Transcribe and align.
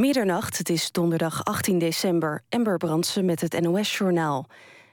Middernacht, 0.00 0.58
het 0.58 0.68
is 0.68 0.92
donderdag 0.92 1.44
18 1.44 1.78
december. 1.78 2.42
Ember 2.48 2.76
Brandsen 2.76 3.24
met 3.24 3.40
het 3.40 3.60
NOS-journaal. 3.60 4.46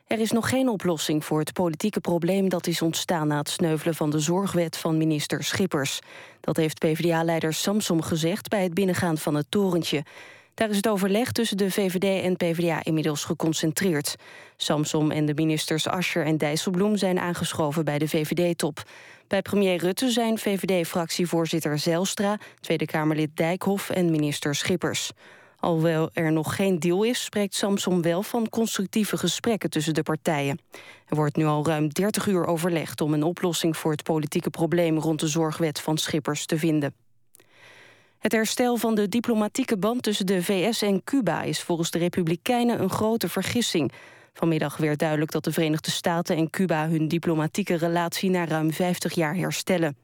Er 0.08 0.20
is 0.20 0.32
nog 0.32 0.50
geen 0.50 0.70
oplossing 0.70 1.26
voor 1.26 1.40
het 1.40 1.54
politieke 1.54 2.00
probleem 2.00 2.50
dat 2.50 2.68
is 2.68 2.82
ontstaan 2.82 3.28
na 3.28 3.38
het 3.38 3.50
sneuvelen 3.50 3.96
van 3.96 4.10
de 4.10 4.20
zorgwet 4.20 4.78
van 4.78 4.98
minister 4.98 5.44
Schippers. 5.44 6.00
Dat 6.40 6.58
heeft 6.58 6.80
PvdA-leider 6.80 7.54
Samsom 7.54 8.02
gezegd 8.02 8.48
bij 8.48 8.64
het 8.64 8.74
binnengaan 8.74 9.18
van 9.18 9.36
het 9.36 9.46
torentje. 9.50 10.04
Daar 10.54 10.70
is 10.70 10.76
het 10.76 10.88
overleg 10.88 11.32
tussen 11.32 11.58
de 11.58 11.72
VVD 11.72 12.24
en 12.24 12.36
PvdA 12.36 12.84
inmiddels 12.84 13.24
geconcentreerd. 13.24 14.16
Samsom 14.56 15.12
en 15.12 15.26
de 15.26 15.34
ministers 15.34 15.88
Ascher 15.88 16.26
en 16.26 16.38
Dijsselbloem 16.38 16.98
zijn 16.98 17.20
aangeschoven 17.20 17.86
bij 17.86 17.98
de 17.98 18.08
VVD-top. 18.08 18.84
Bij 19.28 19.42
premier 19.42 19.78
Rutte 19.78 20.10
zijn 20.10 20.38
VVD-fractievoorzitter 20.38 21.80
Zijlstra, 21.80 22.38
Tweede 22.60 22.86
Kamerlid 22.86 23.36
Dijkhoff 23.36 23.90
en 23.90 24.12
minister 24.12 24.56
Schippers. 24.56 25.12
Alhoewel 25.60 26.10
er 26.14 26.32
nog 26.32 26.56
geen 26.56 26.80
deal 26.80 27.04
is, 27.04 27.24
spreekt 27.24 27.56
Samsom 27.56 28.02
wel 28.02 28.24
van 28.24 28.50
constructieve 28.50 29.18
gesprekken 29.18 29.70
tussen 29.70 29.94
de 29.94 30.04
partijen. 30.04 30.60
Er 31.06 31.16
wordt 31.16 31.36
nu 31.36 31.46
al 31.46 31.66
ruim 31.66 31.90
30 31.90 32.28
uur 32.28 32.46
overlegd 32.46 33.02
om 33.02 33.14
een 33.14 33.24
oplossing 33.24 33.78
voor 33.78 33.92
het 33.92 34.04
politieke 34.04 34.50
probleem 34.50 34.98
rond 34.98 35.20
de 35.20 35.28
zorgwet 35.28 35.82
van 35.82 35.98
Schippers 35.98 36.46
te 36.46 36.58
vinden. 36.58 36.94
Het 38.20 38.32
herstel 38.32 38.78
van 38.78 38.96
de 38.96 39.10
diplomatieke 39.10 39.78
band 39.78 40.04
tussen 40.04 40.26
de 40.26 40.44
VS 40.44 40.82
en 40.82 41.04
Cuba 41.04 41.42
is 41.42 41.62
volgens 41.62 41.92
de 41.92 41.98
Republikeinen 41.98 42.82
een 42.82 42.90
grote 42.90 43.30
vergissing. 43.30 43.92
Vanmiddag 44.38 44.78
werd 44.78 45.00
duidelijk 45.00 45.32
dat 45.32 45.44
de 45.44 45.52
Verenigde 45.52 45.92
Staten 45.92 46.36
en 46.36 46.50
Cuba 46.50 46.90
hun 46.90 47.08
diplomatieke 47.08 47.76
relatie 47.76 48.30
na 48.30 48.46
ruim 48.46 48.72
50 48.72 49.14
jaar 49.14 49.36
herstellen. 49.36 49.98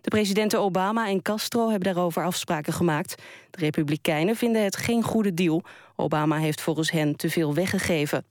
De 0.00 0.10
presidenten 0.10 0.60
Obama 0.60 1.08
en 1.08 1.22
Castro 1.22 1.68
hebben 1.68 1.94
daarover 1.94 2.24
afspraken 2.24 2.72
gemaakt. 2.72 3.22
De 3.50 3.58
Republikeinen 3.58 4.36
vinden 4.36 4.64
het 4.64 4.76
geen 4.76 5.02
goede 5.02 5.34
deal. 5.34 5.62
Obama 5.96 6.38
heeft 6.38 6.60
volgens 6.60 6.90
hen 6.90 7.16
te 7.16 7.30
veel 7.30 7.54
weggegeven. 7.54 8.24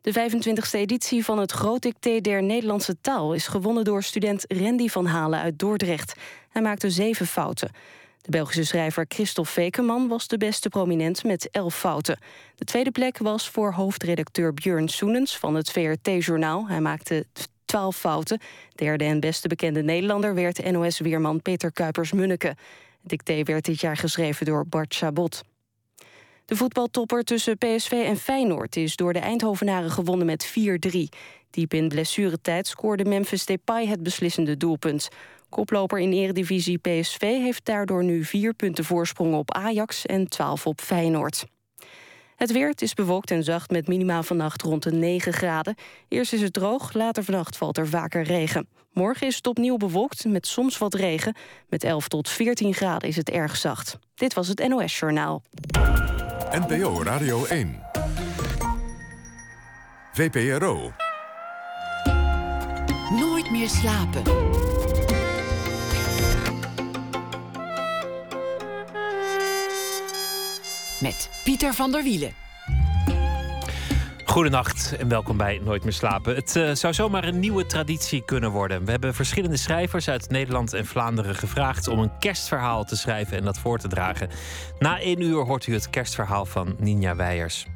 De 0.00 0.12
25e 0.12 0.70
editie 0.70 1.24
van 1.24 1.38
het 1.38 1.52
Grootdicté 1.52 2.20
der 2.20 2.42
Nederlandse 2.42 3.00
taal 3.00 3.34
is 3.34 3.46
gewonnen 3.46 3.84
door 3.84 4.02
student 4.02 4.44
Randy 4.48 4.88
van 4.88 5.06
Halen 5.06 5.40
uit 5.40 5.58
Dordrecht. 5.58 6.14
Hij 6.48 6.62
maakte 6.62 6.90
zeven 6.90 7.26
fouten. 7.26 7.70
De 8.24 8.30
Belgische 8.30 8.64
schrijver 8.64 9.04
Christophe 9.08 9.50
Vekeman 9.50 10.08
was 10.08 10.28
de 10.28 10.36
beste 10.36 10.68
prominent 10.68 11.24
met 11.24 11.48
elf 11.50 11.74
fouten. 11.78 12.18
De 12.56 12.64
tweede 12.64 12.90
plek 12.90 13.18
was 13.18 13.48
voor 13.48 13.72
hoofdredacteur 13.72 14.54
Björn 14.54 14.88
Soenens 14.88 15.38
van 15.38 15.54
het 15.54 15.70
VRT-journaal. 15.70 16.68
Hij 16.68 16.80
maakte 16.80 17.26
twaalf 17.64 17.96
fouten. 17.96 18.40
Derde 18.74 19.04
en 19.04 19.20
beste 19.20 19.48
bekende 19.48 19.82
Nederlander 19.82 20.34
werd 20.34 20.70
NOS-weerman 20.70 21.42
Peter 21.42 21.72
Kuipers-Munneke. 21.72 22.46
Het 22.46 22.56
dicté 23.02 23.42
werd 23.42 23.64
dit 23.64 23.80
jaar 23.80 23.96
geschreven 23.96 24.46
door 24.46 24.66
Bart 24.66 24.94
Chabot. 24.94 25.42
De 26.44 26.56
voetbaltopper 26.56 27.24
tussen 27.24 27.58
PSV 27.58 27.90
en 27.90 28.16
Feyenoord 28.16 28.76
is 28.76 28.96
door 28.96 29.12
de 29.12 29.18
Eindhovenaren 29.18 29.90
gewonnen 29.90 30.26
met 30.26 30.54
4-3. 30.58 30.98
Diep 31.50 31.74
in 31.74 31.88
blessuretijd 31.88 32.66
scoorde 32.66 33.04
Memphis 33.04 33.46
Depay 33.46 33.86
het 33.86 34.02
beslissende 34.02 34.56
doelpunt. 34.56 35.08
Koploper 35.54 35.98
in 35.98 36.12
eredivisie 36.12 36.78
PSV 36.78 37.20
heeft 37.20 37.64
daardoor 37.64 38.04
nu 38.04 38.24
vier 38.24 38.54
punten 38.54 38.84
voorsprong 38.84 39.34
op 39.34 39.52
Ajax 39.52 40.06
en 40.06 40.28
12 40.28 40.66
op 40.66 40.80
Feyenoord. 40.80 41.44
Het 42.36 42.52
weer, 42.52 42.68
het 42.68 42.82
is 42.82 42.94
bewolkt 42.94 43.30
en 43.30 43.44
zacht 43.44 43.70
met 43.70 43.88
minimaal 43.88 44.22
vannacht 44.22 44.62
rond 44.62 44.82
de 44.82 44.92
9 44.92 45.32
graden. 45.32 45.74
Eerst 46.08 46.32
is 46.32 46.40
het 46.40 46.52
droog, 46.52 46.92
later 46.92 47.24
vannacht 47.24 47.56
valt 47.56 47.78
er 47.78 47.88
vaker 47.88 48.22
regen. 48.22 48.68
Morgen 48.92 49.26
is 49.26 49.36
het 49.36 49.46
opnieuw 49.46 49.76
bewolkt 49.76 50.24
met 50.24 50.46
soms 50.46 50.78
wat 50.78 50.94
regen. 50.94 51.34
Met 51.68 51.84
11 51.84 52.08
tot 52.08 52.28
14 52.28 52.74
graden 52.74 53.08
is 53.08 53.16
het 53.16 53.30
erg 53.30 53.56
zacht. 53.56 53.98
Dit 54.14 54.34
was 54.34 54.48
het 54.48 54.68
NOS 54.68 54.98
Journaal. 54.98 55.42
NPO 56.50 57.02
Radio 57.02 57.44
1. 57.44 57.82
VPRO. 60.12 60.92
Nooit 63.10 63.50
meer 63.50 63.68
slapen. 63.68 64.22
Met 71.00 71.30
Pieter 71.44 71.74
van 71.74 71.92
der 71.92 72.02
Wielen. 72.02 72.32
Goedenacht 74.24 74.96
en 74.96 75.08
welkom 75.08 75.36
bij 75.36 75.60
Nooit 75.64 75.82
meer 75.82 75.92
slapen. 75.92 76.34
Het 76.34 76.56
uh, 76.56 76.74
zou 76.74 76.94
zomaar 76.94 77.24
een 77.24 77.38
nieuwe 77.38 77.66
traditie 77.66 78.24
kunnen 78.24 78.50
worden. 78.50 78.84
We 78.84 78.90
hebben 78.90 79.14
verschillende 79.14 79.56
schrijvers 79.56 80.08
uit 80.08 80.30
Nederland 80.30 80.72
en 80.72 80.86
Vlaanderen 80.86 81.34
gevraagd 81.34 81.88
om 81.88 81.98
een 81.98 82.18
kerstverhaal 82.18 82.84
te 82.84 82.96
schrijven 82.96 83.36
en 83.36 83.44
dat 83.44 83.58
voor 83.58 83.78
te 83.78 83.88
dragen. 83.88 84.28
Na 84.78 85.00
één 85.00 85.20
uur 85.20 85.44
hoort 85.44 85.66
u 85.66 85.72
het 85.72 85.90
kerstverhaal 85.90 86.46
van 86.46 86.74
Ninja 86.78 87.16
Weijers. 87.16 87.66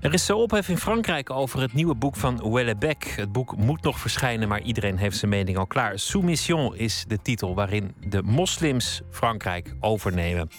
Er 0.00 0.12
is 0.12 0.24
zo 0.24 0.38
ophef 0.38 0.68
in 0.68 0.78
Frankrijk 0.78 1.30
over 1.30 1.60
het 1.60 1.72
nieuwe 1.72 1.94
boek 1.94 2.16
van 2.16 2.52
Wellebec. 2.52 3.04
Het 3.16 3.32
boek 3.32 3.56
moet 3.56 3.82
nog 3.82 3.98
verschijnen, 3.98 4.48
maar 4.48 4.62
iedereen 4.62 4.96
heeft 4.96 5.16
zijn 5.16 5.30
mening 5.30 5.56
al 5.56 5.66
klaar. 5.66 5.98
Soumission 5.98 6.76
is 6.76 7.04
de 7.08 7.18
titel 7.22 7.54
waarin 7.54 7.94
de 8.08 8.22
moslims 8.22 9.00
Frankrijk 9.10 9.74
overnemen. 9.80 10.50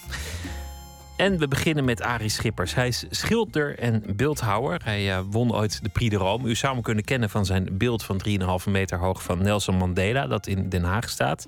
En 1.20 1.38
we 1.38 1.48
beginnen 1.48 1.86
met 1.86 2.02
Arie 2.02 2.30
Schippers. 2.30 2.76
Hij 2.76 2.88
is 2.88 3.06
schilder 3.10 3.80
en 3.80 4.04
beeldhouwer. 4.16 4.82
Hij 4.84 5.08
uh, 5.08 5.20
won 5.30 5.54
ooit 5.56 5.84
de 5.84 5.90
Prix 5.90 6.12
de 6.12 6.18
Rome. 6.18 6.50
U 6.50 6.56
zou 6.56 6.74
hem 6.74 6.82
kunnen 6.82 7.04
kennen 7.04 7.30
van 7.30 7.46
zijn 7.46 7.78
beeld 7.78 8.04
van 8.04 8.22
3,5 8.66 8.70
meter 8.70 8.98
hoog 8.98 9.24
van 9.24 9.44
Nelson 9.44 9.76
Mandela, 9.76 10.28
dat 10.28 10.48
in 10.48 10.70
Den 10.70 10.84
Haag 10.84 11.10
staat. 11.10 11.48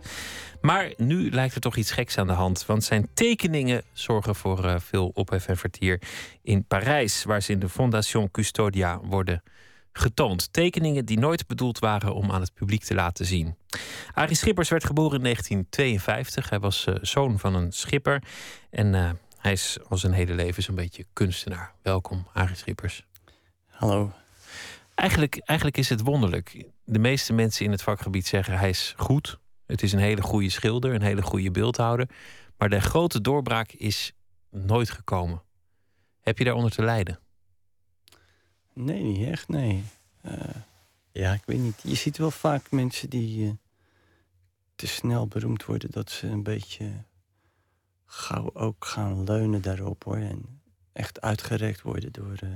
Maar 0.62 0.94
nu 0.98 1.32
lijkt 1.32 1.56
er 1.56 1.62
toch 1.62 1.76
iets 1.76 1.92
geks 1.92 2.18
aan 2.18 2.28
de 2.28 2.34
hand. 2.34 2.66
Want 2.66 2.84
zijn 2.84 3.08
tekeningen 3.14 3.84
zorgen 3.94 4.36
voor 4.36 4.66
uh, 4.66 4.76
veel 4.80 5.12
ophef 5.14 5.48
en 5.48 5.58
vertier 5.58 6.02
in 6.42 6.66
Parijs, 6.66 7.24
waar 7.24 7.42
ze 7.42 7.52
in 7.52 7.59
de 7.59 7.70
Fondation 7.70 8.32
Custodia 8.32 9.00
worden 9.03 9.44
getoond. 9.94 10.53
Tekeningen 10.53 11.06
die 11.06 11.20
nooit 11.20 11.48
bedoeld 11.48 11.80
waren 11.80 12.14
om 12.14 12.32
aan 12.32 12.42
het 12.42 12.53
publiek 12.53 12.84
te 12.84 12.94
laten 12.94 13.26
zien. 13.26 13.56
Arie 14.14 14.36
Schippers 14.36 14.70
werd 14.70 14.86
geboren 14.86 15.18
in 15.18 15.24
1952. 15.24 16.50
Hij 16.50 16.59
was 16.59 16.86
uh, 16.90 16.96
zoon 17.02 17.40
van 17.40 17.56
een 17.56 17.72
schipper. 17.72 18.24
En 18.70 19.20
hij 19.41 19.52
is 19.52 19.78
al 19.90 19.97
zijn 19.97 20.13
hele 20.13 20.34
leven 20.34 20.63
zo'n 20.63 20.75
beetje 20.75 21.06
kunstenaar. 21.13 21.74
Welkom, 21.81 22.28
Arie 22.34 22.56
Schippers. 22.56 23.06
Hallo. 23.66 24.12
Eigenlijk, 24.96 25.38
eigenlijk 25.38 25.78
is 25.78 25.90
het 25.90 26.02
wonderlijk. 26.02 26.66
De 26.84 27.00
meeste 27.00 27.34
mensen 27.34 27.66
in 27.66 27.72
het 27.72 27.81
vakgebied 27.81 28.28
zeggen 28.28 28.57
hij 28.57 28.69
is 28.69 28.94
goed. 28.97 29.40
Het 29.66 29.84
is 29.84 29.94
een 29.94 30.00
hele 30.00 30.22
goede 30.22 30.50
schilder, 30.50 30.94
een 30.94 31.02
hele 31.02 31.22
goede 31.22 31.52
beeldhouder. 31.52 32.09
Maar 32.57 32.69
de 32.69 32.79
grote 32.79 33.22
doorbraak 33.22 33.72
is 33.72 34.13
nooit 34.50 34.90
gekomen. 34.90 35.41
Heb 36.19 36.38
je 36.38 36.44
daaronder 36.44 36.72
te 36.72 36.84
lijden? 36.84 37.19
Nee, 38.73 39.03
niet 39.03 39.28
echt, 39.28 39.47
nee. 39.47 39.84
Uh, 40.25 40.34
ja, 41.12 41.34
ik 41.34 41.44
weet 41.46 41.59
niet. 41.59 41.79
Je 41.84 41.96
ziet 41.96 42.18
wel 42.18 42.31
vaak 42.31 42.72
mensen 42.72 43.09
die 43.09 43.46
uh, 43.46 43.52
te 44.75 44.88
snel 44.88 45.28
beroemd 45.28 45.66
worden... 45.66 45.91
dat 45.91 46.12
ze 46.12 46.28
een 46.28 46.44
beetje 46.44 47.03
gauw 48.14 48.54
ook 48.54 48.86
gaan 48.86 49.24
leunen 49.24 49.62
daarop 49.62 50.04
hoor. 50.04 50.18
En 50.18 50.62
echt 50.92 51.22
uitgerekt 51.22 51.82
worden 51.82 52.12
door 52.12 52.40
uh, 52.44 52.50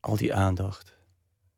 al 0.00 0.16
die 0.16 0.34
aandacht. 0.34 0.96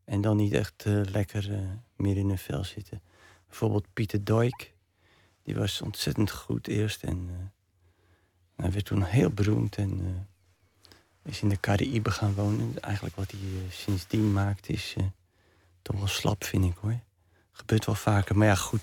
En 0.04 0.20
dan 0.20 0.36
niet 0.36 0.52
echt 0.52 0.84
uh, 0.86 1.04
lekker 1.04 1.50
uh, 1.50 1.58
meer 1.96 2.16
in 2.16 2.28
hun 2.28 2.38
vel 2.38 2.64
zitten. 2.64 3.02
Bijvoorbeeld 3.46 3.92
Pieter 3.92 4.24
Doik. 4.24 4.74
Die 5.42 5.54
was 5.54 5.82
ontzettend 5.82 6.30
goed 6.30 6.66
eerst. 6.66 7.02
En 7.02 7.52
hij 8.56 8.72
werd 8.72 8.84
toen 8.84 9.02
heel 9.02 9.30
beroemd. 9.30 9.76
En 9.76 10.26
is 11.22 11.42
in 11.42 11.48
de 11.48 11.60
Cariben 11.60 12.12
gaan 12.12 12.34
wonen. 12.34 12.80
Eigenlijk 12.80 13.16
wat 13.16 13.30
hij 13.30 13.70
sindsdien 13.70 14.32
maakt 14.32 14.68
is 14.68 14.96
toch 15.82 15.96
wel 15.96 16.06
slap 16.06 16.44
vind 16.44 16.64
ik 16.64 16.76
hoor. 16.80 17.00
Gebeurt 17.52 17.84
wel 17.84 17.94
vaker. 17.94 18.36
Maar 18.36 18.46
ja 18.46 18.54
goed. 18.54 18.82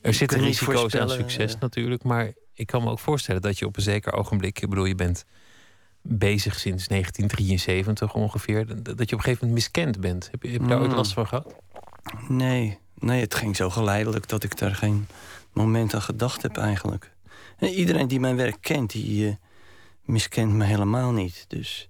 Er 0.00 0.14
zitten 0.14 0.40
risico's 0.40 0.94
aan 0.94 1.10
succes 1.10 1.58
natuurlijk, 1.58 2.02
maar 2.02 2.32
ik 2.54 2.66
kan 2.66 2.82
me 2.82 2.90
ook 2.90 2.98
voorstellen 2.98 3.42
dat 3.42 3.58
je 3.58 3.66
op 3.66 3.76
een 3.76 3.82
zeker 3.82 4.12
ogenblik, 4.12 4.60
ik 4.60 4.68
bedoel, 4.68 4.84
je 4.84 4.94
bent 4.94 5.24
bezig 6.02 6.58
sinds 6.58 6.86
1973 6.86 8.14
ongeveer, 8.14 8.66
dat 8.66 8.84
je 8.84 8.92
op 8.92 8.98
een 8.98 9.06
gegeven 9.08 9.46
moment 9.46 9.52
miskend 9.52 10.00
bent. 10.00 10.28
Heb 10.30 10.42
je, 10.42 10.48
heb 10.48 10.60
je 10.60 10.66
daar 10.66 10.80
ooit 10.80 10.90
mm. 10.90 10.96
last 10.96 11.12
van 11.12 11.26
gehad? 11.26 11.54
Nee, 12.28 12.78
nee, 12.94 13.20
het 13.20 13.34
ging 13.34 13.56
zo 13.56 13.70
geleidelijk 13.70 14.28
dat 14.28 14.44
ik 14.44 14.58
daar 14.58 14.74
geen 14.74 15.06
moment 15.52 15.94
aan 15.94 16.02
gedacht 16.02 16.42
heb 16.42 16.56
eigenlijk. 16.56 17.12
En 17.56 17.68
iedereen 17.68 18.08
die 18.08 18.20
mijn 18.20 18.36
werk 18.36 18.56
kent, 18.60 18.90
die 18.90 19.26
uh, 19.26 19.34
miskent 20.04 20.52
me 20.52 20.64
helemaal 20.64 21.12
niet. 21.12 21.44
Dus. 21.48 21.88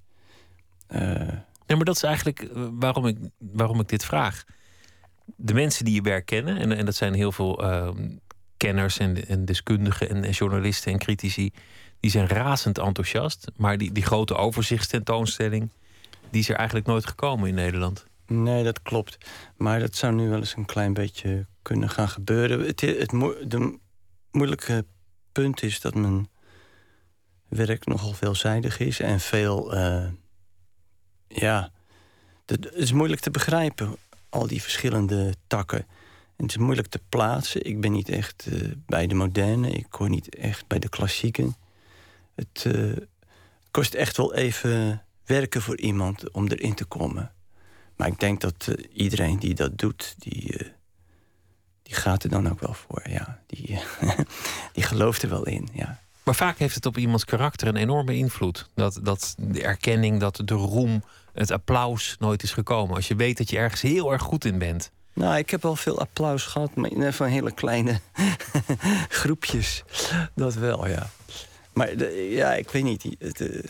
Uh... 0.88 0.98
Nee, 0.98 1.76
maar 1.76 1.84
dat 1.84 1.96
is 1.96 2.02
eigenlijk 2.02 2.42
eh, 2.42 2.66
waarom 2.70 3.06
ik, 3.06 3.18
waarom 3.38 3.80
ik 3.80 3.88
dit 3.88 4.04
vraag 4.04 4.44
de 5.36 5.54
mensen 5.54 5.84
die 5.84 5.94
je 5.94 6.02
werk 6.02 6.26
kennen, 6.26 6.56
en, 6.58 6.72
en 6.72 6.84
dat 6.84 6.94
zijn 6.94 7.14
heel 7.14 7.32
veel 7.32 7.62
ehm, 7.62 8.16
kenners 8.56 8.98
en, 8.98 9.26
en 9.28 9.44
deskundigen 9.44 10.08
en, 10.08 10.30
journalisten 10.30 10.92
en 10.92 10.98
critici, 10.98 11.52
die 12.00 12.10
zijn 12.10 12.26
razend 12.26 12.78
enthousiast. 12.78 13.50
Maar 13.56 13.78
die, 13.78 13.92
die 13.92 14.02
grote 14.02 14.34
overzichtstentoonstelling, 14.34 15.70
die 16.30 16.40
is 16.40 16.48
er 16.48 16.56
eigenlijk 16.56 16.86
nooit 16.86 17.06
gekomen 17.06 17.48
in 17.48 17.54
Nederland. 17.54 18.04
Nee, 18.26 18.64
dat 18.64 18.82
klopt. 18.82 19.18
Maar 19.56 19.80
dat 19.80 19.96
zou 19.96 20.14
nu 20.14 20.28
wel 20.28 20.38
eens 20.38 20.56
een 20.56 20.64
klein 20.64 20.92
beetje 20.92 21.46
kunnen 21.62 21.90
gaan 21.90 22.08
gebeuren. 22.08 22.60
Het, 22.60 22.80
het, 22.80 23.10
de 23.46 23.78
moeilijke 24.30 24.84
punt 25.32 25.62
is 25.62 25.80
dat 25.80 25.94
men 25.94 26.28
werk 27.48 27.86
nogal 27.86 28.12
veelzijdig 28.12 28.78
is 28.78 29.00
en 29.00 29.20
veel. 29.20 29.74
eh, 29.74 30.08
ja, 31.28 31.72
het 32.46 32.72
is 32.72 32.92
moeilijk 32.92 33.20
te 33.20 33.30
begrijpen, 33.30 33.96
al 34.30 34.46
die 34.46 34.62
verschillende 34.62 35.34
takken. 35.46 35.78
En 36.36 36.46
het 36.46 36.50
is 36.50 36.56
moeilijk 36.56 36.88
te 36.88 37.00
plaatsen. 37.08 37.66
Ik 37.66 37.80
ben 37.80 37.92
niet 37.92 38.08
echt 38.08 38.46
eh, 38.52 38.68
bij 38.86 39.06
de 39.06 39.14
moderne, 39.14 39.70
ik 39.70 39.86
hoor 39.90 40.08
niet 40.08 40.34
echt 40.34 40.66
bij 40.66 40.78
de 40.78 40.88
klassieken. 40.88 41.56
Het 42.34 42.64
eh, 42.66 42.96
kost 43.70 43.94
echt 43.94 44.16
wel 44.16 44.34
even 44.34 45.04
werken 45.24 45.62
voor 45.62 45.78
iemand 45.78 46.30
om 46.30 46.48
erin 46.48 46.74
te 46.74 46.84
komen. 46.84 47.32
Maar 47.96 48.08
ik 48.08 48.20
denk 48.20 48.40
dat 48.40 48.68
eh, 48.68 48.84
iedereen 48.92 49.38
die 49.38 49.54
dat 49.54 49.78
doet, 49.78 50.14
die, 50.18 50.72
die 51.82 51.94
gaat 51.94 52.22
er 52.22 52.30
dan 52.30 52.48
ook 52.48 52.60
wel 52.60 52.74
voor. 52.74 53.02
Ja. 53.08 53.42
Die, 53.46 53.78
die 54.72 54.84
gelooft 54.84 55.22
er 55.22 55.28
wel 55.28 55.46
in. 55.46 55.68
Ja. 55.72 56.00
Maar 56.22 56.34
vaak 56.34 56.58
heeft 56.58 56.74
het 56.74 56.86
op 56.86 56.98
iemands 56.98 57.24
karakter 57.24 57.68
een 57.68 57.76
enorme 57.76 58.16
invloed. 58.16 58.68
Dat, 58.74 59.00
dat 59.02 59.34
de 59.38 59.62
erkenning, 59.62 60.20
dat 60.20 60.42
de 60.44 60.54
roem, 60.54 61.02
het 61.32 61.50
applaus 61.50 62.16
nooit 62.18 62.42
is 62.42 62.52
gekomen. 62.52 62.94
Als 62.96 63.08
je 63.08 63.14
weet 63.14 63.38
dat 63.38 63.50
je 63.50 63.56
ergens 63.58 63.80
heel 63.80 64.12
erg 64.12 64.22
goed 64.22 64.44
in 64.44 64.58
bent. 64.58 64.90
Nou, 65.12 65.36
ik 65.38 65.50
heb 65.50 65.62
wel 65.62 65.76
veel 65.76 65.98
applaus 65.98 66.44
gehad, 66.44 66.74
maar 66.74 66.90
in- 66.90 67.12
van 67.12 67.26
hele 67.26 67.52
kleine 67.54 68.00
groepjes. 69.20 69.82
Dat 70.34 70.54
wel, 70.54 70.88
ja. 70.88 71.10
Maar 71.72 71.96
de- 71.96 72.28
ja, 72.30 72.54
ik 72.54 72.70
weet 72.70 72.82
niet. 72.84 73.00
Die, 73.00 73.16
eh, 73.18 73.62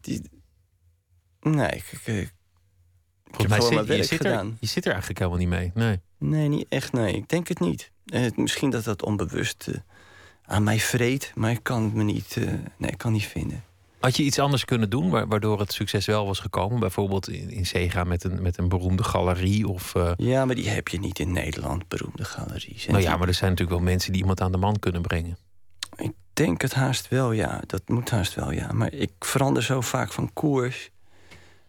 die, 0.00 0.22
nee, 1.40 1.68
ik, 1.70 1.92
ik, 1.92 2.32
heb 3.36 3.48
mij 3.48 3.60
zit, 3.60 3.86
je, 3.86 4.02
zit 4.04 4.10
er, 4.10 4.16
gedaan. 4.30 4.56
je 4.60 4.66
zit 4.66 4.84
er 4.84 4.90
eigenlijk 4.90 5.18
helemaal 5.20 5.40
niet 5.40 5.48
mee. 5.48 5.70
Nee. 5.74 6.00
Nee, 6.18 6.48
niet 6.48 6.66
echt, 6.68 6.92
nee. 6.92 7.14
Ik 7.14 7.28
denk 7.28 7.48
het 7.48 7.60
niet. 7.60 7.90
Eh, 8.06 8.26
misschien 8.36 8.70
dat 8.70 8.84
dat 8.84 9.02
onbewust 9.02 9.68
eh, 9.68 9.74
aan 10.44 10.62
mij 10.62 10.78
vreet, 10.80 11.32
maar 11.34 11.50
ik 11.50 11.62
kan 11.62 11.82
het 11.84 11.94
me 11.94 12.02
niet, 12.02 12.36
eh, 12.36 12.44
nee, 12.78 12.90
ik 12.90 12.98
kan 12.98 13.12
niet 13.12 13.26
vinden. 13.26 13.64
Had 14.04 14.16
je 14.16 14.22
iets 14.22 14.38
anders 14.38 14.64
kunnen 14.64 14.90
doen 14.90 15.10
wa- 15.10 15.26
waardoor 15.26 15.60
het 15.60 15.72
succes 15.72 16.06
wel 16.06 16.26
was 16.26 16.38
gekomen? 16.38 16.80
Bijvoorbeeld 16.80 17.28
in, 17.28 17.50
in 17.50 17.66
Zega 17.66 18.04
met 18.04 18.24
een, 18.24 18.42
met 18.42 18.58
een 18.58 18.68
beroemde 18.68 19.04
galerie? 19.04 19.68
Of, 19.68 19.94
eh, 19.94 20.12
Ja, 20.16 20.44
maar 20.44 20.54
die 20.54 20.68
heb 20.68 20.88
je 20.88 20.98
niet 20.98 21.18
in 21.18 21.32
Nederland, 21.32 21.88
beroemde 21.88 22.24
galeries. 22.24 22.86
Nou 22.86 23.00
ja, 23.00 23.16
maar 23.16 23.28
er 23.28 23.34
zijn 23.34 23.50
natuurlijk 23.50 23.78
wel 23.78 23.86
mensen 23.88 24.12
die 24.12 24.20
iemand 24.20 24.40
aan 24.40 24.52
de 24.52 24.58
man 24.58 24.78
kunnen 24.78 25.02
brengen. 25.02 25.36
Ik 25.96 26.12
denk 26.32 26.60
het 26.62 26.74
haast 26.74 27.08
wel, 27.08 27.32
ja. 27.32 27.60
Dat 27.66 27.82
moet 27.88 28.10
haast 28.10 28.34
wel, 28.34 28.50
ja. 28.50 28.72
Maar 28.72 28.92
ik 28.92 29.12
verander 29.18 29.62
zo 29.62 29.80
vaak 29.80 30.12
van 30.12 30.32
koers... 30.32 30.90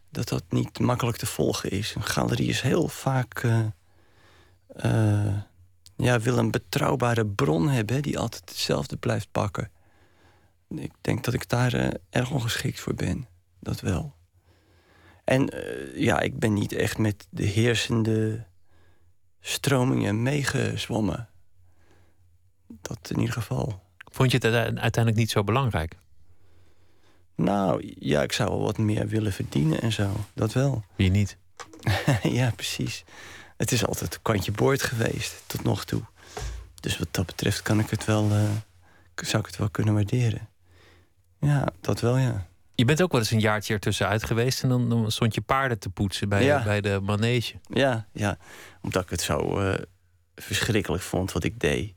dat 0.09 0.27
dat 0.29 0.43
niet 0.49 0.79
makkelijk 0.79 1.17
te 1.17 1.25
volgen 1.25 1.69
is. 1.71 1.95
Een 1.95 2.03
galerie 2.03 2.49
is 2.49 2.61
heel 2.61 2.87
vaak... 2.87 3.39
eh, 3.43 3.59
eh, 4.75 5.33
ja, 5.97 6.19
wil 6.19 6.37
een 6.37 6.51
betrouwbare 6.51 7.25
bron 7.25 7.69
hebben... 7.69 8.01
die 8.01 8.19
altijd 8.19 8.43
hetzelfde 8.49 8.97
blijft 8.97 9.27
pakken. 9.31 9.69
Ik 10.69 10.91
denk 11.01 11.23
dat 11.23 11.33
ik 11.33 11.49
daar 11.49 11.73
eh, 11.73 11.89
erg 12.09 12.31
ongeschikt 12.31 12.79
voor 12.79 12.93
ben. 12.93 13.27
Dat 13.59 13.79
wel. 13.79 14.13
En 15.23 15.49
eh, 15.49 15.97
ja, 16.01 16.19
ik 16.19 16.39
ben 16.39 16.53
niet 16.53 16.71
echt 16.73 16.97
met 16.97 17.27
de 17.29 17.45
heersende 17.45 18.45
stromingen 19.39 20.23
meegezwommen. 20.23 21.29
Dat 22.67 23.09
in 23.09 23.19
ieder 23.19 23.33
geval. 23.33 23.83
Vond 24.11 24.31
je 24.31 24.37
het 24.37 24.45
uite- 24.45 24.81
uiteindelijk 24.81 25.15
niet 25.15 25.31
zo 25.31 25.43
belangrijk? 25.43 25.95
Nou, 27.35 27.93
ja, 27.99 28.21
ik 28.21 28.31
zou 28.31 28.49
wel 28.49 28.61
wat 28.61 28.77
meer 28.77 29.07
willen 29.07 29.33
verdienen 29.33 29.81
en 29.81 29.91
zo. 29.91 30.11
Dat 30.33 30.53
wel. 30.53 30.83
Wie 30.95 31.09
niet? 31.09 31.37
ja, 32.23 32.51
precies. 32.55 33.03
Het 33.57 33.71
is 33.71 33.85
altijd 33.85 34.21
kantje 34.21 34.51
boord 34.51 34.83
geweest, 34.83 35.43
tot 35.47 35.63
nog 35.63 35.85
toe. 35.85 36.01
Dus 36.79 36.97
wat 36.97 37.07
dat 37.11 37.25
betreft 37.25 37.61
kan 37.61 37.79
ik 37.79 37.89
het 37.89 38.05
wel, 38.05 38.31
eh, 38.31 38.49
zou 39.15 39.39
ik 39.39 39.45
het 39.45 39.57
wel 39.57 39.69
kunnen 39.69 39.93
waarderen. 39.93 40.49
Ja, 41.45 41.67
dat 41.81 41.99
wel, 41.99 42.17
ja. 42.17 42.45
Je 42.75 42.85
bent 42.85 43.01
ook 43.01 43.11
wel 43.11 43.21
eens 43.21 43.31
een 43.31 43.39
jaartje 43.39 43.73
ertussenuit 43.73 44.23
geweest 44.23 44.63
en 44.63 44.69
dan, 44.69 44.89
dan 44.89 45.11
stond 45.11 45.35
je 45.35 45.41
paarden 45.41 45.79
te 45.79 45.89
poetsen 45.89 46.29
bij, 46.29 46.43
Ja. 46.43 46.63
bij 46.63 46.81
de 46.81 46.99
manege. 47.03 47.53
Ja, 47.73 48.05
ja. 48.11 48.37
Omdat 48.81 49.03
ik 49.03 49.09
het 49.09 49.21
zo 49.21 49.59
eh, 49.59 49.79
verschrikkelijk 50.35 51.03
vond 51.03 51.31
wat 51.31 51.43
ik 51.43 51.59
deed. 51.59 51.93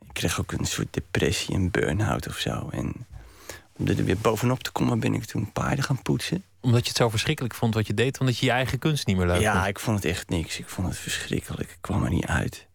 Ik 0.00 0.12
kreeg 0.12 0.40
ook 0.40 0.52
een 0.52 0.64
soort 0.64 0.86
depressie, 0.90 1.54
een 1.54 1.70
burn-out 1.70 2.28
of 2.28 2.36
zo. 2.36 2.68
En 2.72 2.94
om 3.76 3.86
er 3.86 4.04
weer 4.04 4.18
bovenop 4.18 4.62
te 4.62 4.70
komen 4.72 5.00
ben 5.00 5.14
ik 5.14 5.24
toen 5.24 5.52
paarden 5.52 5.84
gaan 5.84 6.02
poetsen. 6.02 6.44
Omdat 6.60 6.80
je 6.82 6.88
het 6.88 6.96
zo 6.96 7.08
verschrikkelijk 7.08 7.54
vond 7.54 7.74
wat 7.74 7.86
je 7.86 7.94
deed, 7.94 8.20
omdat 8.20 8.38
je 8.38 8.46
je 8.46 8.52
eigen 8.52 8.78
kunst 8.78 9.06
niet 9.06 9.16
meer 9.16 9.26
leuk 9.26 9.40
Ja, 9.40 9.54
vond. 9.54 9.66
ik 9.66 9.78
vond 9.78 9.96
het 9.96 10.06
echt 10.06 10.28
niks. 10.28 10.58
Ik 10.58 10.68
vond 10.68 10.88
het 10.88 10.96
verschrikkelijk. 10.96 11.70
Ik 11.70 11.78
kwam 11.80 12.04
er 12.04 12.10
niet 12.10 12.26
uit. 12.26 12.66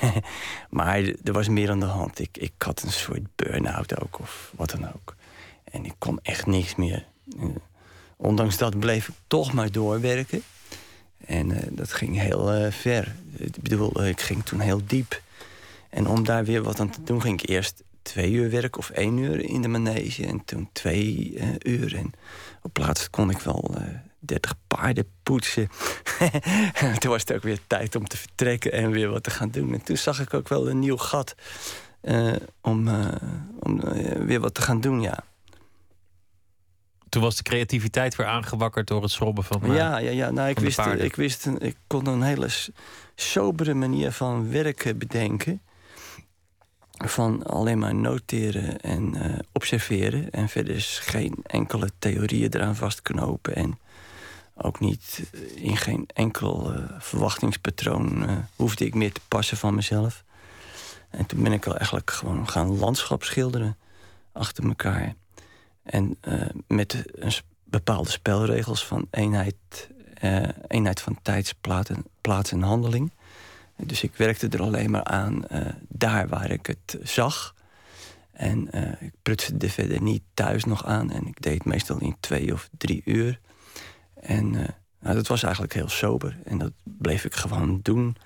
maar 0.70 0.98
er 0.98 1.32
was 1.32 1.48
meer 1.48 1.70
aan 1.70 1.80
de 1.80 1.86
hand. 1.86 2.18
Ik, 2.18 2.36
ik 2.38 2.52
had 2.58 2.82
een 2.82 2.92
soort 2.92 3.36
burn-out 3.36 4.00
ook, 4.00 4.18
of 4.18 4.52
wat 4.56 4.70
dan 4.70 4.92
ook. 4.94 5.16
En 5.64 5.84
ik 5.84 5.94
kon 5.98 6.18
echt 6.22 6.46
niks 6.46 6.74
meer. 6.74 7.06
Eh, 7.38 7.44
ondanks 8.16 8.56
dat 8.56 8.78
bleef 8.78 9.08
ik 9.08 9.14
toch 9.26 9.52
maar 9.52 9.72
doorwerken. 9.72 10.42
En 11.26 11.50
eh, 11.50 11.66
dat 11.70 11.92
ging 11.92 12.18
heel 12.18 12.52
eh, 12.52 12.72
ver. 12.72 13.14
Ik 13.36 13.62
bedoel, 13.62 14.04
ik 14.04 14.20
ging 14.20 14.44
toen 14.44 14.60
heel 14.60 14.80
diep. 14.86 15.22
En 15.90 16.06
om 16.06 16.24
daar 16.24 16.44
weer 16.44 16.62
wat 16.62 16.80
aan 16.80 16.90
te 16.90 17.02
doen, 17.02 17.22
ging 17.22 17.42
ik 17.42 17.48
eerst 17.48 17.82
twee 18.02 18.32
uur 18.32 18.50
werken 18.50 18.78
of 18.80 18.90
één 18.90 19.18
uur 19.18 19.40
in 19.44 19.62
de 19.62 19.68
manege. 19.68 20.26
En 20.26 20.44
toen 20.44 20.68
twee 20.72 21.38
uur. 21.62 21.96
En 21.96 22.12
op 22.62 22.72
plaats 22.72 23.10
kon 23.10 23.30
ik 23.30 23.38
wel 23.38 23.74
30 24.18 24.54
paarden 24.66 25.06
poetsen. 25.22 25.68
toen 26.98 27.10
was 27.10 27.20
het 27.20 27.32
ook 27.32 27.42
weer 27.42 27.58
tijd 27.66 27.94
om 27.96 28.08
te 28.08 28.16
vertrekken 28.16 28.72
en 28.72 28.90
weer 28.90 29.08
wat 29.10 29.22
te 29.22 29.30
gaan 29.30 29.50
doen. 29.50 29.72
En 29.72 29.82
toen 29.82 29.96
zag 29.96 30.20
ik 30.20 30.34
ook 30.34 30.48
wel 30.48 30.68
een 30.70 30.78
nieuw 30.78 30.96
gat 30.96 31.34
eh, 32.00 32.32
om, 32.60 32.88
eh, 32.88 33.06
om 33.60 33.80
eh, 33.80 34.12
weer 34.24 34.40
wat 34.40 34.54
te 34.54 34.62
gaan 34.62 34.80
doen, 34.80 35.00
ja. 35.00 35.24
Toen 37.08 37.22
was 37.22 37.36
de 37.36 37.42
creativiteit 37.42 38.16
weer 38.16 38.26
aangewakkerd 38.26 38.86
door 38.86 39.02
het 39.02 39.10
schrobben 39.10 39.44
van. 39.44 39.72
Ja, 39.74 39.98
ja, 39.98 40.10
ja. 40.10 40.30
Nou, 40.30 40.48
ik, 40.48 40.58
wist, 40.58 40.78
ik 40.78 41.16
wist, 41.16 41.46
een- 41.46 41.60
ik 41.60 41.76
kon 41.86 42.06
een 42.06 42.22
hele 42.22 42.48
sobere 43.14 43.74
manier 43.74 44.12
van 44.12 44.50
werken 44.50 44.98
bedenken. 44.98 45.60
Van 47.04 47.42
alleen 47.46 47.78
maar 47.78 47.94
noteren 47.94 48.80
en 48.80 49.14
observeren. 49.52 50.30
En 50.30 50.48
verder 50.48 50.74
is 50.74 50.98
geen 51.02 51.34
enkele 51.42 51.90
theorieën 51.98 52.54
eraan 52.54 52.76
vastknopen. 52.76 53.54
En 53.54 53.78
ook 54.62 54.80
niet 54.80 55.22
eh, 55.32 55.64
in 55.64 55.76
geen 55.76 56.08
enkel 56.14 56.72
eh, 56.72 56.82
verwachtingspatroon 56.98 58.28
eh, 58.28 58.36
hoefde 58.56 58.84
ik 58.84 58.94
meer 58.94 59.12
te 59.12 59.20
passen 59.28 59.56
van 59.56 59.74
mezelf. 59.74 60.24
En 61.10 61.26
toen 61.26 61.42
ben 61.42 61.52
ik 61.52 61.64
wel 61.64 61.76
eigenlijk 61.76 62.10
gewoon 62.10 62.48
gaan 62.48 62.78
landschap 62.78 63.24
schilderen 63.24 63.76
achter 64.32 64.64
elkaar. 64.64 65.14
En 65.82 66.18
met 66.66 67.04
bepaalde 67.64 68.10
spelregels 68.10 68.86
van 68.86 69.06
eenheid, 69.10 69.56
eenheid 70.66 71.00
van 71.00 71.18
tijds, 71.22 71.54
plaats 72.20 72.50
en, 72.50 72.62
handeling. 72.62 73.12
Dus 73.76 74.02
ik 74.02 74.16
werkte 74.16 74.48
er 74.48 74.62
alleen 74.62 74.90
maar 74.90 75.04
aan 75.04 75.44
daar 75.88 76.28
waar 76.28 76.50
ik 76.50 76.66
het 76.66 76.98
zag. 77.02 77.54
En 78.32 78.68
ik 79.00 79.12
prutste 79.22 79.54
er 79.58 79.70
verder 79.70 80.02
niet 80.02 80.22
thuis 80.34 80.64
nog 80.64 80.84
aan. 80.84 81.10
En 81.10 81.26
ik 81.26 81.42
deed 81.42 81.64
meestal 81.64 81.98
in 81.98 82.16
twee 82.20 82.52
of 82.52 82.68
drie 82.78 83.02
uur. 83.04 83.40
En 84.20 84.54
eh, 84.54 84.68
nou, 85.00 85.14
dat 85.14 85.26
was 85.26 85.42
eigenlijk 85.42 85.74
heel 85.74 85.88
sober. 85.88 86.36
En 86.44 86.58
dat 86.58 86.72
bleef 86.84 87.24
ik 87.24 87.34
gewoon 87.34 87.80
doen. 87.82 88.16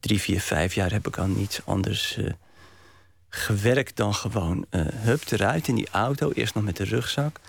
Drie, 0.00 0.20
vier, 0.20 0.40
vijf 0.40 0.74
jaar 0.74 0.92
heb 0.92 1.06
ik 1.06 1.18
aan 1.18 1.36
niets 1.36 1.66
anders 1.66 2.16
eh, 2.16 2.32
gewerkt 3.28 3.96
dan 3.96 4.14
gewoon 4.14 4.66
eh 4.70 4.80
hup 4.86 5.22
eruit 5.30 5.68
in 5.68 5.74
die 5.74 5.88
auto. 5.90 6.30
Eerst 6.30 6.54
nog 6.54 6.64
met 6.64 6.76
de 6.76 6.84
rugzak. 6.84 7.40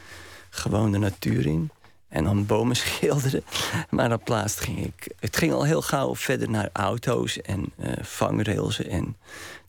Gewoon 0.49 0.91
de 0.91 0.97
natuur 0.97 1.45
in. 1.45 1.69
En 2.07 2.23
dan 2.23 2.45
bomen 2.45 2.75
schilderen. 2.85 3.43
Maar 3.89 4.13
op 4.13 4.23
plaats 4.23 4.55
ging 4.55 4.85
ik. 4.85 5.11
Het 5.19 5.37
ging 5.37 5.53
al 5.53 5.65
heel 5.65 5.81
gauw 5.81 6.15
verder 6.15 6.49
naar 6.49 6.69
auto's 6.73 7.41
en 7.41 7.71
eh 7.77 8.03
vangrails 8.03 8.81
en 8.81 9.17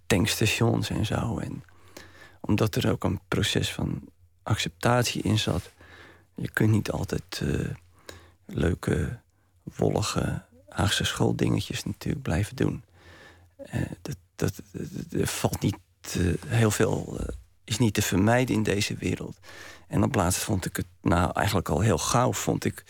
tankstations 0.06 0.90
en 0.90 1.06
zo. 1.06 1.38
En 1.38 1.64
omdat 2.40 2.74
er 2.74 2.90
ook 2.90 3.04
een 3.04 3.20
proces 3.28 3.72
van 3.72 4.00
acceptatie 4.42 5.22
in 5.22 5.38
zat. 5.38 5.72
Je 6.34 6.50
kunt 6.50 6.70
niet 6.70 6.90
altijd 6.90 7.42
leuke, 8.48 9.18
wollige 9.62 10.42
Haagse 10.68 11.04
schooldingetjes 11.04 11.84
natuurlijk 11.84 12.22
blijven 12.22 12.56
doen. 12.56 12.84
Eh, 13.56 13.80
dat, 14.02 14.16
dat, 14.36 14.62
dat- 14.72 15.20
er 15.20 15.26
valt 15.26 15.60
niet 15.60 15.76
eh, 16.02 16.22
heel 16.46 16.70
veel, 16.70 17.16
eh, 17.20 17.26
is 17.64 17.78
niet 17.78 17.94
te 17.94 18.02
vermijden 18.02 18.54
in 18.54 18.62
deze 18.62 18.94
wereld. 18.94 19.38
En 19.88 20.02
op 20.02 20.14
laatst 20.14 20.42
vond 20.42 20.64
ik 20.66 20.76
het, 20.76 20.86
nou 21.02 21.30
eigenlijk 21.34 21.68
al 21.68 21.80
heel 21.80 21.98
gauw, 21.98 22.32
vond 22.32 22.64
ik 22.64 22.84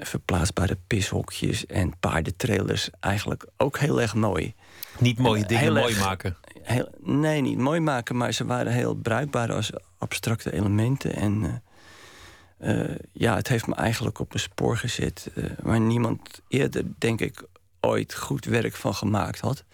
verplaatsbare 0.00 0.78
pishokjes 0.86 1.66
en 1.66 1.98
paardentrailers 1.98 2.90
eigenlijk 3.00 3.46
ook 3.56 3.78
heel 3.78 4.00
erg 4.00 4.14
mooi. 4.14 4.54
Niet 4.98 5.18
mooie 5.18 5.42
En 5.42 5.46
dingen 5.48 5.62
heel 5.62 5.72
mooi 5.72 5.94
erg- 5.94 6.04
maken. 6.04 6.36
Heel, 6.62 6.88
nee, 7.00 7.40
niet 7.40 7.58
mooi 7.58 7.80
maken, 7.80 8.16
maar 8.16 8.32
ze 8.32 8.44
waren 8.44 8.72
heel 8.72 8.94
bruikbaar 8.94 9.52
als 9.52 9.72
abstracte 9.98 10.52
elementen. 10.52 11.14
En 11.14 11.62
eh, 12.58 12.80
eh, 12.80 12.96
ja, 13.12 13.36
het 13.36 13.48
heeft 13.48 13.66
me 13.66 13.74
eigenlijk 13.74 14.18
op 14.18 14.34
een 14.34 14.40
spoor 14.40 14.76
gezet 14.76 15.30
eh, 15.34 15.44
waar 15.62 15.80
niemand 15.80 16.40
eerder, 16.48 16.82
denk 16.98 17.20
ik, 17.20 17.42
ooit 17.80 18.14
goed 18.14 18.44
werk 18.44 18.74
van 18.74 18.94
gemaakt 18.94 19.40
had. 19.40 19.64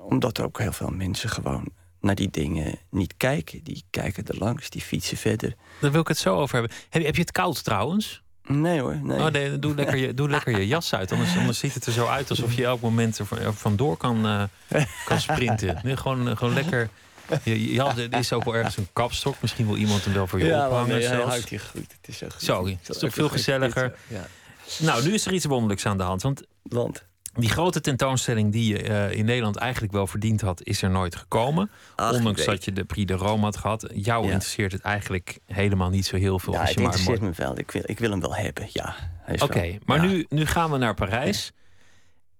Omdat 0.00 0.38
er 0.38 0.44
ook 0.44 0.58
heel 0.58 0.72
veel 0.72 0.90
mensen 0.90 1.28
gewoon 1.28 1.68
naar 2.00 2.14
die 2.14 2.30
dingen 2.30 2.78
niet 2.90 3.16
kijken. 3.16 3.62
Die 3.62 3.84
kijken 3.90 4.26
er 4.26 4.38
langs, 4.38 4.70
die 4.70 4.80
fietsen 4.80 5.16
verder. 5.16 5.54
Daar 5.80 5.90
wil 5.92 6.00
ik 6.00 6.08
het 6.08 6.18
zo 6.18 6.36
over 6.36 6.58
hebben. 6.58 6.76
Heb, 6.90 7.04
heb 7.04 7.14
je 7.14 7.20
het 7.20 7.32
koud 7.32 7.64
trouwens? 7.64 8.22
Nee 8.42 8.80
hoor, 8.80 8.96
nee. 9.02 9.18
Oh, 9.18 9.26
nee 9.26 9.58
doe, 9.58 9.74
lekker 9.74 9.96
je, 9.96 10.14
doe 10.14 10.28
lekker 10.28 10.58
je 10.58 10.66
jas 10.76 10.94
uit. 10.94 11.12
Anders, 11.12 11.36
anders 11.36 11.58
ziet 11.58 11.74
het 11.74 11.86
er 11.86 11.92
zo 11.92 12.06
uit 12.06 12.30
alsof 12.30 12.54
je 12.54 12.64
elk 12.64 12.80
moment 12.80 13.18
er 13.18 13.54
vandoor 13.54 13.96
kan, 13.96 14.26
uh, 14.26 14.42
kan 15.04 15.20
sprinten. 15.20 15.80
Nee, 15.82 15.96
gewoon, 15.96 16.36
gewoon 16.36 16.54
lekker... 16.54 16.90
Je, 17.42 18.08
er 18.10 18.18
is 18.18 18.32
ook 18.32 18.44
wel 18.44 18.56
ergens 18.56 18.76
een 18.76 18.88
kapstok. 18.92 19.34
Misschien 19.40 19.66
wil 19.66 19.76
iemand 19.76 20.04
hem 20.04 20.14
wel 20.14 20.26
voor 20.26 20.38
je 20.38 20.44
ja, 20.44 20.66
ophangen. 20.66 20.88
Nee, 20.88 21.02
zelfs. 21.02 21.28
houdt 21.28 21.48
je 21.48 21.58
goed. 21.58 21.96
Het 22.00 22.08
is 22.08 22.18
goed. 22.18 22.42
Zo, 22.42 22.66
het 22.66 22.88
is 22.88 22.98
toch 22.98 23.14
veel 23.14 23.28
gezelliger. 23.28 23.94
Ja. 24.06 24.26
Nou, 24.78 25.04
nu 25.04 25.14
is 25.14 25.26
er 25.26 25.32
iets 25.32 25.44
wonderlijks 25.44 25.86
aan 25.86 25.96
de 25.96 26.02
hand. 26.02 26.22
Want, 26.22 26.42
want? 26.62 27.04
die 27.34 27.50
grote 27.50 27.80
tentoonstelling 27.80 28.52
die 28.52 28.76
je 28.76 28.88
uh, 28.88 29.10
in 29.12 29.24
Nederland 29.24 29.56
eigenlijk 29.56 29.92
wel 29.92 30.06
verdiend 30.06 30.40
had, 30.40 30.62
is 30.62 30.82
er 30.82 30.90
nooit 30.90 31.16
gekomen. 31.16 31.70
Ach, 31.94 32.12
Ondanks 32.12 32.44
dat 32.44 32.64
je 32.64 32.72
de 32.72 32.84
Prix 32.84 33.06
de 33.06 33.14
Rome 33.14 33.42
had 33.42 33.56
gehad. 33.56 33.86
Jou 33.94 34.24
ja. 34.24 34.30
interesseert 34.32 34.72
het 34.72 34.80
eigenlijk 34.80 35.38
helemaal 35.46 35.90
niet 35.90 36.06
zo 36.06 36.16
heel 36.16 36.38
veel. 36.38 36.52
Ja, 36.52 36.60
als 36.60 36.68
het 36.68 36.78
je 36.78 36.84
interesseert 36.84 37.20
maar 37.20 37.28
me 37.28 37.34
wel. 37.36 37.58
Ik 37.58 37.70
wil, 37.70 37.82
ik 37.84 37.98
wil 37.98 38.10
hem 38.10 38.20
wel 38.20 38.34
hebben, 38.34 38.68
ja. 38.72 38.94
Oké, 39.28 39.44
okay, 39.44 39.80
maar 39.84 40.00
nu, 40.06 40.26
nu 40.28 40.46
gaan 40.46 40.70
we 40.70 40.78
naar 40.78 40.94
Parijs. 40.94 41.52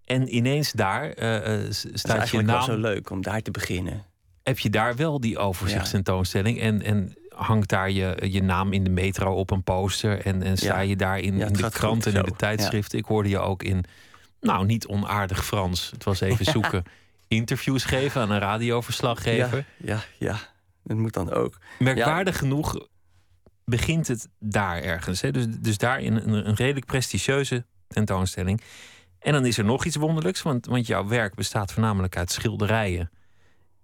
En 0.05 0.35
ineens 0.35 0.73
daar 0.73 1.19
uh, 1.19 1.65
uh, 1.65 1.67
staat 1.93 2.29
je 2.29 2.37
naam. 2.37 2.47
wel 2.47 2.63
zo 2.63 2.77
leuk 2.77 3.11
om 3.11 3.23
daar 3.23 3.43
te 3.43 3.51
beginnen. 3.51 4.05
Heb 4.49 4.59
je 4.59 4.71
daar 4.71 4.97
wel 4.97 5.21
die 5.21 5.39
overzichtstentoonstelling? 5.39 6.61
En, 6.61 6.83
en 6.83 7.17
hangt 7.29 7.69
daar 7.69 7.91
je, 7.91 8.27
je 8.31 8.43
naam 8.43 8.73
in 8.73 8.85
de 8.85 8.91
metro 8.91 9.35
op 9.35 9.51
een 9.51 9.63
poster? 9.63 10.21
En, 10.21 10.43
en 10.43 10.57
sta 10.57 10.81
je 10.81 10.97
daar 10.97 11.19
in, 11.19 11.41
in 11.41 11.53
de 11.53 11.71
kranten 11.71 12.13
en 12.13 12.19
in 12.19 12.25
de 12.25 12.37
tijdschriften? 12.37 12.99
Ik 12.99 13.05
hoorde 13.05 13.29
je 13.29 13.39
ook 13.39 13.63
in, 13.63 13.85
nou 14.41 14.67
niet 14.67 14.87
onaardig 14.87 15.47
Frans. 15.47 15.91
Het 15.91 16.05
was 16.05 16.21
even 16.21 16.45
zoeken. 16.57 16.85
Interviews 17.29 17.85
geven 17.85 18.21
aan 18.21 18.31
een 18.31 18.39
radioverslaggever. 18.39 19.65
Ja, 19.77 19.87
ja, 19.87 20.29
ja, 20.29 20.39
dat 20.83 20.97
moet 20.97 21.13
dan 21.13 21.33
ook. 21.33 21.59
Merkwaardig 21.79 22.39
genoeg 22.39 22.87
begint 23.65 24.09
het 24.09 24.29
daar 24.39 24.83
ergens. 24.83 25.21
Hè? 25.21 25.31
Dus, 25.31 25.47
dus 25.49 25.79
daar 25.79 26.01
in 26.01 26.17
een, 26.17 26.49
een 26.49 26.55
redelijk 26.55 26.87
prestigieuze 26.87 27.65
tentoonstelling. 27.89 28.61
En 29.19 29.33
dan 29.33 29.47
is 29.47 29.59
er 29.59 29.65
nog 29.65 29.85
iets 29.85 29.97
wonderlijks, 29.97 30.43
want, 30.43 30.67
want 30.67 30.87
jouw 30.87 31.07
werk 31.07 31.35
bestaat 31.35 31.73
voornamelijk 31.73 32.17
uit 32.17 32.31
schilderijen 32.31 33.11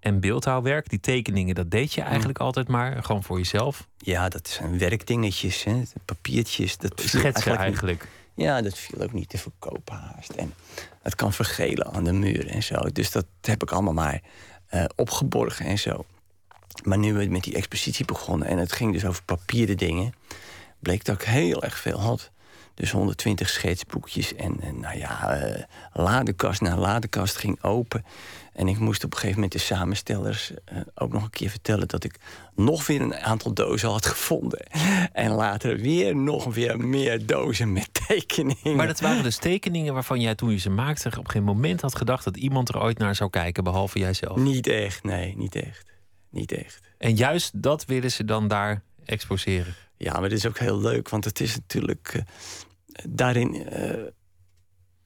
en 0.04 0.20
beeldhouwwerk. 0.20 0.88
Die 0.88 1.00
tekeningen, 1.00 1.54
dat 1.54 1.70
deed 1.70 1.92
je 1.92 2.00
eigenlijk 2.00 2.38
altijd 2.38 2.68
maar, 2.68 3.04
gewoon 3.04 3.22
voor 3.22 3.38
jezelf. 3.38 3.88
Ja, 3.98 4.28
dat 4.28 4.48
zijn 4.48 4.78
werkdingetjes, 4.78 5.64
hè? 5.64 5.82
papiertjes. 6.04 6.76
Dat 6.76 6.92
Schetsen 7.00 7.22
eigenlijk. 7.22 7.60
eigenlijk. 7.60 8.08
Ja, 8.34 8.62
dat 8.62 8.78
viel 8.78 9.02
ook 9.02 9.12
niet 9.12 9.28
te 9.28 9.38
verkopen 9.38 9.94
haast. 9.94 10.30
En 10.30 10.54
het 11.02 11.14
kan 11.14 11.32
vergelen 11.32 11.92
aan 11.92 12.04
de 12.04 12.12
muur 12.12 12.46
en 12.46 12.62
zo. 12.62 12.78
Dus 12.92 13.10
dat 13.10 13.26
heb 13.40 13.62
ik 13.62 13.70
allemaal 13.70 13.92
maar 13.92 14.20
uh, 14.74 14.84
opgeborgen 14.96 15.66
en 15.66 15.78
zo. 15.78 16.04
Maar 16.82 16.98
nu 16.98 17.14
we 17.14 17.26
met 17.26 17.44
die 17.44 17.54
expositie 17.54 18.04
begonnen 18.04 18.48
en 18.48 18.58
het 18.58 18.72
ging 18.72 18.92
dus 18.92 19.04
over 19.04 19.22
papieren 19.22 19.76
dingen, 19.76 20.14
bleek 20.78 21.04
dat 21.04 21.14
ik 21.14 21.26
heel 21.26 21.62
erg 21.62 21.78
veel 21.78 22.00
had. 22.00 22.30
Dus 22.74 22.90
120 22.90 23.48
schetsboekjes 23.48 24.34
en, 24.34 24.60
en 24.60 24.80
nou 24.80 24.98
ja, 24.98 25.44
uh, 25.46 25.62
ladekast 25.92 26.60
na 26.60 26.76
ladekast 26.76 27.36
ging 27.36 27.62
open. 27.62 28.04
En 28.54 28.68
ik 28.68 28.78
moest 28.78 29.04
op 29.04 29.10
een 29.12 29.18
gegeven 29.18 29.40
moment 29.40 29.52
de 29.52 29.58
samenstellers 29.58 30.50
uh, 30.50 30.78
ook 30.94 31.12
nog 31.12 31.22
een 31.22 31.30
keer 31.30 31.50
vertellen 31.50 31.88
dat 31.88 32.04
ik 32.04 32.16
nog 32.54 32.86
weer 32.86 33.00
een 33.00 33.14
aantal 33.14 33.52
dozen 33.52 33.88
had 33.88 34.06
gevonden. 34.06 34.66
En 35.12 35.30
later 35.30 35.76
weer 35.76 36.16
nog 36.16 36.54
weer 36.54 36.78
meer 36.78 37.26
dozen 37.26 37.72
met 37.72 37.88
tekeningen. 38.08 38.76
Maar 38.76 38.86
dat 38.86 39.00
waren 39.00 39.22
dus 39.22 39.36
tekeningen 39.36 39.94
waarvan 39.94 40.20
jij 40.20 40.34
toen 40.34 40.50
je 40.50 40.58
ze 40.58 40.70
maakte 40.70 41.18
op 41.18 41.28
geen 41.28 41.44
moment 41.44 41.80
had 41.80 41.96
gedacht 41.96 42.24
dat 42.24 42.36
iemand 42.36 42.68
er 42.68 42.80
ooit 42.80 42.98
naar 42.98 43.14
zou 43.14 43.30
kijken, 43.30 43.64
behalve 43.64 43.98
jijzelf? 43.98 44.36
Niet 44.36 44.66
echt, 44.66 45.02
nee, 45.02 45.36
niet 45.36 45.54
echt. 45.54 45.92
Niet 46.30 46.52
echt. 46.52 46.80
En 46.98 47.16
juist 47.16 47.62
dat 47.62 47.84
willen 47.84 48.12
ze 48.12 48.24
dan 48.24 48.48
daar 48.48 48.82
exposeren? 49.04 49.74
Ja, 49.96 50.20
maar 50.20 50.28
dit 50.28 50.38
is 50.38 50.46
ook 50.46 50.58
heel 50.58 50.80
leuk, 50.80 51.08
want 51.08 51.24
het 51.24 51.40
is 51.40 51.56
natuurlijk. 51.56 52.14
Uh, 52.16 52.22
daarin 53.08 53.54
uh, 53.54 54.04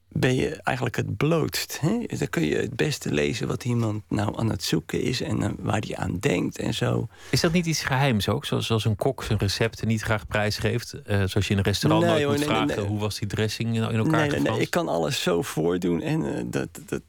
ben 0.09 0.35
je 0.35 0.61
eigenlijk 0.63 0.95
het 0.95 1.17
blootst. 1.17 1.79
Hè? 1.79 2.17
Dan 2.17 2.29
kun 2.29 2.45
je 2.45 2.55
het 2.55 2.75
beste 2.75 3.13
lezen 3.13 3.47
wat 3.47 3.65
iemand 3.65 4.03
nou 4.07 4.39
aan 4.39 4.49
het 4.49 4.63
zoeken 4.63 5.01
is 5.01 5.21
en 5.21 5.41
uh, 5.41 5.49
waar 5.59 5.83
hij 5.87 5.95
aan 5.95 6.17
denkt 6.19 6.59
en 6.59 6.73
zo. 6.73 7.07
Is 7.29 7.41
dat 7.41 7.51
niet 7.51 7.65
iets 7.65 7.83
geheims 7.83 8.29
ook? 8.29 8.45
Zoals, 8.45 8.65
zoals 8.65 8.85
een 8.85 8.95
kok 8.95 9.23
zijn 9.23 9.39
recepten 9.39 9.87
niet 9.87 10.01
graag 10.01 10.27
prijsgeeft? 10.27 10.95
zoals 11.05 11.47
je 11.47 11.49
in 11.49 11.57
een 11.57 11.63
restaurant 11.63 12.05
nee, 12.05 12.11
nooit 12.11 12.23
hoor, 12.23 12.31
moet 12.31 12.45
nee, 12.45 12.55
vragen 12.55 12.81
nee, 12.81 12.85
hoe 12.85 12.99
was 12.99 13.19
die 13.19 13.27
dressing 13.27 13.75
in 13.75 13.81
elkaar 13.83 14.27
nee, 14.27 14.39
nee, 14.39 14.51
nee, 14.51 14.61
ik 14.61 14.69
kan 14.69 14.87
alles 14.87 15.21
zo 15.21 15.41
voordoen 15.41 16.01
en 16.01 16.49
dat, 16.49 16.69
dat, 16.85 17.01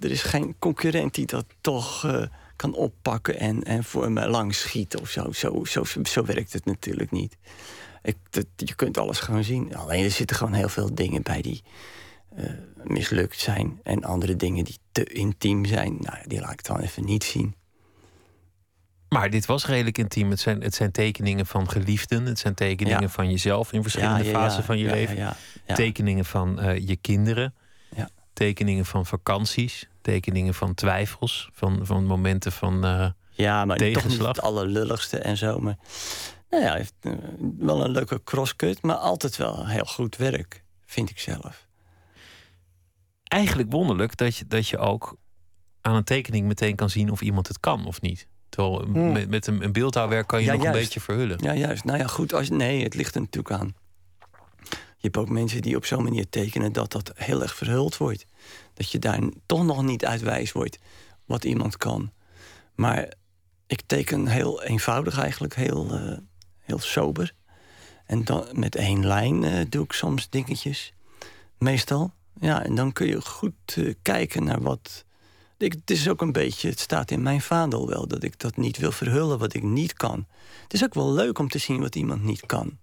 er 0.00 0.10
is 0.10 0.22
geen 0.22 0.54
concurrent 0.58 1.14
die 1.14 1.26
dat 1.26 1.44
toch 1.60 2.06
kan 2.58 2.74
oppakken 2.74 3.38
en, 3.38 3.62
en 3.62 3.84
voor 3.84 4.12
me 4.12 4.28
langs 4.28 4.60
schieten 4.60 5.00
of 5.00 5.08
zo. 5.08 5.32
Zo, 5.32 5.64
zo, 5.64 5.84
zo 6.02 6.24
werkt 6.24 6.52
het 6.52 6.64
natuurlijk 6.64 7.10
niet. 7.10 7.36
Ik, 8.02 8.16
dat, 8.30 8.46
je 8.56 8.74
kunt 8.74 8.98
alles 8.98 9.20
gewoon 9.20 9.44
zien. 9.44 9.76
Alleen 9.76 10.04
er 10.04 10.10
zitten 10.10 10.36
gewoon 10.36 10.52
heel 10.52 10.68
veel 10.68 10.94
dingen 10.94 11.22
bij 11.22 11.42
die 11.42 11.62
uh, 11.64 11.70
mislukt 12.84 13.38
zijn. 13.38 13.80
En 13.82 14.04
andere 14.04 14.36
dingen 14.36 14.64
die 14.64 14.78
te 14.92 15.04
intiem 15.04 15.64
zijn. 15.64 15.96
Nou, 16.00 16.18
die 16.26 16.40
laat 16.40 16.52
ik 16.52 16.64
dan 16.64 16.80
even 16.80 17.04
niet 17.04 17.24
zien. 17.24 17.54
Maar 19.08 19.30
dit 19.30 19.46
was 19.46 19.66
redelijk 19.66 19.98
intiem. 19.98 20.30
Het 20.30 20.40
zijn, 20.40 20.62
het 20.62 20.74
zijn 20.74 20.90
tekeningen 20.90 21.46
van 21.46 21.70
geliefden. 21.70 22.24
Het 22.24 22.38
zijn 22.38 22.54
tekeningen 22.54 23.00
ja. 23.00 23.08
van 23.08 23.30
jezelf 23.30 23.72
in 23.72 23.82
verschillende 23.82 24.24
ja, 24.24 24.30
ja, 24.30 24.38
fasen 24.38 24.64
van 24.64 24.78
je 24.78 24.90
leven. 24.90 25.36
Tekeningen 25.66 26.24
van 26.24 26.64
uh, 26.64 26.78
je 26.88 26.96
kinderen. 26.96 27.54
Tekeningen 28.32 28.86
van 28.86 29.06
vakanties. 29.06 29.88
Tekeningen 30.02 30.54
van 30.54 30.74
twijfels. 30.74 31.50
Van, 31.52 31.80
van 31.82 32.04
momenten 32.04 32.52
van 32.52 32.84
uh, 32.84 33.08
Ja, 33.30 33.64
maar 33.64 33.76
tegenslag. 33.76 34.12
toch 34.12 34.18
niet 34.18 34.26
het 34.26 34.40
allerlulligste 34.40 35.18
en 35.18 35.36
zo. 35.36 35.58
Maar 35.58 35.76
nou 36.50 36.62
ja, 36.62 36.74
heeft 36.74 36.94
uh, 37.02 37.12
wel 37.58 37.84
een 37.84 37.90
leuke 37.90 38.20
crosscut. 38.24 38.82
Maar 38.82 38.96
altijd 38.96 39.36
wel 39.36 39.66
heel 39.66 39.84
goed 39.84 40.16
werk, 40.16 40.64
vind 40.86 41.10
ik 41.10 41.18
zelf. 41.18 41.67
Eigenlijk 43.28 43.72
wonderlijk 43.72 44.16
dat 44.16 44.36
je, 44.36 44.46
dat 44.46 44.68
je 44.68 44.78
ook 44.78 45.16
aan 45.80 45.94
een 45.94 46.04
tekening 46.04 46.46
meteen 46.46 46.74
kan 46.74 46.90
zien 46.90 47.10
of 47.10 47.20
iemand 47.20 47.48
het 47.48 47.60
kan 47.60 47.86
of 47.86 48.00
niet. 48.00 48.26
Terwijl 48.48 48.82
Hmm. 48.82 49.12
met, 49.12 49.28
met 49.28 49.46
een, 49.46 49.62
een 49.62 49.72
beeldhouwwerk 49.72 50.26
kan 50.26 50.40
je 50.40 50.46
Ja, 50.46 50.52
nog 50.52 50.64
een 50.64 50.72
beetje 50.72 51.00
verhullen. 51.00 51.38
Ja, 51.42 51.54
juist. 51.54 51.84
Nou 51.84 51.98
ja, 51.98 52.06
goed. 52.06 52.34
Als, 52.34 52.48
nee, 52.48 52.82
het 52.82 52.94
ligt 52.94 53.14
er 53.14 53.20
natuurlijk 53.20 53.60
aan. 53.60 53.74
Je 55.00 55.04
hebt 55.06 55.16
ook 55.16 55.28
mensen 55.28 55.62
die 55.62 55.76
op 55.76 55.84
zo'n 55.84 56.02
manier 56.02 56.28
tekenen 56.28 56.72
dat 56.72 56.92
dat 56.92 57.12
heel 57.14 57.42
erg 57.42 57.54
verhuld 57.54 57.96
wordt. 57.96 58.26
Dat 58.74 58.90
je 58.90 58.98
daar 58.98 59.20
toch 59.46 59.64
nog 59.64 59.82
niet 59.82 60.04
uit 60.04 60.20
wijs 60.20 60.52
wordt 60.52 60.78
wat 61.24 61.44
iemand 61.44 61.76
kan. 61.76 62.12
Maar 62.74 63.12
ik 63.66 63.82
teken 63.86 64.26
heel 64.26 64.62
eenvoudig 64.62 65.18
eigenlijk, 65.18 65.54
heel, 65.54 65.90
eh, 65.90 66.18
heel 66.58 66.78
sober. 66.78 67.34
En 68.06 68.24
dan 68.24 68.46
met 68.52 68.76
één 68.76 69.06
lijn 69.06 69.44
eh, 69.44 69.64
doe 69.68 69.84
ik 69.84 69.92
soms 69.92 70.30
dingetjes. 70.30 70.92
Meestal. 71.58 72.12
Ja, 72.40 72.64
en 72.64 72.74
dan 72.74 72.92
kun 72.92 73.06
je 73.06 73.20
goed 73.20 73.54
eh, 73.74 73.94
kijken 74.02 74.44
naar 74.44 74.62
wat. 74.62 75.04
Ik, 75.58 75.72
het 75.72 75.90
is 75.90 76.08
ook 76.08 76.20
een 76.20 76.32
beetje, 76.32 76.68
het 76.68 76.80
staat 76.80 77.10
in 77.10 77.22
mijn 77.22 77.40
vaandel 77.40 77.88
wel, 77.88 78.08
dat 78.08 78.22
ik 78.22 78.38
dat 78.38 78.56
niet 78.56 78.76
wil 78.76 78.92
verhullen 78.92 79.38
wat 79.38 79.54
ik 79.54 79.62
niet 79.62 79.92
kan. 79.92 80.26
Het 80.62 80.72
is 80.72 80.84
ook 80.84 80.94
wel 80.94 81.12
leuk 81.12 81.38
om 81.38 81.48
te 81.48 81.58
zien 81.58 81.80
wat 81.80 81.94
iemand 81.94 82.22
niet 82.22 82.46
kan. 82.46 82.78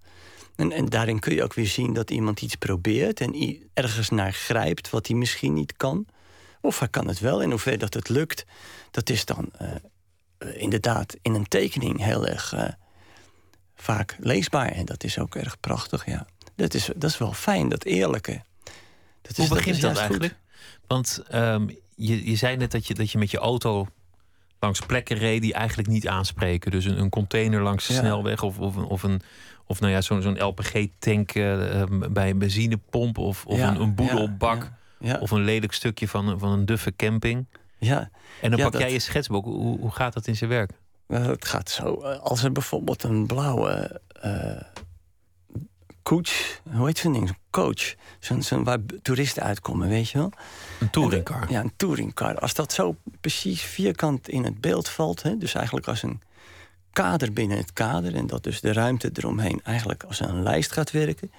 En, 0.55 0.71
en 0.71 0.85
daarin 0.85 1.19
kun 1.19 1.35
je 1.35 1.43
ook 1.43 1.53
weer 1.53 1.67
zien 1.67 1.93
dat 1.93 2.11
iemand 2.11 2.41
iets 2.41 2.55
probeert 2.55 3.21
en 3.21 3.59
ergens 3.73 4.09
naar 4.09 4.33
grijpt 4.33 4.89
wat 4.89 5.07
hij 5.07 5.15
misschien 5.15 5.53
niet 5.53 5.73
kan. 5.77 6.05
Of 6.61 6.79
hij 6.79 6.87
kan 6.87 7.07
het 7.07 7.19
wel. 7.19 7.41
En 7.41 7.49
hoever 7.49 7.77
dat 7.77 7.93
het 7.93 8.09
lukt, 8.09 8.45
dat 8.91 9.09
is 9.09 9.25
dan 9.25 9.49
eh, 9.57 10.61
inderdaad 10.61 11.15
in 11.21 11.33
een 11.33 11.47
tekening 11.47 12.03
heel 12.03 12.27
erg 12.27 12.53
vaak 13.75 14.15
leesbaar. 14.19 14.71
En 14.71 14.85
dat 14.85 15.03
is 15.03 15.19
ook 15.19 15.35
erg 15.35 15.59
prachtig, 15.59 16.05
ja. 16.05 16.27
Dat 16.55 16.73
is, 16.73 16.89
dat 16.95 17.09
is 17.09 17.17
wel 17.17 17.33
fijn, 17.33 17.69
dat 17.69 17.83
eerlijke. 17.83 18.41
Dat 19.27 19.37
is, 19.37 19.47
Hoe 19.47 19.55
begint 19.57 19.81
dat, 19.81 19.91
goed. 19.91 19.99
eigenlijk? 19.99 20.35
Want 20.87 21.23
ehm, 21.29 21.67
je, 21.95 22.29
je 22.29 22.35
zei 22.35 22.57
net 22.57 22.71
dat 22.71 22.87
je, 22.87 22.93
dat 22.93 23.11
je 23.11 23.17
met 23.17 23.31
je 23.31 23.37
auto 23.37 23.87
langs 24.59 24.79
plekken 24.79 25.17
reed 25.17 25.41
die 25.41 25.53
eigenlijk 25.53 25.87
niet 25.87 26.07
aanspreken. 26.07 26.71
Dus 26.71 26.85
een, 26.85 26.99
een 26.99 27.09
container 27.09 27.61
langs 27.61 27.87
de 27.87 27.93
Ja. 27.93 27.99
snelweg 27.99 28.43
of, 28.43 28.59
of, 28.59 28.75
een- 28.75 28.83
of 28.85 29.03
een. 29.03 29.21
Of 29.67 29.79
nou 29.79 29.91
ja, 29.93 30.01
zo'n 30.01 30.21
zo'n 30.21 30.43
LPG-tank 30.43 31.31
eh, 31.31 31.83
bij 32.09 32.29
een 32.29 32.37
benzinepomp. 32.37 33.17
Of, 33.17 33.45
of 33.45 33.57
Ja, 33.57 33.69
een, 33.69 33.81
een 33.81 33.95
boedelbak. 33.95 34.71
ja, 34.99 35.09
ja. 35.13 35.19
Of 35.19 35.31
een 35.31 35.43
lelijk 35.43 35.73
stukje 35.73 36.07
van, 36.07 36.27
een- 36.27 36.39
van 36.39 36.51
een 36.51 36.65
duffe 36.65 36.95
camping. 36.95 37.45
Ja, 37.77 38.09
En 38.41 38.49
dan 38.51 38.59
pak 38.59 38.71
dat- 38.71 38.81
jij 38.81 38.91
je 38.91 38.99
schetsboek. 38.99 39.45
Hoe, 39.45 39.79
hoe 39.79 39.91
gaat 39.91 40.13
dat 40.13 40.27
in 40.27 40.35
zijn 40.35 40.49
werk? 40.49 40.71
Nou, 41.07 41.29
het 41.31 41.45
gaat 41.45 41.69
zo. 41.69 42.01
eh, 42.01 42.19
Als 42.19 42.43
er 42.43 42.51
bijvoorbeeld 42.51 43.03
een 43.03 43.25
blauwe 43.27 44.01
eh 44.21 44.61
koets, 46.05 46.61
hoe 46.75 46.85
heet 46.85 46.97
zo'n 46.97 47.13
ding? 47.13 47.27
Zo'n 47.27 47.37
coach. 47.49 47.95
Zo'n 48.19 48.43
zo'n 48.43 48.63
waar 48.63 48.77
toeristen 49.01 49.43
uitkomen, 49.43 49.87
weet 49.89 50.09
je 50.09 50.17
wel? 50.17 50.31
Een 50.79 50.89
touringcar. 50.89 51.51
Ja, 51.51 51.59
een 51.59 51.73
touringcar. 51.75 52.39
Als 52.39 52.53
dat 52.53 52.73
zo 52.73 52.95
precies 53.21 53.61
vierkant 53.61 54.29
in 54.29 54.43
het 54.43 54.61
beeld 54.61 54.89
valt, 54.89 55.23
hè, 55.23 55.37
dus 55.37 55.53
eigenlijk 55.53 55.87
als 55.87 56.03
een 56.03 56.21
kader 56.91 57.33
binnen 57.33 57.57
het 57.57 57.73
kader, 57.73 58.15
en 58.15 58.27
dat 58.27 58.43
dus 58.43 58.61
de 58.61 58.73
ruimte 58.73 59.09
eromheen 59.13 59.61
eigenlijk 59.63 60.03
als 60.03 60.19
een 60.19 60.43
lijst 60.43 60.71
gaat 60.71 60.91
werken, 60.91 61.31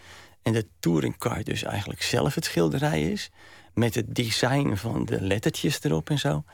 en 0.43 0.53
de 0.53 0.67
touringcar 0.81 1.45
dus 1.45 1.63
eigenlijk 1.63 2.03
zelf 2.03 2.35
het 2.35 2.45
schilderij 2.45 3.11
is, 3.11 3.31
met 3.75 3.95
het 3.95 4.15
design 4.15 4.75
van 4.75 5.05
de 5.05 5.21
lettertjes 5.21 5.83
erop 5.83 6.11
en 6.11 6.19
zo, 6.19 6.45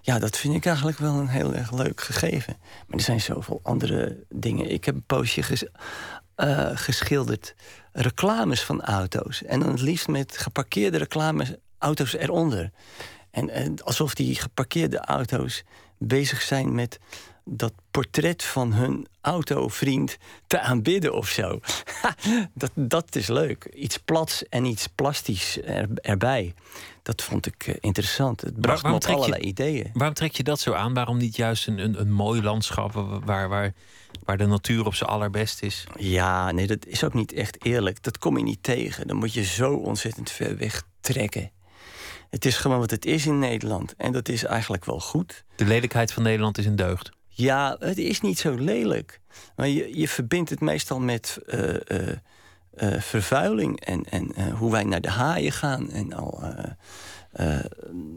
ja, 0.00 0.18
dat 0.18 0.36
vind 0.36 0.54
ik 0.54 0.66
eigenlijk 0.66 0.98
wel 0.98 1.14
een 1.14 1.28
heel 1.28 1.54
erg 1.54 1.72
leuk 1.72 2.00
gegeven. 2.00 2.56
Maar 2.86 2.98
er 2.98 3.04
zijn 3.04 3.20
zoveel 3.20 3.60
andere 3.62 4.24
dingen. 4.28 4.70
Ik 4.70 4.84
heb 4.84 4.94
een 4.94 5.06
poosje 5.06 5.70
uh, 6.36 6.70
geschilderd 6.74 7.54
reclames 7.92 8.62
van 8.62 8.82
auto's. 8.82 9.42
En 9.42 9.60
dan 9.60 9.70
het 9.70 9.80
liefst 9.80 10.08
met 10.08 10.36
geparkeerde 10.36 10.98
reclames 10.98 11.54
auto's 11.78 12.12
eronder. 12.12 12.70
En, 13.30 13.50
en 13.50 13.82
alsof 13.84 14.14
die 14.14 14.34
geparkeerde 14.34 14.98
auto's 14.98 15.64
bezig 15.98 16.42
zijn 16.42 16.74
met 16.74 16.98
dat 17.50 17.72
portret 17.90 18.44
van 18.44 18.72
hun 18.72 19.06
autovriend 19.20 20.18
te 20.46 20.60
aanbidden 20.60 21.14
of 21.14 21.28
zo. 21.28 21.60
dat, 22.54 22.70
dat 22.74 23.16
is 23.16 23.26
leuk. 23.26 23.64
Iets 23.74 23.98
plats 23.98 24.48
en 24.48 24.64
iets 24.64 24.86
plastisch 24.86 25.58
er, 25.64 25.88
erbij. 25.94 26.54
Dat 27.02 27.22
vond 27.22 27.46
ik 27.46 27.66
uh, 27.66 27.74
interessant. 27.80 28.40
Het 28.40 28.60
bracht 28.60 28.82
Waar, 28.82 28.90
me 28.90 28.96
op 28.96 29.04
allerlei 29.04 29.42
je, 29.42 29.48
ideeën. 29.48 29.90
Waarom 29.92 30.14
trek 30.14 30.36
je 30.36 30.42
dat 30.42 30.60
zo 30.60 30.72
aan? 30.72 30.94
Waarom 30.94 31.16
niet 31.16 31.36
juist 31.36 31.66
een, 31.66 31.78
een, 31.78 32.00
een 32.00 32.12
mooi 32.12 32.42
landschap 32.42 32.92
waar, 33.24 33.48
waar, 33.48 33.72
waar 34.24 34.36
de 34.36 34.46
natuur 34.46 34.86
op 34.86 34.94
zijn 34.94 35.10
allerbest 35.10 35.62
is? 35.62 35.86
Ja, 35.98 36.50
nee, 36.50 36.66
dat 36.66 36.86
is 36.86 37.04
ook 37.04 37.14
niet 37.14 37.32
echt 37.32 37.64
eerlijk. 37.64 38.02
Dat 38.02 38.18
kom 38.18 38.36
je 38.36 38.44
niet 38.44 38.62
tegen. 38.62 39.06
Dan 39.06 39.16
moet 39.16 39.32
je 39.32 39.44
zo 39.44 39.74
ontzettend 39.74 40.30
ver 40.30 40.56
weg 40.56 40.82
trekken. 41.00 41.50
Het 42.30 42.44
is 42.44 42.56
gewoon 42.56 42.78
wat 42.78 42.90
het 42.90 43.04
is 43.04 43.26
in 43.26 43.38
Nederland. 43.38 43.94
En 43.96 44.12
dat 44.12 44.28
is 44.28 44.44
eigenlijk 44.44 44.84
wel 44.84 45.00
goed. 45.00 45.44
De 45.56 45.64
lelijkheid 45.64 46.12
van 46.12 46.22
Nederland 46.22 46.58
is 46.58 46.66
een 46.66 46.76
deugd. 46.76 47.10
Ja, 47.38 47.76
het 47.78 47.98
is 47.98 48.20
niet 48.20 48.38
zo 48.38 48.54
lelijk. 48.54 49.20
Maar 49.56 49.68
je, 49.68 49.98
je 49.98 50.08
verbindt 50.08 50.50
het 50.50 50.60
meestal 50.60 51.00
met 51.00 51.38
uh, 51.46 51.68
uh, 51.68 52.08
uh, 52.78 53.00
vervuiling 53.00 53.80
en, 53.80 54.04
en 54.04 54.50
hoe 54.50 54.70
wij 54.70 54.84
naar 54.84 55.00
de 55.00 55.10
haaien 55.10 55.52
gaan. 55.52 55.90
En 55.90 56.12
al, 56.12 56.42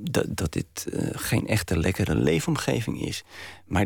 dat, 0.02 0.26
dat 0.30 0.54
dit 0.54 0.88
geen 1.12 1.48
echte 1.48 1.78
lekkere 1.78 2.16
leefomgeving 2.16 3.02
is. 3.02 3.24
Maar 3.66 3.86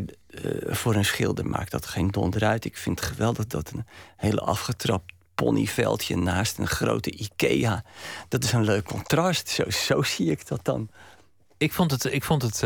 voor 0.65 0.95
een 0.95 1.05
schilder 1.05 1.45
maakt 1.45 1.71
dat 1.71 1.85
geen 1.85 2.11
donder 2.11 2.43
uit. 2.43 2.65
Ik 2.65 2.77
vind 2.77 2.99
het 2.99 3.09
geweldig 3.09 3.47
dat 3.47 3.71
een 3.71 3.85
hele 4.17 4.41
afgetrapt 4.41 5.13
ponyveldje 5.35 6.17
naast 6.17 6.57
een 6.57 6.67
grote 6.67 7.11
IKEA. 7.11 7.83
Dat 8.27 8.43
is 8.43 8.51
een 8.51 8.63
leuk 8.63 8.85
contrast. 8.85 9.49
Zo, 9.49 9.69
zo 9.69 10.01
zie 10.01 10.31
ik 10.31 10.47
dat 10.47 10.65
dan. 10.65 10.89
Ik 11.57 11.73
vond 11.73 11.91
het, 11.91 12.03
ik 12.05 12.23
vond 12.23 12.41
het 12.41 12.63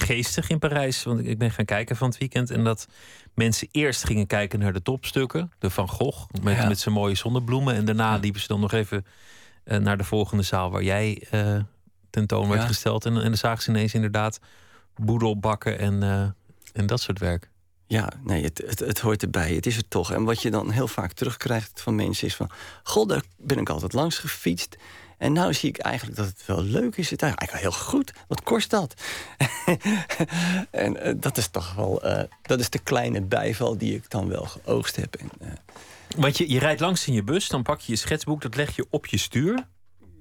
geestig 0.00 0.48
in 0.48 0.58
Parijs. 0.58 1.02
Want 1.02 1.26
ik 1.26 1.38
ben 1.38 1.50
gaan 1.50 1.64
kijken 1.64 1.96
van 1.96 2.08
het 2.08 2.18
weekend. 2.18 2.50
En 2.50 2.64
dat 2.64 2.86
mensen 3.34 3.68
eerst 3.70 4.04
gingen 4.04 4.26
kijken 4.26 4.58
naar 4.58 4.72
de 4.72 4.82
topstukken. 4.82 5.52
De 5.58 5.70
Van 5.70 5.88
Gogh 5.88 6.26
met, 6.42 6.68
met 6.68 6.78
zijn 6.78 6.94
mooie 6.94 7.14
zonnebloemen. 7.14 7.74
En 7.74 7.84
daarna 7.84 8.16
liepen 8.16 8.40
ze 8.40 8.46
dan 8.46 8.60
nog 8.60 8.72
even 8.72 9.06
uh, 9.64 9.78
naar 9.78 9.96
de 9.96 10.04
volgende 10.04 10.42
zaal 10.42 10.70
waar 10.70 10.82
jij 10.82 11.22
uh, 11.34 11.60
tentoon 12.10 12.48
werd 12.48 12.64
gesteld. 12.64 13.04
En, 13.04 13.16
en 13.16 13.22
dan 13.22 13.36
zagen 13.36 13.62
ze 13.62 13.70
ineens 13.70 13.94
inderdaad 13.94 14.40
boedelbakken 14.94 15.78
en, 15.78 16.02
uh, 16.02 16.22
en 16.72 16.86
dat 16.86 17.00
soort 17.00 17.18
werk. 17.18 17.50
Ja, 17.86 18.12
nee, 18.24 18.44
het, 18.44 18.62
het, 18.66 18.78
het, 18.78 19.00
hoort 19.00 19.22
erbij. 19.22 19.54
Het 19.54 19.66
is 19.66 19.76
het 19.76 19.90
toch. 19.90 20.12
En 20.12 20.24
wat 20.24 20.42
je 20.42 20.50
dan 20.50 20.70
heel 20.70 20.88
vaak 20.88 21.12
terugkrijgt 21.12 21.80
van 21.80 21.94
mensen 21.94 22.26
is 22.26 22.36
van... 22.36 22.50
God, 22.82 23.08
daar 23.08 23.22
ben 23.36 23.58
ik 23.58 23.68
altijd 23.68 23.92
langs 23.92 24.18
gefietst. 24.18 24.76
En 25.20 25.32
nu 25.32 25.54
zie 25.54 25.68
ik 25.68 25.78
eigenlijk 25.78 26.16
dat 26.16 26.26
het 26.26 26.46
wel 26.46 26.62
leuk 26.62 26.96
is. 26.96 27.10
Het 27.10 27.22
is 27.22 27.28
eigenlijk 27.28 27.60
heel 27.60 27.72
goed. 27.72 28.12
Wat 28.28 28.42
kost 28.42 28.70
dat? 28.70 28.94
en 30.70 31.06
uh, 31.06 31.14
dat 31.16 31.36
is 31.36 31.48
toch 31.48 31.74
wel... 31.74 32.06
Uh, 32.06 32.22
dat 32.42 32.60
is 32.60 32.70
de 32.70 32.78
kleine 32.78 33.22
bijval 33.22 33.78
die 33.78 33.94
ik 33.94 34.10
dan 34.10 34.28
wel 34.28 34.44
geoogst 34.44 34.96
heb. 34.96 35.14
En, 35.14 35.30
uh, 35.42 35.48
Want 36.16 36.38
je, 36.38 36.50
je 36.50 36.58
rijdt 36.58 36.80
langs 36.80 37.06
in 37.06 37.12
je 37.12 37.22
bus, 37.22 37.48
dan 37.48 37.62
pak 37.62 37.80
je 37.80 37.92
je 37.92 37.98
schetsboek... 37.98 38.42
dat 38.42 38.56
leg 38.56 38.76
je 38.76 38.86
op 38.90 39.06
je 39.06 39.18
stuur... 39.18 39.66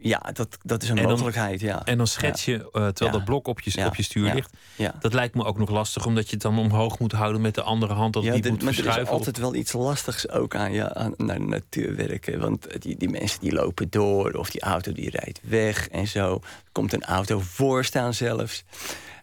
Ja, 0.02 0.22
dat, 0.34 0.58
dat 0.64 0.84
is 0.84 0.90
een 0.90 1.02
mogelijkheid. 1.02 1.60
ja. 1.60 1.86
En 1.86 1.98
dan 1.98 2.08
schets 2.08 2.46
je, 2.46 2.54
uh, 2.54 2.88
terwijl 2.88 3.12
dat 3.12 3.26
blok 3.26 3.48
op 3.48 3.60
je, 3.60 3.86
op 3.86 3.96
je 3.96 4.04
stuur 4.04 4.34
ligt. 4.34 4.54
Dat 5.00 5.14
lijkt 5.14 5.36
me 5.36 5.44
ook 5.44 5.58
nog 5.58 5.70
lastig, 5.70 6.06
omdat 6.06 6.26
je 6.26 6.34
het 6.34 6.42
dan 6.42 6.60
omhoog 6.60 7.00
moet 7.00 7.12
houden 7.12 7.42
met 7.42 7.56
de 7.56 7.62
andere 7.62 7.94
hand. 7.94 8.14
Dat 8.14 8.24
ja, 8.24 8.34
niet 8.34 8.50
moet 8.50 8.64
maar 8.64 8.78
er 8.78 9.02
is 9.02 9.08
altijd 9.08 9.38
wel 9.38 9.56
iets 9.56 9.74
lastigs 9.74 10.30
ook 10.30 10.56
aan, 10.56 10.74
ja, 10.74 10.94
aan 10.94 11.14
naar 11.18 11.38
de 11.38 11.46
natuur 11.46 11.96
werken. 11.96 12.40
Want 12.40 12.82
die, 12.82 12.98
die 12.98 13.10
mensen 13.10 13.40
die 13.40 13.54
lopen 13.54 13.90
door, 13.90 14.32
of 14.32 14.50
die 14.50 14.62
auto 14.62 14.92
die 14.92 15.10
rijdt 15.10 15.40
weg 15.44 15.90
en 15.90 16.08
zo. 16.08 16.34
Er 16.34 16.72
komt 16.72 16.94
een 16.94 17.04
auto 17.04 17.40
voor 17.40 17.86
staan 17.86 18.14
zelfs. 18.14 18.64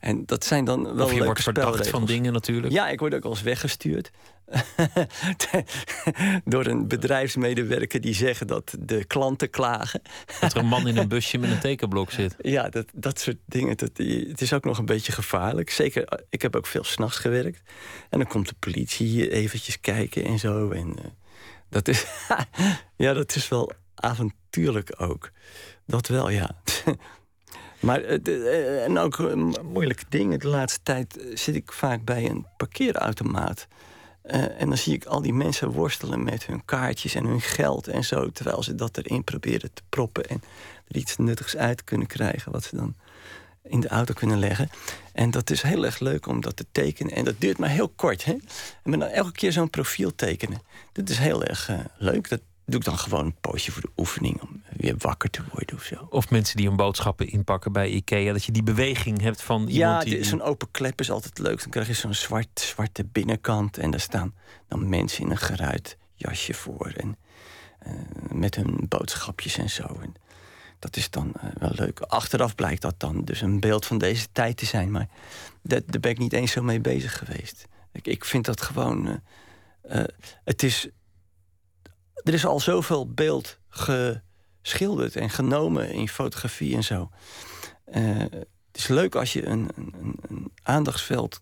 En 0.07 0.27
dat 0.27 0.45
zijn 0.45 0.65
dan 0.65 0.95
wel 0.95 1.07
Of 1.07 1.13
je 1.13 1.25
wordt 1.25 1.43
verdacht 1.43 1.89
van 1.89 2.05
dingen 2.05 2.33
natuurlijk. 2.33 2.73
Ja, 2.73 2.89
ik 2.89 2.99
word 2.99 3.15
ook 3.15 3.23
wel 3.23 3.33
eens 3.33 3.43
weggestuurd. 3.43 4.11
door 6.45 6.67
een 6.67 6.89
bedrijfsmedewerker 6.89 8.01
die 8.01 8.15
zeggen 8.15 8.47
dat 8.47 8.77
de 8.81 9.05
klanten 9.05 9.51
klagen. 9.51 10.03
Dat 10.41 10.53
er 10.53 10.59
een 10.59 10.67
man 10.67 10.89
in 10.89 10.97
een 10.97 11.09
busje 11.09 11.39
met 11.39 11.51
een 11.51 11.59
tekenblok 11.59 12.11
zit. 12.11 12.35
Ja, 12.39 12.69
dat, 12.69 12.87
dat 12.95 13.21
soort 13.21 13.37
dingen. 13.47 13.77
Dat, 13.77 13.91
het 14.29 14.41
is 14.41 14.53
ook 14.53 14.65
nog 14.65 14.79
een 14.79 14.85
beetje 14.85 15.13
gevaarlijk. 15.13 15.71
Zeker, 15.71 16.21
ik 16.31 16.43
heb 16.43 16.57
ook 16.57 16.67
veel 16.67 16.85
s'nachts 16.85 17.17
gewerkt. 17.17 17.63
En 18.11 18.19
dan 18.19 18.29
komt 18.29 18.49
de 18.49 18.55
politie 18.59 19.07
hier 19.07 19.31
eventjes 19.31 19.81
kijken 19.81 20.25
en 20.25 20.39
zo. 20.39 20.71
En 20.71 20.89
uh, 20.89 21.05
dat 21.69 21.89
is, 21.89 22.07
ja, 22.97 23.13
dat 23.13 23.35
is 23.35 23.49
wel 23.49 23.73
avontuurlijk 23.95 24.95
ook. 24.97 25.31
Dat 25.87 26.09
wel, 26.09 26.31
ja. 26.31 26.63
Maar 27.81 28.27
uh, 28.27 28.85
en 28.85 28.99
ook 28.99 29.35
moeilijke 29.63 30.05
dingen. 30.09 30.39
De 30.39 30.49
laatste 30.49 30.81
tijd 30.83 31.19
zit 31.35 31.55
ik 31.55 31.73
vaak 31.73 32.05
bij 32.05 32.31
een 32.31 32.47
parkeerautomaat. 32.57 33.67
En 34.59 34.69
dan 34.69 34.79
zie 34.79 34.95
ik 34.95 35.05
al 35.05 35.23
die 35.23 35.33
mensen 35.33 35.71
worstelen 35.71 36.25
met 36.25 36.47
hun 36.47 36.65
kaartjes 36.65 37.15
en 37.15 37.25
hun 37.25 37.41
geld 37.41 37.89
en 37.89 38.05
zo. 38.05 38.31
Terwijl 38.31 38.63
ze 38.63 38.75
dat 38.75 38.97
erin 38.97 39.25
proberen 39.25 39.73
te 39.73 39.83
proppen 39.89 40.29
en 40.29 40.43
er 40.89 40.97
iets 40.97 41.17
nuttigs 41.17 41.57
uit 41.57 41.85
kunnen 41.85 42.07
krijgen. 42.07 42.53
Wat 42.53 42.65
ze 42.65 42.77
dan 42.77 42.95
in 43.63 43.81
de 43.81 43.89
auto 43.89 44.15
kunnen 44.15 44.39
leggen. 44.39 44.71
En 45.13 45.31
dat 45.31 45.51
is 45.51 45.63
heel 45.63 45.85
erg 45.85 45.99
leuk 45.99 46.27
om 46.27 46.41
dat 46.41 46.57
te 46.57 46.67
tekenen. 46.73 47.13
En 47.13 47.25
dat 47.25 47.35
duurt 47.39 47.59
maar 47.59 47.69
heel 47.69 47.89
kort. 47.89 48.25
Hè? 48.25 48.37
En 48.83 48.91
dan 48.91 49.03
elke 49.03 49.33
keer 49.33 49.53
zo'n 49.53 49.71
profiel 49.71 50.15
tekenen. 50.15 50.63
Dat 50.93 51.09
is 51.09 51.19
heel 51.19 51.45
erg 51.45 51.71
leuk. 51.99 52.29
Dat, 52.29 52.41
doe 52.67 52.81
ik 52.81 52.85
dan 52.85 52.99
gewoon 52.99 53.25
een 53.25 53.41
poosje 53.41 53.73
voor 53.73 53.83
de 53.83 53.91
oefening 53.97 54.43
om 54.43 54.63
weer 54.77 54.95
wakker 54.99 55.31
te 55.31 55.43
worden 55.53 55.77
of 55.77 55.83
zo. 55.83 56.07
Of 56.11 56.31
mensen 56.31 56.57
die 56.57 56.67
hun 56.67 56.77
boodschappen 56.77 57.29
inpakken 57.29 57.73
bij 57.73 57.89
Ikea, 57.89 58.33
dat 58.33 58.45
je 58.45 58.53
die 58.53 58.63
beweging 58.63 59.21
hebt 59.21 59.43
van 59.43 59.69
iemand 59.69 60.05
ja, 60.05 60.11
die... 60.11 60.25
zo'n 60.25 60.43
open 60.43 60.71
klep 60.71 61.01
is 61.01 61.11
altijd 61.11 61.39
leuk. 61.39 61.61
Dan 61.61 61.71
krijg 61.71 61.87
je 61.87 61.93
zo'n 61.93 62.15
zwart, 62.15 62.61
zwarte 62.61 63.05
binnenkant 63.05 63.79
en 63.79 63.91
daar 63.91 64.01
staan 64.01 64.35
dan 64.69 64.89
mensen 64.89 65.25
in 65.25 65.31
een 65.31 65.37
geruit 65.37 65.97
jasje 66.15 66.55
voor 66.55 66.93
en 66.97 67.17
uh, 67.87 67.93
met 68.33 68.55
hun 68.55 68.87
boodschapjes 68.89 69.57
en 69.57 69.71
zo. 69.71 69.99
En 70.03 70.15
dat 70.79 70.97
is 70.97 71.11
dan 71.11 71.33
uh, 71.37 71.51
wel 71.59 71.73
leuk. 71.75 72.01
Achteraf 72.01 72.55
blijkt 72.55 72.83
dat 72.83 73.01
dan 73.01 73.25
dus 73.25 73.41
een 73.41 73.61
beeld 73.61 73.87
van 73.87 73.99
deze 73.99 74.27
tijd 74.33 74.57
te 74.57 74.67
zijn, 74.67 74.91
maar 74.91 75.09
dat, 75.63 75.83
daar 75.87 76.01
ben 76.01 76.11
ik 76.11 76.19
niet 76.19 76.33
eens 76.33 76.53
zo 76.53 76.63
mee 76.63 76.81
bezig 76.81 77.19
geweest. 77.19 77.67
Ik, 77.93 78.07
ik 78.07 78.25
vind 78.25 78.45
dat 78.45 78.61
gewoon. 78.61 79.21
Uh, 79.91 80.05
het 80.45 80.63
is 80.63 80.89
er 82.23 82.35
is 82.35 82.47
al 82.47 82.61
zoveel 82.61 83.13
beeld 83.13 83.59
geschilderd 83.69 85.17
en 85.17 85.31
genomen 85.31 85.93
in 85.93 86.09
fotografie 86.09 86.77
en 86.77 86.85
zo. 86.85 87.11
Uh, 87.95 88.19
het 88.19 88.85
is 88.85 88.89
leuk 88.89 89.15
als 89.15 89.33
je 89.33 89.47
een, 89.47 89.71
een, 89.77 90.15
een, 90.29 90.53
aandachtsveld 90.63 91.41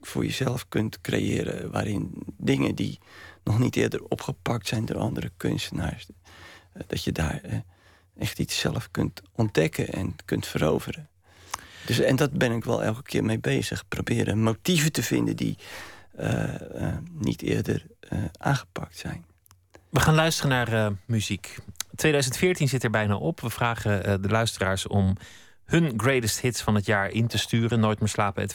voor 0.00 0.24
jezelf 0.24 0.68
kunt 0.68 1.00
creëren... 1.00 1.70
waarin 1.70 2.12
dingen 2.36 2.74
die 2.74 2.98
nog 3.44 3.58
niet 3.58 3.76
eerder 3.76 4.04
opgepakt 4.04 4.68
zijn 4.68 4.84
door 4.84 4.96
andere 4.96 5.30
kunstenaars... 5.36 6.08
Uh, 6.76 6.82
dat 6.86 7.04
je 7.04 7.12
daar 7.12 7.40
uh, 7.44 7.54
echt 8.18 8.38
iets 8.38 8.58
zelf 8.58 8.90
kunt 8.90 9.22
ontdekken 9.32 9.88
en 9.88 10.16
kunt 10.24 10.46
veroveren. 10.46 11.08
Dus, 11.86 11.98
en 11.98 12.16
dat 12.16 12.32
ben 12.32 12.52
ik 12.52 12.64
wel 12.64 12.82
elke 12.82 13.02
keer 13.02 13.24
mee 13.24 13.38
bezig. 13.38 13.88
Proberen 13.88 14.42
motieven 14.42 14.92
te 14.92 15.02
vinden 15.02 15.36
die 15.36 15.58
niet 17.12 17.42
eerder 17.42 17.86
aangepakt 18.38 18.98
zijn. 18.98 19.24
We 19.94 20.00
gaan 20.00 20.14
luisteren 20.14 20.50
naar 20.50 20.72
uh, 20.72 20.86
muziek. 21.06 21.56
2014 21.94 22.68
zit 22.68 22.84
er 22.84 22.90
bijna 22.90 23.16
op. 23.16 23.40
We 23.40 23.50
vragen 23.50 24.08
uh, 24.08 24.14
de 24.20 24.28
luisteraars 24.28 24.86
om 24.86 25.16
hun 25.64 25.92
greatest 25.96 26.40
hits 26.40 26.62
van 26.62 26.74
het 26.74 26.86
jaar 26.86 27.10
in 27.10 27.26
te 27.26 27.38
sturen. 27.38 27.80
Nooit 27.80 27.98
meer 28.00 28.08
slapen. 28.08 28.48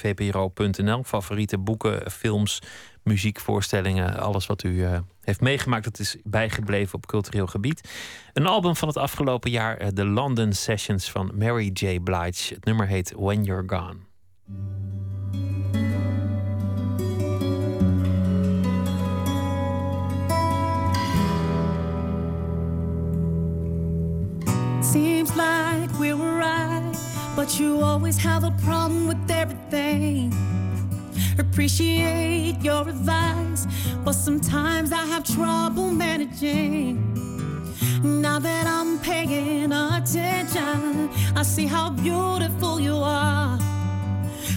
Favoriete 1.05 1.57
boeken, 1.57 2.11
films, 2.11 2.61
muziekvoorstellingen. 3.03 4.19
Alles 4.19 4.45
wat 4.45 4.63
u 4.63 4.69
uh, 4.69 4.99
heeft 5.21 5.41
meegemaakt, 5.41 5.83
dat 5.83 5.99
is 5.99 6.17
bijgebleven 6.23 6.95
op 6.95 7.05
cultureel 7.05 7.47
gebied. 7.47 7.89
Een 8.33 8.47
album 8.47 8.75
van 8.75 8.87
het 8.87 8.97
afgelopen 8.97 9.51
jaar, 9.51 9.93
de 9.93 10.05
London 10.05 10.53
Sessions 10.53 11.11
van 11.11 11.31
Mary 11.35 11.69
J. 11.73 11.99
Blige. 11.99 12.53
Het 12.53 12.65
nummer 12.65 12.87
heet 12.87 13.13
When 13.17 13.43
You're 13.43 13.63
Gone. 13.67 13.97
Seems 24.91 25.35
like 25.35 25.99
we 25.99 26.13
were 26.13 26.37
right, 26.37 26.95
but 27.35 27.59
you 27.59 27.79
always 27.79 28.17
have 28.17 28.43
a 28.43 28.49
problem 28.65 29.07
with 29.07 29.29
everything. 29.29 30.33
Appreciate 31.37 32.57
your 32.63 32.89
advice, 32.89 33.67
but 34.03 34.13
sometimes 34.13 34.91
I 34.91 35.05
have 35.05 35.23
trouble 35.23 35.91
managing. 35.91 37.13
Now 38.01 38.39
that 38.39 38.65
I'm 38.65 38.97
paying 39.01 39.71
attention, 39.71 41.09
I 41.35 41.43
see 41.43 41.67
how 41.67 41.91
beautiful 41.91 42.79
you 42.79 42.95
are. 42.95 43.59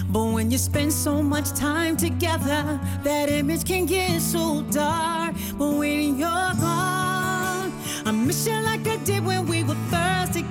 But 0.09 0.25
when 0.33 0.49
you 0.49 0.57
spend 0.57 0.93
so 0.93 1.21
much 1.21 1.51
time 1.51 1.95
together, 1.95 2.79
that 3.03 3.29
image 3.29 3.65
can 3.65 3.85
get 3.85 4.19
so 4.19 4.63
dark. 4.71 5.35
But 5.59 5.73
when 5.73 6.17
you're 6.17 6.53
gone, 6.59 7.71
I 8.05 8.11
miss 8.11 8.47
you 8.47 8.59
like 8.61 8.87
I 8.87 8.97
did 8.97 9.23
when 9.23 9.45
we 9.45 9.63
were 9.63 9.77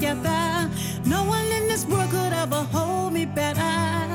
together. 0.02 0.68
No 1.06 1.22
one 1.24 1.46
in 1.52 1.68
this 1.68 1.86
world 1.86 2.10
could 2.10 2.32
ever 2.32 2.62
hold 2.74 3.12
me 3.12 3.24
better. 3.24 4.08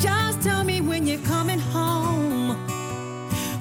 Just 0.00 0.40
tell 0.40 0.64
me 0.64 0.80
when 0.80 1.06
you're 1.06 1.26
coming 1.26 1.58
home. 1.58 2.56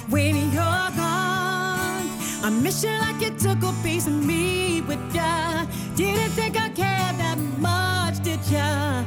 When 0.10 0.36
you're 0.54 0.90
gone, 1.04 2.06
I 2.46 2.50
miss 2.50 2.82
you 2.84 2.92
like 3.02 3.20
you 3.22 3.32
took 3.32 3.62
a 3.64 3.74
piece 3.84 4.08
of 4.08 4.14
me 4.14 4.82
with 4.88 5.04
ya. 5.14 5.66
Didn't 5.96 6.32
think 6.32 6.56
I 6.56 6.70
cared 6.70 7.18
that 7.24 7.38
much, 7.60 8.24
did 8.24 8.40
ya? 8.50 9.04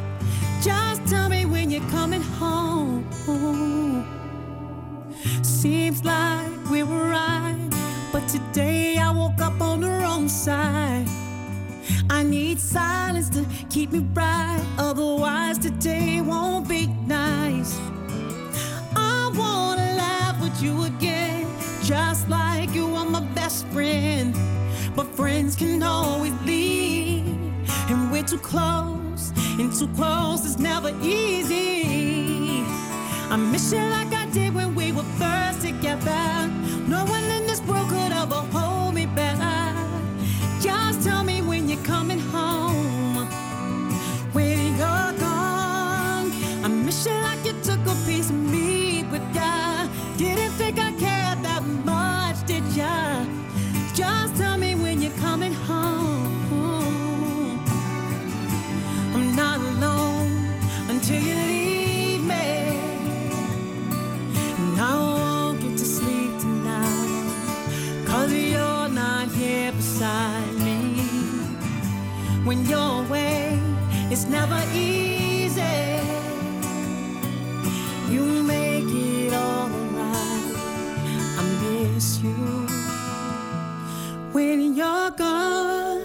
Just 0.60 1.06
tell 1.06 1.30
me 1.30 1.46
when 1.46 1.70
you're 1.70 1.90
coming 1.90 2.22
home. 2.38 3.04
Seems 5.42 6.04
like 6.04 6.52
we 6.70 6.82
were 6.82 7.08
right, 7.08 7.70
but 8.12 8.28
today 8.28 8.98
I 8.98 9.10
woke 9.10 9.40
up 9.40 9.58
on 9.62 9.80
the 9.80 9.88
wrong 9.88 10.28
side. 10.28 11.21
I 12.10 12.22
need 12.22 12.60
silence 12.60 13.28
to 13.30 13.44
keep 13.70 13.92
me 13.92 14.00
bright, 14.00 14.64
otherwise 14.78 15.58
today 15.58 16.20
won't 16.20 16.68
be 16.68 16.86
nice. 17.06 17.78
I 18.94 19.30
wanna 19.34 19.94
laugh 19.96 20.40
with 20.40 20.62
you 20.62 20.84
again, 20.84 21.46
just 21.82 22.28
like 22.28 22.74
you 22.74 22.94
are 22.94 23.04
my 23.04 23.20
best 23.34 23.66
friend. 23.68 24.34
But 24.94 25.06
friends 25.16 25.56
can 25.56 25.82
always 25.82 26.34
leave, 26.44 27.26
and 27.88 28.12
we're 28.12 28.24
too 28.24 28.38
close, 28.38 29.32
and 29.58 29.72
too 29.72 29.88
close 29.96 30.44
is 30.44 30.58
never 30.58 30.92
easy. 31.02 32.62
I 33.30 33.36
miss 33.36 33.72
you 33.72 33.80
like 33.80 34.12
I 34.12 34.26
did 34.26 34.54
when 34.54 34.74
we 34.74 34.92
were 34.92 35.08
first 35.18 35.62
together. 35.62 36.50
No 36.86 37.04
one 37.06 37.24
in 37.24 37.46
this 37.46 37.62
world 37.62 37.88
could 37.88 38.12
ever 38.12 38.42
hold 38.52 38.61
you're 41.72 41.82
coming 41.84 42.18
home. 42.18 42.61
When 72.52 72.66
you're 72.66 73.06
away, 73.06 73.58
it's 74.10 74.26
never 74.26 74.60
easy. 74.74 75.62
You 78.10 78.42
make 78.42 78.84
it 78.84 79.32
all 79.32 79.70
right. 79.70 80.52
I 81.38 81.42
miss 81.62 82.20
you. 82.20 82.66
When 84.32 84.76
you're 84.76 85.10
gone, 85.12 86.02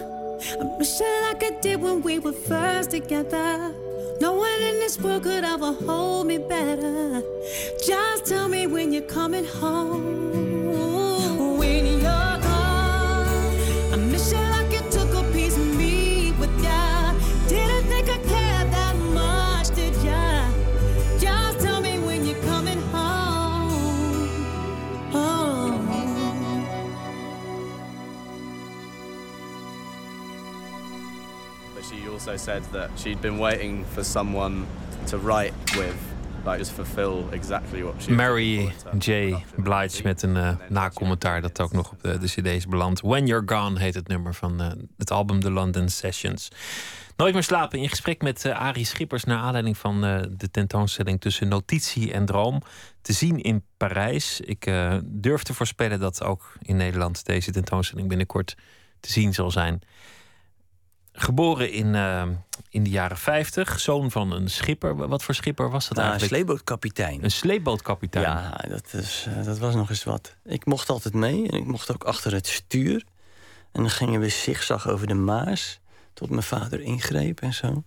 I 0.61 0.77
miss 0.79 0.97
you 1.01 1.21
like 1.23 1.43
I 1.43 1.49
did 1.59 1.81
when 1.81 2.01
we 2.01 2.19
were 2.19 2.31
first 2.31 2.91
together. 2.91 3.75
No 4.21 4.35
one 4.35 4.61
in 4.61 4.75
this 4.79 4.97
world 5.01 5.23
could 5.23 5.43
ever 5.43 5.73
hold 5.73 6.27
me 6.27 6.37
better. 6.37 7.23
Just 7.85 8.25
tell 8.25 8.47
me 8.47 8.67
when 8.67 8.93
you're 8.93 9.11
coming 9.19 9.43
home. 9.43 10.36
Also 32.27 32.51
said 32.51 32.63
that 32.71 32.89
she'd 32.95 33.21
been 33.21 33.37
waiting 33.37 33.85
for 33.93 34.03
someone 34.03 34.65
to 35.05 35.17
write 35.17 35.53
with, 35.77 35.95
like 36.45 36.57
just 36.57 36.71
fulfill 36.71 37.25
exactly 37.31 37.83
what 37.83 38.01
she. 38.01 38.11
Mary 38.11 38.73
J. 38.99 39.43
Blige 39.55 40.03
met 40.03 40.21
een 40.21 40.35
uh, 40.35 40.55
nacommentaar 40.69 41.41
dat 41.41 41.61
ook 41.61 41.71
nog 41.71 41.91
op 41.91 42.03
de, 42.03 42.17
de 42.17 42.27
CD's 42.27 42.67
belandt. 42.67 43.01
When 43.01 43.25
You're 43.25 43.43
Gone 43.45 43.79
heet 43.79 43.93
het 43.93 44.07
nummer 44.07 44.33
van 44.33 44.61
uh, 44.61 44.67
het 44.97 45.11
album 45.11 45.39
The 45.39 45.51
London 45.51 45.89
Sessions. 45.89 46.49
Nooit 47.15 47.33
meer 47.33 47.43
slapen 47.43 47.79
in 47.79 47.89
gesprek 47.89 48.21
met 48.21 48.45
uh, 48.45 48.59
Arie 48.59 48.85
Schippers 48.85 49.23
naar 49.23 49.37
aanleiding 49.37 49.77
van 49.77 50.01
de 50.37 50.51
tentoonstelling 50.51 51.21
tussen 51.21 51.47
notitie 51.47 52.13
en 52.13 52.25
droom. 52.25 52.61
Te 53.01 53.13
zien 53.13 53.41
in 53.41 53.63
Parijs. 53.77 54.39
Ik 54.39 54.71
durf 55.03 55.43
te 55.43 55.53
voorspellen 55.53 55.99
dat 55.99 56.23
ook 56.23 56.53
in 56.61 56.75
Nederland 56.75 57.25
deze 57.25 57.51
tentoonstelling 57.51 58.07
binnenkort 58.07 58.55
te 58.99 59.11
zien 59.11 59.33
zal 59.33 59.51
zijn. 59.51 59.81
Geboren 61.19 61.71
in, 61.71 61.93
uh, 61.93 62.23
in 62.69 62.83
de 62.83 62.89
jaren 62.89 63.17
50, 63.17 63.79
zoon 63.79 64.11
van 64.11 64.31
een 64.31 64.49
schipper. 64.49 65.07
Wat 65.07 65.23
voor 65.23 65.35
schipper 65.35 65.69
was 65.69 65.87
dat 65.87 65.97
nou, 65.97 66.09
eigenlijk? 66.09 66.31
Een 66.31 66.37
sleepbootkapitein. 66.37 67.23
Een 67.23 67.31
sleepbootkapitein. 67.31 68.25
Ja, 68.25 68.63
dat, 68.69 68.93
is, 68.93 69.25
uh, 69.29 69.45
dat 69.45 69.57
was 69.57 69.75
nog 69.75 69.89
eens 69.89 70.03
wat. 70.03 70.35
Ik 70.45 70.65
mocht 70.65 70.89
altijd 70.89 71.13
mee 71.13 71.47
en 71.47 71.57
ik 71.57 71.65
mocht 71.65 71.93
ook 71.93 72.03
achter 72.03 72.33
het 72.33 72.47
stuur. 72.47 73.03
En 73.71 73.81
dan 73.81 73.89
gingen 73.89 74.19
we 74.19 74.29
zigzag 74.29 74.87
over 74.89 75.07
de 75.07 75.13
Maas. 75.13 75.79
Tot 76.13 76.29
mijn 76.29 76.43
vader 76.43 76.81
ingreep 76.81 77.41
en 77.41 77.53
zo. 77.53 77.83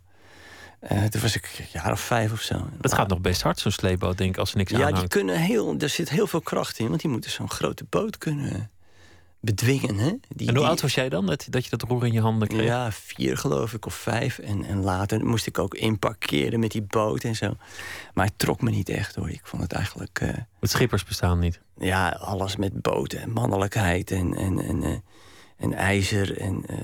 Uh, 0.93 1.05
toen 1.05 1.21
was 1.21 1.37
ik 1.37 1.57
een 1.59 1.67
jaar 1.73 1.93
of 1.93 2.01
vijf 2.01 2.33
of 2.33 2.41
zo. 2.41 2.69
Dat 2.81 2.95
gaat 2.95 3.09
nog 3.09 3.21
best 3.21 3.43
hard, 3.43 3.59
zo'n 3.59 3.73
sleepboot, 3.73 4.19
denk 4.19 4.31
ik, 4.31 4.39
als 4.39 4.51
er 4.51 4.57
niks 4.57 4.71
ja, 4.71 4.77
aanhangt. 4.77 5.01
die 5.01 5.09
kunnen 5.09 5.37
heel, 5.37 5.75
er 5.79 5.89
zit 5.89 6.11
heel 6.11 6.27
veel 6.27 6.41
kracht 6.41 6.79
in, 6.79 6.89
want 6.89 7.01
die 7.01 7.11
moeten 7.11 7.31
zo'n 7.31 7.51
grote 7.51 7.85
boot 7.89 8.19
kunnen 8.19 8.71
bedwingen. 9.41 9.97
Hè? 9.97 10.13
Die, 10.29 10.49
en 10.49 10.57
hoe 10.57 10.67
oud 10.67 10.81
was 10.81 10.95
jij 10.95 11.09
dan, 11.09 11.27
dat, 11.27 11.47
dat 11.51 11.65
je 11.65 11.71
dat 11.71 11.83
roer 11.83 12.07
in 12.07 12.13
je 12.13 12.21
handen 12.21 12.49
kreeg? 12.49 12.65
Ja, 12.65 12.93
vier 12.93 13.37
geloof 13.37 13.73
ik, 13.73 13.87
of 13.87 13.95
vijf. 13.95 14.39
En, 14.39 14.65
en 14.65 14.83
later 14.83 15.27
moest 15.27 15.47
ik 15.47 15.59
ook 15.59 15.75
inparkeren 15.75 16.61
met 16.61 16.71
die 16.71 16.83
boot 16.83 17.25
en 17.25 17.37
zo. 17.37 17.57
Maar 18.15 18.27
het 18.27 18.39
trok 18.39 18.61
me 18.61 18.71
niet 18.71 18.89
echt 18.89 19.15
hoor. 19.15 19.31
Ik 19.31 19.41
vond 19.45 19.63
het 19.63 19.73
eigenlijk... 19.73 20.21
Uh, 20.23 20.31
het 20.61 20.71
schippers 20.71 21.05
bestaan 21.05 21.39
niet? 21.39 21.61
Ja, 21.79 22.09
alles 22.09 22.57
met 22.57 22.83
boten 22.83 23.21
en 23.21 23.31
mannelijkheid 23.31 24.11
en, 24.11 24.35
en, 24.35 24.59
en, 24.59 24.83
uh, 24.83 24.97
en 25.57 25.73
ijzer 25.73 26.39
en 26.39 26.65
uh, 26.71 26.77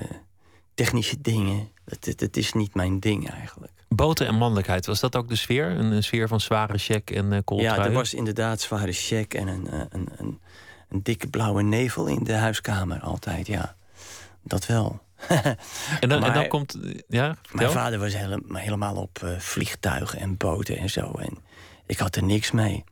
technische 0.73 1.21
dingen. 1.21 1.69
Dat, 1.85 2.03
dat, 2.03 2.19
dat, 2.19 2.37
is 2.37 2.53
niet 2.53 2.73
mijn 2.73 2.99
ding 2.99 3.29
eigenlijk. 3.29 3.71
Boten 3.89 4.27
en 4.27 4.35
mannelijkheid, 4.35 4.85
was 4.85 4.99
dat 4.99 5.15
ook 5.15 5.29
de 5.29 5.35
sfeer? 5.35 5.69
Een, 5.69 5.91
een 5.91 6.03
sfeer 6.03 6.27
van 6.27 6.41
zware 6.41 6.77
check 6.77 7.09
en 7.09 7.31
uh, 7.31 7.59
Ja, 7.59 7.85
er 7.85 7.91
was 7.91 8.13
inderdaad 8.13 8.61
zware 8.61 8.91
check 8.91 9.33
en 9.33 9.47
een, 9.47 9.67
een, 9.89 10.09
een, 10.17 10.39
een 10.89 11.03
dikke 11.03 11.27
blauwe 11.27 11.63
nevel 11.63 12.05
in 12.05 12.23
de 12.23 12.33
huiskamer 12.33 12.99
altijd, 12.99 13.47
ja. 13.47 13.75
Dat 14.43 14.65
wel. 14.65 15.05
en, 15.99 16.09
dan, 16.09 16.19
maar, 16.19 16.29
en 16.29 16.33
dan 16.33 16.47
komt. 16.47 16.77
Ja, 17.07 17.37
mijn 17.51 17.71
vader 17.71 17.99
was 17.99 18.15
hele, 18.15 18.41
helemaal 18.53 18.95
op 18.95 19.19
uh, 19.23 19.39
vliegtuigen 19.39 20.19
en 20.19 20.37
boten 20.37 20.77
en 20.77 20.89
zo. 20.89 21.11
En 21.11 21.37
ik 21.85 21.97
had 21.97 22.15
er 22.15 22.23
niks 22.23 22.51
mee. 22.51 22.83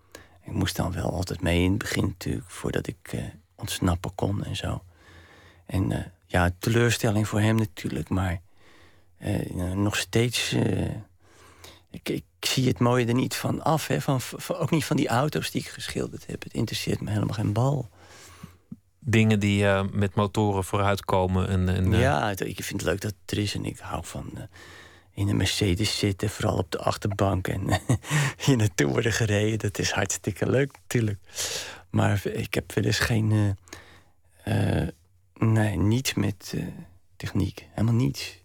Ik 0.44 0.52
moest 0.52 0.76
dan 0.76 0.92
wel 0.92 1.12
altijd 1.12 1.42
mee 1.42 1.64
in 1.64 1.70
het 1.70 1.78
begin, 1.78 2.06
natuurlijk, 2.06 2.50
voordat 2.50 2.88
ik 2.88 3.14
uh, 3.14 3.22
ontsnappen 3.56 4.16
kon 4.16 4.44
en 4.44 4.56
zo. 4.56 4.84
En 5.66 5.92
uh, 5.92 5.98
ja, 6.26 6.52
teleurstelling 6.60 7.28
voor 7.28 7.40
hem 7.40 7.56
natuurlijk, 7.56 8.10
maar 8.10 8.42
nog 9.76 9.96
steeds. 9.96 10.56
Ik, 11.92 12.10
ik, 12.10 12.24
zie 12.48 12.68
het 12.68 12.80
mooie 12.80 13.06
er 13.06 13.14
niet 13.14 13.36
van 13.36 13.64
af. 13.64 13.88
Hè? 13.88 14.02
Van, 14.02 14.22
van, 14.22 14.56
ook 14.56 14.72
niet 14.72 14.86
van 14.86 14.98
die 14.98 15.08
auto's 15.08 15.52
die 15.52 15.62
ik 15.62 15.68
geschilderd 15.68 16.26
heb. 16.28 16.44
Het 16.44 16.54
interesseert 16.54 17.02
me 17.02 17.10
helemaal 17.10 17.34
geen 17.34 17.54
bal. 17.54 17.90
Dingen 19.00 19.40
die 19.40 19.64
uh, 19.64 19.84
met 19.92 20.16
motoren 20.16 20.64
vooruitkomen. 20.64 21.48
En, 21.48 21.70
en, 21.70 21.92
uh... 21.92 22.00
Ja, 22.00 22.30
ik 22.30 22.64
vind 22.64 22.82
het 22.82 22.90
leuk 22.90 23.02
dat 23.02 23.14
het 23.22 23.32
er 23.32 23.44
is. 23.44 23.56
En 23.56 23.66
ik 23.66 23.80
hou 23.80 24.06
van 24.06 24.32
uh, 24.36 24.42
in 25.14 25.28
een 25.28 25.38
Mercedes 25.38 25.98
zitten. 25.98 26.30
Vooral 26.30 26.58
op 26.58 26.72
de 26.72 26.80
achterbank. 26.80 27.48
En 27.48 27.62
hier 28.46 28.58
naartoe 28.58 28.88
worden 28.88 29.14
gereden. 29.14 29.60
Dat 29.60 29.80
is 29.80 29.92
hartstikke 29.92 30.50
leuk 30.50 30.72
natuurlijk. 30.72 31.20
Maar 31.90 32.26
ik 32.26 32.54
heb 32.54 32.74
wel 32.74 32.84
eens 32.84 33.00
geen... 33.00 33.58
nee, 35.34 35.78
niets 35.78 36.14
met 36.14 36.54
techniek. 37.16 37.68
Helemaal 37.72 37.94
niets. 37.94 38.44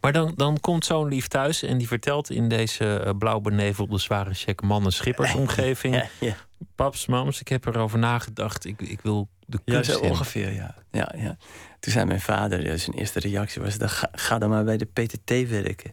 Maar 0.00 0.12
dan, 0.12 0.32
dan 0.36 0.60
komt 0.60 0.84
zo'n 0.84 1.08
lief 1.08 1.28
thuis 1.28 1.62
en 1.62 1.78
die 1.78 1.86
vertelt 1.86 2.30
in 2.30 2.48
deze 2.48 3.02
uh, 3.04 3.10
blauw 3.18 3.40
benevelde 3.40 3.98
zware 3.98 4.34
check 4.34 4.62
mannen 4.62 4.92
schippersomgeving. 4.92 5.94
Ja, 6.02 6.08
ja. 6.20 6.36
Paps, 6.74 7.06
mams, 7.06 7.40
ik 7.40 7.48
heb 7.48 7.66
erover 7.66 7.98
nagedacht. 7.98 8.64
Ik, 8.64 8.80
ik 8.80 9.00
wil 9.00 9.28
de 9.46 9.60
kunst 9.64 9.90
Ja, 9.90 9.96
zo 9.96 10.00
ongeveer, 10.00 10.52
ja. 10.52 10.74
ja, 10.90 11.14
ja. 11.16 11.36
Toen 11.80 11.92
zei 11.92 12.04
mijn 12.04 12.20
vader, 12.20 12.78
zijn 12.78 12.96
eerste 12.96 13.20
reactie 13.20 13.62
was... 13.62 13.78
Dan 13.78 13.88
ga, 13.88 14.08
ga 14.12 14.38
dan 14.38 14.50
maar 14.50 14.64
bij 14.64 14.76
de 14.76 14.84
PTT 14.84 15.48
werken. 15.48 15.92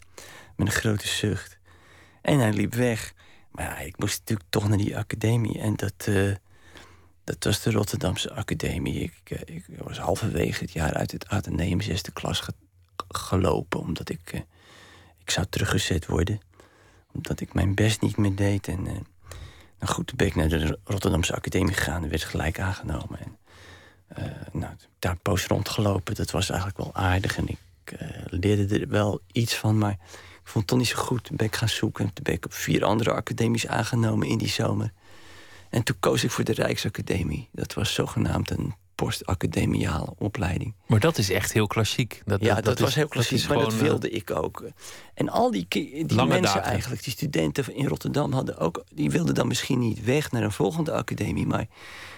Met 0.56 0.68
een 0.68 0.74
grote 0.74 1.08
zucht. 1.08 1.58
En 2.22 2.40
hij 2.40 2.54
liep 2.54 2.74
weg. 2.74 3.14
Maar 3.52 3.66
ja, 3.66 3.78
ik 3.78 3.98
moest 3.98 4.20
natuurlijk 4.20 4.50
toch 4.50 4.68
naar 4.68 4.78
die 4.78 4.98
academie. 4.98 5.60
En 5.60 5.76
dat, 5.76 6.06
uh, 6.10 6.36
dat 7.24 7.44
was 7.44 7.62
de 7.62 7.72
Rotterdamse 7.72 8.34
Academie. 8.34 9.00
Ik, 9.00 9.22
uh, 9.30 9.56
ik, 9.56 9.66
was 9.78 9.98
halverwege 9.98 10.64
het 10.64 10.72
jaar 10.72 10.94
uit 10.94 11.12
het 11.12 11.28
Atheneum 11.28 11.82
zesde 11.82 12.12
klas 12.12 12.42
gelopen. 13.08 13.80
Omdat 13.80 14.10
ik, 14.10 14.34
uh, 14.34 14.42
ik 15.18 15.30
zou 15.30 15.46
teruggezet 15.50 16.06
worden. 16.06 16.40
Omdat 17.14 17.40
ik 17.40 17.54
mijn 17.54 17.76
best 17.76 18.02
niet 18.02 18.18
meer 18.18 18.36
deed. 18.36 18.68
En 18.68 18.84
nou 18.84 19.94
goed, 19.94 20.08
toen 20.08 20.18
ben 20.18 20.28
ik 20.28 20.36
naar 20.36 20.50
de 20.50 20.80
Rotterdamse 20.84 21.36
Academie 21.36 21.74
gegaan. 21.74 22.04
En 22.04 22.10
werd 22.10 22.24
gelijk 22.24 22.60
aangenomen. 22.60 23.20
En, 23.20 23.38
nou, 24.52 24.74
daar 25.00 25.18
poos 25.18 25.46
rondgelopen. 25.46 26.16
Dat 26.16 26.32
was 26.32 26.50
eigenlijk 26.50 26.80
wel 26.80 26.96
aardig. 26.96 27.38
En 27.38 27.48
ik 27.48 27.60
leerde 28.26 28.80
er 28.80 28.90
wel 28.90 29.22
iets 29.32 29.56
van. 29.56 29.78
Maar 29.78 29.92
ik 29.92 30.00
vond 30.44 30.54
het 30.54 30.68
toch 30.68 30.78
niet 30.78 30.88
zo 30.88 30.98
goed. 30.98 31.24
Toen 31.24 31.38
ben 31.38 31.46
ik 31.46 31.56
gaan 31.56 31.70
zoeken. 31.70 32.14
Toen 32.14 32.24
ben 32.24 32.34
ik 32.34 32.46
op 32.46 32.54
vier 32.54 32.84
andere 32.84 33.12
academies 33.12 33.68
aangenomen 33.68 34.28
in 34.28 34.38
die 34.38 34.50
zomer. 34.50 34.92
En 35.70 35.84
toen 35.84 35.96
koos 36.00 36.24
ik 36.24 36.32
voor 36.32 36.44
de 36.44 36.54
Rijksacademie. 36.54 37.50
Dat 37.52 37.74
was 37.74 37.94
zogenaamd 37.94 38.50
een 38.50 38.76
postacademiale 39.00 40.14
opleiding. 40.18 40.74
Maar 40.86 41.00
dat 41.00 41.18
is 41.18 41.30
echt 41.30 41.54
heel 41.54 41.68
klassiek. 41.68 42.22
Dat, 42.26 42.42
ja, 42.42 42.62
dat, 42.62 42.80
was 42.80 42.96
heel 42.96 43.08
klassiek, 43.08 43.48
maar 43.48 43.58
dat 43.58 43.76
wilde 43.76 44.10
ik 44.10 44.32
ook. 44.32 44.70
En 45.14 45.30
al 45.30 45.52
die, 45.52 45.66
die 46.06 46.24
mensen 46.26 46.64
eigenlijk, 46.64 47.04
die 47.04 47.14
studenten 47.14 47.76
in 47.76 47.88
Rotterdam... 47.88 48.34
Hadden 48.34 48.58
ook, 48.58 48.84
die 48.94 49.12
wilden 49.12 49.36
dan 49.36 49.48
misschien 49.48 49.80
niet 49.80 50.04
weg 50.04 50.32
naar 50.32 50.44
een 50.44 50.52
volgende 50.52 50.92
academie... 50.92 51.48
maar 51.48 51.68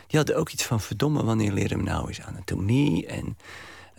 die 0.08 0.18
hadden 0.18 0.38
ook 0.38 0.50
iets 0.50 0.64
van 0.64 0.82
verdomme... 0.82 1.24
wanneer 1.24 1.52
leren 1.52 1.78
we 1.78 1.84
nou 1.84 2.08
eens 2.08 2.22
anatomie 2.22 3.06
en 3.06 3.38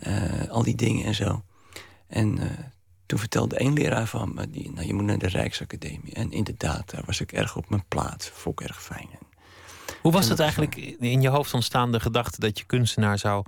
uh, 0.07 0.49
al 0.51 0.63
die 0.63 0.77
dingen 0.77 1.05
en 1.05 1.15
zo. 1.15 1.43
En 2.07 2.37
uh, 2.37 2.45
toen 3.07 3.19
vertelde 3.19 3.57
één 3.57 3.73
leraar 3.73 4.07
van 4.07 4.35
me, 4.35 4.51
die, 4.51 4.71
nou, 4.73 4.87
je 4.87 4.95
moet 4.95 5.05
naar 5.05 5.19
de 5.19 5.29
Rijksacademie. 5.29 6.13
En 6.13 6.33
inderdaad, 6.33 6.91
daar 6.91 7.03
was 7.07 7.21
ik 7.21 7.33
erg 7.33 7.57
op 7.57 7.71
mijn 7.71 7.85
plaats. 7.89 8.29
Vond 8.29 8.61
ik 8.61 8.69
erg 8.69 8.83
fijn. 8.83 9.09
Hoe 10.03 10.13
was 10.13 10.29
het 10.29 10.41
eigenlijk 10.41 10.77
in 11.01 11.21
je 11.21 11.29
hoofd 11.29 11.55
ontstaan 11.55 11.93
de 11.93 12.01
gedachte 12.01 12.41
dat 12.41 12.59
je 12.59 12.65
kunstenaar 12.65 13.19
zou 13.19 13.45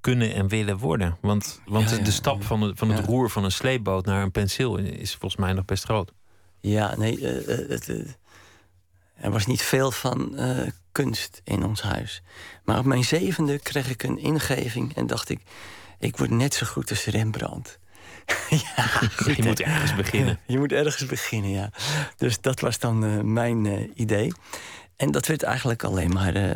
kunnen 0.00 0.34
en 0.34 0.48
willen 0.48 0.78
worden? 0.78 1.16
Want, 1.20 1.60
want 1.64 2.04
de 2.04 2.10
stap 2.10 2.44
van, 2.44 2.60
het, 2.60 2.78
van 2.78 2.90
het 2.90 3.06
roer 3.06 3.30
van 3.30 3.44
een 3.44 3.52
sleepboot 3.52 4.04
naar 4.04 4.22
een 4.22 4.30
penseel 4.30 4.76
is 4.76 5.10
volgens 5.10 5.40
mij 5.40 5.52
nog 5.52 5.64
best 5.64 5.84
groot. 5.84 6.12
Ja, 6.60 6.96
nee, 6.96 7.18
uh, 7.18 7.68
het, 7.68 7.88
uh, 7.88 8.08
er 9.14 9.30
was 9.30 9.46
niet 9.46 9.62
veel 9.62 9.90
van 9.90 10.38
kunst 10.92 11.40
in 11.44 11.64
ons 11.64 11.82
huis. 11.82 12.22
Maar 12.64 12.78
op 12.78 12.84
mijn 12.84 13.04
zevende 13.04 13.58
kreeg 13.58 13.90
ik 13.90 14.02
een 14.02 14.18
ingeving 14.18 14.96
en 14.96 15.06
dacht 15.06 15.28
ik, 15.28 15.40
ik 15.98 16.16
word 16.16 16.30
net 16.30 16.54
zo 16.54 16.66
goed 16.66 16.90
als 16.90 17.04
Rembrandt. 17.04 17.78
ja, 18.76 19.00
je 19.36 19.42
moet 19.42 19.60
ergens 19.60 19.94
beginnen. 19.94 20.38
Je 20.46 20.58
moet 20.58 20.72
ergens 20.72 21.06
beginnen, 21.06 21.50
ja. 21.50 21.70
Dus 22.16 22.40
dat 22.40 22.60
was 22.60 22.78
dan 22.78 23.32
mijn 23.32 23.90
idee. 24.00 24.32
En 24.96 25.10
dat 25.10 25.26
werd 25.26 25.42
eigenlijk 25.42 25.84
alleen 25.84 26.12
maar 26.12 26.36
uh, 26.36 26.50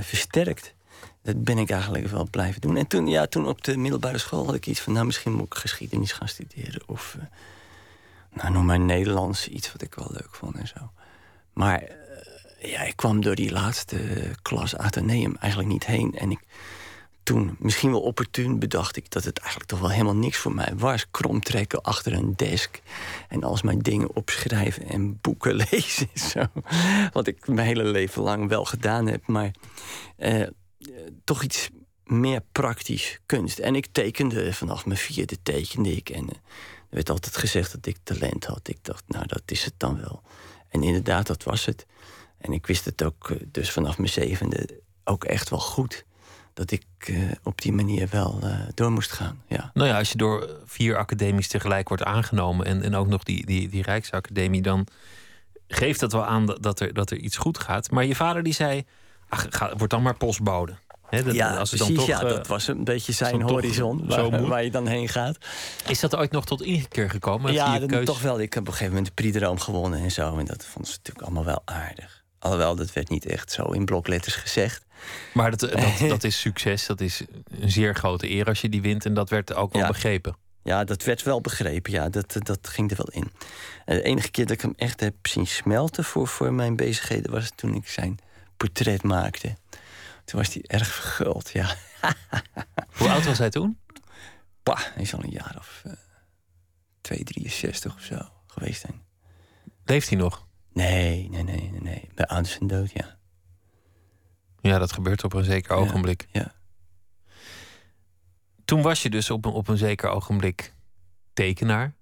versterkt. 0.00 0.74
Dat 1.22 1.44
ben 1.44 1.58
ik 1.58 1.70
eigenlijk 1.70 2.06
wel 2.06 2.28
blijven 2.30 2.60
doen. 2.60 2.76
En 2.76 2.86
toen, 2.86 3.06
ja, 3.06 3.26
toen 3.26 3.46
op 3.46 3.64
de 3.64 3.76
middelbare 3.76 4.18
school 4.18 4.46
had 4.46 4.54
ik 4.54 4.66
iets 4.66 4.80
van... 4.80 4.92
nou, 4.92 5.06
misschien 5.06 5.32
moet 5.32 5.46
ik 5.46 5.54
geschiedenis 5.54 6.12
gaan 6.12 6.28
studeren. 6.28 6.82
Of, 6.86 7.16
nou, 8.32 8.52
noem 8.52 8.64
maar 8.64 8.80
Nederlands. 8.80 9.48
Iets 9.48 9.72
wat 9.72 9.82
ik 9.82 9.94
wel 9.94 10.08
leuk 10.10 10.34
vond 10.34 10.56
en 10.56 10.66
zo. 10.66 10.90
Maar 11.52 11.82
ja, 12.60 12.82
ik 12.82 12.96
kwam 12.96 13.20
door 13.20 13.34
die 13.34 13.52
laatste 13.52 13.98
klas 14.42 14.76
Atheneum 14.76 15.36
eigenlijk 15.40 15.72
niet 15.72 15.86
heen. 15.86 16.18
En 16.18 16.30
ik 16.30 16.40
toen, 17.22 17.56
misschien 17.58 17.90
wel 17.90 18.00
opportun, 18.00 18.58
bedacht 18.58 18.96
ik 18.96 19.10
dat 19.10 19.24
het 19.24 19.38
eigenlijk 19.38 19.70
toch 19.70 19.80
wel 19.80 19.90
helemaal 19.90 20.16
niks 20.16 20.36
voor 20.38 20.54
mij 20.54 20.72
was. 20.76 21.10
Kromtrekken 21.10 21.82
achter 21.82 22.12
een 22.12 22.36
desk 22.36 22.82
en 23.28 23.42
als 23.42 23.62
mijn 23.62 23.78
dingen 23.78 24.14
opschrijven 24.14 24.88
en 24.88 25.20
boeken 25.20 25.54
lezen. 25.70 26.08
Zo. 26.14 26.44
Wat 27.12 27.26
ik 27.26 27.46
mijn 27.46 27.66
hele 27.66 27.84
leven 27.84 28.22
lang 28.22 28.48
wel 28.48 28.64
gedaan 28.64 29.06
heb, 29.06 29.26
maar 29.26 29.54
eh, 30.16 30.46
toch 31.24 31.42
iets 31.42 31.70
meer 32.04 32.40
praktisch 32.52 33.20
kunst. 33.26 33.58
En 33.58 33.74
ik 33.74 33.86
tekende 33.92 34.52
vanaf 34.52 34.86
mijn 34.86 34.98
vierde 34.98 35.42
tekende 35.42 35.96
ik. 35.96 36.10
En 36.10 36.28
eh, 36.28 36.34
er 36.34 36.98
werd 36.98 37.10
altijd 37.10 37.36
gezegd 37.36 37.72
dat 37.72 37.86
ik 37.86 37.96
talent 38.02 38.44
had. 38.44 38.68
Ik 38.68 38.78
dacht, 38.82 39.04
nou, 39.06 39.26
dat 39.26 39.42
is 39.46 39.64
het 39.64 39.74
dan 39.76 40.00
wel. 40.00 40.22
En 40.68 40.82
inderdaad, 40.82 41.26
dat 41.26 41.42
was 41.42 41.64
het. 41.64 41.86
En 42.38 42.52
ik 42.52 42.66
wist 42.66 42.84
het 42.84 43.02
ook 43.02 43.30
eh, 43.30 43.36
dus 43.46 43.70
vanaf 43.70 43.98
mijn 43.98 44.10
zevende 44.10 44.80
ook 45.04 45.24
echt 45.24 45.50
wel 45.50 45.60
goed 45.60 46.04
dat 46.54 46.70
ik 46.70 46.84
uh, 47.06 47.30
op 47.42 47.60
die 47.60 47.72
manier 47.72 48.08
wel 48.10 48.40
uh, 48.44 48.58
door 48.74 48.90
moest 48.90 49.12
gaan. 49.12 49.42
Ja. 49.46 49.70
Nou 49.74 49.88
ja, 49.88 49.98
als 49.98 50.10
je 50.10 50.16
door 50.16 50.60
vier 50.64 50.96
academies 50.96 51.48
tegelijk 51.48 51.88
wordt 51.88 52.04
aangenomen 52.04 52.66
en, 52.66 52.82
en 52.82 52.94
ook 52.94 53.06
nog 53.06 53.22
die, 53.22 53.46
die, 53.46 53.68
die 53.68 53.82
Rijksacademie, 53.82 54.62
dan 54.62 54.86
geeft 55.68 56.00
dat 56.00 56.12
wel 56.12 56.24
aan 56.24 56.46
dat 56.60 56.80
er, 56.80 56.94
dat 56.94 57.10
er 57.10 57.16
iets 57.16 57.36
goed 57.36 57.58
gaat. 57.58 57.90
Maar 57.90 58.04
je 58.04 58.14
vader 58.14 58.42
die 58.42 58.52
zei, 58.52 58.84
ach, 59.28 59.46
ga, 59.50 59.76
word 59.76 59.90
dan 59.90 60.02
maar 60.02 60.16
postbode. 60.16 60.74
He, 61.08 61.22
dat, 61.22 61.34
ja, 61.34 61.56
als 61.56 61.68
precies, 61.68 61.86
dan 61.86 61.96
toch, 61.96 62.06
ja, 62.06 62.20
dat 62.20 62.46
was 62.46 62.68
een 62.68 62.84
beetje 62.84 63.12
zijn 63.12 63.42
horizon 63.42 64.02
waar, 64.08 64.46
waar, 64.46 64.64
je 64.64 64.70
dan 64.70 64.86
heen 64.86 65.08
gaat. 65.08 65.36
Is 65.86 66.00
dat 66.00 66.16
ooit 66.16 66.30
nog 66.30 66.44
tot 66.44 66.62
ingekeer 66.62 67.10
gekomen? 67.10 67.52
Ja, 67.52 67.78
dat, 67.78 68.04
toch 68.04 68.22
wel. 68.22 68.40
Ik 68.40 68.54
heb 68.54 68.62
op 68.62 68.68
een 68.68 68.72
gegeven 68.72 68.94
moment 68.94 69.16
de 69.16 69.30
Prix 69.30 69.64
gewonnen 69.64 70.00
en 70.00 70.10
zo. 70.10 70.38
En 70.38 70.44
dat 70.44 70.64
vonden 70.64 70.92
ze 70.92 70.98
natuurlijk 70.98 71.24
allemaal 71.24 71.44
wel 71.44 71.62
aardig. 71.64 72.21
Alhoewel, 72.42 72.76
dat 72.76 72.92
werd 72.92 73.08
niet 73.08 73.26
echt 73.26 73.52
zo 73.52 73.62
in 73.62 73.84
blokletters 73.84 74.34
gezegd. 74.34 74.84
Maar 75.34 75.50
dat, 75.56 75.60
dat, 75.70 76.08
dat 76.08 76.24
is 76.24 76.40
succes. 76.40 76.86
Dat 76.86 77.00
is 77.00 77.22
een 77.50 77.70
zeer 77.70 77.94
grote 77.94 78.30
eer 78.30 78.46
als 78.46 78.60
je 78.60 78.68
die 78.68 78.82
wint. 78.82 79.04
En 79.04 79.14
dat 79.14 79.30
werd 79.30 79.54
ook 79.54 79.72
wel 79.72 79.86
begrepen. 79.86 80.36
Ja, 80.62 80.84
dat 80.84 81.04
werd 81.04 81.22
wel 81.22 81.40
begrepen. 81.40 81.92
Ja, 81.92 82.08
dat, 82.08 82.36
dat 82.38 82.68
ging 82.68 82.90
er 82.90 82.96
wel 82.96 83.10
in. 83.10 83.32
De 83.84 84.02
enige 84.02 84.30
keer 84.30 84.46
dat 84.46 84.54
ik 84.54 84.62
hem 84.62 84.74
echt 84.76 85.00
heb 85.00 85.14
zien 85.22 85.46
smelten 85.46 86.04
voor, 86.04 86.28
voor 86.28 86.52
mijn 86.52 86.76
bezigheden... 86.76 87.32
was 87.32 87.52
toen 87.54 87.74
ik 87.74 87.88
zijn 87.88 88.18
portret 88.56 89.02
maakte. 89.02 89.56
Toen 90.24 90.40
was 90.40 90.54
hij 90.54 90.62
erg 90.66 90.86
verguld, 90.86 91.50
ja. 91.50 91.74
Hoe 92.98 93.08
oud 93.08 93.24
was 93.24 93.38
hij 93.38 93.50
toen? 93.50 93.78
Pah, 94.62 94.80
hij 94.94 95.02
is 95.02 95.14
al 95.14 95.22
een 95.22 95.30
jaar 95.30 95.54
of 95.58 95.82
uh, 95.86 95.92
2, 97.00 97.24
63 97.24 97.94
of 97.94 98.02
zo 98.02 98.18
geweest 98.46 98.80
zijn. 98.80 99.02
Leeft 99.84 100.08
hij 100.08 100.18
nog? 100.18 100.46
Nee, 100.72 101.28
nee, 101.30 101.42
nee, 101.42 101.70
nee. 101.70 101.80
nee. 101.80 102.08
Bij 102.14 102.26
ouders 102.26 102.54
zijn 102.54 102.68
dood, 102.68 102.90
ja. 102.92 103.16
Ja, 104.60 104.78
dat 104.78 104.92
gebeurt 104.92 105.24
op 105.24 105.32
een 105.32 105.44
zeker 105.44 105.76
ogenblik. 105.76 106.26
Ja. 106.32 106.52
Toen 108.64 108.82
was 108.82 109.02
je 109.02 109.10
dus 109.10 109.30
op 109.30 109.44
een, 109.44 109.52
op 109.52 109.68
een 109.68 109.76
zeker 109.76 110.08
ogenblik 110.08 110.74
tekenaar. 111.32 111.94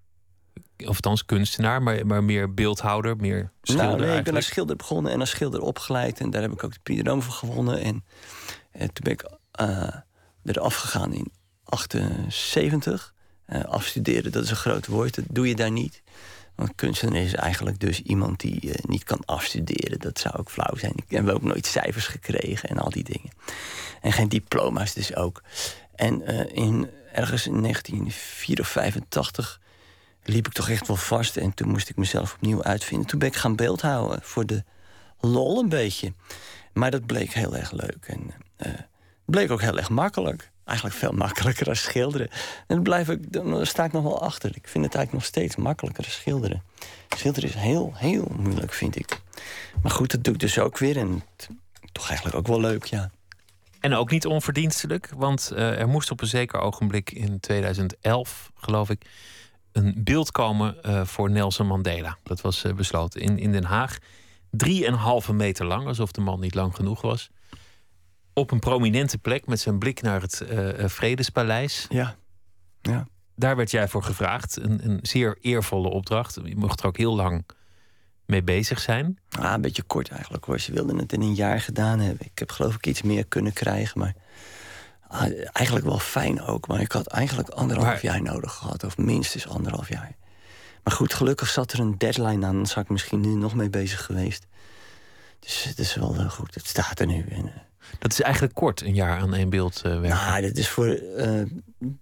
Of 0.76 0.86
althans 0.86 1.24
kunstenaar, 1.24 1.82
maar, 1.82 2.06
maar 2.06 2.24
meer 2.24 2.54
beeldhouder, 2.54 3.16
meer 3.16 3.52
schilder 3.62 3.86
nou, 3.86 4.00
nee, 4.00 4.18
ik 4.18 4.24
ben 4.24 4.34
als 4.34 4.46
schilder 4.46 4.76
begonnen 4.76 5.12
en 5.12 5.20
als 5.20 5.30
schilder 5.30 5.60
opgeleid. 5.60 6.20
En 6.20 6.30
daar 6.30 6.42
heb 6.42 6.52
ik 6.52 6.64
ook 6.64 6.72
de 6.82 7.02
de 7.02 7.20
voor 7.20 7.32
gewonnen. 7.32 7.80
En, 7.80 8.04
en, 8.70 8.92
toen 8.92 9.04
ben 9.04 9.12
ik 9.12 9.30
uh, 9.60 9.96
eraf 10.44 10.74
gegaan 10.74 11.12
in 11.12 11.32
78. 11.64 13.14
Uh, 13.46 13.64
afstuderen, 13.64 14.32
dat 14.32 14.44
is 14.44 14.50
een 14.50 14.56
groot 14.56 14.86
woord, 14.86 15.14
dat 15.14 15.24
doe 15.28 15.48
je 15.48 15.54
daar 15.56 15.70
niet. 15.70 16.02
Want 16.60 16.74
kunstenaar 16.74 17.20
is 17.20 17.34
eigenlijk 17.34 17.80
dus 17.80 18.02
iemand 18.02 18.40
die 18.40 18.66
uh, 18.66 18.74
niet 18.82 19.04
kan 19.04 19.22
afstuderen. 19.24 19.98
Dat 19.98 20.18
zou 20.18 20.36
ook 20.36 20.50
flauw 20.50 20.76
zijn. 20.76 20.92
Ik 20.96 21.04
heb 21.08 21.28
ook 21.28 21.42
nooit 21.42 21.66
cijfers 21.66 22.06
gekregen 22.06 22.68
en 22.68 22.78
al 22.78 22.90
die 22.90 23.04
dingen. 23.04 23.30
En 24.00 24.12
geen 24.12 24.28
diploma's 24.28 24.92
dus 24.92 25.16
ook. 25.16 25.42
En 25.94 26.22
uh, 26.30 26.40
in, 26.52 26.90
ergens 27.12 27.46
in 27.46 27.62
1984 27.62 29.60
liep 30.22 30.46
ik 30.46 30.52
toch 30.52 30.68
echt 30.68 30.86
wel 30.86 30.96
vast. 30.96 31.36
En 31.36 31.54
toen 31.54 31.68
moest 31.68 31.88
ik 31.88 31.96
mezelf 31.96 32.34
opnieuw 32.34 32.62
uitvinden. 32.62 33.06
Toen 33.06 33.18
ben 33.18 33.28
ik 33.28 33.36
gaan 33.36 33.56
beeldhouden 33.56 34.18
voor 34.22 34.46
de 34.46 34.64
lol 35.20 35.58
een 35.58 35.68
beetje. 35.68 36.12
Maar 36.72 36.90
dat 36.90 37.06
bleek 37.06 37.32
heel 37.32 37.56
erg 37.56 37.72
leuk. 37.72 38.04
En 38.06 38.30
uh, 38.58 38.72
bleek 39.24 39.50
ook 39.50 39.60
heel 39.60 39.78
erg 39.78 39.88
makkelijk 39.88 40.50
eigenlijk 40.64 40.98
veel 40.98 41.12
makkelijker 41.12 41.68
als 41.68 41.82
schilderen. 41.82 42.30
En 42.30 42.74
dan, 42.74 42.82
blijf 42.82 43.08
ik, 43.08 43.32
dan 43.32 43.66
sta 43.66 43.84
ik 43.84 43.92
nog 43.92 44.02
wel 44.02 44.22
achter. 44.22 44.50
Ik 44.50 44.68
vind 44.68 44.84
het 44.84 44.94
eigenlijk 44.94 45.12
nog 45.12 45.24
steeds 45.24 45.56
makkelijker 45.56 46.04
als 46.04 46.14
schilderen. 46.14 46.62
Schilderen 47.16 47.48
is 47.48 47.54
heel, 47.54 47.92
heel 47.94 48.32
moeilijk, 48.36 48.72
vind 48.72 48.96
ik. 48.96 49.20
Maar 49.82 49.92
goed, 49.92 50.10
dat 50.10 50.24
doe 50.24 50.34
ik 50.34 50.40
dus 50.40 50.58
ook 50.58 50.78
weer. 50.78 50.96
En 50.96 51.22
toch 51.92 52.08
eigenlijk 52.08 52.36
ook 52.36 52.46
wel 52.46 52.60
leuk, 52.60 52.84
ja. 52.84 53.10
En 53.80 53.94
ook 53.94 54.10
niet 54.10 54.26
onverdienstelijk, 54.26 55.10
want 55.16 55.50
uh, 55.52 55.78
er 55.78 55.88
moest 55.88 56.10
op 56.10 56.20
een 56.20 56.26
zeker 56.26 56.60
ogenblik 56.60 57.12
in 57.12 57.40
2011, 57.40 58.50
geloof 58.54 58.90
ik, 58.90 59.04
een 59.72 59.94
beeld 59.96 60.32
komen 60.32 60.76
uh, 60.86 61.04
voor 61.04 61.30
Nelson 61.30 61.66
Mandela. 61.66 62.16
Dat 62.22 62.40
was 62.40 62.64
uh, 62.64 62.72
besloten 62.72 63.20
in, 63.20 63.38
in 63.38 63.52
Den 63.52 63.64
Haag. 63.64 63.98
Drieënhalve 64.50 65.32
meter 65.32 65.66
lang, 65.66 65.86
alsof 65.86 66.12
de 66.12 66.20
man 66.20 66.40
niet 66.40 66.54
lang 66.54 66.74
genoeg 66.74 67.00
was 67.00 67.30
op 68.40 68.50
een 68.50 68.58
prominente 68.58 69.18
plek 69.18 69.46
met 69.46 69.60
zijn 69.60 69.78
blik 69.78 70.02
naar 70.02 70.20
het 70.20 70.42
uh, 70.50 70.86
Vredespaleis. 70.88 71.86
Ja. 71.88 72.16
ja. 72.80 73.06
Daar 73.34 73.56
werd 73.56 73.70
jij 73.70 73.88
voor 73.88 74.02
gevraagd. 74.02 74.56
Een, 74.56 74.80
een 74.90 74.98
zeer 75.02 75.38
eervolle 75.40 75.88
opdracht. 75.88 76.38
Je 76.44 76.56
mocht 76.56 76.80
er 76.80 76.86
ook 76.86 76.96
heel 76.96 77.14
lang 77.14 77.44
mee 78.26 78.42
bezig 78.42 78.80
zijn. 78.80 79.18
Ah, 79.28 79.52
een 79.52 79.60
beetje 79.60 79.82
kort 79.82 80.08
eigenlijk 80.08 80.44
hoor. 80.44 80.60
Ze 80.60 80.72
wilden 80.72 80.98
het 80.98 81.12
in 81.12 81.20
een 81.20 81.34
jaar 81.34 81.60
gedaan 81.60 81.98
hebben. 81.98 82.26
Ik 82.26 82.38
heb 82.38 82.50
geloof 82.50 82.74
ik 82.74 82.86
iets 82.86 83.02
meer 83.02 83.26
kunnen 83.26 83.52
krijgen, 83.52 83.98
maar 83.98 84.14
ah, 85.08 85.32
eigenlijk 85.52 85.86
wel 85.86 85.98
fijn 85.98 86.42
ook. 86.42 86.66
Maar 86.66 86.80
ik 86.80 86.92
had 86.92 87.06
eigenlijk 87.06 87.48
anderhalf 87.48 88.02
jaar 88.02 88.22
nodig 88.22 88.52
gehad, 88.52 88.84
of 88.84 88.96
minstens 88.96 89.48
anderhalf 89.48 89.88
jaar. 89.88 90.16
Maar 90.82 90.94
goed, 90.94 91.14
gelukkig 91.14 91.48
zat 91.48 91.72
er 91.72 91.80
een 91.80 91.98
deadline 91.98 92.46
aan. 92.46 92.56
Dan 92.56 92.66
zou 92.66 92.80
ik 92.80 92.90
misschien 92.90 93.20
nu 93.20 93.34
nog 93.34 93.54
mee 93.54 93.70
bezig 93.70 94.04
geweest. 94.04 94.46
Dus 95.40 95.64
het 95.64 95.78
is 95.78 95.94
wel 95.94 96.14
uh, 96.14 96.30
goed. 96.30 96.54
Het 96.54 96.66
staat 96.66 97.00
er 97.00 97.06
nu. 97.06 97.26
En, 97.28 97.46
uh, 97.46 97.52
dat 97.98 98.12
is 98.12 98.20
eigenlijk 98.20 98.54
kort, 98.54 98.80
een 98.80 98.94
jaar 98.94 99.20
aan 99.20 99.34
één 99.34 99.50
beeld 99.50 99.76
uh, 99.76 99.82
werken. 99.82 100.08
Nou, 100.08 100.42
dat 100.42 100.56
is 100.56 100.68
voor 100.68 101.00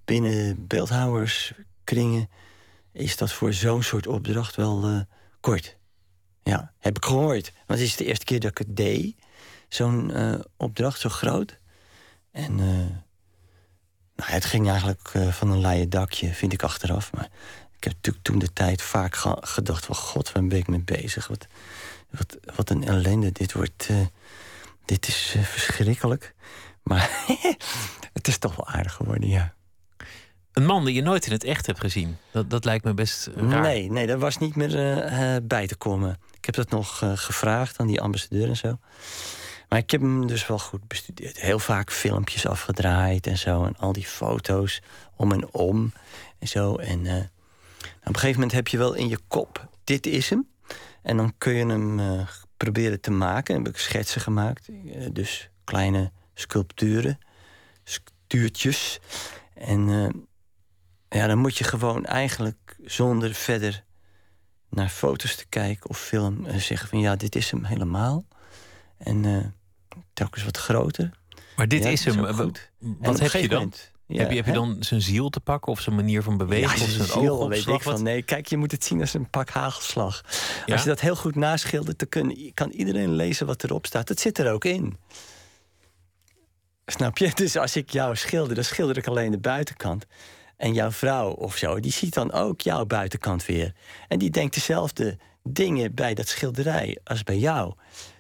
binnen 0.05 0.67
beeldhouwerskringen... 0.67 2.29
is 2.93 3.17
dat 3.17 3.33
voor 3.33 3.53
zo'n 3.53 3.83
soort 3.83 4.07
opdracht 4.07 4.57
wel 4.57 5.05
kort. 5.41 5.77
Ja, 6.43 6.73
heb 6.79 6.97
ik 6.97 7.05
gehoord. 7.05 7.53
Want 7.67 7.79
het 7.81 7.89
is 7.89 7.97
de 7.97 8.05
eerste 8.05 8.25
keer 8.25 8.41
dat 8.41 8.51
ik 8.51 8.59
het 8.59 8.77
deed. 8.77 9.17
Zo'n 9.69 10.13
opdracht, 10.57 11.01
zo 11.01 11.09
groot. 11.09 11.59
En 12.31 12.55
nou, 14.15 14.31
het 14.31 14.45
ging 14.45 14.69
eigenlijk 14.69 15.13
van 15.31 15.51
een 15.51 15.61
leien 15.61 15.91
dakje, 15.91 16.33
vind 16.35 16.53
ik 16.53 16.63
achteraf. 16.63 17.13
Maar 17.13 17.29
ik 17.77 17.85
heb 17.85 17.93
natuurlijk 17.93 18.25
toen 18.25 18.39
de 18.39 18.53
tijd 18.53 18.83
vaak 18.83 19.17
gedacht: 19.41 19.85
van 19.85 19.95
god, 19.95 20.33
waar 20.33 20.47
ben 20.47 20.59
ik 20.59 20.69
mee 20.69 20.81
bezig? 20.81 21.27
Wat, 21.29 21.47
wat, 22.11 22.37
wat 22.57 22.71
een 22.71 22.85
ellende. 22.85 23.33
Dit 23.33 23.53
wordt. 23.53 23.89
Uh, 23.91 23.97
dit 24.85 25.09
is 25.09 25.35
uh, 25.37 25.43
verschrikkelijk. 25.43 26.35
Maar 26.83 27.11
het 28.19 28.29
is 28.29 28.39
toch 28.39 28.57
wel 28.57 28.67
aardig 28.67 28.93
geworden, 28.93 29.29
ja. 29.29 29.55
Een 30.53 30.65
man 30.65 30.85
die 30.85 30.95
je 30.95 31.03
nooit 31.03 31.27
in 31.27 31.33
het 31.33 31.45
echt 31.45 31.67
hebt 31.67 31.81
gezien. 31.81 32.17
Dat, 32.31 32.51
dat 32.51 32.65
lijkt 32.65 32.85
me 32.85 32.95
best 32.95 33.27
raar. 33.35 33.61
Nee, 33.61 33.91
nee, 33.91 34.07
daar 34.07 34.19
was 34.19 34.39
niet 34.39 34.57
meer 34.57 35.05
uh, 35.11 35.37
bij 35.43 35.67
te 35.67 35.77
komen. 35.77 36.21
Ik 36.37 36.45
heb 36.45 36.55
dat 36.55 36.71
nog 36.71 37.03
gevraagd 37.15 37.79
aan 37.79 37.87
die 37.87 38.01
ambassadeur 38.01 38.49
en 38.49 38.57
zo. 38.57 38.79
Maar 39.69 39.79
ik 39.79 39.91
heb 39.91 40.01
hem 40.01 40.27
dus 40.27 40.47
wel 40.47 40.59
goed 40.59 40.89
bestudeerd. 40.89 41.41
Heel 41.41 41.59
vaak 41.59 41.93
filmpjes 41.93 42.47
afgedraaid 42.47 43.27
en 43.27 43.39
zo. 43.39 43.65
En 43.65 43.77
al 43.77 43.93
die 43.93 44.07
foto's 44.07 44.83
om 45.17 45.33
en 45.33 45.53
om 45.53 45.93
en 46.39 46.49
zo. 46.49 46.77
En 46.77 47.01
op 47.01 48.15
een 48.15 48.15
gegeven 48.15 48.35
moment 48.35 48.53
heb 48.53 48.69
je 48.69 48.79
wel 48.79 48.95
in 48.95 49.09
je 49.09 49.19
kop, 49.29 49.69
dit 49.85 50.07
is 50.07 50.31
hem. 50.31 50.47
En 51.09 51.17
dan 51.17 51.35
kun 51.39 51.53
je 51.53 51.67
hem 51.67 51.99
uh, 51.99 52.29
proberen 52.57 53.01
te 53.01 53.11
maken. 53.11 53.55
Dan 53.55 53.65
heb 53.65 53.73
ik 53.73 53.81
schetsen 53.81 54.21
gemaakt. 54.21 54.69
Uh, 54.69 55.07
dus 55.13 55.51
kleine 55.65 56.13
sculpturen, 56.35 57.19
stuurtjes. 57.85 58.99
En 59.55 59.89
uh, 59.89 60.09
ja, 61.09 61.27
dan 61.27 61.39
moet 61.39 61.57
je 61.57 61.65
gewoon 61.65 62.05
eigenlijk 62.05 62.77
zonder 62.85 63.35
verder 63.35 63.85
naar 64.69 64.89
foto's 64.89 65.37
te 65.37 65.47
kijken 65.47 65.91
of 65.91 65.99
film 65.99 66.47
zeggen 66.61 66.89
van 66.89 67.01
ja, 67.01 67.17
dit 67.17 67.37
is 67.37 67.51
hem 67.51 67.65
helemaal. 67.65 68.25
En 68.99 69.55
telkens 70.13 70.45
wat 70.45 70.57
groter. 70.57 71.11
Maar 71.57 71.69
dit 71.69 71.85
is 71.85 72.05
hem. 72.05 72.21
Wat 72.99 73.19
heb 73.19 73.33
je 73.33 73.49
dan? 73.49 73.73
Ja, 74.09 74.19
heb, 74.19 74.31
je, 74.31 74.37
heb 74.37 74.47
je 74.47 74.53
dan 74.53 74.77
zijn 74.81 75.03
ziel 75.03 75.29
te 75.29 75.41
pakken 75.41 75.73
of 75.73 75.81
zijn 75.81 75.95
manier 75.95 76.23
van 76.23 76.37
bewegen? 76.37 76.79
Ja, 76.79 76.85
of 76.85 76.91
zijn 76.91 77.09
ziel, 77.09 77.49
weet 77.49 77.67
ik 77.67 77.83
van. 77.83 78.03
Nee, 78.03 78.23
kijk, 78.23 78.47
je 78.47 78.57
moet 78.57 78.71
het 78.71 78.85
zien 78.85 79.01
als 79.01 79.15
een 79.15 79.31
pak 79.31 79.51
hagelslag. 79.51 80.25
Als 80.67 80.83
je 80.83 80.89
dat 80.89 81.01
heel 81.01 81.17
goed 81.17 81.35
naschildert, 81.35 81.99
dan 81.99 82.09
kun, 82.09 82.51
kan 82.55 82.71
iedereen 82.71 83.15
lezen 83.15 83.47
wat 83.47 83.65
erop 83.65 83.87
staat. 83.87 84.09
Het 84.09 84.21
zit 84.21 84.39
er 84.39 84.53
ook 84.53 84.65
in. 84.65 84.97
Snap 86.87 87.19
je? 87.19 87.31
Dus 87.35 87.57
als 87.57 87.77
ik 87.77 87.91
jou 87.91 88.17
schilder, 88.17 88.55
dan 88.55 88.65
schilder 88.65 88.97
ik 88.97 89.07
alleen 89.07 89.31
de 89.31 89.39
buitenkant. 89.39 90.07
En 90.57 90.73
jouw 90.73 90.91
vrouw 90.91 91.31
of 91.31 91.57
zo, 91.57 91.81
die 91.81 91.93
ziet 91.93 92.15
dan 92.15 92.33
ook 92.33 92.61
jouw 92.61 92.87
buitenkant 92.87 93.47
weer. 93.47 93.75
En 94.09 94.19
die 94.19 94.31
denkt 94.31 94.55
dezelfde 94.55 95.19
dingen 95.43 95.95
bij 95.95 96.15
dat 96.15 96.29
schilderij 96.29 96.99
als 97.05 97.23
bij 97.23 97.39
jou 97.39 97.75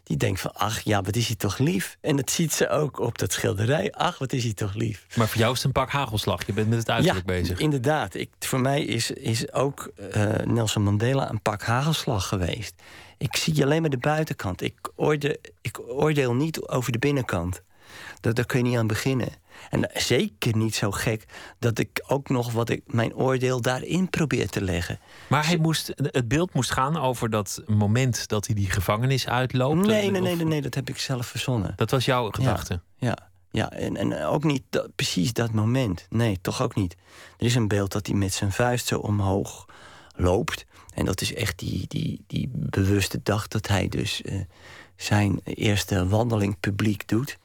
die 0.09 0.17
denkt 0.17 0.41
van, 0.41 0.53
ach 0.55 0.81
ja, 0.81 1.03
wat 1.03 1.17
is 1.17 1.27
hij 1.27 1.37
toch 1.37 1.59
lief. 1.59 1.97
En 2.01 2.17
dat 2.17 2.31
ziet 2.31 2.53
ze 2.53 2.69
ook 2.69 2.99
op 2.99 3.19
dat 3.19 3.33
schilderij. 3.33 3.93
Ach, 3.93 4.19
wat 4.19 4.33
is 4.33 4.45
hij 4.45 4.53
toch 4.53 4.75
lief. 4.75 5.07
Maar 5.17 5.29
voor 5.29 5.39
jou 5.39 5.51
is 5.53 5.57
het 5.57 5.67
een 5.67 5.73
pak 5.73 5.91
hagelslag. 5.91 6.47
Je 6.47 6.53
bent 6.53 6.69
met 6.69 6.79
het 6.79 6.91
uiterlijk 6.91 7.29
ja, 7.29 7.35
bezig. 7.35 7.59
inderdaad. 7.59 8.15
Ik, 8.15 8.31
voor 8.39 8.61
mij 8.61 8.83
is, 8.83 9.11
is 9.11 9.53
ook 9.53 9.91
uh, 10.17 10.33
Nelson 10.45 10.83
Mandela 10.83 11.31
een 11.31 11.43
pak 11.43 11.63
hagelslag 11.63 12.29
geweest. 12.29 12.75
Ik 13.19 13.37
zie 13.37 13.63
alleen 13.63 13.81
maar 13.81 13.91
de 13.91 13.99
buitenkant. 13.99 14.63
Ik 14.63 14.75
oordeel, 14.95 15.37
ik 15.61 15.81
oordeel 15.81 16.35
niet 16.35 16.61
over 16.61 16.93
de 16.93 16.99
binnenkant. 16.99 17.63
Dat, 18.21 18.37
daar 18.37 18.47
kun 18.47 18.59
je 18.59 18.65
niet 18.65 18.79
aan 18.79 18.87
beginnen. 18.87 19.29
En 19.71 19.91
zeker 19.95 20.57
niet 20.57 20.75
zo 20.75 20.91
gek 20.91 21.25
dat 21.59 21.79
ik 21.79 22.05
ook 22.07 22.29
nog 22.29 22.53
wat 22.53 22.69
ik 22.69 22.83
mijn 22.87 23.15
oordeel 23.15 23.61
daarin 23.61 24.11
probeer 24.11 24.49
te 24.49 24.63
leggen. 24.63 24.99
Maar 25.29 25.47
hij 25.47 25.57
moest, 25.57 25.93
het 25.97 26.29
beeld 26.29 26.55
moest 26.55 26.71
gaan 26.71 26.97
over 26.97 27.31
dat 27.31 27.63
moment 27.67 28.29
dat 28.29 28.47
hij 28.47 28.55
die 28.55 28.71
gevangenis 28.71 29.29
uitloopt? 29.29 29.87
Nee, 29.87 30.11
nee, 30.11 30.21
nee, 30.21 30.37
nee, 30.37 30.47
nee 30.47 30.63
dat 30.63 30.75
heb 30.75 30.89
ik 30.89 30.99
zelf 30.99 31.27
verzonnen. 31.27 31.73
Dat 31.77 31.91
was 31.91 32.05
jouw 32.05 32.31
gedachte? 32.31 32.81
Ja, 32.97 33.09
ja, 33.09 33.29
ja. 33.51 33.71
En, 33.71 33.97
en 33.97 34.25
ook 34.25 34.45
niet 34.45 34.63
dat, 34.71 34.89
precies 34.95 35.33
dat 35.33 35.53
moment. 35.53 36.07
Nee, 36.11 36.39
toch 36.41 36.63
ook 36.63 36.75
niet. 36.75 36.97
Er 37.39 37.47
is 37.47 37.55
een 37.55 37.69
beeld 37.69 37.93
dat 37.93 38.07
hij 38.07 38.17
met 38.17 38.33
zijn 38.33 38.53
vuist 38.53 38.87
zo 38.87 38.99
omhoog 38.99 39.67
loopt. 40.15 40.67
En 40.95 41.05
dat 41.05 41.21
is 41.21 41.35
echt 41.35 41.59
die, 41.59 41.85
die, 41.89 42.25
die 42.27 42.51
bewuste 42.53 43.21
dag 43.23 43.49
dat 43.49 43.69
hij 43.69 43.89
dus 43.89 44.23
uh, 44.23 44.41
zijn 44.99 45.41
eerste 45.45 46.09
wandeling 46.09 46.61
publiek 46.61 47.09
doet. 47.09 47.39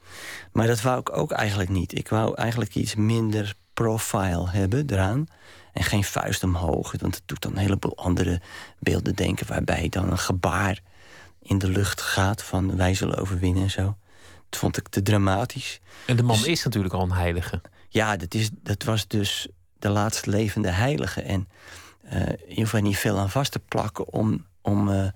Maar 0.52 0.66
dat 0.66 0.82
wou 0.82 1.00
ik 1.00 1.16
ook 1.16 1.32
eigenlijk 1.32 1.70
niet. 1.70 1.98
Ik 1.98 2.08
wou 2.08 2.34
eigenlijk 2.34 2.74
iets 2.74 2.94
minder 2.94 3.54
profile 3.74 4.50
hebben 4.50 4.90
eraan. 4.90 5.26
En 5.72 5.82
geen 5.82 6.04
vuist 6.04 6.42
omhoog. 6.42 6.94
Want 7.00 7.14
het 7.14 7.22
doet 7.26 7.42
dan 7.42 7.52
een 7.52 7.58
heleboel 7.58 7.96
andere 7.96 8.40
beelden 8.78 9.14
denken... 9.14 9.46
waarbij 9.46 9.88
dan 9.88 10.10
een 10.10 10.18
gebaar 10.18 10.80
in 11.42 11.58
de 11.58 11.68
lucht 11.68 12.00
gaat 12.00 12.42
van 12.42 12.76
wij 12.76 12.94
zullen 12.94 13.18
overwinnen 13.18 13.62
en 13.62 13.70
zo. 13.70 13.96
Dat 14.48 14.58
vond 14.58 14.76
ik 14.76 14.88
te 14.88 15.02
dramatisch. 15.02 15.80
En 16.06 16.16
de 16.16 16.22
man 16.22 16.36
dus- 16.36 16.46
is 16.46 16.64
natuurlijk 16.64 16.94
al 16.94 17.02
een 17.02 17.12
heilige. 17.12 17.60
Ja, 17.88 18.16
dat, 18.16 18.34
is, 18.34 18.50
dat 18.52 18.82
was 18.82 19.06
dus 19.06 19.48
de 19.78 19.88
laatst 19.88 20.26
levende 20.26 20.70
heilige. 20.70 21.22
En 21.22 21.48
uh, 22.04 22.26
je 22.48 22.54
hoeft 22.54 22.72
er 22.72 22.82
niet 22.82 22.98
veel 22.98 23.18
aan 23.18 23.30
vast 23.30 23.52
te 23.52 23.58
plakken 23.58 24.12
om, 24.12 24.46
om 24.60 24.88
uh, 24.88 25.08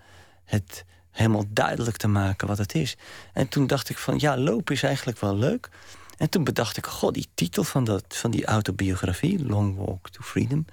het 0.44 0.84
helemaal 1.18 1.44
duidelijk 1.48 1.96
te 1.96 2.08
maken 2.08 2.46
wat 2.46 2.58
het 2.58 2.74
is. 2.74 2.96
En 3.32 3.48
toen 3.48 3.66
dacht 3.66 3.88
ik 3.88 3.98
van, 3.98 4.18
ja, 4.18 4.38
lopen 4.38 4.74
is 4.74 4.82
eigenlijk 4.82 5.18
wel 5.18 5.36
leuk. 5.36 5.68
En 6.16 6.30
toen 6.30 6.44
bedacht 6.44 6.76
ik, 6.76 6.86
god, 6.86 7.14
die 7.14 7.28
titel 7.34 7.64
van, 7.64 7.84
dat, 7.84 8.04
van 8.08 8.30
die 8.30 8.46
autobiografie... 8.46 9.46
Long 9.46 9.76
Walk 9.76 10.08
to 10.08 10.22
Freedom, 10.22 10.64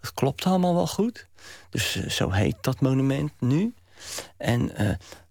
dat 0.00 0.14
klopt 0.14 0.44
allemaal 0.44 0.74
wel 0.74 0.86
goed. 0.86 1.26
Dus 1.70 1.96
uh, 1.96 2.08
zo 2.08 2.30
heet 2.30 2.56
dat 2.60 2.80
monument 2.80 3.32
nu. 3.38 3.74
En 4.36 4.60
uh, 4.60 4.78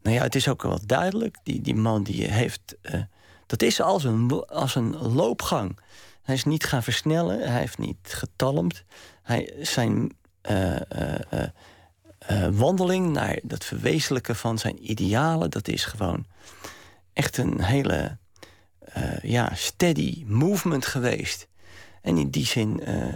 nou 0.01 0.15
ja, 0.15 0.21
het 0.21 0.35
is 0.35 0.47
ook 0.47 0.61
wel 0.61 0.79
duidelijk, 0.85 1.37
die, 1.43 1.61
die 1.61 1.75
man 1.75 2.03
die 2.03 2.31
heeft... 2.31 2.75
Uh, 2.81 3.01
dat 3.45 3.61
is 3.61 3.81
als 3.81 4.03
een, 4.03 4.45
als 4.47 4.75
een 4.75 4.97
loopgang. 4.97 5.79
Hij 6.21 6.35
is 6.35 6.43
niet 6.43 6.65
gaan 6.65 6.83
versnellen, 6.83 7.51
hij 7.51 7.59
heeft 7.59 7.77
niet 7.77 7.97
getalmd. 8.01 8.83
Hij, 9.23 9.53
zijn 9.61 10.11
uh, 12.31 12.47
wandeling 12.51 13.11
naar 13.11 13.39
dat 13.43 13.65
verwezenlijken 13.65 14.35
van 14.35 14.57
zijn 14.57 14.91
idealen, 14.91 15.51
dat 15.51 15.67
is 15.67 15.85
gewoon 15.85 16.25
echt 17.13 17.37
een 17.37 17.61
hele 17.61 18.17
uh, 18.97 19.19
ja, 19.19 19.51
steady 19.55 20.23
movement 20.27 20.85
geweest. 20.85 21.47
En 22.01 22.17
in 22.17 22.29
die 22.29 22.45
zin 22.45 22.89
uh, 22.89 23.13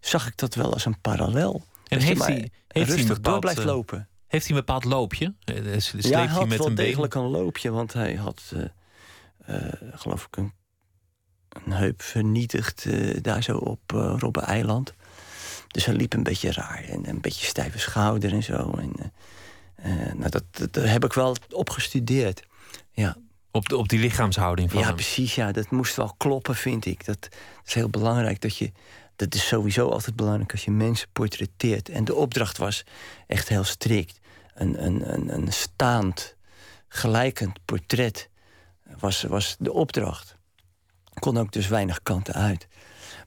zag 0.00 0.26
ik 0.26 0.36
dat 0.36 0.54
wel 0.54 0.72
als 0.72 0.84
een 0.84 1.00
parallel. 1.00 1.62
En 1.88 2.00
heeft 2.00 2.26
hij, 2.26 2.50
heeft 2.68 2.90
rustig 2.90 3.08
hij 3.08 3.20
door 3.20 3.38
blijft 3.38 3.64
lopen. 3.64 4.08
Heeft 4.26 4.46
hij 4.46 4.56
een 4.56 4.64
bepaald 4.64 4.84
loopje? 4.84 5.34
Sleept 5.76 6.08
ja, 6.08 6.18
hij 6.18 6.26
had 6.26 6.38
hij 6.38 6.46
met 6.46 6.58
wel 6.58 6.66
een 6.66 6.74
degelijk 6.74 7.14
een 7.14 7.22
loopje, 7.22 7.70
want 7.70 7.92
hij 7.92 8.14
had, 8.14 8.52
geloof 9.92 10.24
ik, 10.24 10.36
een, 10.36 10.52
een 11.48 11.72
heup 11.72 12.02
vernietigd 12.02 12.86
daar 13.22 13.42
zo 13.42 13.56
op 13.56 13.90
Robben 13.90 14.42
Eiland. 14.42 14.94
Dus 15.72 15.84
hij 15.84 15.94
liep 15.94 16.12
een 16.12 16.22
beetje 16.22 16.52
raar 16.52 16.84
en 16.84 17.08
een 17.08 17.20
beetje 17.20 17.46
stijve 17.46 17.78
schouder 17.78 18.32
en 18.32 18.42
zo. 18.42 18.70
En, 18.78 19.12
uh, 19.84 20.12
nou, 20.12 20.30
dat, 20.30 20.44
dat, 20.70 20.84
heb 20.84 21.04
ik 21.04 21.12
wel 21.12 21.36
opgestudeerd. 21.50 22.42
Ja. 22.92 23.16
Op, 23.50 23.68
de, 23.68 23.76
op 23.76 23.88
die 23.88 23.98
lichaamshouding 23.98 24.70
van 24.70 24.80
Ja, 24.80 24.86
hem. 24.86 24.94
precies. 24.94 25.34
Ja, 25.34 25.52
dat 25.52 25.70
moest 25.70 25.96
wel 25.96 26.14
kloppen, 26.16 26.54
vind 26.54 26.86
ik. 26.86 27.04
Dat, 27.04 27.28
is 27.64 27.74
heel 27.74 27.88
belangrijk. 27.88 28.40
Dat, 28.40 28.56
je, 28.56 28.72
dat 29.16 29.34
is 29.34 29.46
sowieso 29.46 29.88
altijd 29.88 30.16
belangrijk 30.16 30.52
als 30.52 30.64
je 30.64 30.70
mensen 30.70 31.08
portretteert. 31.12 31.88
En 31.88 32.04
de 32.04 32.14
opdracht 32.14 32.58
was 32.58 32.84
echt 33.26 33.48
heel 33.48 33.64
strikt. 33.64 34.20
Een, 34.54 34.84
een, 34.84 35.12
een, 35.12 35.34
een 35.34 35.52
staand, 35.52 36.36
gelijkend 36.88 37.58
portret 37.64 38.28
was, 38.98 39.22
was 39.22 39.56
de 39.58 39.72
opdracht. 39.72 40.36
Kon 41.14 41.38
ook 41.38 41.52
dus 41.52 41.68
weinig 41.68 42.02
kanten 42.02 42.34
uit. 42.34 42.68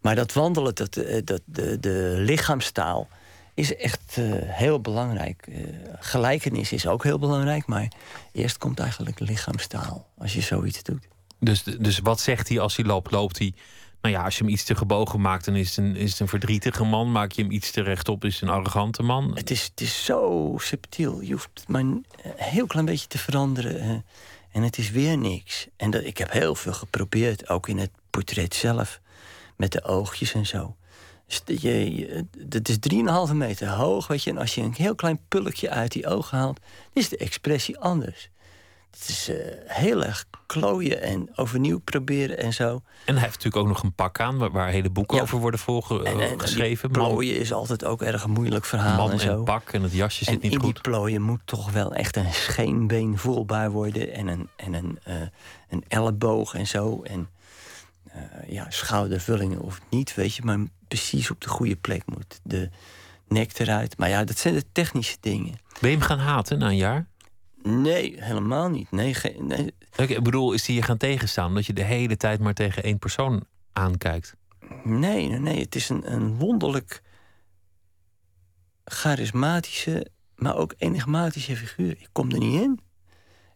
Maar 0.05 0.15
dat 0.15 0.33
wandelen, 0.33 0.75
dat, 0.75 0.93
dat, 1.23 1.41
de, 1.45 1.79
de 1.79 2.13
lichaamstaal, 2.17 3.07
is 3.53 3.75
echt 3.75 4.15
uh, 4.19 4.33
heel 4.39 4.81
belangrijk. 4.81 5.47
Uh, 5.49 5.57
gelijkenis 5.99 6.71
is 6.71 6.87
ook 6.87 7.03
heel 7.03 7.19
belangrijk, 7.19 7.65
maar 7.65 7.91
eerst 8.31 8.57
komt 8.57 8.79
eigenlijk 8.79 9.19
lichaamstaal 9.19 10.07
als 10.17 10.33
je 10.33 10.41
zoiets 10.41 10.83
doet. 10.83 11.07
Dus, 11.39 11.63
dus 11.63 11.99
wat 11.99 12.19
zegt 12.19 12.49
hij 12.49 12.59
als 12.59 12.75
hij 12.75 12.85
loopt? 12.85 13.11
Loopt 13.11 13.37
hij. 13.37 13.53
Nou 14.01 14.15
ja, 14.15 14.23
als 14.23 14.37
je 14.37 14.43
hem 14.43 14.53
iets 14.53 14.63
te 14.63 14.75
gebogen 14.75 15.21
maakt, 15.21 15.45
dan 15.45 15.55
is 15.55 15.75
het 15.75 15.85
een, 15.85 15.95
is 15.95 16.11
het 16.11 16.19
een 16.19 16.27
verdrietige 16.27 16.83
man. 16.83 17.11
Maak 17.11 17.31
je 17.31 17.41
hem 17.41 17.51
iets 17.51 17.71
te 17.71 17.81
rechtop, 17.81 18.25
is 18.25 18.33
het 18.33 18.49
een 18.49 18.55
arrogante 18.55 19.03
man. 19.03 19.35
Het 19.35 19.51
is, 19.51 19.63
het 19.63 19.81
is 19.81 20.05
zo 20.05 20.53
subtiel. 20.57 21.21
Je 21.21 21.31
hoeft 21.31 21.63
maar 21.67 21.81
een 21.81 22.05
heel 22.35 22.67
klein 22.67 22.85
beetje 22.85 23.07
te 23.07 23.17
veranderen. 23.17 23.85
Uh, 23.85 23.91
en 24.51 24.63
het 24.63 24.77
is 24.77 24.91
weer 24.91 25.17
niks. 25.17 25.67
En 25.77 25.91
dat, 25.91 26.03
ik 26.03 26.17
heb 26.17 26.31
heel 26.31 26.55
veel 26.55 26.73
geprobeerd, 26.73 27.49
ook 27.49 27.67
in 27.67 27.77
het 27.77 27.91
portret 28.09 28.55
zelf 28.55 28.99
met 29.55 29.71
de 29.71 29.83
oogjes 29.83 30.33
en 30.33 30.45
zo. 30.45 30.75
Dus 31.27 31.43
dat 31.43 31.61
je, 31.61 32.25
dat 32.37 32.69
is 32.69 32.77
3,5 33.29 33.35
meter 33.35 33.67
hoog, 33.67 34.07
weet 34.07 34.23
je. 34.23 34.29
En 34.29 34.37
als 34.37 34.55
je 34.55 34.61
een 34.61 34.73
heel 34.77 34.95
klein 34.95 35.19
pulkje 35.27 35.69
uit 35.69 35.91
die 35.91 36.07
ogen 36.07 36.37
haalt, 36.37 36.59
is 36.93 37.09
de 37.09 37.17
expressie 37.17 37.79
anders. 37.79 38.29
Het 38.91 39.09
is 39.09 39.29
uh, 39.29 39.35
heel 39.65 40.03
erg 40.03 40.25
klooien 40.45 41.01
en 41.01 41.29
overnieuw 41.35 41.79
proberen 41.79 42.37
en 42.37 42.53
zo. 42.53 42.81
En 43.05 43.13
hij 43.13 43.23
heeft 43.23 43.35
natuurlijk 43.43 43.55
ook 43.55 43.67
nog 43.67 43.83
een 43.83 43.93
pak 43.93 44.19
aan 44.19 44.37
waar, 44.37 44.51
waar 44.51 44.69
hele 44.69 44.89
boeken 44.89 45.21
over 45.21 45.39
worden 45.39 45.59
volgeschreven. 45.59 46.91
plooien 46.91 47.39
is 47.39 47.53
altijd 47.53 47.85
ook 47.85 48.01
erg 48.01 48.23
een 48.23 48.31
moeilijk 48.31 48.65
verhaal. 48.65 48.97
Man 48.97 49.11
en, 49.11 49.19
zo. 49.19 49.43
pak 49.43 49.71
en 49.71 49.81
het 49.83 49.93
jasje 49.93 50.23
zit 50.23 50.41
niet 50.41 50.53
in 50.53 50.59
goed. 50.59 50.73
die 50.73 50.81
plooien 50.81 51.21
moet 51.21 51.41
toch 51.45 51.71
wel 51.71 51.93
echt 51.93 52.15
een 52.15 52.33
scheenbeen 52.33 53.17
voelbaar 53.17 53.71
worden 53.71 54.13
en 54.13 54.27
een, 54.27 54.49
en 54.55 54.73
een, 54.73 54.99
uh, 55.07 55.13
een 55.69 55.83
elleboog 55.87 56.53
en 56.53 56.67
zo. 56.67 57.01
En 57.03 57.29
uh, 58.15 58.51
ja, 58.51 58.69
schoudervullingen 58.69 59.59
of 59.59 59.81
niet, 59.89 60.15
weet 60.15 60.35
je, 60.35 60.41
maar 60.43 60.59
precies 60.87 61.31
op 61.31 61.41
de 61.41 61.49
goede 61.49 61.75
plek 61.75 62.03
moet 62.05 62.39
de 62.43 62.69
nek 63.27 63.59
eruit. 63.59 63.97
Maar 63.97 64.09
ja, 64.09 64.23
dat 64.23 64.37
zijn 64.37 64.53
de 64.53 64.71
technische 64.71 65.17
dingen. 65.19 65.59
Ben 65.81 65.89
je 65.89 65.97
hem 65.97 66.05
gaan 66.05 66.19
haten 66.19 66.59
na 66.59 66.67
een 66.67 66.75
jaar? 66.75 67.07
Nee, 67.63 68.23
helemaal 68.23 68.69
niet. 68.69 68.91
Nee, 68.91 69.15
nee. 69.39 69.73
Ik 69.95 70.23
bedoel, 70.23 70.53
is 70.53 70.67
hij 70.67 70.75
je 70.75 70.81
gaan 70.81 70.97
tegenstaan 70.97 71.47
omdat 71.47 71.65
je 71.65 71.73
de 71.73 71.83
hele 71.83 72.17
tijd 72.17 72.39
maar 72.39 72.53
tegen 72.53 72.83
één 72.83 72.99
persoon 72.99 73.45
aankijkt? 73.73 74.35
Nee, 74.83 75.27
nee, 75.27 75.39
nee. 75.39 75.59
Het 75.59 75.75
is 75.75 75.89
een, 75.89 76.11
een 76.13 76.35
wonderlijk 76.35 77.01
charismatische, 78.85 80.07
maar 80.35 80.55
ook 80.55 80.73
enigmatische 80.77 81.55
figuur. 81.55 81.91
Ik 81.91 82.09
kom 82.11 82.31
er 82.31 82.39
niet 82.39 82.61
in. 82.61 82.79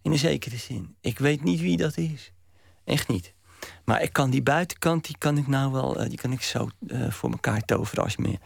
In 0.02 0.12
een 0.12 0.18
zekere 0.18 0.58
zin. 0.58 0.96
Ik 1.02 1.20
weet 1.20 1.44
niet 1.44 1.60
wie 1.60 1.78
dat 1.78 1.98
is. 1.98 2.34
Echt 2.84 3.08
niet. 3.08 3.34
Maar 3.84 4.02
ik 4.02 4.14
kan 4.14 4.30
die 4.30 4.44
buitenkant, 4.44 5.06
die 5.06 5.16
kan 5.18 5.38
ik 5.38 5.48
nou 5.48 5.72
wel, 5.72 5.94
die 6.10 6.18
kan 6.18 6.32
ik 6.32 6.42
zo 6.42 6.70
uh, 6.88 7.12
voor 7.12 7.32
elkaar 7.32 7.62
toveren 7.66 8.04
als 8.04 8.14
je 8.14 8.22
me 8.22 8.38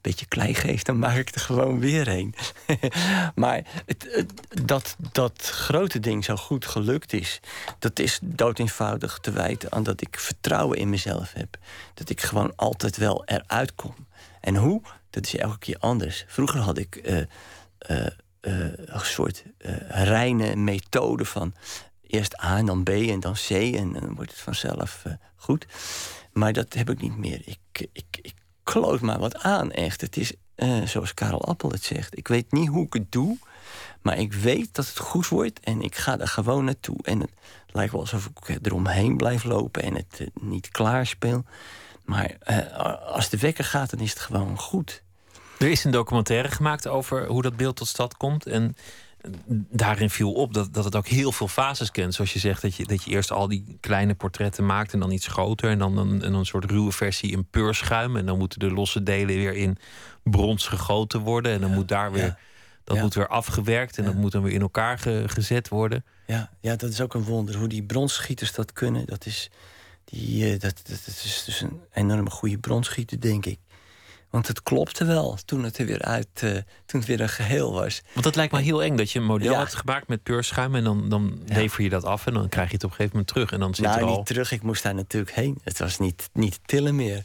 beetje 0.00 0.26
klei 0.26 0.54
geeft, 0.54 0.86
dan 0.86 0.98
maak 0.98 1.16
ik 1.16 1.34
er 1.34 1.40
gewoon 1.40 1.80
weer 1.80 2.08
een. 2.08 2.34
maar 3.34 3.62
het, 3.86 4.26
dat 4.64 4.96
dat 5.12 5.42
grote 5.42 6.00
ding 6.00 6.24
zo 6.24 6.36
goed 6.36 6.66
gelukt 6.66 7.12
is, 7.12 7.40
dat 7.78 7.98
is 7.98 8.18
dood 8.22 8.58
eenvoudig 8.58 9.18
te 9.18 9.30
wijten 9.30 9.72
aan 9.72 9.82
dat 9.82 10.00
ik 10.00 10.18
vertrouwen 10.18 10.78
in 10.78 10.90
mezelf 10.90 11.32
heb. 11.32 11.56
Dat 11.94 12.10
ik 12.10 12.20
gewoon 12.20 12.52
altijd 12.56 12.96
wel 12.96 13.24
eruit 13.24 13.74
kom. 13.74 13.94
En 14.40 14.56
hoe? 14.56 14.82
Dat 15.10 15.26
is 15.26 15.36
elke 15.36 15.58
keer 15.58 15.76
anders. 15.78 16.24
Vroeger 16.28 16.60
had 16.60 16.78
ik 16.78 17.00
uh, 17.04 18.06
een 18.40 19.00
soort 19.00 19.44
reine 19.88 20.56
methode 20.56 21.24
van 21.24 21.54
eerst 22.10 22.42
A 22.42 22.56
en 22.56 22.66
dan 22.66 22.82
B 22.82 22.88
en 22.88 23.20
dan 23.20 23.34
C 23.34 23.50
en 23.50 23.92
dan 23.92 24.14
wordt 24.14 24.30
het 24.30 24.40
vanzelf 24.40 25.04
goed. 25.36 25.66
Maar 26.32 26.52
dat 26.52 26.74
heb 26.74 26.90
ik 26.90 27.00
niet 27.00 27.16
meer. 27.16 27.42
Ik, 27.44 27.88
ik, 27.92 28.18
ik 28.22 28.34
kloot 28.62 29.00
maar 29.00 29.18
wat 29.18 29.36
aan, 29.36 29.72
echt. 29.72 30.00
Het 30.00 30.16
is 30.16 30.32
uh, 30.56 30.82
zoals 30.82 31.14
Karel 31.14 31.44
Appel 31.44 31.70
het 31.70 31.82
zegt. 31.82 32.18
Ik 32.18 32.28
weet 32.28 32.52
niet 32.52 32.68
hoe 32.68 32.86
ik 32.86 32.92
het 32.92 33.12
doe, 33.12 33.38
maar 34.02 34.18
ik 34.18 34.32
weet 34.32 34.74
dat 34.74 34.86
het 34.86 34.98
goed 34.98 35.28
wordt 35.28 35.60
en 35.60 35.82
ik 35.82 35.96
ga 35.96 36.18
er 36.18 36.28
gewoon 36.28 36.64
naartoe. 36.64 36.96
En 37.02 37.20
het 37.20 37.30
lijkt 37.66 37.92
wel 37.92 38.00
alsof 38.00 38.26
ik 38.26 38.58
eromheen 38.62 39.16
blijf 39.16 39.44
lopen 39.44 39.82
en 39.82 39.94
het 39.94 40.18
uh, 40.20 40.26
niet 40.40 40.68
klaarspeel. 40.68 41.44
Maar 42.04 42.36
als 43.04 43.28
de 43.28 43.38
wekker 43.38 43.64
gaat, 43.64 43.90
dan 43.90 44.00
is 44.00 44.10
het 44.10 44.20
gewoon 44.20 44.58
goed. 44.58 45.02
Er 45.58 45.70
is 45.70 45.84
een 45.84 45.90
documentaire 45.90 46.48
gemaakt 46.48 46.86
over 46.86 47.26
hoe 47.26 47.42
dat 47.42 47.56
beeld 47.56 47.76
tot 47.76 47.88
stand 47.88 48.16
komt. 48.16 48.46
En 48.46 48.76
daarin 49.70 50.10
viel 50.10 50.32
op 50.32 50.54
dat, 50.54 50.74
dat 50.74 50.84
het 50.84 50.96
ook 50.96 51.06
heel 51.06 51.32
veel 51.32 51.48
fases 51.48 51.90
kent. 51.90 52.14
Zoals 52.14 52.32
je 52.32 52.38
zegt, 52.38 52.62
dat 52.62 52.74
je, 52.74 52.84
dat 52.86 53.02
je 53.04 53.10
eerst 53.10 53.30
al 53.30 53.48
die 53.48 53.78
kleine 53.80 54.14
portretten 54.14 54.66
maakt 54.66 54.92
en 54.92 55.00
dan 55.00 55.10
iets 55.10 55.26
groter. 55.26 55.70
En 55.70 55.78
dan 55.78 55.98
een, 55.98 56.34
een 56.34 56.46
soort 56.46 56.64
ruwe 56.64 56.92
versie 56.92 57.30
in 57.30 57.46
peurschuim. 57.50 58.16
En 58.16 58.26
dan 58.26 58.38
moeten 58.38 58.58
de 58.58 58.70
losse 58.70 59.02
delen 59.02 59.36
weer 59.36 59.54
in 59.54 59.78
brons 60.22 60.66
gegoten 60.66 61.20
worden. 61.20 61.52
En 61.52 61.60
dan 61.60 61.72
moet 61.72 61.88
daar 61.88 62.12
weer. 62.12 62.38
Dat 62.84 63.00
moet 63.00 63.14
weer 63.14 63.28
afgewerkt 63.28 63.98
en 63.98 64.04
dat 64.04 64.14
moet 64.14 64.32
dan 64.32 64.42
weer 64.42 64.52
in 64.52 64.60
elkaar 64.60 64.98
gezet 65.26 65.68
worden. 65.68 66.04
Ja, 66.26 66.50
ja, 66.60 66.76
dat 66.76 66.90
is 66.90 67.00
ook 67.00 67.14
een 67.14 67.24
wonder. 67.24 67.56
Hoe 67.56 67.68
die 67.68 67.82
bronschieters 67.82 68.52
dat 68.52 68.72
kunnen, 68.72 69.06
dat 69.06 69.26
is, 69.26 69.50
die, 70.04 70.44
uh, 70.44 70.50
dat, 70.50 70.60
dat, 70.60 70.86
dat, 70.86 71.20
is 71.24 71.42
dus 71.46 71.60
een 71.60 71.80
enorme 71.92 72.30
goede 72.30 72.58
bronsschieter, 72.58 73.20
denk 73.20 73.46
ik. 73.46 73.58
Want 74.30 74.46
het 74.46 74.62
klopte 74.62 75.04
wel 75.04 75.38
toen 75.44 75.64
het 75.64 75.78
er 75.78 75.86
weer 75.86 76.02
uit, 76.02 76.28
uh, 76.44 76.50
toen 76.86 77.00
het 77.00 77.06
weer 77.06 77.20
een 77.20 77.28
geheel 77.28 77.72
was. 77.72 78.02
Want 78.12 78.24
dat 78.24 78.36
lijkt 78.36 78.52
me 78.52 78.60
heel 78.60 78.82
eng 78.82 78.96
dat 78.96 79.10
je 79.10 79.18
een 79.18 79.24
model 79.24 79.52
ja. 79.52 79.58
hebt 79.58 79.74
gemaakt 79.74 80.08
met 80.08 80.22
peurschuim 80.22 80.74
en 80.74 80.84
dan, 80.84 81.08
dan 81.08 81.42
ja. 81.46 81.54
lever 81.54 81.82
je 81.82 81.88
dat 81.88 82.04
af 82.04 82.26
en 82.26 82.34
dan 82.34 82.48
krijg 82.48 82.68
je 82.68 82.74
het 82.74 82.84
op 82.84 82.90
een 82.90 82.96
gegeven 82.96 83.16
moment 83.16 83.34
terug. 83.34 83.52
En 83.52 83.60
dan 83.60 83.74
zit 83.74 83.84
nou, 83.84 83.98
er 83.98 84.06
al... 84.06 84.16
niet 84.16 84.26
terug. 84.26 84.52
Ik 84.52 84.62
moest 84.62 84.82
daar 84.82 84.94
natuurlijk 84.94 85.32
heen. 85.34 85.58
Het 85.64 85.78
was 85.78 85.98
niet, 85.98 86.30
niet 86.32 86.60
tillen 86.64 86.96
meer. 86.96 87.24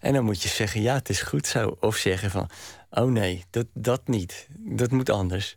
En 0.00 0.12
dan 0.12 0.24
moet 0.24 0.42
je 0.42 0.48
zeggen, 0.48 0.82
ja, 0.82 0.94
het 0.94 1.08
is 1.08 1.22
goed 1.22 1.46
zo. 1.46 1.76
Of 1.80 1.96
zeggen 1.96 2.30
van, 2.30 2.50
oh 2.90 3.10
nee, 3.10 3.44
dat, 3.50 3.66
dat 3.72 4.08
niet. 4.08 4.48
Dat 4.58 4.90
moet 4.90 5.10
anders. 5.10 5.56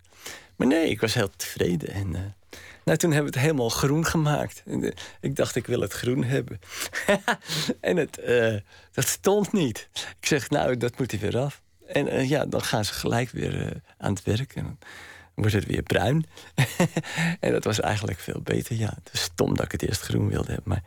Maar 0.55 0.67
nee, 0.67 0.89
ik 0.89 1.01
was 1.01 1.13
heel 1.13 1.29
tevreden. 1.35 1.93
En 1.93 2.07
uh, 2.07 2.19
nou, 2.87 2.99
toen 2.99 3.11
hebben 3.11 3.31
we 3.31 3.37
het 3.37 3.47
helemaal 3.47 3.69
groen 3.69 4.05
gemaakt. 4.05 4.63
Ik 5.21 5.35
dacht, 5.35 5.55
ik 5.55 5.67
wil 5.67 5.81
het 5.81 5.93
groen 5.93 6.23
hebben. 6.23 6.59
en 7.81 7.97
het, 7.97 8.19
uh, 8.27 8.55
dat 8.91 9.07
stond 9.07 9.53
niet. 9.53 9.89
Ik 9.93 10.25
zeg, 10.25 10.49
nou, 10.49 10.77
dat 10.77 10.97
moet 10.97 11.11
er 11.11 11.19
weer 11.19 11.37
af. 11.37 11.61
En 11.87 12.07
uh, 12.07 12.29
ja, 12.29 12.45
dan 12.45 12.61
gaan 12.61 12.85
ze 12.85 12.93
gelijk 12.93 13.29
weer 13.29 13.81
aan 13.97 14.13
het 14.13 14.23
werk. 14.23 14.55
En 14.55 14.63
dan 14.63 14.77
wordt 15.33 15.53
het 15.53 15.65
weer 15.65 15.83
bruin. 15.83 16.25
en 17.39 17.51
dat 17.51 17.63
was 17.63 17.79
eigenlijk 17.79 18.19
veel 18.19 18.41
beter. 18.41 18.75
Ja, 18.75 18.97
het 19.03 19.19
stom 19.19 19.55
dat 19.55 19.65
ik 19.65 19.71
het 19.71 19.83
eerst 19.83 20.01
groen 20.01 20.27
wilde 20.27 20.51
hebben. 20.51 20.69
Maar 20.69 20.83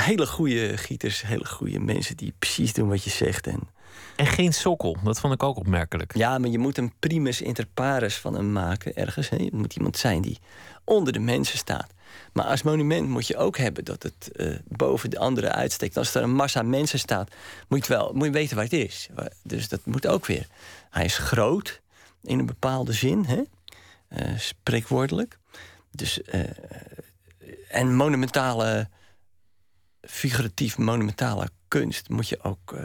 hele 0.00 0.26
goede 0.26 0.76
gieters, 0.76 1.22
hele 1.22 1.46
goede 1.46 1.80
mensen 1.80 2.16
die 2.16 2.34
precies 2.38 2.72
doen 2.72 2.88
wat 2.88 3.04
je 3.04 3.10
zegt. 3.10 3.46
En, 3.46 3.68
en 4.16 4.26
geen 4.26 4.52
sokkel, 4.52 4.96
dat 5.04 5.20
vond 5.20 5.32
ik 5.32 5.42
ook 5.42 5.56
opmerkelijk. 5.56 6.16
Ja, 6.16 6.38
maar 6.38 6.50
je 6.50 6.58
moet 6.58 6.78
een 6.78 6.92
primus 6.98 7.40
inter 7.40 7.66
pares 7.74 8.16
van 8.16 8.34
hem 8.34 8.52
maken 8.52 8.96
ergens. 8.96 9.28
Het 9.28 9.52
moet 9.52 9.76
iemand 9.76 9.96
zijn 9.96 10.22
die 10.22 10.38
onder 10.84 11.12
de 11.12 11.18
mensen 11.18 11.58
staat. 11.58 11.94
Maar 12.32 12.44
als 12.44 12.62
monument 12.62 13.08
moet 13.08 13.26
je 13.26 13.36
ook 13.36 13.56
hebben 13.56 13.84
dat 13.84 14.02
het 14.02 14.30
uh, 14.32 14.56
boven 14.68 15.10
de 15.10 15.18
anderen 15.18 15.52
uitsteekt. 15.52 15.96
Als 15.96 16.14
er 16.14 16.22
een 16.22 16.34
massa 16.34 16.62
mensen 16.62 16.98
staat, 16.98 17.30
moet 17.68 17.86
je, 17.86 17.92
wel, 17.92 18.12
moet 18.12 18.24
je 18.24 18.30
weten 18.32 18.56
waar 18.56 18.64
het 18.64 18.72
is. 18.72 19.08
Dus 19.42 19.68
dat 19.68 19.80
moet 19.84 20.06
ook 20.06 20.26
weer. 20.26 20.46
Hij 20.90 21.04
is 21.04 21.18
groot 21.18 21.80
in 22.22 22.38
een 22.38 22.46
bepaalde 22.46 22.92
zin, 22.92 23.24
hè? 23.24 23.42
Uh, 24.08 24.38
spreekwoordelijk. 24.38 25.38
Dus, 25.90 26.20
uh, 26.34 26.44
en 27.68 27.94
monumentale, 27.94 28.88
figuratief 30.00 30.78
monumentale 30.78 31.48
kunst 31.68 32.08
moet 32.08 32.28
je 32.28 32.42
ook, 32.42 32.76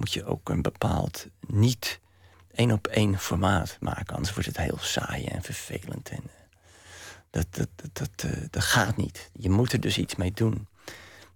moet 0.00 0.12
je 0.12 0.24
ook 0.24 0.48
een 0.48 0.62
bepaald 0.62 1.26
niet 1.46 2.00
één 2.54 2.70
op 2.70 2.86
één 2.86 3.18
formaat 3.18 3.76
maken. 3.80 4.14
Anders 4.14 4.34
wordt 4.34 4.48
het 4.48 4.56
heel 4.56 4.78
saai 4.80 5.24
en 5.24 5.42
vervelend. 5.42 6.08
En, 6.08 6.22
dat, 7.30 7.46
dat, 7.50 7.68
dat, 7.76 7.90
dat, 7.92 8.30
uh, 8.30 8.44
dat 8.50 8.62
gaat 8.62 8.96
niet. 8.96 9.30
Je 9.32 9.50
moet 9.50 9.72
er 9.72 9.80
dus 9.80 9.98
iets 9.98 10.16
mee 10.16 10.32
doen. 10.32 10.68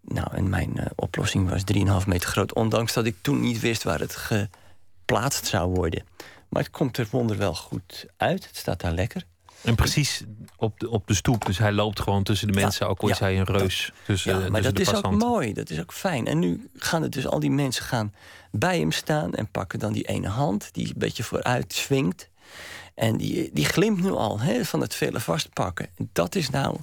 Nou, 0.01 0.35
en 0.35 0.49
mijn 0.49 0.73
uh, 0.77 0.87
oplossing 0.95 1.49
was 1.49 1.63
3,5 2.03 2.09
meter 2.09 2.29
groot. 2.29 2.55
Ondanks 2.55 2.93
dat 2.93 3.05
ik 3.05 3.17
toen 3.21 3.41
niet 3.41 3.61
wist 3.61 3.83
waar 3.83 4.01
het 4.01 4.17
geplaatst 4.17 5.47
zou 5.47 5.75
worden. 5.75 6.05
Maar 6.49 6.63
het 6.63 6.73
komt 6.73 6.97
er 6.97 7.09
wonder 7.11 7.37
wel 7.37 7.55
goed 7.55 8.07
uit. 8.17 8.47
Het 8.47 8.57
staat 8.57 8.81
daar 8.81 8.93
lekker. 8.93 9.27
En 9.65 9.75
precies 9.75 10.23
op 10.57 10.81
de, 10.81 10.91
op 10.91 11.07
de 11.07 11.15
stoep. 11.15 11.47
Dus 11.47 11.59
hij 11.59 11.73
loopt 11.73 12.01
gewoon 12.01 12.23
tussen 12.23 12.47
de 12.47 12.61
mensen. 12.61 12.87
Ja, 12.87 12.91
ook 12.91 13.01
al 13.01 13.09
is 13.09 13.19
ja, 13.19 13.25
hij 13.25 13.39
een 13.39 13.45
reus. 13.45 13.93
Dat, 13.95 14.05
tussen, 14.07 14.31
ja, 14.33 14.39
maar 14.39 14.47
tussen 14.47 14.63
dat 14.63 14.79
is 14.79 14.91
passanten. 14.91 15.23
ook 15.23 15.33
mooi. 15.33 15.53
Dat 15.53 15.71
is 15.71 15.81
ook 15.81 15.93
fijn. 15.93 16.27
En 16.27 16.39
nu 16.39 16.69
gaan 16.77 17.03
het 17.03 17.13
dus 17.13 17.27
al 17.27 17.41
die 17.41 17.51
mensen 17.51 17.85
gaan 17.85 18.15
bij 18.51 18.79
hem 18.79 18.93
staan. 18.93 19.35
En 19.35 19.51
pakken 19.51 19.79
dan 19.79 19.93
die 19.93 20.05
ene 20.05 20.29
hand. 20.29 20.69
Die 20.73 20.87
een 20.87 20.95
beetje 20.97 21.23
vooruit 21.23 21.73
swingt. 21.73 22.31
En 22.95 23.17
die, 23.17 23.51
die 23.53 23.65
glimt 23.65 24.03
nu 24.03 24.11
al 24.11 24.41
hè, 24.41 24.65
van 24.65 24.81
het 24.81 24.95
vele 24.95 25.21
vastpakken. 25.21 25.89
Dat 26.13 26.35
is 26.35 26.51
nou 26.51 26.77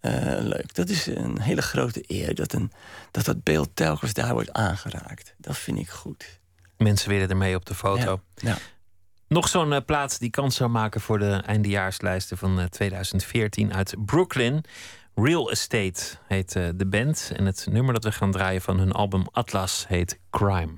uh, 0.00 0.12
leuk. 0.38 0.74
Dat 0.74 0.88
is 0.88 1.06
een 1.06 1.40
hele 1.40 1.62
grote 1.62 2.04
eer 2.06 2.34
dat, 2.34 2.52
een, 2.52 2.72
dat 3.10 3.24
dat 3.24 3.42
beeld 3.42 3.70
telkens 3.74 4.12
daar 4.12 4.32
wordt 4.32 4.52
aangeraakt. 4.52 5.34
Dat 5.38 5.56
vind 5.56 5.78
ik 5.78 5.88
goed. 5.88 6.40
Mensen 6.76 7.08
willen 7.08 7.28
ermee 7.28 7.56
op 7.56 7.66
de 7.66 7.74
foto. 7.74 8.20
Ja. 8.34 8.58
Nog 9.30 9.48
zo'n 9.48 9.72
uh, 9.72 9.78
plaats 9.86 10.18
die 10.18 10.30
kans 10.30 10.56
zou 10.56 10.70
maken 10.70 11.00
voor 11.00 11.18
de 11.18 11.42
eindejaarslijsten 11.46 12.38
van 12.38 12.58
uh, 12.58 12.64
2014 12.64 13.74
uit 13.74 13.94
Brooklyn. 13.98 14.64
Real 15.14 15.50
Estate 15.50 16.02
heet 16.26 16.54
uh, 16.54 16.68
de 16.74 16.86
band. 16.86 17.32
En 17.36 17.46
het 17.46 17.66
nummer 17.70 17.94
dat 17.94 18.04
we 18.04 18.12
gaan 18.12 18.30
draaien 18.30 18.60
van 18.60 18.78
hun 18.78 18.92
album 18.92 19.24
Atlas 19.32 19.84
heet 19.88 20.18
Crime. 20.30 20.72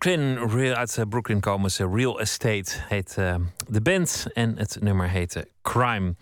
Brooklyn, 0.00 0.76
uit 0.76 0.98
eh, 0.98 1.04
Brooklyn 1.08 1.40
komen 1.40 1.70
ze. 1.70 1.88
Real 1.94 2.20
Estate 2.20 2.72
heet 2.88 3.16
uh, 3.18 3.34
de 3.68 3.80
band 3.80 4.26
en 4.32 4.58
het 4.58 4.76
nummer 4.80 5.08
heette 5.08 5.48
Crime. 5.62 6.14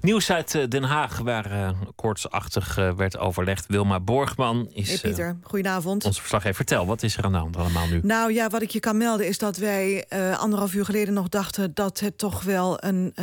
Nieuws 0.00 0.30
uit 0.30 0.54
eh, 0.54 0.68
Den 0.68 0.82
Haag, 0.82 1.18
waar 1.18 1.52
uh, 1.52 1.70
koortsachtig 1.94 2.78
uh, 2.78 2.92
werd 2.92 3.18
overlegd. 3.18 3.66
Wilma 3.66 4.00
Borgman 4.00 4.68
is. 4.72 4.88
Hey 4.88 4.98
Pieter, 4.98 5.36
goedenavond. 5.42 6.04
Onze 6.04 6.20
verslaggever. 6.20 6.56
Vertel, 6.56 6.86
wat 6.86 7.02
is 7.02 7.16
er 7.16 7.24
aan 7.24 7.32
de 7.32 7.38
hand 7.38 7.56
allemaal 7.56 7.86
nu? 7.86 8.00
Nou 8.02 8.32
ja, 8.32 8.48
wat 8.48 8.62
ik 8.62 8.70
je 8.70 8.80
kan 8.80 8.96
melden 8.96 9.26
is 9.26 9.38
dat 9.38 9.56
wij 9.56 10.04
anderhalf 10.38 10.74
uur 10.74 10.84
geleden 10.84 11.14
nog 11.14 11.28
dachten 11.28 11.74
dat 11.74 12.00
het 12.00 12.18
toch 12.18 12.42
wel 12.42 12.84
een 12.84 13.14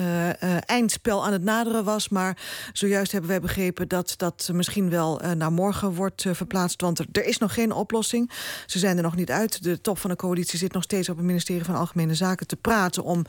eindspel 0.65 1.25
aan 1.25 1.31
het 1.31 1.43
naderen 1.43 1.83
was. 1.83 2.09
Maar 2.09 2.37
zojuist 2.73 3.11
hebben 3.11 3.29
wij 3.29 3.39
begrepen 3.39 3.87
dat 3.87 4.13
dat 4.17 4.49
misschien 4.53 4.89
wel 4.89 5.21
naar 5.37 5.51
morgen 5.51 5.93
wordt 5.93 6.25
verplaatst. 6.31 6.81
Want 6.81 6.99
er, 6.99 7.05
er, 7.11 7.25
is 7.25 7.37
nog 7.37 7.53
geen 7.53 7.71
oplossing. 7.71 8.31
Ze 8.65 8.79
zijn 8.79 8.97
er 8.97 9.03
nog 9.03 9.15
niet 9.15 9.31
uit. 9.31 9.63
De 9.63 9.81
top 9.81 9.97
van 9.97 10.09
de 10.09 10.15
coalitie 10.15 10.59
zit 10.59 10.73
nog 10.73 10.83
steeds 10.83 11.09
op 11.09 11.17
het 11.17 11.25
ministerie 11.25 11.65
van 11.65 11.75
Algemene 11.75 12.15
Zaken 12.15 12.47
te 12.47 12.55
praten 12.55 13.03
om 13.03 13.25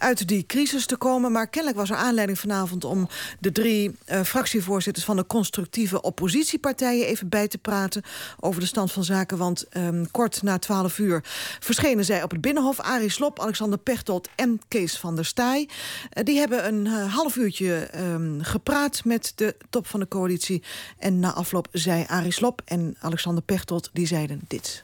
uit 0.00 0.28
die 0.28 0.46
crisis 0.46 0.86
te 0.86 0.96
komen. 0.96 1.32
Maar 1.32 1.48
kennelijk 1.48 1.80
was 1.80 1.90
er 1.90 1.96
aanleiding 1.96 2.38
vanavond 2.38 2.84
om 2.84 3.08
de 3.38 3.52
drie 3.52 3.96
uh, 4.06 4.22
fractievoorzitters 4.22 5.04
van 5.04 5.16
de 5.16 5.26
constructieve 5.26 6.02
oppositiepartijen 6.02 7.06
even 7.06 7.28
bij 7.28 7.48
te 7.48 7.58
praten 7.58 8.02
over 8.40 8.60
de 8.60 8.66
stand 8.66 8.92
van 8.92 9.04
zaken. 9.04 9.38
Want 9.38 9.66
um, 9.76 10.10
kort 10.10 10.42
na 10.42 10.58
12 10.58 10.98
uur 10.98 11.20
verschenen 11.60 12.04
zij 12.04 12.22
op 12.22 12.30
het 12.30 12.40
Binnenhof. 12.40 12.80
Arie 12.80 13.10
Slop, 13.10 13.40
Alexander 13.40 13.78
Pechtold 13.78 14.28
en 14.36 14.60
Kees 14.68 14.98
van 14.98 15.14
der 15.14 15.24
Staaij. 15.24 15.68
Uh, 15.68 16.24
die 16.24 16.38
hebben 16.38 16.66
een 16.66 16.86
uh, 16.86 17.14
half 17.14 17.36
uurtje 17.36 17.88
um, 17.96 18.42
gepraat 18.42 19.04
met 19.04 19.32
de 19.34 19.56
top 19.70 19.86
van 19.86 20.00
de 20.00 20.08
coalitie. 20.08 20.62
En 20.98 21.18
na 21.18 21.32
afloop 21.32 21.68
zei 21.72 22.04
Arie 22.06 22.32
Slop 22.32 22.62
en 22.64 22.96
Alexander 23.00 23.42
Pechtold, 23.42 23.90
die 23.92 24.06
zeiden 24.06 24.40
dit. 24.48 24.82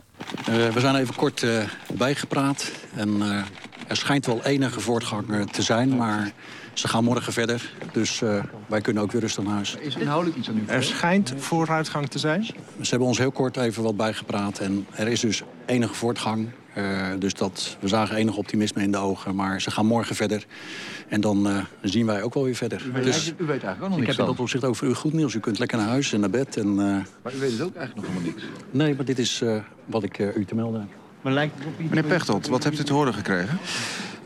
Uh, 0.48 0.68
we 0.68 0.80
zijn 0.80 0.96
even 0.96 1.14
kort 1.14 1.42
uh, 1.42 1.64
bijgepraat. 1.94 2.70
En 2.94 3.08
uh, 3.08 3.42
er 3.86 3.96
schijnt 3.96 4.26
wel 4.26 4.44
enige 4.44 4.80
voortgang 4.80 5.50
te 5.50 5.62
zijn, 5.62 5.96
maar 5.96 6.32
ze 6.72 6.88
gaan 6.88 7.04
morgen 7.04 7.32
verder. 7.32 7.72
Dus 7.92 8.22
wij 8.66 8.80
kunnen 8.80 9.02
ook 9.02 9.12
weer 9.12 9.20
rustig 9.20 9.44
naar 9.44 9.54
huis. 9.54 9.76
Is 9.80 9.96
inhoudelijk 9.96 10.38
iets 10.38 10.48
aan 10.48 10.58
u? 10.58 10.64
Er 10.66 10.84
schijnt 10.84 11.34
vooruitgang 11.36 12.08
te 12.08 12.18
zijn? 12.18 12.44
Ze 12.44 12.90
hebben 12.90 13.08
ons 13.08 13.18
heel 13.18 13.32
kort 13.32 13.56
even 13.56 13.82
wat 13.82 13.96
bijgepraat. 13.96 14.58
En 14.58 14.86
er 14.94 15.08
is 15.08 15.20
dus 15.20 15.42
enige 15.66 15.94
voortgang. 15.94 16.48
Uh, 16.78 17.06
dus 17.18 17.34
dat, 17.34 17.76
we 17.80 17.88
zagen 17.88 18.16
enig 18.16 18.36
optimisme 18.36 18.82
in 18.82 18.90
de 18.90 18.98
ogen. 18.98 19.34
Maar 19.34 19.60
ze 19.60 19.70
gaan 19.70 19.86
morgen 19.86 20.16
verder. 20.16 20.46
En 21.08 21.20
dan 21.20 21.46
uh, 21.46 21.58
zien 21.82 22.06
wij 22.06 22.22
ook 22.22 22.34
wel 22.34 22.44
weer 22.44 22.54
verder. 22.54 22.82
U 22.86 22.92
weet, 22.92 23.04
dus, 23.04 23.28
u 23.28 23.34
weet 23.38 23.48
eigenlijk 23.48 23.82
ook 23.82 23.88
nog 23.88 23.98
niks 23.98 24.00
Ik 24.00 24.16
heb 24.16 24.26
in 24.26 24.32
dat 24.32 24.40
opzicht 24.40 24.64
over 24.64 24.86
u 24.86 24.94
goed 24.94 25.12
nieuws. 25.12 25.34
U 25.34 25.40
kunt 25.40 25.58
lekker 25.58 25.78
naar 25.78 25.88
huis 25.88 26.12
en 26.12 26.20
naar 26.20 26.30
bed. 26.30 26.56
En, 26.56 26.68
uh, 26.68 26.76
maar 27.22 27.34
u 27.34 27.38
weet 27.38 27.52
het 27.52 27.62
ook 27.62 27.74
eigenlijk 27.74 27.94
nog 27.94 28.06
helemaal 28.06 28.22
niks? 28.22 28.42
Nee, 28.70 28.94
maar 28.94 29.04
dit 29.04 29.18
is 29.18 29.42
wat 29.84 30.02
ik 30.02 30.18
u 30.18 30.44
te 30.44 30.54
melden 30.54 30.80
heb. 30.80 30.90
Maar 31.20 31.32
lijkt 31.32 31.54
Meneer 31.78 32.04
Pechtold, 32.04 32.46
wat 32.46 32.64
hebt 32.64 32.78
u 32.78 32.84
te 32.84 32.92
horen 32.92 33.14
gekregen? 33.14 33.58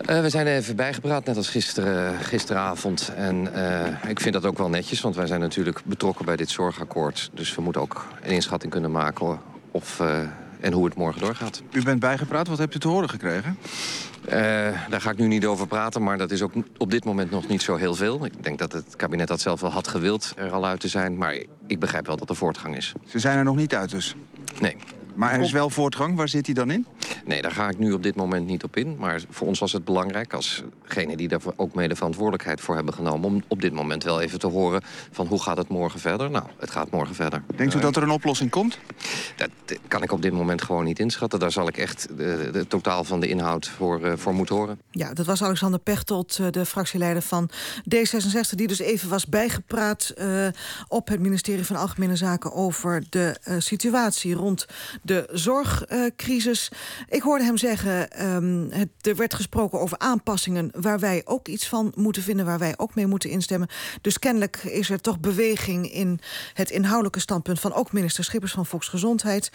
Uh, 0.09 0.21
we 0.21 0.29
zijn 0.29 0.47
er 0.47 0.57
even 0.57 0.77
bijgepraat, 0.77 1.25
net 1.25 1.37
als 1.37 1.49
gisteren, 1.49 2.19
gisteravond. 2.19 3.13
En 3.17 3.49
uh, 3.55 4.11
ik 4.11 4.21
vind 4.21 4.35
dat 4.35 4.47
ook 4.47 4.59
wel 4.59 4.69
netjes, 4.69 5.01
want 5.01 5.17
wij 5.17 5.27
zijn 5.27 5.41
natuurlijk 5.41 5.81
betrokken 5.85 6.25
bij 6.25 6.37
dit 6.37 6.51
zorgakkoord. 6.51 7.31
Dus 7.35 7.55
we 7.55 7.63
moeten 7.63 7.83
ook 7.83 8.07
een 8.23 8.33
inschatting 8.33 8.73
kunnen 8.73 8.91
maken 8.91 9.41
of, 9.71 10.01
uh, 10.01 10.19
en 10.61 10.73
hoe 10.73 10.85
het 10.85 10.95
morgen 10.95 11.21
doorgaat. 11.21 11.63
U 11.73 11.83
bent 11.83 12.01
bijgepraat, 12.01 12.49
wat 12.49 12.59
hebt 12.59 12.75
u 12.75 12.79
te 12.79 12.89
horen 12.89 13.09
gekregen? 13.09 13.59
daar 14.89 15.01
ga 15.01 15.11
ik 15.11 15.17
nu 15.17 15.27
niet 15.27 15.47
over 15.47 15.67
praten, 15.67 16.03
maar 16.03 16.19
dat 16.19 16.31
is 16.31 16.43
ook 16.43 16.53
op 16.77 16.91
dit 16.91 17.05
moment 17.05 17.31
nog 17.31 17.49
niet 17.49 17.63
zo 17.63 17.77
heel 17.77 17.95
veel. 17.95 18.25
Ik 18.25 18.45
denk 18.45 18.59
dat 18.59 18.73
het 18.73 18.97
kabinet 18.97 19.29
dat 19.29 19.41
zelf 19.41 19.61
wel 19.61 19.71
had 19.71 19.89
gewild 19.89 20.33
er 20.37 20.51
al 20.51 20.67
uit 20.67 20.81
te 20.81 20.89
zijn. 20.89 21.17
Maar 21.17 21.35
ik 21.67 21.79
begrijp 21.79 22.07
wel 22.07 22.17
dat 22.17 22.31
er 22.31 22.37
voortgang 22.37 22.77
is. 22.77 22.93
Ze 23.07 23.19
zijn 23.19 23.39
er 23.39 23.45
nog 23.45 23.57
niet 23.57 23.75
uit 23.75 23.91
dus? 23.91 24.15
Nee. 24.61 24.77
Maar 25.15 25.33
er 25.33 25.41
is 25.41 25.53
wel 25.53 25.71
voortgang. 25.71 26.17
Waar 26.17 26.29
zit 26.29 26.47
hij 26.47 26.55
dan 26.55 26.71
in? 26.71 26.87
Nee, 27.25 27.43
daar 27.43 27.53
ga 27.53 27.69
ik 27.69 27.79
nu 27.79 27.93
op 27.93 28.03
dit 28.03 28.15
moment 28.15 28.47
niet 28.47 28.65
op 28.65 28.77
in. 28.77 28.97
Maar 28.99 29.23
voor 29.31 29.47
ons 29.47 29.59
was 29.59 29.73
het 29.73 29.85
belangrijk, 29.85 30.33
alsgene 30.35 31.17
die 31.17 31.29
daar 31.29 31.41
ook 31.57 31.75
mede 31.75 31.97
verantwoordelijkheid 31.97 32.61
voor 32.61 32.75
hebben 32.75 32.95
genomen... 32.95 33.29
om 33.29 33.43
op 33.49 33.61
dit 33.61 33.73
moment 33.73 34.05
wel 34.05 34.21
even 34.21 34.39
te 34.39 34.47
horen 34.47 34.83
van 35.11 35.27
hoe 35.27 35.43
gaat 35.43 35.57
het 35.57 35.69
morgen 35.69 36.01
verder? 36.01 36.31
Nou, 36.31 36.45
het 36.59 36.71
gaat 36.71 36.91
morgen 36.91 37.15
verder. 37.15 37.43
Denkt 37.57 37.75
u 37.75 37.81
dat 37.81 37.97
er 37.97 38.03
een 38.03 38.11
oplossing 38.11 38.51
komt? 38.51 38.79
Dat 39.37 39.51
kan 39.89 40.03
ik 40.03 40.13
op 40.13 40.23
dit 40.23 40.33
moment 40.33 40.63
gewoon 40.63 40.85
niet 40.85 40.99
inschatten. 40.99 41.39
Daar 41.39 41.53
zal 41.53 41.69
ik 41.69 41.77
echt 41.77 42.09
de, 42.17 42.49
de 42.53 42.67
totaal 42.67 43.05
van 43.05 43.21
de 43.21 43.29
inhoud 43.29 43.69
voor, 43.69 44.01
uh, 44.01 44.13
voor 44.17 44.35
moeten 44.35 44.55
horen. 44.57 44.79
Ja, 44.91 45.13
dat 45.15 45.27
was 45.27 45.43
Alexander 45.43 45.81
Pechtold, 45.81 46.39
eh, 46.41 46.47
de 46.51 46.67
fractieleider 46.67 47.23
van 47.23 47.51
D66... 47.95 48.55
die 48.55 48.67
dus 48.67 48.79
even 48.79 49.09
was 49.09 49.27
bijgepraat 49.27 50.13
uh, 50.19 50.47
op 50.89 51.09
het 51.09 51.21
ministerie 51.21 51.67
van 51.67 51.77
Algemene 51.77 52.17
Zaken... 52.17 52.53
over 52.53 53.05
de 53.11 53.37
situatie 53.59 54.35
rond 54.35 54.67
de 55.03 55.29
zorgcrisis. 55.33 56.71
Ik 57.09 57.23
hoorde 57.23 57.45
hem 57.45 57.57
zeggen, 57.57 58.27
um, 58.27 58.69
het, 58.71 58.89
er 59.01 59.17
werd 59.17 59.35
gesproken 59.35 59.81
over 59.81 59.99
aanpassingen... 59.99 60.71
waar 60.75 60.99
wij 60.99 61.23
ook 61.25 61.49
iets 61.49 61.69
van 61.69 61.93
moeten 61.97 62.23
vinden, 62.23 62.47
waar 62.47 62.59
wij 62.59 62.75
ook 62.77 62.95
mee 62.95 63.07
moeten 63.07 63.31
instemmen. 63.31 63.69
Dus 64.01 64.19
kennelijk 64.19 64.57
is 64.57 64.91
er 64.91 65.01
toch 65.01 65.21
beweging 65.21 65.93
in 65.93 66.21
het 66.55 66.71
inhoudelijke 66.71 67.21
standpunt... 67.21 67.61
van 67.61 67.73
ook 67.73 67.93
minister 67.93 68.25
Schippers 68.25 68.53
van 68.53 68.67
Volksgezondheid. 68.67 69.51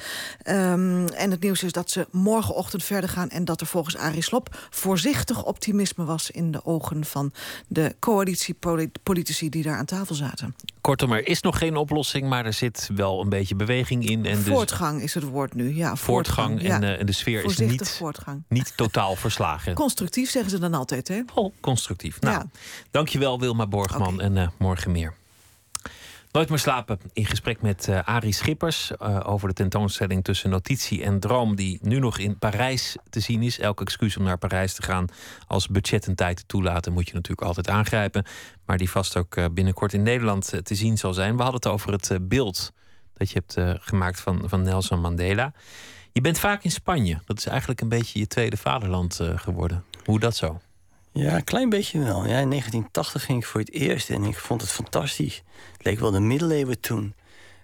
Um, 0.47 1.07
en 1.07 1.31
het 1.31 1.41
nieuws 1.41 1.63
is 1.63 1.71
dat 1.71 1.89
ze 1.89 2.07
morgenochtend 2.11 2.83
verder 2.83 3.09
gaan... 3.09 3.29
en 3.29 3.45
dat 3.45 3.61
er 3.61 3.67
volgens 3.67 3.97
Arie 3.97 4.23
Slop 4.23 4.67
voorzichtig 4.69 5.43
optimisme 5.43 6.05
was... 6.05 6.31
in 6.31 6.51
de 6.51 6.65
ogen 6.65 7.05
van 7.05 7.31
de 7.67 7.95
coalitiepolitici 7.99 9.49
die 9.49 9.63
daar 9.63 9.77
aan 9.77 9.85
tafel 9.85 10.15
zaten. 10.15 10.55
Kortom, 10.85 11.11
er 11.11 11.27
is 11.27 11.41
nog 11.41 11.57
geen 11.57 11.75
oplossing, 11.75 12.27
maar 12.29 12.45
er 12.45 12.53
zit 12.53 12.89
wel 12.95 13.21
een 13.21 13.29
beetje 13.29 13.55
beweging 13.55 14.09
in. 14.09 14.25
En 14.25 14.37
voortgang 14.37 14.93
dus... 14.93 15.03
is 15.03 15.13
het 15.13 15.23
woord 15.23 15.53
nu. 15.53 15.75
Ja, 15.75 15.95
voortgang, 15.95 16.49
voortgang 16.49 16.81
en, 16.83 16.83
uh, 16.83 16.99
en, 16.99 17.05
de 17.05 17.11
sfeer 17.11 17.43
is 17.43 17.57
niet, 17.57 17.89
voortgang. 17.89 18.43
niet 18.47 18.77
totaal 18.77 19.15
verslagen. 19.15 19.73
Constructief 19.83 20.29
zeggen 20.29 20.51
ze 20.51 20.59
dan 20.59 20.73
altijd, 20.73 21.07
hè? 21.07 21.21
Oh, 21.33 21.53
constructief. 21.59 22.21
Nou, 22.21 22.35
ja. 22.35 22.45
dankjewel 22.91 23.39
Wilma 23.39 23.67
Borgman 23.67 24.13
okay. 24.13 24.25
en 24.25 24.35
uh, 24.35 24.47
morgen 24.57 24.91
meer. 24.91 25.13
Nooit 26.35 26.49
meer 26.49 26.59
slapen. 26.59 26.99
In 27.13 27.25
gesprek 27.25 27.61
met 27.61 27.87
uh, 27.87 27.99
Arie 28.03 28.33
Schippers 28.33 28.91
uh, 28.91 29.19
over 29.23 29.47
de 29.47 29.53
tentoonstelling 29.53 30.23
tussen 30.23 30.49
notitie 30.49 31.03
en 31.03 31.19
droom, 31.19 31.55
die 31.55 31.79
nu 31.81 31.99
nog 31.99 32.17
in 32.17 32.37
Parijs 32.37 32.97
te 33.09 33.19
zien 33.19 33.41
is. 33.41 33.59
Elk 33.59 33.81
excuus 33.81 34.17
om 34.17 34.23
naar 34.23 34.37
Parijs 34.37 34.73
te 34.73 34.81
gaan 34.81 35.07
als 35.47 35.67
budget 35.67 36.07
en 36.07 36.15
tijd 36.15 36.47
toelaten, 36.47 36.93
moet 36.93 37.07
je 37.07 37.13
natuurlijk 37.13 37.47
altijd 37.47 37.69
aangrijpen. 37.69 38.25
Maar 38.65 38.77
die 38.77 38.89
vast 38.89 39.17
ook 39.17 39.35
uh, 39.35 39.45
binnenkort 39.51 39.93
in 39.93 40.03
Nederland 40.03 40.53
te 40.63 40.75
zien 40.75 40.97
zal 40.97 41.13
zijn. 41.13 41.35
We 41.35 41.41
hadden 41.41 41.61
het 41.61 41.71
over 41.71 41.91
het 41.91 42.17
beeld 42.21 42.73
dat 43.13 43.31
je 43.31 43.43
hebt 43.45 43.83
gemaakt 43.83 44.19
van, 44.19 44.41
van 44.45 44.61
Nelson 44.61 45.01
Mandela. 45.01 45.53
Je 46.11 46.21
bent 46.21 46.39
vaak 46.39 46.63
in 46.63 46.71
Spanje. 46.71 47.21
Dat 47.25 47.37
is 47.37 47.45
eigenlijk 47.45 47.81
een 47.81 47.89
beetje 47.89 48.19
je 48.19 48.27
tweede 48.27 48.57
vaderland 48.57 49.19
geworden. 49.35 49.83
Hoe 50.03 50.19
dat 50.19 50.35
zo? 50.35 50.59
Ja, 51.17 51.35
een 51.35 51.43
klein 51.43 51.69
beetje 51.69 51.99
wel. 51.99 52.17
Ja, 52.17 52.39
in 52.39 52.49
1980 52.49 53.25
ging 53.25 53.39
ik 53.39 53.45
voor 53.45 53.59
het 53.59 53.71
eerst 53.71 54.09
en 54.09 54.23
ik 54.23 54.37
vond 54.37 54.61
het 54.61 54.71
fantastisch. 54.71 55.43
Het 55.71 55.85
leek 55.85 55.99
wel 55.99 56.11
de 56.11 56.19
middeleeuwen 56.19 56.79
toen. 56.79 57.15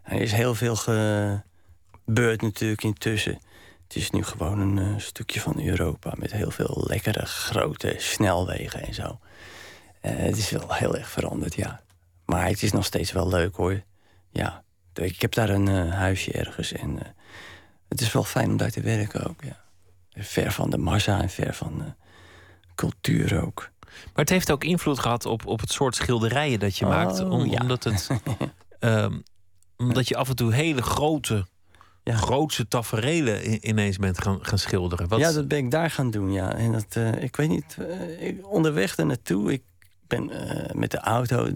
Er 0.04 0.22
is 0.22 0.32
heel 0.32 0.56
veel 0.56 0.76
gebeurd 0.76 2.41
natuurlijk 2.41 2.84
intussen. 2.84 3.39
Het 3.84 3.95
is 3.95 4.10
nu 4.12 4.24
gewoon 4.24 4.60
een 4.60 4.78
uh, 4.78 4.99
stukje 4.99 5.39
van 5.39 5.66
Europa 5.66 6.14
met 6.18 6.32
heel 6.32 6.52
veel 6.52 6.84
lekkere 6.88 7.26
grote 7.26 7.95
snelwegen 7.97 8.82
en 8.82 8.93
zo. 8.93 9.20
Uh, 10.02 10.12
het 10.16 10.38
is 10.38 10.49
wel 10.49 10.74
heel 10.74 10.97
erg 10.97 11.10
veranderd, 11.10 11.56
ja. 11.56 11.82
Maar 12.26 12.47
het 12.47 12.64
is 12.64 12.72
nog 12.72 12.86
steeds 12.86 13.12
wel 13.12 13.28
leuk 13.28 13.56
hoor. 13.56 13.84
Ja, 14.30 14.64
ik 14.93 15.22
heb 15.22 15.34
daar 15.34 15.49
een 15.49 15.70
uh, 15.70 15.93
huisje 15.93 16.32
ergens 16.32 16.72
en 16.72 16.99
het 17.88 18.02
is 18.02 18.12
wel 18.12 18.24
fijn 18.24 18.49
om 18.49 18.58
daar 18.58 18.72
te 18.72 18.82
werken 18.82 19.30
ook. 19.30 19.43
Ja. 19.43 19.60
Ver 20.14 20.52
van 20.52 20.70
de 20.70 20.78
massa 20.78 21.22
en 21.22 21.30
ver 21.30 21.54
van 21.54 21.95
cultuur 22.76 23.41
ook. 23.41 23.69
Maar 23.82 24.11
het 24.13 24.30
heeft 24.30 24.51
ook 24.51 24.63
invloed 24.63 24.99
gehad 24.99 25.26
op, 25.26 25.45
op 25.45 25.59
het 25.59 25.72
soort 25.72 25.95
schilderijen 25.95 26.59
dat 26.59 26.78
je 26.78 26.86
oh, 26.86 26.91
maakt. 26.91 27.19
Om, 27.19 27.45
ja. 27.45 27.61
Omdat, 27.61 27.84
het, 27.84 28.09
um, 28.80 29.24
omdat 29.78 30.07
je 30.07 30.15
af 30.15 30.30
en 30.30 30.36
toe 30.36 30.53
hele 30.53 30.82
grote, 30.82 31.45
ja. 32.03 32.15
grootse 32.15 32.67
taferelen 32.67 33.67
ineens 33.67 33.97
bent 33.97 34.22
gaan, 34.22 34.45
gaan 34.45 34.57
schilderen. 34.57 35.07
Wat... 35.07 35.19
Ja, 35.19 35.32
dat 35.32 35.47
ben 35.47 35.57
ik 35.57 35.72
daar 35.72 35.91
gaan 35.91 36.11
doen, 36.11 36.32
ja. 36.32 36.53
En 36.53 36.72
dat, 36.72 36.95
uh, 36.97 37.24
ik 37.24 37.36
weet 37.36 37.49
niet, 37.49 37.78
ik, 38.19 38.47
onderweg 38.47 38.97
er 38.97 39.05
naartoe, 39.05 39.51
ik 39.51 39.63
ben 40.07 40.32
met 40.74 40.91
de 40.91 40.99
auto 40.99 41.49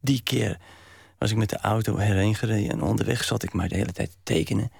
die 0.00 0.22
keer 0.22 0.58
was 1.18 1.30
ik 1.30 1.36
met 1.36 1.50
de 1.50 1.58
auto 1.58 1.98
herheen 1.98 2.34
gereden. 2.34 2.70
En 2.70 2.82
onderweg 2.82 3.24
zat 3.24 3.42
ik 3.42 3.52
maar 3.52 3.68
de 3.68 3.76
hele 3.76 3.92
tijd 3.92 4.10
te 4.10 4.16
tekenen. 4.22 4.70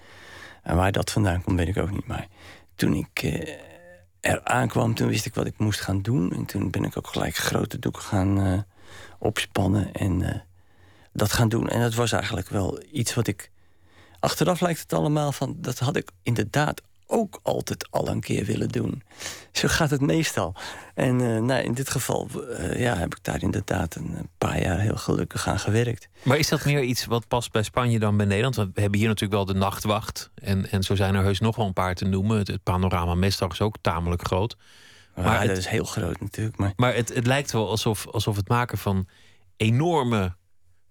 En 0.62 0.76
waar 0.76 0.92
dat 0.92 1.10
vandaan 1.10 1.42
komt, 1.42 1.58
weet 1.58 1.68
ik 1.68 1.76
ook 1.76 1.90
niet. 1.90 2.06
Maar 2.06 2.28
toen 2.74 2.94
ik 2.94 3.22
er 4.24 4.44
aankwam, 4.44 4.94
toen 4.94 5.08
wist 5.08 5.26
ik 5.26 5.34
wat 5.34 5.46
ik 5.46 5.58
moest 5.58 5.80
gaan 5.80 6.02
doen. 6.02 6.32
En 6.32 6.44
toen 6.44 6.70
ben 6.70 6.84
ik 6.84 6.96
ook 6.96 7.06
gelijk 7.06 7.36
grote 7.36 7.78
doeken 7.78 8.02
gaan 8.02 8.46
uh, 8.46 8.58
opspannen. 9.18 9.92
En 9.92 10.20
uh, 10.20 10.34
dat 11.12 11.32
gaan 11.32 11.48
doen. 11.48 11.68
En 11.68 11.80
dat 11.80 11.94
was 11.94 12.12
eigenlijk 12.12 12.48
wel 12.48 12.82
iets 12.92 13.14
wat 13.14 13.26
ik... 13.26 13.50
Achteraf 14.20 14.60
lijkt 14.60 14.80
het 14.80 14.92
allemaal 14.92 15.32
van... 15.32 15.56
Dat 15.56 15.78
had 15.78 15.96
ik 15.96 16.10
inderdaad 16.22 16.82
ook 17.06 17.40
altijd 17.42 17.90
al 17.90 18.08
een 18.08 18.20
keer 18.20 18.44
willen 18.44 18.68
doen. 18.68 19.02
Zo 19.52 19.68
gaat 19.68 19.90
het 19.90 20.00
meestal. 20.00 20.54
En 20.94 21.20
uh, 21.20 21.40
nou, 21.40 21.62
in 21.62 21.74
dit 21.74 21.90
geval 21.90 22.28
uh, 22.34 22.80
ja, 22.80 22.96
heb 22.96 23.14
ik 23.14 23.24
daar 23.24 23.42
inderdaad 23.42 23.94
een 23.94 24.28
paar 24.38 24.62
jaar 24.62 24.78
heel 24.78 24.96
gelukkig 24.96 25.48
aan 25.48 25.58
gewerkt. 25.58 26.08
Maar 26.22 26.38
is 26.38 26.48
dat 26.48 26.64
meer 26.64 26.82
iets 26.82 27.04
wat 27.04 27.28
past 27.28 27.52
bij 27.52 27.62
Spanje 27.62 27.98
dan 27.98 28.16
bij 28.16 28.26
Nederland? 28.26 28.56
Want 28.56 28.74
we 28.74 28.80
hebben 28.80 28.98
hier 28.98 29.08
natuurlijk 29.08 29.34
wel 29.34 29.54
de 29.54 29.60
nachtwacht. 29.60 30.30
En, 30.34 30.70
en 30.70 30.82
zo 30.82 30.94
zijn 30.94 31.14
er 31.14 31.22
heus 31.22 31.40
nog 31.40 31.56
wel 31.56 31.66
een 31.66 31.72
paar 31.72 31.94
te 31.94 32.04
noemen. 32.04 32.38
Het, 32.38 32.48
het 32.48 32.62
panorama 32.62 33.14
Mestdag 33.14 33.52
is 33.52 33.60
ook 33.60 33.76
tamelijk 33.80 34.26
groot. 34.26 34.56
Maar 35.14 35.42
ja, 35.42 35.48
dat 35.48 35.56
is 35.56 35.66
heel 35.66 35.84
groot 35.84 36.20
natuurlijk. 36.20 36.56
Maar, 36.56 36.72
maar 36.76 36.94
het, 36.94 37.14
het 37.14 37.26
lijkt 37.26 37.52
wel 37.52 37.68
alsof, 37.68 38.06
alsof 38.08 38.36
het 38.36 38.48
maken 38.48 38.78
van 38.78 39.08
enorme 39.56 40.34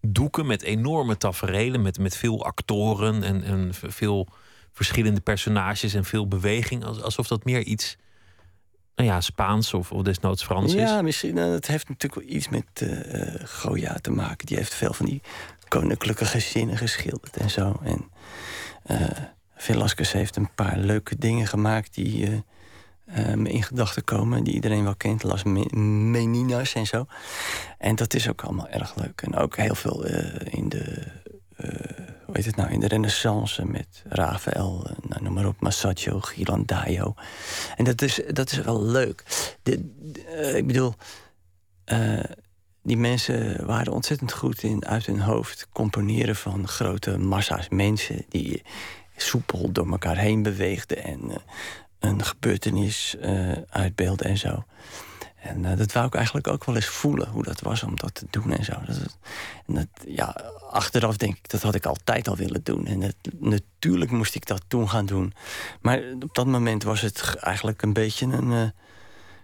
doeken 0.01 0.45
met 0.45 0.61
enorme 0.61 1.18
taferelen, 1.18 1.82
met, 1.82 1.99
met 1.99 2.18
veel 2.18 2.45
actoren 2.45 3.24
en, 3.24 3.43
en 3.43 3.70
veel 3.74 4.28
verschillende 4.74 5.21
personages 5.21 5.93
en 5.93 6.05
veel 6.05 6.28
beweging. 6.28 6.86
Alsof 6.86 7.28
dat 7.28 7.45
meer 7.45 7.63
iets, 7.63 7.97
nou 8.95 9.09
ja, 9.09 9.21
Spaans 9.21 9.74
of, 9.74 9.91
of 9.91 10.01
desnoods 10.01 10.43
Frans 10.43 10.74
is. 10.74 10.82
Ja, 10.82 11.01
misschien. 11.01 11.36
Nou, 11.36 11.51
het 11.51 11.67
heeft 11.67 11.89
natuurlijk 11.89 12.21
wel 12.21 12.36
iets 12.36 12.49
met 12.49 12.65
uh, 12.84 13.34
Goya 13.45 13.93
te 14.01 14.11
maken. 14.11 14.45
Die 14.45 14.57
heeft 14.57 14.74
veel 14.74 14.93
van 14.93 15.05
die 15.05 15.21
koninklijke 15.67 16.26
gezinnen 16.26 16.78
geschilderd 16.78 17.38
en 17.38 17.49
zo. 17.49 17.80
En 17.84 18.09
uh, 18.91 19.07
Velasquez 19.55 20.11
heeft 20.11 20.36
een 20.36 20.53
paar 20.55 20.78
leuke 20.78 21.17
dingen 21.17 21.47
gemaakt 21.47 21.93
die 21.93 22.43
me 23.36 23.49
in 23.49 23.63
gedachten 23.63 24.03
komen. 24.03 24.43
Die 24.43 24.53
iedereen 24.53 24.84
wel 24.84 24.95
kent. 24.95 25.24
Las 25.24 25.43
Meninas 25.43 26.74
en 26.74 26.86
zo. 26.86 27.05
En 27.78 27.95
dat 27.95 28.13
is 28.13 28.30
ook 28.30 28.41
allemaal 28.41 28.67
erg 28.67 28.95
leuk. 28.95 29.21
En 29.21 29.36
ook 29.36 29.57
heel 29.57 29.76
veel 29.76 30.05
in 30.43 30.69
de 30.69 31.11
hoe 32.26 32.36
heet 32.36 32.45
het 32.45 32.55
nou, 32.55 32.72
in 32.72 32.80
de 32.80 32.88
renaissance 32.88 33.66
met 33.66 34.03
Rafael, 34.09 34.86
eh, 34.86 35.09
nou, 35.09 35.24
noem 35.24 35.34
maar 35.34 35.45
op, 35.45 35.61
Masaccio, 35.61 36.20
Ghirlandaio. 36.20 37.14
En 37.76 37.84
dat 37.84 38.01
is, 38.01 38.22
dat 38.28 38.51
is 38.51 38.57
wel 38.57 38.84
leuk. 38.84 39.24
De, 39.64 39.89
uh, 40.30 40.55
ik 40.55 40.68
bedoel, 40.68 40.93
die 42.84 42.97
mensen 42.97 43.66
waren 43.66 43.93
ontzettend 43.93 44.34
goed 44.34 44.64
in 44.64 44.86
uit 44.86 45.05
hun 45.05 45.20
hoofd 45.20 45.68
componeren 45.72 46.36
van 46.36 46.68
grote 46.68 47.18
massa's 47.18 47.70
mensen 47.70 48.26
die 48.30 48.61
soepel 49.16 49.72
door 49.72 49.91
elkaar 49.91 50.18
heen 50.18 50.43
beweegden 50.43 51.03
en 51.03 51.32
een 51.99 52.24
gebeurtenis 52.24 53.16
uitbeelden 53.70 54.26
en 54.26 54.38
zo. 54.38 54.64
En 55.43 55.63
uh, 55.63 55.77
dat 55.77 55.91
wou 55.91 56.05
ik 56.05 56.15
eigenlijk 56.15 56.47
ook 56.47 56.65
wel 56.65 56.75
eens 56.75 56.85
voelen, 56.85 57.29
hoe 57.29 57.43
dat 57.43 57.59
was 57.59 57.83
om 57.83 57.95
dat 57.95 58.15
te 58.15 58.25
doen 58.29 58.51
en 58.51 58.63
zo. 58.63 58.73
Dat, 58.85 59.17
en 59.67 59.73
dat, 59.73 59.87
ja, 60.07 60.35
achteraf 60.71 61.17
denk 61.17 61.37
ik, 61.37 61.49
dat 61.49 61.61
had 61.61 61.75
ik 61.75 61.85
altijd 61.85 62.27
al 62.27 62.35
willen 62.35 62.63
doen. 62.63 62.85
En 62.85 63.13
natuurlijk 63.39 64.11
moest 64.11 64.35
ik 64.35 64.45
dat 64.45 64.63
toen 64.67 64.89
gaan 64.89 65.05
doen. 65.05 65.33
Maar 65.81 66.01
op 66.19 66.35
dat 66.35 66.45
moment 66.45 66.83
was 66.83 67.01
het 67.01 67.35
eigenlijk 67.35 67.81
een 67.81 67.93
beetje 67.93 68.25
een... 68.25 68.51
Uh, 68.51 68.67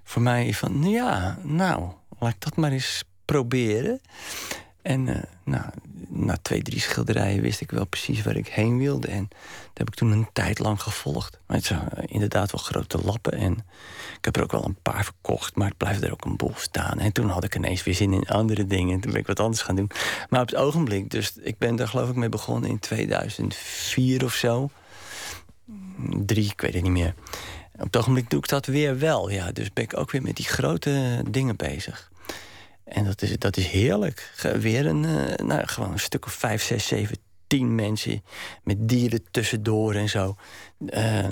voor 0.03 0.21
mij 0.21 0.53
van, 0.53 0.83
ja, 0.83 1.37
nou, 1.43 1.91
laat 2.19 2.33
ik 2.33 2.41
dat 2.41 2.55
maar 2.55 2.71
eens 2.71 3.03
proberen. 3.25 4.01
En 4.81 5.07
uh, 5.07 5.15
nou, 5.43 5.65
na 6.09 6.37
twee, 6.41 6.61
drie 6.61 6.79
schilderijen 6.79 7.41
wist 7.41 7.61
ik 7.61 7.71
wel 7.71 7.85
precies 7.85 8.21
waar 8.21 8.35
ik 8.35 8.47
heen 8.47 8.77
wilde. 8.77 9.07
En 9.07 9.27
dat 9.29 9.77
heb 9.77 9.87
ik 9.87 9.95
toen 9.95 10.11
een 10.11 10.27
tijd 10.33 10.59
lang 10.59 10.81
gevolgd. 10.81 11.39
Maar 11.47 11.57
het 11.57 11.65
zijn 11.65 11.89
inderdaad 12.05 12.51
wel 12.51 12.61
grote 12.61 12.99
lappen. 13.03 13.33
En 13.33 13.53
ik 14.17 14.25
heb 14.25 14.35
er 14.35 14.43
ook 14.43 14.51
wel 14.51 14.65
een 14.65 14.81
paar 14.81 15.03
verkocht, 15.03 15.55
maar 15.55 15.67
het 15.67 15.77
blijft 15.77 16.03
er 16.03 16.11
ook 16.11 16.25
een 16.25 16.37
boel 16.37 16.53
staan. 16.55 16.99
En 16.99 17.11
toen 17.11 17.29
had 17.29 17.43
ik 17.43 17.55
ineens 17.55 17.83
weer 17.83 17.95
zin 17.95 18.13
in 18.13 18.27
andere 18.27 18.65
dingen. 18.65 18.93
En 18.93 18.99
toen 18.99 19.11
ben 19.11 19.19
ik 19.19 19.27
wat 19.27 19.39
anders 19.39 19.61
gaan 19.61 19.75
doen. 19.75 19.91
Maar 20.29 20.41
op 20.41 20.49
het 20.49 20.55
ogenblik, 20.55 21.09
dus 21.09 21.37
ik 21.41 21.57
ben 21.57 21.75
daar 21.75 21.87
geloof 21.87 22.09
ik 22.09 22.15
mee 22.15 22.29
begonnen 22.29 22.69
in 22.69 22.79
2004 22.79 24.23
of 24.23 24.33
zo. 24.33 24.69
Drie, 26.25 26.51
ik 26.51 26.61
weet 26.61 26.73
het 26.73 26.83
niet 26.83 26.91
meer. 26.91 27.13
Op 27.73 27.85
het 27.85 27.97
ogenblik 27.97 28.29
doe 28.29 28.39
ik 28.39 28.47
dat 28.47 28.65
weer 28.65 28.99
wel. 28.99 29.29
Ja, 29.29 29.51
dus 29.51 29.73
ben 29.73 29.83
ik 29.83 29.97
ook 29.97 30.11
weer 30.11 30.21
met 30.21 30.35
die 30.35 30.45
grote 30.45 31.23
dingen 31.29 31.55
bezig. 31.55 32.08
En 32.89 33.03
dat 33.03 33.21
is, 33.21 33.37
dat 33.37 33.57
is 33.57 33.67
heerlijk. 33.67 34.33
Weer 34.59 34.85
een, 34.85 35.03
uh, 35.03 35.35
nou, 35.35 35.67
gewoon 35.67 35.91
een 35.91 35.99
stuk 35.99 36.25
of 36.25 36.33
vijf, 36.33 36.63
zes, 36.63 36.87
zeven, 36.87 37.17
tien 37.47 37.75
mensen 37.75 38.23
met 38.63 38.89
dieren 38.89 39.31
tussendoor 39.31 39.93
en 39.93 40.09
zo. 40.09 40.35
Uh, 40.79 41.29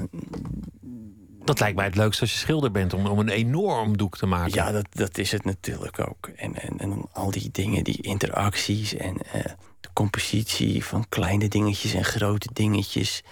dat 1.43 1.60
lijkt 1.60 1.76
mij 1.76 1.86
het 1.86 1.95
leukste 1.95 2.22
als 2.22 2.32
je 2.32 2.38
schilder 2.38 2.72
bent, 2.72 2.93
om, 2.93 3.05
om 3.05 3.20
een 3.20 3.30
enorm 3.30 3.97
doek 3.97 4.18
te 4.18 4.26
maken. 4.26 4.53
Ja, 4.53 4.72
dat, 4.72 4.88
dat 4.89 5.18
is 5.18 5.32
het 5.32 5.45
natuurlijk 5.45 6.08
ook. 6.08 6.28
En, 6.36 6.62
en, 6.62 6.78
en 6.78 7.01
al 7.12 7.32
die 7.32 7.49
dingen, 7.51 7.84
die 7.84 8.01
interacties 8.01 8.95
en 8.95 9.18
uh, 9.36 9.43
de 9.80 9.89
compositie 9.93 10.86
van 10.86 11.05
kleine 11.10 11.47
dingetjes 11.47 11.93
en 11.93 12.05
grote 12.05 12.49
dingetjes. 12.53 13.24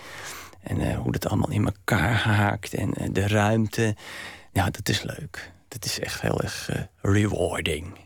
En 0.62 0.80
uh, 0.80 0.98
hoe 0.98 1.12
dat 1.12 1.28
allemaal 1.28 1.52
in 1.52 1.66
elkaar 1.66 2.18
haakt 2.18 2.74
en 2.74 2.94
de 3.12 3.28
ruimte. 3.28 3.96
Ja, 4.52 4.70
dat 4.70 4.90
is 4.90 5.02
leuk. 5.02 5.52
Dat 5.68 5.86
is 5.86 6.00
echt 6.00 6.22
heel 6.22 6.42
erg 6.42 6.70
rewarding. 7.02 8.05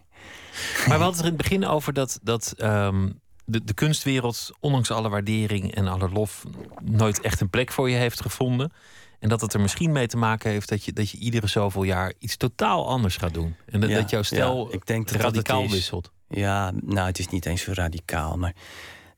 Maar 0.87 0.97
we 0.97 1.03
hadden 1.03 1.07
het 1.07 1.19
er 1.19 1.25
in 1.25 1.33
het 1.33 1.41
begin 1.41 1.65
over 1.65 1.93
dat, 1.93 2.19
dat 2.23 2.53
um, 2.57 3.19
de, 3.45 3.63
de 3.63 3.73
kunstwereld, 3.73 4.49
ondanks 4.59 4.91
alle 4.91 5.09
waardering 5.09 5.75
en 5.75 5.87
alle 5.87 6.09
lof, 6.09 6.43
nooit 6.81 7.21
echt 7.21 7.41
een 7.41 7.49
plek 7.49 7.71
voor 7.71 7.89
je 7.89 7.95
heeft 7.95 8.21
gevonden. 8.21 8.71
En 9.19 9.29
dat 9.29 9.41
het 9.41 9.53
er 9.53 9.59
misschien 9.59 9.91
mee 9.91 10.07
te 10.07 10.17
maken 10.17 10.51
heeft 10.51 10.69
dat 10.69 10.83
je, 10.83 10.93
dat 10.93 11.09
je 11.09 11.17
iedere 11.17 11.47
zoveel 11.47 11.83
jaar 11.83 12.13
iets 12.19 12.37
totaal 12.37 12.87
anders 12.87 13.17
gaat 13.17 13.33
doen. 13.33 13.55
En 13.65 13.79
dat, 13.79 13.89
ja, 13.89 13.95
dat 13.95 14.09
jouw 14.09 14.21
stijl 14.21 14.67
ja, 14.67 14.73
ik 14.73 14.85
denk 14.85 15.09
dat 15.11 15.21
radicaal 15.21 15.61
dat 15.61 15.71
wisselt. 15.71 16.11
Ja, 16.27 16.71
nou, 16.83 17.07
het 17.07 17.19
is 17.19 17.27
niet 17.27 17.45
eens 17.45 17.61
zo 17.61 17.71
radicaal, 17.73 18.37
maar 18.37 18.53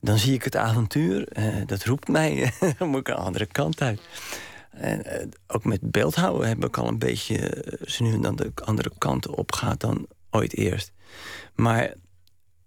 dan 0.02 0.18
zie 0.18 0.34
ik 0.34 0.44
het 0.44 0.56
avontuur. 0.56 1.28
Uh, 1.38 1.56
dat 1.66 1.84
roept 1.84 2.08
mij, 2.08 2.54
dan 2.78 2.90
moet 2.90 3.00
ik 3.00 3.08
een 3.08 3.16
andere 3.16 3.46
kant 3.46 3.82
uit. 3.82 4.02
En 4.72 5.04
uh, 5.08 5.28
ook 5.48 5.64
met 5.64 5.92
beeldhouden 5.92 6.48
heb 6.48 6.66
ik 6.66 6.78
al 6.78 6.88
een 6.88 7.00
beetje, 7.00 7.66
uh, 7.66 7.88
ze 7.88 8.04
nu 8.04 8.20
dan 8.20 8.36
de 8.36 8.52
andere 8.64 8.92
kant 8.98 9.28
op 9.28 9.52
gaat 9.52 9.80
dan 9.80 10.08
ooit 10.30 10.56
eerst. 10.56 10.92
Maar 11.56 11.94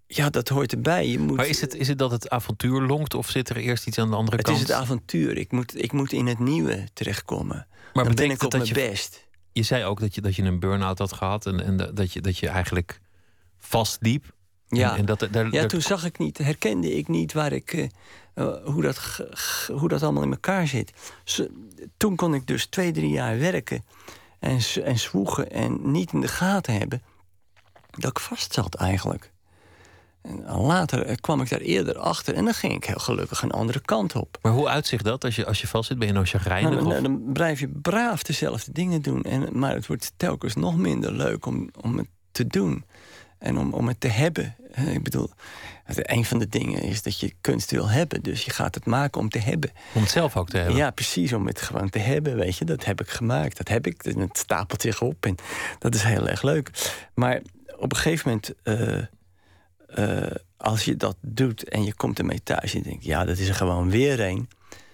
ja, 0.07 0.31
dat 0.31 0.49
hoort 0.49 0.73
erbij. 0.73 1.09
Je 1.09 1.19
moet... 1.19 1.37
Maar 1.37 1.47
is 1.47 1.61
het, 1.61 1.75
is 1.75 1.89
het 1.89 1.99
dat 1.99 2.11
het 2.11 2.31
avontuur 2.31 2.81
longt 2.81 3.15
of 3.15 3.31
zit 3.31 3.49
er 3.49 3.57
eerst 3.57 3.87
iets 3.87 3.99
aan 3.99 4.11
de 4.11 4.17
andere 4.17 4.37
het 4.37 4.47
kant? 4.47 4.59
Het 4.59 4.69
is 4.69 4.75
het 4.75 4.83
avontuur. 4.85 5.37
Ik 5.37 5.53
moet, 5.53 5.83
ik 5.83 5.93
moet 5.93 6.13
in 6.13 6.27
het 6.27 6.39
nieuwe 6.39 6.89
terechtkomen. 6.93 7.67
Maar 7.93 8.05
dan 8.05 8.15
ben 8.15 8.31
ik 8.31 8.43
op 8.43 8.51
dat 8.51 8.53
mijn 8.53 8.65
je- 8.67 8.89
best. 8.91 9.27
Je 9.53 9.63
zei 9.63 9.85
ook 9.85 10.01
dat 10.01 10.15
je, 10.15 10.21
dat 10.21 10.35
je 10.37 10.43
een 10.43 10.59
burn-out 10.61 10.99
had 10.99 11.13
gehad 11.13 11.47
en, 11.47 11.65
en 11.65 11.95
dat, 11.95 12.13
je, 12.13 12.21
dat 12.21 12.39
je 12.39 12.49
eigenlijk 12.49 13.01
vastliep. 13.59 14.33
Ja, 14.69 14.93
En, 14.93 14.99
en 14.99 15.05
dat, 15.05 15.29
daar, 15.31 15.53
ja 15.53 15.67
toen 15.67 15.81
zag 15.83 16.05
ik 16.05 16.19
niet, 16.19 16.39
herkende 16.39 16.97
ik 16.97 17.09
niet 17.09 17.33
waar 17.33 17.53
ik, 17.53 17.73
eh, 17.73 17.85
eh, 18.35 18.65
hoe, 18.65 18.83
dat, 18.83 19.21
hoe 19.73 19.89
dat 19.89 20.03
allemaal 20.03 20.23
in 20.23 20.31
elkaar 20.31 20.67
zit. 20.69 20.93
Zo- 21.25 21.47
toen 21.97 22.17
kon 22.17 22.35
ik 22.35 22.47
dus 22.47 22.67
twee, 22.67 22.93
drie 22.93 23.11
jaar 23.11 23.39
werken 23.39 23.85
en, 24.39 24.59
en 24.85 24.99
zwoegen 24.99 25.51
en 25.51 25.91
niet 25.91 26.13
in 26.13 26.21
de 26.21 26.29
gaten 26.29 26.79
hebben 26.79 27.03
dat 27.97 28.11
ik 28.11 28.19
vast 28.19 28.53
zat 28.53 28.75
eigenlijk. 28.75 29.33
En 30.23 30.43
later 30.61 31.03
eh, 31.03 31.15
kwam 31.21 31.41
ik 31.41 31.49
daar 31.49 31.61
eerder 31.61 31.99
achter 31.99 32.35
en 32.35 32.45
dan 32.45 32.55
ging 32.55 32.73
ik 32.73 32.85
heel 32.85 32.99
gelukkig 32.99 33.43
een 33.43 33.51
andere 33.51 33.81
kant 33.81 34.15
op. 34.15 34.39
Maar 34.43 34.53
hoe 34.53 34.69
uitzicht 34.69 35.05
dat 35.05 35.25
als 35.25 35.37
je, 35.37 35.47
als 35.47 35.61
je 35.61 35.67
vastzit? 35.67 35.99
Ben 35.99 36.07
je 36.07 36.13
nou 36.13 36.27
chagrijnig? 36.27 36.83
Nou, 36.83 37.03
dan, 37.03 37.33
blijf 37.33 37.61
je 37.61 37.69
braaf 37.69 38.23
dezelfde 38.23 38.73
dingen 38.73 39.03
doen. 39.03 39.23
En, 39.23 39.59
maar 39.59 39.75
het 39.75 39.87
wordt 39.87 40.13
telkens 40.17 40.55
nog 40.55 40.77
minder 40.77 41.13
leuk 41.13 41.47
om, 41.47 41.71
om 41.81 41.99
het 41.99 42.09
te 42.33 42.47
doen. 42.47 42.85
En 43.39 43.59
om, 43.59 43.73
om 43.73 43.89
het 43.89 44.01
te 44.01 44.09
hebben. 44.09 44.57
Ik 44.93 45.03
bedoel, 45.03 45.31
een 45.87 46.25
van 46.25 46.39
de 46.39 46.49
dingen 46.49 46.83
is 46.83 47.03
dat 47.03 47.21
je 47.21 47.33
kunst 47.41 47.71
wil 47.71 47.89
hebben. 47.89 48.23
Dus 48.23 48.45
je 48.45 48.51
gaat 48.51 48.75
het 48.75 48.87
maken 48.87 49.21
om 49.21 49.29
te 49.29 49.39
hebben. 49.39 49.71
Om 49.95 50.03
het 50.03 50.11
zelf 50.11 50.37
ook 50.37 50.49
te 50.49 50.57
hebben. 50.57 50.77
Ja, 50.77 50.91
precies, 50.91 51.33
om 51.33 51.47
het 51.47 51.61
gewoon 51.61 51.91
te 51.91 51.99
hebben. 51.99 52.37
Weet 52.37 52.57
je, 52.57 52.65
dat 52.65 52.85
heb 52.85 53.01
ik 53.01 53.09
gemaakt. 53.09 53.57
Dat 53.57 53.69
heb 53.69 53.87
ik. 53.87 54.05
En 54.05 54.19
het 54.19 54.39
stapelt 54.39 54.83
zich 54.83 55.01
op. 55.01 55.27
En 55.27 55.35
dat 55.79 55.95
is 55.95 56.03
heel 56.03 56.29
erg 56.29 56.43
leuk. 56.43 56.71
Maar 57.15 57.41
op 57.85 57.93
een 57.93 57.99
gegeven 57.99 58.29
moment, 58.29 58.55
eh, 58.63 60.25
eh, 60.27 60.35
als 60.57 60.85
je 60.85 60.97
dat 60.97 61.17
doet 61.21 61.69
en 61.69 61.85
je 61.85 61.95
komt 61.95 62.19
ermee 62.19 62.43
thuis, 62.43 62.73
je 62.73 62.83
denkt, 62.83 63.05
ja, 63.05 63.25
dat 63.25 63.39
is 63.39 63.49
er 63.49 63.55
gewoon 63.55 63.91
weer 63.91 64.21
een. 64.21 64.49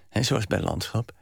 Hè, 0.08 0.22
zoals 0.22 0.46
bij 0.46 0.60
landschap. 0.60 1.12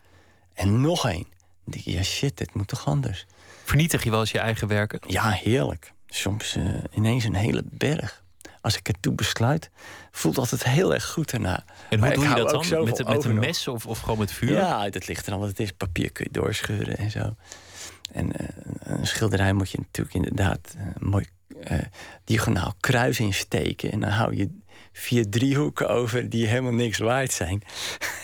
En 0.55 0.81
nog 0.81 1.09
één. 1.09 1.27
Dan 1.65 1.73
denk 1.73 1.85
je, 1.85 1.93
ja, 1.93 2.03
shit, 2.03 2.37
dit 2.37 2.55
moet 2.55 2.69
toch 2.69 2.87
anders? 2.87 3.27
Vernietig 3.65 4.05
je 4.05 4.11
wel 4.11 4.21
eens 4.21 4.31
je 4.31 4.39
eigen 4.39 4.69
werken? 4.69 5.01
Ja, 5.07 5.31
heerlijk. 5.31 5.93
Soms 6.07 6.57
eh, 6.57 6.65
ineens 6.95 7.25
een 7.25 7.35
hele 7.35 7.63
berg. 7.65 8.23
Als 8.61 8.77
ik 8.77 8.89
ertoe 8.89 9.13
besluit, 9.13 9.71
voelt 10.11 10.39
altijd 10.39 10.65
heel 10.65 10.95
erg 10.95 11.07
goed 11.07 11.31
daarna. 11.31 11.65
En 11.91 11.99
Maar 12.01 12.15
hoe 12.15 12.25
doe 12.25 12.29
je 12.29 12.43
dat 12.43 12.51
dan? 12.51 12.85
Met, 12.85 13.09
met 13.09 13.25
een 13.25 13.39
mes 13.39 13.69
of, 13.69 13.87
of 13.87 14.01
gewoon 14.01 14.19
met 14.19 14.33
vuur? 14.33 14.53
Ja, 14.53 14.91
dat 14.91 15.07
ligt 15.07 15.27
er 15.27 15.33
al 15.33 15.39
wat 15.39 15.49
het 15.49 15.61
is. 15.61 15.73
Papier 15.73 16.13
kun 16.13 16.27
je 16.31 16.41
doorscheuren 16.41 16.97
en 16.97 17.11
zo. 17.11 17.37
En 18.13 18.31
een 18.79 19.07
schilderij 19.07 19.53
moet 19.53 19.71
je 19.71 19.79
natuurlijk 19.79 20.15
inderdaad 20.15 20.75
mooi 20.99 21.27
eh, 21.63 21.79
diagonaal 22.25 22.75
kruis 22.81 23.21
insteken. 23.21 23.93
En 23.93 24.01
dan 24.01 24.11
hou 24.11 24.37
je 24.37 24.49
vier 24.93 25.29
driehoeken 25.29 25.89
over 25.89 26.29
die 26.31 26.47
helemaal 26.47 26.73
niks 26.73 26.99
waard 26.99 27.33
zijn. 27.33 27.63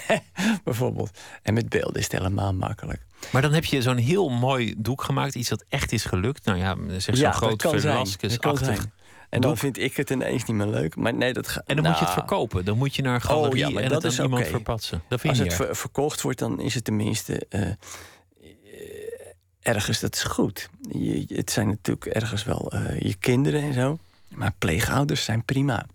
Bijvoorbeeld. 0.65 1.19
En 1.43 1.55
met 1.55 1.69
beelden 1.69 1.95
is 1.95 2.03
het 2.03 2.13
helemaal 2.13 2.55
makkelijk. 2.55 3.01
Maar 3.31 3.43
dan 3.43 3.53
heb 3.53 3.65
je 3.65 3.83
zo'n 3.83 3.97
heel 3.97 4.29
mooi 4.29 4.75
doek 4.79 5.03
gemaakt. 5.03 5.35
Iets 5.35 5.49
dat 5.49 5.65
echt 5.69 5.93
is 5.93 6.05
gelukt. 6.05 6.45
Nou 6.45 6.59
ja, 6.59 6.77
zeg 6.89 7.03
zo'n 7.03 7.25
Ja, 7.25 7.33
groot 7.33 7.63
Velasquez-achtig. 7.63 8.87
En 9.31 9.41
dan 9.41 9.57
vind 9.57 9.79
ik 9.79 9.97
het 9.97 10.11
ineens 10.11 10.45
niet 10.45 10.57
meer 10.57 10.67
leuk. 10.67 10.97
Maar 10.97 11.15
nee, 11.15 11.33
dat 11.33 11.49
ga- 11.49 11.63
En 11.67 11.77
dan 11.77 11.85
moet 11.85 11.95
je 11.99 12.05
het 12.05 12.15
nou, 12.15 12.27
verkopen. 12.27 12.65
Dan 12.65 12.79
moet 12.79 12.95
je 12.97 13.03
naar 13.03 13.15
een 13.15 13.21
galerie 13.21 13.67
Oh, 13.67 13.73
ja, 13.73 13.81
en 13.81 13.89
dat 13.89 14.05
is 14.05 14.19
iemand 14.19 14.47
verpatsen. 14.47 15.03
Dat 15.09 15.21
vind 15.21 15.33
Als 15.33 15.43
je 15.43 15.49
het 15.49 15.55
ver- 15.67 15.77
verkocht 15.77 16.21
wordt, 16.23 16.39
dan 16.39 16.61
is 16.61 16.75
het 16.75 16.85
tenminste 16.85 17.47
eh, 17.49 17.61
ergens, 19.65 20.01
dat 20.01 20.15
is 20.15 20.23
goed. 20.23 20.69
Je, 20.91 21.25
het 21.29 21.51
zijn 21.51 21.69
natuurlijk 21.69 22.07
ergens 22.07 22.45
wel 22.45 22.73
eh, 22.73 23.01
je 23.01 23.15
kinderen 23.15 23.63
en 23.63 23.73
zo. 23.73 23.99
Maar 24.29 24.53
pleegouders 24.59 25.25
zijn 25.25 25.45
prima. 25.45 25.87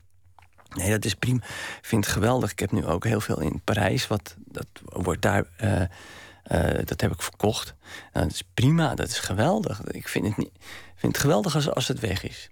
Nee, 0.75 0.89
dat 0.89 1.05
is 1.05 1.13
prima. 1.13 1.37
Ik 1.37 1.79
vind 1.85 2.05
het 2.05 2.13
geweldig. 2.13 2.51
Ik 2.51 2.59
heb 2.59 2.71
nu 2.71 2.85
ook 2.85 3.03
heel 3.03 3.21
veel 3.21 3.39
in 3.39 3.61
Parijs. 3.63 4.07
Wat, 4.07 4.35
dat 4.45 4.67
wordt 4.83 5.21
daar... 5.21 5.45
eh, 5.57 5.81
eh, 5.81 6.85
dat 6.85 7.01
heb 7.01 7.11
ik 7.11 7.21
verkocht. 7.21 7.75
Nou, 8.13 8.25
dat 8.25 8.33
is 8.33 8.43
prima, 8.53 8.95
dat 8.95 9.07
is 9.07 9.19
geweldig. 9.19 9.83
Ik 9.83 10.07
vind 10.07 10.25
het, 10.25 10.37
niet, 10.37 10.51
vind 10.95 11.13
het 11.13 11.21
geweldig 11.21 11.55
als, 11.55 11.69
als 11.69 11.87
het 11.87 11.99
weg 11.99 12.23
is. 12.23 12.49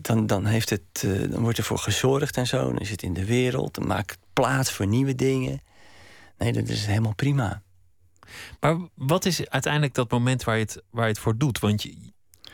Dan, 0.00 0.26
dan, 0.26 0.44
heeft 0.44 0.70
het, 0.70 1.06
dan 1.30 1.40
wordt 1.40 1.58
ervoor 1.58 1.78
gezorgd 1.78 2.36
en 2.36 2.46
zo. 2.46 2.64
Dan 2.64 2.78
is 2.78 2.90
het 2.90 3.02
in 3.02 3.12
de 3.12 3.24
wereld. 3.24 3.74
Dan 3.74 3.86
maakt 3.86 4.18
plaats 4.32 4.72
voor 4.72 4.86
nieuwe 4.86 5.14
dingen. 5.14 5.62
Nee, 6.38 6.52
dat 6.52 6.68
is 6.68 6.86
helemaal 6.86 7.14
prima. 7.14 7.62
Maar 8.60 8.76
wat 8.94 9.24
is 9.24 9.48
uiteindelijk 9.48 9.94
dat 9.94 10.10
moment 10.10 10.44
waar 10.44 10.56
je 10.56 10.62
het, 10.62 10.82
waar 10.90 11.04
je 11.04 11.10
het 11.10 11.18
voor 11.18 11.36
doet? 11.38 11.58
Want 11.58 11.82
je, 11.82 11.96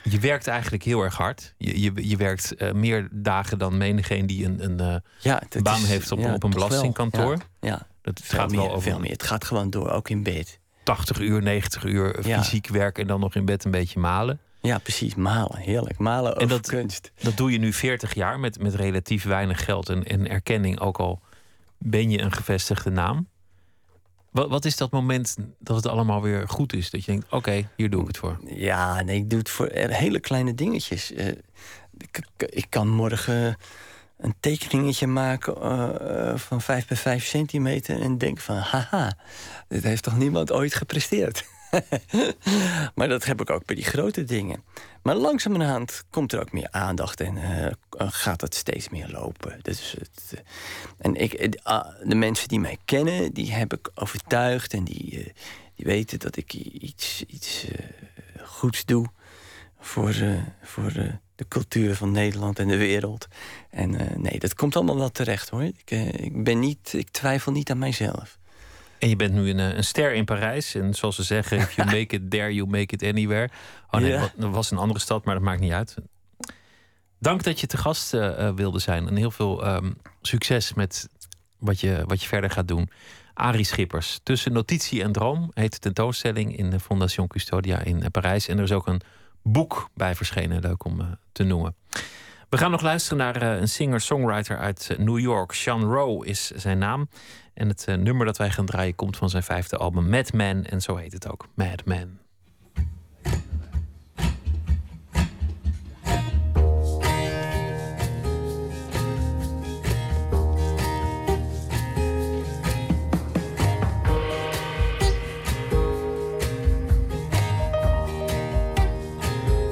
je 0.03 0.19
werkt 0.19 0.47
eigenlijk 0.47 0.83
heel 0.83 1.03
erg 1.03 1.17
hard. 1.17 1.55
Je, 1.59 1.81
je, 1.81 2.09
je 2.09 2.17
werkt 2.17 2.55
eh, 2.55 2.73
meer 2.73 3.09
dagen 3.13 3.59
dan 3.59 3.77
menigeen 3.77 4.27
die 4.27 4.45
een, 4.45 4.65
een 4.65 4.81
eh, 4.81 4.97
Ja, 5.19 5.43
baan 5.63 5.81
is- 5.81 5.89
heeft 5.89 6.13
op, 6.13 6.19
ja, 6.19 6.35
op 6.35 6.43
een 6.43 6.51
belastingkantoor. 6.51 7.37
Ja, 7.37 7.69
ja. 7.69 7.87
Dat 8.03 8.21
Veel 8.25 8.39
gaat 8.39 8.51
meer, 8.51 8.59
wel 8.61 8.69
over 8.71 8.83
veel 8.83 8.99
meer. 9.01 9.11
Het 9.11 9.23
gaat 9.23 9.45
gewoon 9.45 9.71
door, 9.71 9.91
ook 9.91 10.09
in 10.09 10.23
bed. 10.23 10.59
80 10.83 11.19
uur, 11.19 11.43
90 11.43 11.85
uur 11.85 12.27
Ja. 12.29 12.43
fysiek 12.43 12.67
werk 12.67 12.99
en 12.99 13.07
dan 13.07 13.21
nog 13.21 13.35
in 13.35 13.45
bed 13.45 13.65
een 13.65 13.71
beetje 13.71 13.99
malen. 14.01 14.41
Ja, 14.61 14.79
precies. 14.79 15.15
Malen. 15.15 15.57
Heerlijk. 15.59 15.99
Malen 15.99 16.31
over 16.31 16.43
En 16.43 16.49
dat, 16.49 16.67
kunst. 16.67 17.11
dat 17.23 17.37
doe 17.37 17.53
je 17.53 17.59
nu 17.59 17.73
40 17.73 18.15
jaar 18.15 18.41
met, 18.41 18.59
met 18.63 18.75
relatief 18.75 19.25
weinig 19.25 19.65
geld 19.65 19.89
en, 19.89 20.05
en 20.05 20.29
erkenning, 20.29 20.81
ook 20.81 20.99
al 20.99 21.21
ben 21.79 22.11
je 22.11 22.21
een 22.21 22.33
gevestigde 22.33 22.91
naam. 22.91 23.29
Wat, 24.31 24.49
wat 24.49 24.65
is 24.65 24.77
dat 24.77 24.91
moment 24.91 25.37
dat 25.59 25.77
het 25.77 25.87
allemaal 25.87 26.23
weer 26.23 26.49
goed 26.49 26.73
is? 26.73 26.91
Dat 26.91 27.05
je 27.05 27.11
denkt, 27.11 27.33
oké, 27.33 27.69
hier 27.77 27.91
doe 27.91 28.01
ik 28.01 28.07
het 28.07 28.17
voor. 28.17 28.39
Ja, 28.47 29.03
nee, 29.03 29.17
ik 29.17 29.31
doe 29.31 29.39
het 29.39 29.51
voor 29.51 29.67
eh, 29.67 29.97
hele 29.97 30.21
kleine 30.21 30.55
dingetjes. 30.55 31.13
Eh, 31.13 31.27
ik, 32.39 32.67
kan 32.69 32.89
morgen 32.89 33.57
een 34.19 34.35
tekeningetje 34.41 35.07
maken 35.07 35.57
eh, 35.63 36.37
van 36.37 36.61
5 36.61 36.87
bij 36.87 36.97
5 36.97 37.25
centimeter... 37.27 38.01
en 38.01 38.19
denk 38.19 38.41
van, 38.41 38.57
haha, 38.57 39.17
dit 39.69 39.83
heeft 39.83 40.03
toch 40.03 40.17
niemand 40.17 40.53
ooit 40.53 40.75
gepresteerd? 40.75 41.45
maar 42.95 43.09
dat 43.09 43.25
heb 43.25 43.41
ik 43.41 43.51
ook 43.51 43.65
bij 43.65 43.75
die 43.75 43.85
grote 43.85 44.25
dingen. 44.25 44.63
Maar 45.03 45.15
langzamerhand 45.15 46.05
komt 46.11 46.33
er 46.33 46.41
ook 46.41 46.53
meer 46.53 46.69
aandacht 46.71 47.21
en 47.21 47.37
eh, 47.37 47.73
gaat 48.11 48.41
het 48.41 48.55
steeds 48.55 48.89
meer 48.89 49.09
lopen. 49.09 49.53
Het, 49.53 49.69
eh, 50.31 50.39
en 50.99 51.15
ik, 51.15 51.33
eh, 51.33 51.49
ah, 51.63 51.87
de 52.05 52.15
mensen 52.15 52.49
die 52.49 52.61
mij 52.61 52.79
kennen, 52.85 53.33
die 53.33 53.53
heb 53.53 53.73
ik 53.73 53.91
overtuigd 53.95 54.73
en 54.73 54.85
die, 54.85 55.33
die 55.75 55.87
weten 55.87 56.19
dat 56.19 56.37
ik 56.37 56.55
iets, 56.55 57.25
iets 57.27 57.67
goeds 58.43 58.85
doe 58.85 59.07
voor, 59.81 60.15
voor 60.63 60.93
de 61.35 61.49
cultuur 61.49 61.95
van 61.95 62.11
Nederland 62.11 62.59
en 62.59 62.69
de 62.69 62.77
wereld. 62.77 63.29
En 63.71 63.91
nee, 64.17 64.39
dat 64.39 64.55
komt 64.55 64.77
allemaal 64.77 64.99
wel 64.99 65.11
terecht 65.11 65.49
hoor. 65.49 65.63
Ik, 65.63 65.91
ik, 66.13 66.45
ben 66.45 66.59
niet, 66.59 66.93
ik 66.93 67.11
twijfel 67.11 67.53
niet 67.53 67.71
aan 67.71 67.79
mijzelf. 67.79 68.40
En 69.01 69.09
je 69.09 69.17
bent 69.17 69.33
nu 69.33 69.51
een, 69.51 69.59
eh, 69.59 69.77
een 69.77 69.85
ster 69.85 70.15
in 70.15 70.25
Parijs. 70.25 70.75
En 70.75 70.95
zoals 70.95 71.17
ze 71.17 71.23
zeggen, 71.23 71.59
if 71.59 71.73
you 71.73 71.91
make 71.99 72.15
it 72.15 72.31
there, 72.31 72.55
you 72.55 72.69
make 72.69 72.95
it 72.95 73.03
anywhere. 73.03 73.49
Oh 73.91 74.01
nee, 74.01 74.19
dat 74.37 74.51
was 74.51 74.71
een 74.71 74.79
andere 74.79 75.01
stad, 75.01 75.25
maar 75.25 75.35
dat 75.35 75.43
maakt 75.43 75.61
niet 75.61 75.73
uit. 75.73 75.95
Dank 77.19 77.43
dat 77.43 77.61
je 77.61 77.67
te 77.67 77.77
gast 77.77 78.15
eh, 78.15 78.47
eh, 78.47 78.55
wilde 78.55 78.79
zijn. 78.79 79.09
En 79.09 79.17
heel 79.17 79.31
veel 79.31 79.65
ehm, 79.65 79.91
succes 80.23 80.75
met 80.75 81.09
wat 81.59 81.81
je, 81.81 82.03
wat 82.07 82.23
je 82.23 82.29
verder 82.29 82.51
gaat 82.51 82.69
doen. 82.69 82.91
Arie 83.35 83.65
Schippers. 83.65 84.21
Tussen 84.23 84.53
notitie 84.53 85.03
en 85.03 85.13
droom 85.13 85.51
heet 85.55 85.73
de 85.73 85.79
tentoonstelling 85.79 86.57
in 86.57 86.71
de 86.71 86.81
Fondation 86.81 87.27
Custodia 87.27 87.79
in 87.79 88.11
Parijs. 88.11 88.49
En 88.49 88.57
er 88.57 88.65
is 88.65 88.73
ook 88.73 88.87
een 88.87 89.01
boek 89.43 89.91
bij 89.95 90.15
verschenen, 90.15 90.61
leuk 90.61 90.85
om 90.85 91.19
te 91.33 91.43
noemen. 91.43 91.75
We 92.51 92.57
gaan 92.57 92.71
nog 92.71 92.81
luisteren 92.81 93.19
naar 93.19 93.43
eh, 93.43 93.61
een 93.61 93.69
singer-songwriter 93.69 94.59
uit 94.59 94.89
eh, 94.91 94.99
New 94.99 95.19
York. 95.19 95.53
Sean 95.53 95.83
Rowe 95.83 96.27
is 96.27 96.51
zijn 96.51 96.79
naam. 96.79 97.09
En 97.55 97.69
het 97.69 97.85
eh, 97.85 97.95
nummer 97.95 98.27
dat 98.27 98.37
wij 98.37 98.51
gaan 98.51 98.67
draaien 98.67 98.95
komt 98.95 99.17
van 99.17 99.31
zijn 99.31 99.43
vijfde 99.43 99.77
album 99.77 100.09
Madman. 100.09 100.65
En 100.65 100.81
zo 100.81 100.97
heet 100.97 101.13
het 101.13 101.31
ook, 101.31 101.49
Madman. 101.55 102.19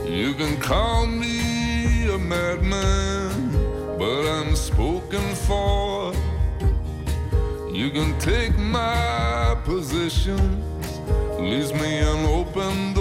You 0.04 0.34
can 0.34 0.58
call 0.58 1.06
me 1.06 1.37
madman, 2.28 3.52
but 3.98 4.26
I'm 4.28 4.54
spoken 4.54 5.34
for. 5.46 6.12
You 7.72 7.90
can 7.90 8.18
take 8.18 8.56
my 8.58 9.56
positions, 9.64 11.00
leaves 11.38 11.72
me 11.72 11.98
an 11.98 12.26
open 12.26 12.92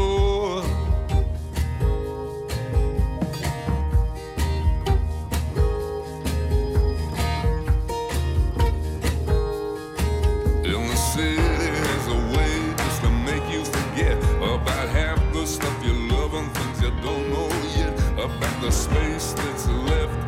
the 18.62 18.72
space 18.72 19.34
that's 19.34 19.68
left 19.68 20.27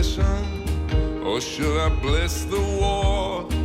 or 0.00 1.42
should 1.42 1.78
I 1.78 1.90
bless 2.00 2.44
the 2.44 2.58
war? 2.58 3.59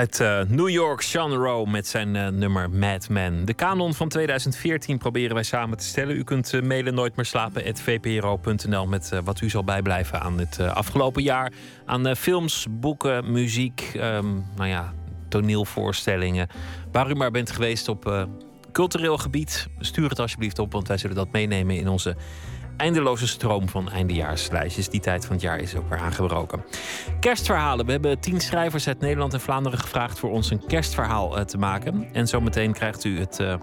Uit 0.00 0.20
uh, 0.20 0.40
New 0.48 0.68
York, 0.68 1.00
Sean 1.00 1.32
Rowe 1.32 1.70
met 1.70 1.86
zijn 1.86 2.14
uh, 2.14 2.28
nummer 2.28 2.70
Madman. 2.70 3.44
De 3.44 3.54
kanon 3.54 3.94
van 3.94 4.08
2014 4.08 4.98
proberen 4.98 5.34
wij 5.34 5.42
samen 5.42 5.78
te 5.78 5.84
stellen. 5.84 6.16
U 6.16 6.24
kunt 6.24 6.52
uh, 6.52 6.62
mailen 6.62 6.94
nooit 6.94 7.16
meer 7.16 7.24
slapen 7.24 7.76
vpro.nl 7.76 8.86
met 8.86 9.10
wat 9.24 9.40
u 9.40 9.50
zal 9.50 9.64
bijblijven 9.64 10.20
aan 10.20 10.38
het 10.38 10.60
afgelopen 10.60 11.22
jaar. 11.22 11.52
Aan 11.86 12.16
films, 12.16 12.66
boeken, 12.70 13.32
muziek, 13.32 13.92
um, 13.96 14.44
nou 14.56 14.68
ja, 14.68 14.92
toneelvoorstellingen. 15.28 16.48
Waar 16.92 17.10
u 17.10 17.14
maar 17.14 17.30
bent 17.30 17.50
geweest 17.50 17.88
op 17.88 18.28
cultureel 18.72 19.18
gebied. 19.18 19.68
Stuur 19.78 20.08
het 20.08 20.18
alsjeblieft 20.18 20.58
op, 20.58 20.72
want 20.72 20.88
wij 20.88 20.98
zullen 20.98 21.16
dat 21.16 21.32
meenemen 21.32 21.76
in 21.76 21.88
onze 21.88 22.16
eindeloze 22.80 23.26
stroom 23.26 23.68
van 23.68 23.90
eindejaarslijstjes. 23.90 24.88
Die 24.88 25.00
tijd 25.00 25.26
van 25.26 25.32
het 25.32 25.42
jaar 25.42 25.58
is 25.58 25.76
ook 25.76 25.88
weer 25.88 25.98
aangebroken. 25.98 26.64
Kerstverhalen. 27.20 27.86
We 27.86 27.92
hebben 27.92 28.20
tien 28.20 28.40
schrijvers 28.40 28.86
uit 28.86 29.00
Nederland 29.00 29.34
en 29.34 29.40
Vlaanderen 29.40 29.78
gevraagd 29.78 30.18
voor 30.18 30.30
ons 30.30 30.50
een 30.50 30.66
kerstverhaal 30.66 31.38
uh, 31.38 31.44
te 31.44 31.58
maken. 31.58 32.08
En 32.12 32.26
zometeen 32.26 32.72
krijgt 32.72 33.04
u 33.04 33.18
het 33.18 33.38
uh, 33.40 33.54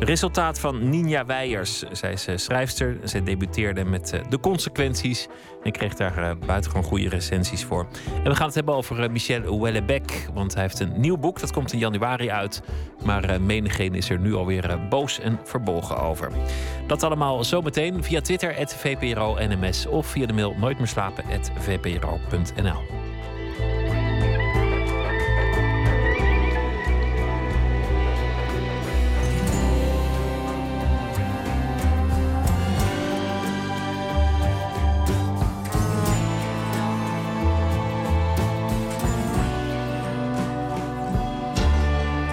resultaat 0.00 0.60
van 0.60 0.88
Ninja 0.88 1.26
Weijers. 1.26 1.78
Zij 1.92 2.12
is 2.12 2.28
uh, 2.28 2.36
schrijfster. 2.36 2.98
Zij 3.04 3.22
debuteerde 3.22 3.84
met 3.84 4.20
De 4.28 4.40
Consequenties. 4.40 5.28
En 5.62 5.72
kreeg 5.72 5.94
daar 5.94 6.38
buitengewoon 6.38 6.84
goede 6.84 7.08
recensies 7.08 7.64
voor. 7.64 7.86
En 8.24 8.30
we 8.30 8.34
gaan 8.34 8.46
het 8.46 8.54
hebben 8.54 8.74
over 8.74 9.10
Michel 9.10 9.60
Wellebec. 9.60 10.28
Want 10.34 10.54
hij 10.54 10.62
heeft 10.62 10.80
een 10.80 11.00
nieuw 11.00 11.16
boek. 11.16 11.40
Dat 11.40 11.52
komt 11.52 11.72
in 11.72 11.78
januari 11.78 12.30
uit. 12.30 12.62
Maar 13.04 13.40
menigeen 13.42 13.94
is 13.94 14.10
er 14.10 14.18
nu 14.18 14.34
alweer 14.34 14.78
boos 14.88 15.20
en 15.20 15.40
verbolgen 15.44 15.96
over. 15.96 16.30
Dat 16.86 17.02
allemaal 17.02 17.44
zometeen 17.44 18.04
via 18.04 18.20
Twitter 18.20 18.55
VPRO-NMS 18.64 19.86
of 19.86 20.06
via 20.06 20.26
de 20.26 20.32
mail 20.32 20.54
nooitmeerslapen.vpro.nl. 20.58 22.80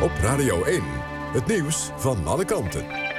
Op 0.02 0.12
Radio 0.22 0.64
1, 0.64 0.82
het 1.34 1.46
nieuws 1.46 1.92
van 1.96 2.28
alle 2.28 2.46
kanten. 2.46 3.13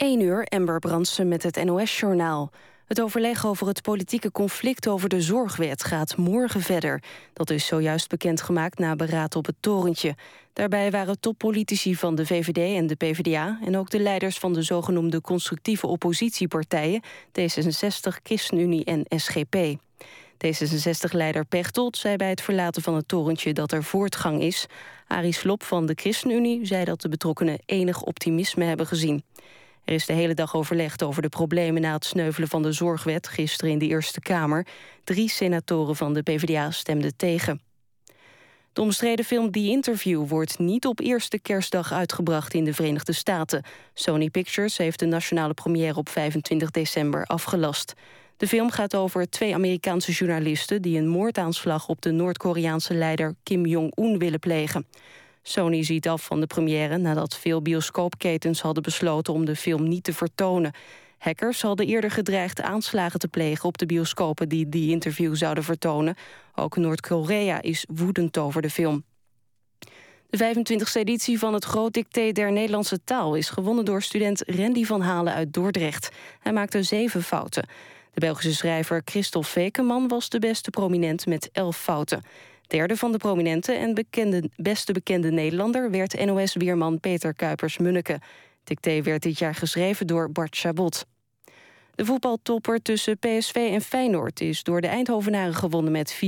1 0.00 0.20
uur, 0.20 0.44
Ember 0.44 0.78
Brandsen 0.78 1.28
met 1.28 1.42
het 1.42 1.64
NOS-journaal. 1.64 2.50
Het 2.86 3.00
overleg 3.00 3.46
over 3.46 3.66
het 3.66 3.82
politieke 3.82 4.30
conflict 4.30 4.88
over 4.88 5.08
de 5.08 5.20
zorgwet 5.20 5.84
gaat 5.84 6.16
morgen 6.16 6.60
verder. 6.60 7.02
Dat 7.32 7.50
is 7.50 7.66
zojuist 7.66 8.08
bekendgemaakt 8.08 8.78
na 8.78 8.96
beraad 8.96 9.36
op 9.36 9.46
het 9.46 9.54
torentje. 9.60 10.14
Daarbij 10.52 10.90
waren 10.90 11.20
toppolitici 11.20 11.96
van 11.96 12.14
de 12.14 12.26
VVD 12.26 12.76
en 12.76 12.86
de 12.86 12.94
PvdA... 12.94 13.58
en 13.64 13.76
ook 13.76 13.90
de 13.90 14.00
leiders 14.00 14.38
van 14.38 14.52
de 14.52 14.62
zogenoemde 14.62 15.20
constructieve 15.20 15.86
oppositiepartijen... 15.86 17.02
D66, 17.40 18.22
ChristenUnie 18.22 18.84
en 18.84 19.04
SGP. 19.08 19.56
D66-leider 20.46 21.44
Pechtold 21.44 21.96
zei 21.96 22.16
bij 22.16 22.28
het 22.28 22.40
verlaten 22.40 22.82
van 22.82 22.94
het 22.94 23.08
torentje 23.08 23.52
dat 23.52 23.72
er 23.72 23.84
voortgang 23.84 24.42
is. 24.42 24.66
Arie 25.06 25.32
Slop 25.32 25.62
van 25.62 25.86
de 25.86 25.92
ChristenUnie 25.96 26.66
zei 26.66 26.84
dat 26.84 27.00
de 27.00 27.08
betrokkenen 27.08 27.58
enig 27.66 28.02
optimisme 28.02 28.64
hebben 28.64 28.86
gezien. 28.86 29.22
Er 29.84 29.94
is 29.94 30.06
de 30.06 30.12
hele 30.12 30.34
dag 30.34 30.54
overlegd 30.54 31.02
over 31.02 31.22
de 31.22 31.28
problemen 31.28 31.82
na 31.82 31.92
het 31.92 32.04
sneuvelen 32.04 32.48
van 32.48 32.62
de 32.62 32.72
zorgwet 32.72 33.28
gisteren 33.28 33.70
in 33.72 33.78
de 33.78 33.86
Eerste 33.86 34.20
Kamer. 34.20 34.66
Drie 35.04 35.28
senatoren 35.28 35.96
van 35.96 36.14
de 36.14 36.22
PvdA 36.22 36.70
stemden 36.70 37.16
tegen. 37.16 37.60
De 38.72 38.80
omstreden 38.80 39.24
film 39.24 39.50
The 39.50 39.58
Interview 39.58 40.28
wordt 40.28 40.58
niet 40.58 40.86
op 40.86 41.00
eerste 41.00 41.38
kerstdag 41.38 41.92
uitgebracht 41.92 42.54
in 42.54 42.64
de 42.64 42.74
Verenigde 42.74 43.12
Staten. 43.12 43.64
Sony 43.94 44.30
Pictures 44.30 44.76
heeft 44.76 44.98
de 44.98 45.06
nationale 45.06 45.54
première 45.54 45.96
op 45.96 46.08
25 46.08 46.70
december 46.70 47.24
afgelast. 47.24 47.94
De 48.36 48.46
film 48.46 48.70
gaat 48.70 48.94
over 48.94 49.30
twee 49.30 49.54
Amerikaanse 49.54 50.12
journalisten 50.12 50.82
die 50.82 50.98
een 50.98 51.08
moordaanslag 51.08 51.88
op 51.88 52.02
de 52.02 52.10
Noord-Koreaanse 52.10 52.94
leider 52.94 53.34
Kim 53.42 53.66
Jong-un 53.66 54.18
willen 54.18 54.38
plegen. 54.38 54.86
Sony 55.42 55.84
ziet 55.84 56.08
af 56.08 56.24
van 56.24 56.40
de 56.40 56.46
première 56.46 56.98
nadat 56.98 57.36
veel 57.36 57.62
bioscoopketens 57.62 58.60
hadden 58.60 58.82
besloten 58.82 59.32
om 59.32 59.44
de 59.44 59.56
film 59.56 59.88
niet 59.88 60.04
te 60.04 60.12
vertonen. 60.12 60.72
Hackers 61.18 61.62
hadden 61.62 61.86
eerder 61.86 62.10
gedreigd 62.10 62.60
aanslagen 62.60 63.18
te 63.18 63.28
plegen 63.28 63.64
op 63.64 63.78
de 63.78 63.86
bioscopen 63.86 64.48
die 64.48 64.68
die 64.68 64.90
interview 64.90 65.36
zouden 65.36 65.64
vertonen. 65.64 66.14
Ook 66.54 66.76
Noord-Korea 66.76 67.62
is 67.62 67.84
woedend 67.88 68.38
over 68.38 68.62
de 68.62 68.70
film. 68.70 69.04
De 70.30 70.54
25e 70.54 70.92
editie 70.92 71.38
van 71.38 71.54
het 71.54 71.64
Groot 71.64 71.92
Dicté 71.92 72.32
der 72.32 72.52
Nederlandse 72.52 73.04
Taal 73.04 73.34
is 73.34 73.50
gewonnen 73.50 73.84
door 73.84 74.02
student 74.02 74.42
Randy 74.46 74.84
van 74.84 75.00
Halen 75.00 75.34
uit 75.34 75.52
Dordrecht. 75.52 76.10
Hij 76.40 76.52
maakte 76.52 76.82
zeven 76.82 77.22
fouten. 77.22 77.68
De 78.12 78.20
Belgische 78.20 78.54
schrijver 78.54 79.02
Christophe 79.04 79.48
Vekeman 79.48 80.08
was 80.08 80.28
de 80.28 80.38
beste 80.38 80.70
prominent 80.70 81.26
met 81.26 81.48
elf 81.52 81.76
fouten. 81.76 82.22
Derde 82.70 82.96
van 82.96 83.12
de 83.12 83.18
prominente 83.18 83.72
en 83.72 83.94
bekende, 83.94 84.50
beste 84.56 84.92
bekende 84.92 85.30
Nederlander... 85.30 85.90
werd 85.90 86.24
NOS-weerman 86.24 87.00
Peter 87.00 87.34
Kuipers-Munneke. 87.34 88.18
Dicté 88.64 89.02
werd 89.02 89.22
dit 89.22 89.38
jaar 89.38 89.54
geschreven 89.54 90.06
door 90.06 90.32
Bart 90.32 90.56
Chabot. 90.56 91.06
De 91.94 92.04
voetbaltopper 92.04 92.82
tussen 92.82 93.18
PSV 93.18 93.54
en 93.54 93.80
Feyenoord 93.80 94.40
is 94.40 94.62
door 94.62 94.80
de 94.80 94.86
Eindhovenaren 94.86 95.54
gewonnen 95.54 95.92
met 95.92 96.14
4-3. 96.14 96.18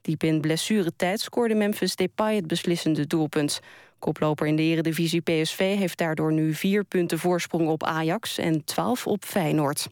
Diep 0.00 0.22
in 0.22 0.40
blessuretijd 0.40 1.20
scoorde 1.20 1.54
Memphis 1.54 1.96
Depay 1.96 2.36
het 2.36 2.46
beslissende 2.46 3.06
doelpunt. 3.06 3.60
Koploper 3.98 4.46
in 4.46 4.56
de 4.56 4.62
eredivisie 4.62 5.20
PSV 5.20 5.76
heeft 5.76 5.98
daardoor 5.98 6.32
nu 6.32 6.54
vier 6.54 6.84
punten 6.84 7.18
voorsprong 7.18 7.68
op 7.68 7.84
Ajax 7.84 8.38
en 8.38 8.64
12 8.64 9.06
op 9.06 9.24
Feyenoord. 9.24 9.88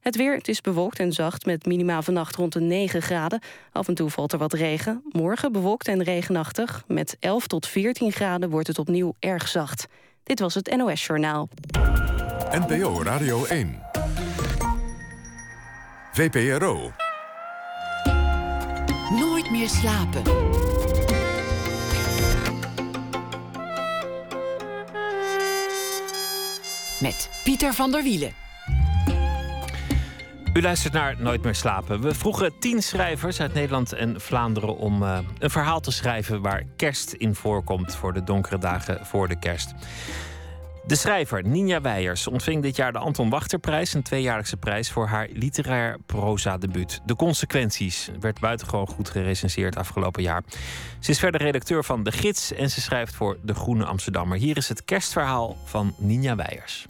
Het 0.00 0.16
weer, 0.16 0.34
het 0.34 0.48
is 0.48 0.60
bewolkt 0.60 0.98
en 0.98 1.12
zacht 1.12 1.46
met 1.46 1.66
minima 1.66 2.02
vannacht 2.02 2.36
rond 2.36 2.52
de 2.52 2.60
9 2.60 3.02
graden. 3.02 3.40
Af 3.72 3.88
en 3.88 3.94
toe 3.94 4.10
valt 4.10 4.32
er 4.32 4.38
wat 4.38 4.52
regen. 4.52 5.02
Morgen 5.08 5.52
bewolkt 5.52 5.88
en 5.88 6.02
regenachtig. 6.02 6.84
Met 6.86 7.16
11 7.20 7.46
tot 7.46 7.66
14 7.66 8.12
graden 8.12 8.50
wordt 8.50 8.66
het 8.66 8.78
opnieuw 8.78 9.14
erg 9.18 9.48
zacht. 9.48 9.86
Dit 10.22 10.40
was 10.40 10.54
het 10.54 10.76
NOS 10.76 11.06
Journaal. 11.06 11.48
NPO 12.50 13.02
Radio 13.02 13.44
1. 13.44 13.82
VPRO. 16.12 16.92
Nooit 19.10 19.50
meer 19.50 19.68
slapen. 19.68 20.22
Met 27.00 27.30
Pieter 27.44 27.74
van 27.74 27.90
der 27.90 28.02
Wielen. 28.02 28.39
U 30.54 30.62
luistert 30.62 30.92
naar 30.92 31.16
Nooit 31.18 31.42
meer 31.42 31.54
slapen. 31.54 32.00
We 32.00 32.14
vroegen 32.14 32.58
tien 32.58 32.82
schrijvers 32.82 33.40
uit 33.40 33.54
Nederland 33.54 33.92
en 33.92 34.20
Vlaanderen 34.20 34.76
om 34.76 35.02
uh, 35.02 35.18
een 35.38 35.50
verhaal 35.50 35.80
te 35.80 35.90
schrijven 35.90 36.40
waar 36.40 36.62
kerst 36.76 37.12
in 37.12 37.34
voorkomt 37.34 37.94
voor 37.94 38.12
de 38.12 38.24
donkere 38.24 38.58
dagen 38.58 39.06
voor 39.06 39.28
de 39.28 39.38
kerst. 39.38 39.74
De 40.86 40.94
schrijver 40.94 41.44
Ninja 41.44 41.80
Weijers 41.80 42.26
ontving 42.26 42.62
dit 42.62 42.76
jaar 42.76 42.92
de 42.92 42.98
Anton 42.98 43.30
Wachterprijs, 43.30 43.94
een 43.94 44.02
tweejaarlijkse 44.02 44.56
prijs 44.56 44.90
voor 44.90 45.06
haar 45.06 45.28
literair 45.32 45.98
proza-debuut. 46.06 47.00
De 47.04 47.16
consequenties 47.16 48.10
werd 48.20 48.40
buitengewoon 48.40 48.86
goed 48.86 49.10
gerecenseerd 49.10 49.76
afgelopen 49.76 50.22
jaar. 50.22 50.42
Ze 50.98 51.10
is 51.10 51.18
verder 51.18 51.42
redacteur 51.42 51.84
van 51.84 52.02
De 52.02 52.12
Gids 52.12 52.52
en 52.52 52.70
ze 52.70 52.80
schrijft 52.80 53.14
voor 53.14 53.38
De 53.42 53.54
Groene 53.54 53.84
Amsterdammer. 53.84 54.38
Hier 54.38 54.56
is 54.56 54.68
het 54.68 54.84
kerstverhaal 54.84 55.56
van 55.64 55.94
Ninja 55.98 56.36
Weijers. 56.36 56.86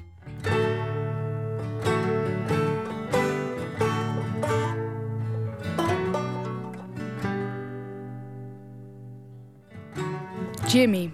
Jimmy. 10.73 11.12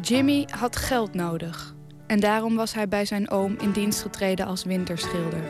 Jimmy 0.00 0.48
had 0.50 0.76
geld 0.76 1.14
nodig. 1.14 1.74
En 2.06 2.20
daarom 2.20 2.56
was 2.56 2.74
hij 2.74 2.88
bij 2.88 3.04
zijn 3.04 3.30
oom 3.30 3.56
in 3.58 3.70
dienst 3.70 4.02
getreden 4.02 4.46
als 4.46 4.64
winterschilder. 4.64 5.42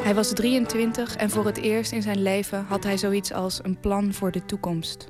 Hij 0.00 0.14
was 0.14 0.32
23 0.32 1.16
en 1.16 1.30
voor 1.30 1.46
het 1.46 1.56
eerst 1.56 1.92
in 1.92 2.02
zijn 2.02 2.22
leven 2.22 2.64
had 2.64 2.84
hij 2.84 2.98
zoiets 2.98 3.32
als 3.32 3.60
een 3.62 3.80
plan 3.80 4.12
voor 4.12 4.30
de 4.30 4.44
toekomst. 4.44 5.08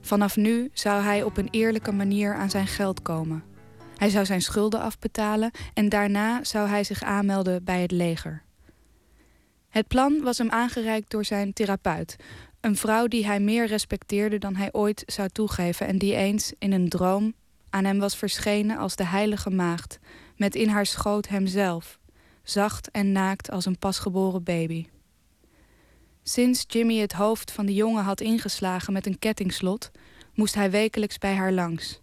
Vanaf 0.00 0.36
nu 0.36 0.70
zou 0.72 1.02
hij 1.02 1.22
op 1.22 1.36
een 1.36 1.48
eerlijke 1.50 1.92
manier 1.92 2.34
aan 2.34 2.50
zijn 2.50 2.66
geld 2.66 3.02
komen. 3.02 3.42
Hij 3.96 4.08
zou 4.08 4.24
zijn 4.24 4.42
schulden 4.42 4.80
afbetalen 4.80 5.50
en 5.74 5.88
daarna 5.88 6.44
zou 6.44 6.68
hij 6.68 6.84
zich 6.84 7.02
aanmelden 7.02 7.64
bij 7.64 7.80
het 7.80 7.90
leger. 7.90 8.44
Het 9.68 9.88
plan 9.88 10.22
was 10.22 10.38
hem 10.38 10.50
aangereikt 10.50 11.10
door 11.10 11.24
zijn 11.24 11.52
therapeut, 11.52 12.16
een 12.66 12.76
vrouw 12.76 13.06
die 13.06 13.26
hij 13.26 13.40
meer 13.40 13.66
respecteerde 13.66 14.38
dan 14.38 14.56
hij 14.56 14.68
ooit 14.72 15.02
zou 15.06 15.28
toegeven 15.28 15.86
en 15.86 15.98
die 15.98 16.14
eens 16.14 16.52
in 16.58 16.72
een 16.72 16.88
droom 16.88 17.34
aan 17.70 17.84
hem 17.84 17.98
was 17.98 18.16
verschenen 18.16 18.78
als 18.78 18.96
de 18.96 19.04
heilige 19.04 19.50
maagd, 19.50 19.98
met 20.36 20.54
in 20.54 20.68
haar 20.68 20.86
schoot 20.86 21.28
hemzelf, 21.28 21.98
zacht 22.42 22.90
en 22.90 23.12
naakt 23.12 23.50
als 23.50 23.64
een 23.64 23.78
pasgeboren 23.78 24.42
baby. 24.42 24.86
Sinds 26.22 26.64
Jimmy 26.66 26.98
het 26.98 27.12
hoofd 27.12 27.52
van 27.52 27.66
de 27.66 27.74
jongen 27.74 28.04
had 28.04 28.20
ingeslagen 28.20 28.92
met 28.92 29.06
een 29.06 29.18
kettingslot, 29.18 29.90
moest 30.34 30.54
hij 30.54 30.70
wekelijks 30.70 31.18
bij 31.18 31.34
haar 31.34 31.52
langs. 31.52 32.00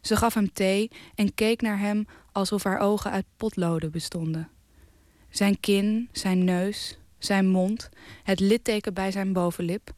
Ze 0.00 0.16
gaf 0.16 0.34
hem 0.34 0.52
thee 0.52 0.90
en 1.14 1.34
keek 1.34 1.60
naar 1.60 1.78
hem 1.78 2.06
alsof 2.32 2.62
haar 2.62 2.78
ogen 2.78 3.10
uit 3.10 3.26
potloden 3.36 3.90
bestonden. 3.90 4.48
Zijn 5.30 5.60
kin, 5.60 6.08
zijn 6.12 6.44
neus, 6.44 6.98
zijn 7.18 7.48
mond, 7.48 7.88
het 8.22 8.40
litteken 8.40 8.94
bij 8.94 9.10
zijn 9.10 9.32
bovenlip, 9.32 9.90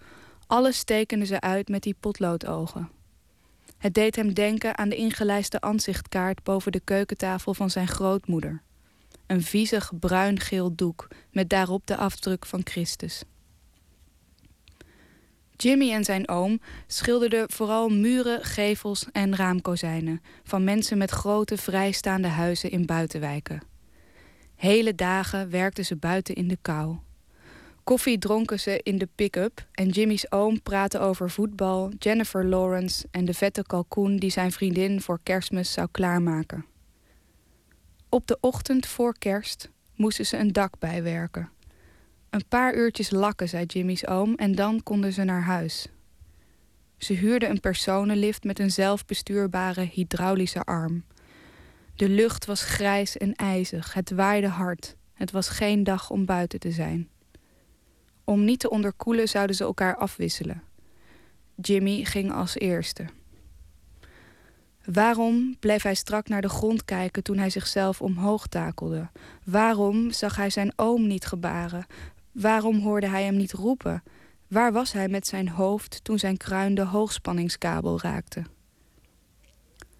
alles 0.47 0.85
tekende 0.85 1.27
ze 1.27 1.41
uit 1.41 1.69
met 1.69 1.83
die 1.83 1.97
potloodogen. 2.01 2.91
Het 3.79 3.95
deed 3.95 4.17
hem 4.17 4.35
denken 4.35 4.79
aan 4.79 4.89
de 4.89 4.97
ingelijste 4.97 5.61
ansichtkaart 5.61 6.43
boven 6.43 6.73
de 6.73 6.81
keukentafel 6.81 7.55
van 7.55 7.71
zijn 7.71 7.89
grootmoeder. 7.89 8.63
Een 9.27 9.43
viezig 9.43 9.93
bruin-geel 9.99 10.75
doek 10.75 11.09
met 11.31 11.49
daarop 11.49 11.87
de 11.87 11.97
afdruk 11.97 12.47
van 12.47 12.61
Christus. 12.65 13.23
Jimmy 15.57 15.93
en 15.93 16.05
zijn 16.05 16.29
oom 16.29 16.61
schilderden 16.87 17.51
vooral 17.51 17.89
muren, 17.89 18.45
gevels 18.45 19.07
en 19.13 19.37
raamkozijnen 19.37 20.23
van 20.45 20.65
mensen 20.65 20.99
met 20.99 21.11
grote 21.11 21.57
vrijstaande 21.57 22.29
huizen 22.29 22.71
in 22.71 22.87
buitenwijken. 22.87 23.63
Hele 24.57 24.95
dagen 24.95 25.51
werkten 25.51 25.85
ze 25.85 25.97
buiten 25.97 26.35
in 26.35 26.49
de 26.49 26.59
kou. 26.63 26.99
Koffie 27.91 28.19
dronken 28.19 28.61
ze 28.61 28.81
in 28.83 28.99
de 28.99 29.09
pick-up 29.15 29.67
en 29.73 29.89
Jimmy's 29.89 30.27
oom 30.29 30.63
praatte 30.63 30.99
over 30.99 31.31
voetbal, 31.31 31.93
Jennifer 31.99 32.47
Lawrence 32.47 33.07
en 33.11 33.25
de 33.25 33.35
vette 33.35 33.63
kalkoen 33.63 34.17
die 34.17 34.31
zijn 34.31 34.53
vriendin 34.53 35.01
voor 35.01 35.21
kerstmis 35.23 35.73
zou 35.73 35.89
klaarmaken. 35.91 36.65
Op 38.09 38.27
de 38.27 38.39
ochtend 38.41 38.87
voor 38.87 39.19
kerst 39.19 39.71
moesten 39.95 40.27
ze 40.27 40.37
een 40.37 40.53
dak 40.53 40.79
bijwerken. 40.79 41.51
Een 42.31 42.45
paar 42.49 42.75
uurtjes 42.75 43.11
lakken, 43.11 43.49
zei 43.49 43.65
Jimmy's 43.65 44.07
oom, 44.07 44.35
en 44.35 44.55
dan 44.55 44.83
konden 44.83 45.13
ze 45.13 45.25
naar 45.25 45.43
huis. 45.43 45.87
Ze 46.99 47.13
huurden 47.13 47.51
een 47.51 47.61
personenlift 47.61 48.45
met 48.45 48.59
een 48.59 48.71
zelfbestuurbare 48.71 49.89
hydraulische 49.93 50.63
arm. 50.63 51.05
De 51.95 52.09
lucht 52.09 52.47
was 52.47 52.63
grijs 52.63 53.17
en 53.17 53.35
ijzig, 53.35 53.95
het 53.95 54.11
waaide 54.11 54.49
hard. 54.49 54.97
Het 55.15 55.31
was 55.31 55.49
geen 55.49 55.85
dag 55.85 56.11
om 56.11 56.25
buiten 56.25 56.61
te 56.61 56.71
zijn. 56.71 57.09
Om 58.31 58.45
niet 58.45 58.61
te 58.61 58.71
onderkoelen 58.71 59.29
zouden 59.29 59.57
ze 59.57 59.65
elkaar 59.65 59.97
afwisselen. 59.97 60.63
Jimmy 61.57 62.05
ging 62.05 62.33
als 62.33 62.59
eerste. 62.59 63.05
Waarom 64.85 65.57
bleef 65.61 65.83
hij 65.83 65.95
strak 65.95 66.29
naar 66.29 66.41
de 66.41 66.49
grond 66.49 66.85
kijken 66.85 67.23
toen 67.23 67.39
hij 67.39 67.51
zichzelf 67.51 68.03
omhoog 68.03 68.47
takelde? 68.47 69.11
Waarom 69.45 70.11
zag 70.11 70.37
hij 70.37 70.51
zijn 70.51 70.73
oom 70.77 71.07
niet 71.07 71.27
gebaren? 71.27 71.87
Waarom 72.33 72.79
hoorde 72.79 73.09
hij 73.09 73.25
hem 73.25 73.37
niet 73.37 73.53
roepen? 73.53 74.03
Waar 74.49 74.73
was 74.73 74.93
hij 74.93 75.09
met 75.09 75.27
zijn 75.27 75.49
hoofd 75.49 76.05
toen 76.05 76.19
zijn 76.19 76.37
kruin 76.37 76.75
de 76.75 76.85
hoogspanningskabel 76.85 78.01
raakte? 78.01 78.43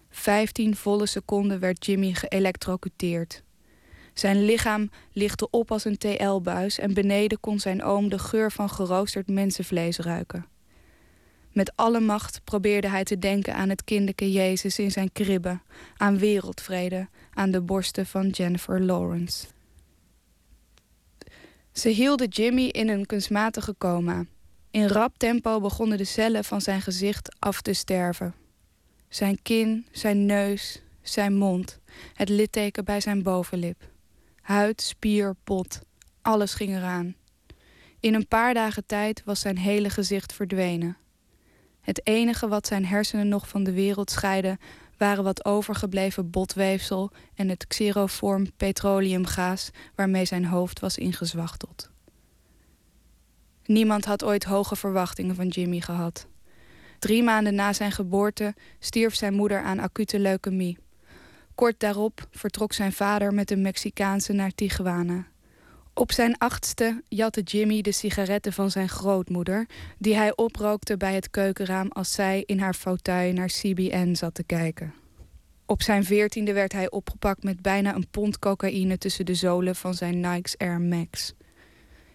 Vijftien 0.09 0.75
volle 0.75 1.05
seconden 1.05 1.59
werd 1.59 1.85
Jimmy 1.85 2.13
geëlectrocuteerd. 2.13 3.43
Zijn 4.13 4.45
lichaam 4.45 4.89
lichtte 5.11 5.49
op 5.49 5.71
als 5.71 5.85
een 5.85 5.97
TL-buis 5.97 6.79
en 6.79 6.93
beneden 6.93 7.39
kon 7.39 7.59
zijn 7.59 7.83
oom 7.83 8.09
de 8.09 8.19
geur 8.19 8.51
van 8.51 8.69
geroosterd 8.69 9.27
mensenvlees 9.27 9.97
ruiken. 9.97 10.45
Met 11.51 11.71
alle 11.75 11.99
macht 11.99 12.41
probeerde 12.43 12.89
hij 12.89 13.03
te 13.03 13.19
denken 13.19 13.55
aan 13.55 13.69
het 13.69 13.83
kinderke 13.83 14.31
Jezus 14.31 14.79
in 14.79 14.91
zijn 14.91 15.11
kribbe, 15.11 15.59
aan 15.97 16.17
wereldvrede, 16.17 17.07
aan 17.33 17.51
de 17.51 17.61
borsten 17.61 18.05
van 18.05 18.29
Jennifer 18.29 18.81
Lawrence. 18.81 19.47
Ze 21.71 21.89
hielden 21.89 22.27
Jimmy 22.27 22.67
in 22.67 22.89
een 22.89 23.05
kunstmatige 23.05 23.75
coma. 23.77 24.25
In 24.71 24.87
rap 24.87 25.17
tempo 25.17 25.59
begonnen 25.59 25.97
de 25.97 26.03
cellen 26.03 26.43
van 26.43 26.61
zijn 26.61 26.81
gezicht 26.81 27.35
af 27.39 27.61
te 27.61 27.73
sterven. 27.73 28.33
Zijn 29.09 29.41
kin, 29.41 29.85
zijn 29.91 30.25
neus, 30.25 30.81
zijn 31.01 31.35
mond, 31.35 31.79
het 32.13 32.29
litteken 32.29 32.85
bij 32.85 33.01
zijn 33.01 33.23
bovenlip. 33.23 33.90
Huid, 34.41 34.81
spier, 34.81 35.35
bot, 35.43 35.79
alles 36.21 36.53
ging 36.53 36.75
eraan. 36.75 37.15
In 37.99 38.13
een 38.13 38.27
paar 38.27 38.53
dagen 38.53 38.85
tijd 38.85 39.21
was 39.25 39.39
zijn 39.39 39.57
hele 39.57 39.89
gezicht 39.89 40.33
verdwenen. 40.33 40.97
Het 41.81 42.07
enige 42.07 42.47
wat 42.47 42.67
zijn 42.67 42.85
hersenen 42.85 43.27
nog 43.27 43.47
van 43.47 43.63
de 43.63 43.71
wereld 43.71 44.11
scheidden, 44.11 44.59
waren 44.97 45.23
wat 45.23 45.45
overgebleven 45.45 46.29
botweefsel 46.29 47.11
en 47.33 47.49
het 47.49 47.67
xeroform 47.67 48.51
petroleumgaas 48.57 49.69
waarmee 49.95 50.25
zijn 50.25 50.45
hoofd 50.45 50.79
was 50.79 50.97
ingezwachteld. 50.97 51.89
Niemand 53.65 54.05
had 54.05 54.23
ooit 54.23 54.43
hoge 54.43 54.75
verwachtingen 54.75 55.35
van 55.35 55.47
Jimmy 55.47 55.79
gehad. 55.79 56.27
Drie 56.99 57.23
maanden 57.23 57.55
na 57.55 57.73
zijn 57.73 57.91
geboorte 57.91 58.53
stierf 58.79 59.15
zijn 59.15 59.33
moeder 59.33 59.61
aan 59.61 59.79
acute 59.79 60.19
leukemie. 60.19 60.77
Kort 61.55 61.79
daarop 61.79 62.27
vertrok 62.31 62.73
zijn 62.73 62.93
vader 62.93 63.33
met 63.33 63.51
een 63.51 63.61
Mexicaanse 63.61 64.33
naar 64.33 64.51
Tijuana. 64.55 65.27
Op 65.93 66.11
zijn 66.11 66.37
achtste 66.37 67.03
jatte 67.07 67.41
Jimmy 67.41 67.81
de 67.81 67.91
sigaretten 67.91 68.53
van 68.53 68.71
zijn 68.71 68.89
grootmoeder, 68.89 69.67
die 69.97 70.15
hij 70.15 70.35
oprookte 70.35 70.97
bij 70.97 71.13
het 71.13 71.29
keukenraam 71.29 71.87
als 71.87 72.11
zij 72.11 72.43
in 72.45 72.59
haar 72.59 72.73
fauteuil 72.73 73.33
naar 73.33 73.47
CBN 73.47 74.13
zat 74.13 74.33
te 74.33 74.43
kijken. 74.43 74.93
Op 75.65 75.81
zijn 75.81 76.03
veertiende 76.03 76.53
werd 76.53 76.71
hij 76.71 76.91
opgepakt 76.91 77.43
met 77.43 77.61
bijna 77.61 77.95
een 77.95 78.09
pond 78.11 78.39
cocaïne 78.39 78.97
tussen 78.97 79.25
de 79.25 79.35
zolen 79.35 79.75
van 79.75 79.93
zijn 79.93 80.19
Nike's 80.19 80.57
Air 80.57 80.81
Max. 80.81 81.33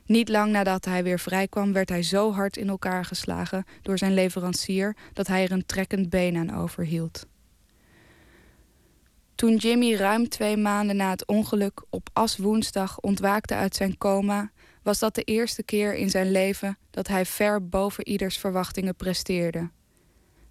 Niet 0.07 0.29
lang 0.29 0.53
nadat 0.53 0.85
hij 0.85 1.03
weer 1.03 1.19
vrijkwam, 1.19 1.73
werd 1.73 1.89
hij 1.89 2.03
zo 2.03 2.33
hard 2.33 2.57
in 2.57 2.69
elkaar 2.69 3.05
geslagen 3.05 3.65
door 3.83 3.99
zijn 3.99 4.15
leverancier 4.15 4.97
dat 5.13 5.27
hij 5.27 5.45
er 5.45 5.53
een 5.53 5.67
trekkend 5.67 6.11
been 6.11 6.37
aan 6.37 6.57
overhield. 6.57 7.27
Toen 9.37 9.57
Jimmy 9.57 9.95
ruim 9.95 10.29
twee 10.29 10.57
maanden 10.57 10.97
na 10.97 11.11
het 11.11 11.27
ongeluk 11.27 11.83
op 11.91 12.09
aswoensdag 12.13 13.01
ontwaakte 13.01 13.55
uit 13.55 13.75
zijn 13.77 13.99
coma, 13.99 14.51
was 14.83 14.99
dat 14.99 15.15
de 15.15 15.23
eerste 15.23 15.63
keer 15.63 15.95
in 15.95 16.11
zijn 16.11 16.31
leven 16.31 16.79
dat 16.91 17.09
hij 17.09 17.27
ver 17.27 17.69
boven 17.69 18.09
ieders 18.09 18.39
verwachtingen 18.39 18.97
presteerde. 18.97 19.71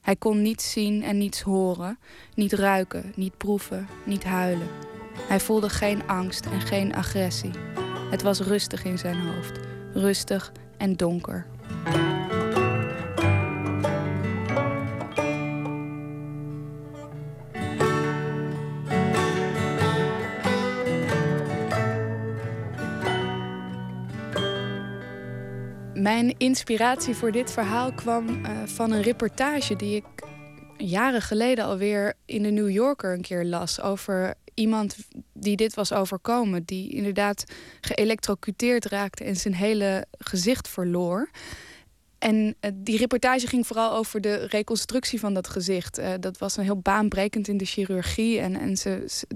Hij 0.02 0.16
kon 0.16 0.42
niets 0.42 0.72
zien 0.72 1.04
en 1.04 1.18
niets 1.18 1.42
horen, 1.42 2.00
niet 2.34 2.54
ruiken, 2.54 3.14
niet 3.16 3.38
proeven, 3.38 3.88
niet 4.06 4.24
huilen. 4.24 4.70
Hij 5.28 5.40
voelde 5.40 5.70
geen 5.70 6.08
angst 6.08 6.46
en 6.46 6.62
geen 6.62 6.96
agressie. 6.96 7.52
Het 8.10 8.22
was 8.22 8.40
rustig 8.40 8.84
in 8.84 8.98
zijn 8.98 9.18
hoofd, 9.18 9.60
rustig 9.94 10.52
en 10.78 10.96
donker. 10.96 11.48
Mijn 26.06 26.36
inspiratie 26.38 27.16
voor 27.16 27.32
dit 27.32 27.51
verhaal 27.51 27.93
kwam 27.93 28.28
uh, 28.28 28.49
van 28.66 28.91
een 28.91 29.01
reportage 29.01 29.76
die 29.76 29.95
ik 29.95 30.06
jaren 30.78 31.22
geleden 31.22 31.66
alweer 31.66 32.14
in 32.26 32.43
de 32.43 32.49
New 32.49 32.70
Yorker 32.70 33.14
een 33.14 33.22
keer 33.22 33.45
las 33.45 33.82
over 33.82 34.34
iemand 34.53 34.97
die 35.34 35.56
dit 35.56 35.74
was 35.74 35.93
overkomen, 35.93 36.64
die 36.64 36.89
inderdaad 36.89 37.43
geëlectrocuteerd 37.82 38.86
raakte 38.86 39.24
en 39.24 39.36
zijn 39.36 39.53
hele 39.53 40.06
gezicht 40.18 40.68
verloor. 40.68 41.30
En 42.20 42.36
uh, 42.36 42.72
die 42.74 42.97
reportage 42.97 43.47
ging 43.47 43.68
vooral 43.68 43.93
over 43.93 44.22
de 44.22 44.36
reconstructie 44.36 45.20
van 45.20 45.34
dat 45.34 45.47
gezicht. 45.47 45.99
Uh, 45.99 46.14
dat 46.20 46.38
was 46.38 46.58
een 46.58 46.64
heel 46.64 46.80
baanbrekend 46.80 47.47
in 47.47 47.58
de 47.58 47.66
chirurgie. 47.66 48.39
En, 48.39 48.60
en 48.60 48.78
ze, 48.78 48.89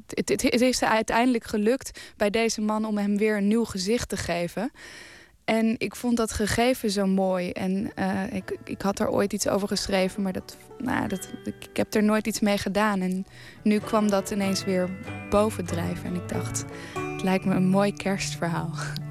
het, 0.08 0.30
het, 0.30 0.42
het 0.42 0.62
is 0.62 0.84
uiteindelijk 0.84 1.44
gelukt 1.44 2.00
bij 2.18 2.30
deze 2.30 2.62
man 2.62 2.86
om 2.86 2.98
hem 2.98 3.18
weer 3.18 3.38
een 3.38 3.48
nieuw 3.48 3.66
gezicht 3.66 4.10
te 4.10 4.18
geven. 4.18 4.72
En 5.50 5.76
ik 5.78 5.96
vond 5.96 6.18
dat 6.18 6.32
gegeven 6.32 6.92
zo 6.92 7.06
mooi. 7.06 7.52
En 7.52 7.92
uh, 8.00 8.34
ik, 8.34 8.58
ik 8.64 8.82
had 8.82 9.00
er 9.00 9.10
ooit 9.10 9.34
iets 9.34 9.48
over 9.48 9.68
geschreven, 9.68 10.22
maar 10.22 10.34
dat, 10.34 10.58
nou, 10.78 11.08
dat, 11.08 11.30
ik 11.44 11.78
heb 11.78 11.94
er 11.94 12.04
nooit 12.04 12.28
iets 12.28 12.40
mee 12.40 12.58
gedaan. 12.58 13.02
En 13.02 13.26
nu 13.64 13.80
kwam 13.80 14.10
dat 14.10 14.32
ineens 14.32 14.64
weer 14.64 14.90
bovendrijven. 15.30 16.06
En 16.06 16.16
ik 16.16 16.30
dacht, 16.30 16.66
het 16.94 17.24
lijkt 17.24 17.46
me 17.46 17.56
een 17.56 17.68
mooi 17.68 17.94
kerstverhaal. 17.94 18.72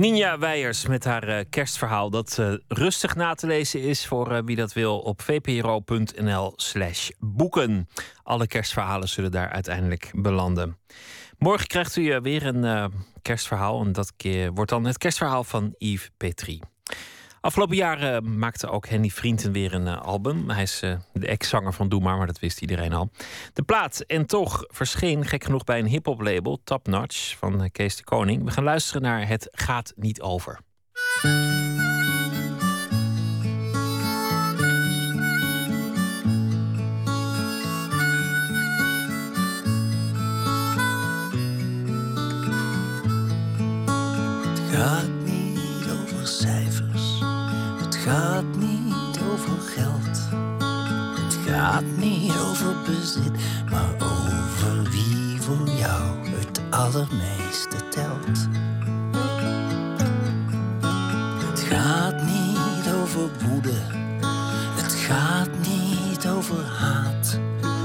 Ninja 0.00 0.38
Weijers 0.38 0.86
met 0.86 1.04
haar 1.04 1.28
eh, 1.28 1.44
kerstverhaal 1.50 2.10
dat 2.10 2.38
eh, 2.38 2.52
rustig 2.68 3.16
na 3.16 3.34
te 3.34 3.46
lezen 3.46 3.80
is 3.82 4.06
voor 4.06 4.32
eh, 4.32 4.42
wie 4.44 4.56
dat 4.56 4.72
wil 4.72 4.98
op 4.98 5.22
vpro.nl/slash 5.22 7.10
boeken. 7.18 7.88
Alle 8.22 8.46
kerstverhalen 8.46 9.08
zullen 9.08 9.30
daar 9.30 9.48
uiteindelijk 9.48 10.10
belanden. 10.14 10.78
Morgen 11.38 11.66
krijgt 11.66 11.96
u 11.96 12.20
weer 12.20 12.46
een 12.46 12.92
kerstverhaal 13.22 13.80
en 13.84 13.92
dat 13.92 14.16
keer 14.16 14.52
wordt 14.52 14.70
dan 14.70 14.84
het 14.84 14.98
kerstverhaal 14.98 15.44
van 15.44 15.74
Yves 15.78 16.10
Petrie. 16.16 16.69
Afgelopen 17.40 17.76
jaar 17.76 18.22
maakte 18.24 18.68
ook 18.68 18.86
Henny 18.86 19.08
Vrienden 19.08 19.52
weer 19.52 19.74
een 19.74 19.86
eh, 19.86 20.00
album. 20.00 20.50
Hij 20.50 20.62
is 20.62 20.82
eh, 20.82 20.96
de 21.12 21.26
ex-zanger 21.26 21.72
van 21.72 21.88
Doe 21.88 22.00
Maar, 22.00 22.16
maar 22.16 22.26
dat 22.26 22.38
wist 22.38 22.60
iedereen 22.60 22.92
al. 22.92 23.10
De 23.52 23.62
plaat 23.62 24.00
En 24.00 24.26
Toch 24.26 24.64
verscheen 24.68 25.26
gek 25.26 25.44
genoeg 25.44 25.64
bij 25.64 25.78
een 25.78 25.86
hip-hop 25.86 26.20
label, 26.20 26.60
Top 26.64 26.86
Notch, 26.86 27.36
van 27.38 27.62
eh, 27.62 27.70
Kees 27.72 27.96
de 27.96 28.04
Koning. 28.04 28.44
We 28.44 28.50
gaan 28.50 28.64
luisteren 28.64 29.02
naar 29.02 29.28
Het 29.28 29.48
Gaat 29.50 29.92
Niet 29.96 30.20
Over. 30.20 30.60
Gaat 48.10 48.56
niet 48.56 49.20
over 49.32 49.60
geld. 49.60 50.18
Het 51.20 51.36
gaat 51.46 51.84
niet 51.96 52.32
over 52.50 52.74
bezit, 52.86 53.32
maar 53.70 53.94
over 53.98 54.90
wie 54.90 55.40
voor 55.40 55.68
jou 55.68 56.28
het 56.28 56.60
allermeeste 56.70 57.76
telt. 57.90 58.48
Het 61.46 61.60
gaat 61.60 62.22
niet 62.22 62.94
over 63.02 63.30
woede, 63.48 63.78
het 64.82 64.92
gaat 64.92 65.50
niet 65.68 66.28
over 66.28 66.64
haat. 66.64 67.38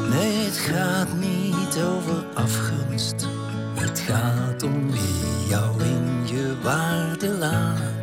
Nee, 0.10 0.46
het 0.46 0.58
gaat 0.58 1.14
niet 1.20 1.84
over 1.84 2.26
afgunst. 2.34 3.28
Het 3.74 4.00
gaat 4.00 4.64
om 4.64 4.92
wie 4.92 5.48
jou 5.50 5.84
in 5.84 6.28
je 6.28 6.56
waarde 6.64 7.30
laat. 7.30 7.95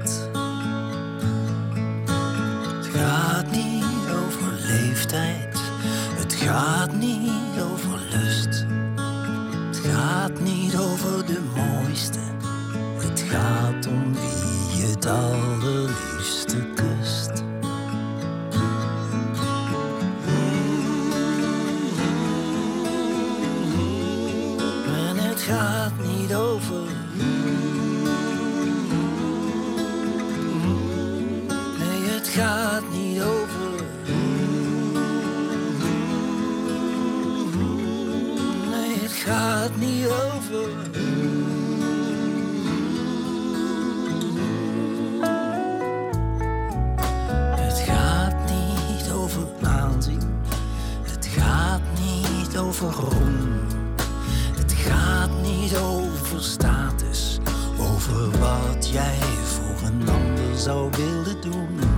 Gaat 3.22 3.50
niet 3.50 3.84
over 4.24 4.52
leeftijd. 4.52 5.60
Het 6.14 6.34
gaat 6.34 6.92
niet 6.92 7.60
over 7.72 7.98
lust. 8.10 8.66
Het 9.66 9.78
gaat 9.78 10.40
niet 10.40 10.76
over 10.76 11.26
de 11.26 11.40
mooiste. 11.54 12.18
Het 12.96 13.20
gaat 13.20 13.86
om 13.86 14.14
wie 14.14 14.80
je 14.80 14.86
het 14.86 15.06
allerliefste 15.06 16.66
kust. 16.74 17.44
En 25.08 25.16
het 25.16 25.40
gaat 25.40 25.92
niet 26.06 26.34
over. 26.34 27.02
Gaat 32.32 32.90
gaat 39.24 39.76
niet 39.76 40.06
over. 40.06 40.68
Het 47.56 47.78
gaat 47.78 48.34
niet 48.50 49.12
over 49.12 49.46
aanzien. 49.62 50.40
Het 51.02 51.26
gaat 51.26 51.80
niet 52.00 52.58
over 52.58 52.90
roem. 52.90 53.60
Het 54.56 54.72
gaat 54.72 55.30
niet 55.42 55.76
over 55.76 56.42
status, 56.42 57.38
over 57.80 58.38
wat 58.38 58.90
jij 58.90 59.18
voor 59.44 59.88
een 59.88 60.08
ander 60.08 60.56
zou 60.56 60.90
willen 60.96 61.40
doen. 61.40 61.91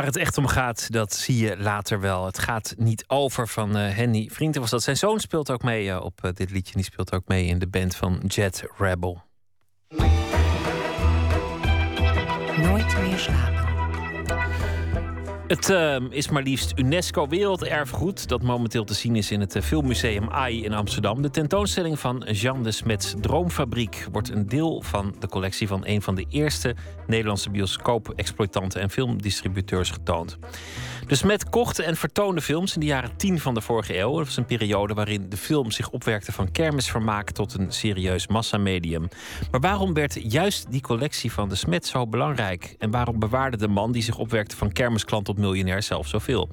Waar 0.00 0.08
het 0.08 0.18
echt 0.18 0.38
om 0.38 0.46
gaat, 0.46 0.92
dat 0.92 1.12
zie 1.14 1.36
je 1.36 1.56
later 1.58 2.00
wel. 2.00 2.26
Het 2.26 2.38
gaat 2.38 2.74
niet 2.78 3.04
over 3.06 3.48
van 3.48 3.76
uh, 3.76 3.96
Henny 3.96 4.28
Vrienden 4.32 4.60
was 4.60 4.70
dat. 4.70 4.82
Zijn 4.82 4.96
zoon 4.96 5.20
speelt 5.20 5.50
ook 5.50 5.62
mee 5.62 5.86
uh, 5.86 6.00
op 6.02 6.20
uh, 6.24 6.30
dit 6.34 6.50
liedje. 6.50 6.74
Die 6.74 6.84
speelt 6.84 7.12
ook 7.12 7.22
mee 7.26 7.46
in 7.46 7.58
de 7.58 7.68
band 7.68 7.96
van 7.96 8.22
Jet 8.26 8.64
Rebel. 8.78 9.22
Nooit 12.56 12.98
meer 13.00 13.18
slapen. 13.18 13.69
Het 15.50 15.68
uh, 15.68 15.96
is 16.10 16.28
maar 16.28 16.42
liefst 16.42 16.72
UNESCO 16.76 17.26
Werelderfgoed 17.26 18.28
dat 18.28 18.42
momenteel 18.42 18.84
te 18.84 18.94
zien 18.94 19.16
is 19.16 19.30
in 19.30 19.40
het 19.40 19.58
Filmmuseum 19.62 20.28
AI 20.28 20.64
in 20.64 20.72
Amsterdam. 20.72 21.22
De 21.22 21.30
tentoonstelling 21.30 21.98
van 21.98 22.26
Jean 22.32 22.62
de 22.62 22.70
Smets 22.70 23.14
Droomfabriek 23.20 24.06
wordt 24.12 24.30
een 24.30 24.48
deel 24.48 24.82
van 24.82 25.14
de 25.18 25.28
collectie 25.28 25.68
van 25.68 25.86
een 25.86 26.02
van 26.02 26.14
de 26.14 26.26
eerste 26.28 26.74
Nederlandse 27.06 27.50
bioscoop-exploitanten 27.50 28.80
en 28.80 28.90
filmdistributeurs 28.90 29.90
getoond. 29.90 30.38
De 31.10 31.16
Smet 31.16 31.48
kocht 31.48 31.78
en 31.78 31.96
vertoonde 31.96 32.40
films 32.40 32.74
in 32.74 32.80
de 32.80 32.86
jaren 32.86 33.16
10 33.16 33.40
van 33.40 33.54
de 33.54 33.60
vorige 33.60 33.98
eeuw. 33.98 34.16
Dat 34.16 34.26
was 34.26 34.36
een 34.36 34.44
periode 34.44 34.94
waarin 34.94 35.28
de 35.28 35.36
film 35.36 35.70
zich 35.70 35.90
opwerkte 35.90 36.32
van 36.32 36.52
kermisvermaak 36.52 37.30
tot 37.30 37.54
een 37.54 37.72
serieus 37.72 38.26
massamedium. 38.26 39.08
Maar 39.50 39.60
waarom 39.60 39.94
werd 39.94 40.32
juist 40.32 40.70
die 40.70 40.80
collectie 40.80 41.32
van 41.32 41.48
de 41.48 41.54
Smet 41.54 41.86
zo 41.86 42.06
belangrijk? 42.06 42.74
En 42.78 42.90
waarom 42.90 43.18
bewaarde 43.18 43.56
de 43.56 43.68
man 43.68 43.92
die 43.92 44.02
zich 44.02 44.18
opwerkte 44.18 44.56
van 44.56 44.72
kermisklant 44.72 45.24
tot 45.24 45.38
miljonair 45.38 45.82
zelf 45.82 46.08
zoveel? 46.08 46.48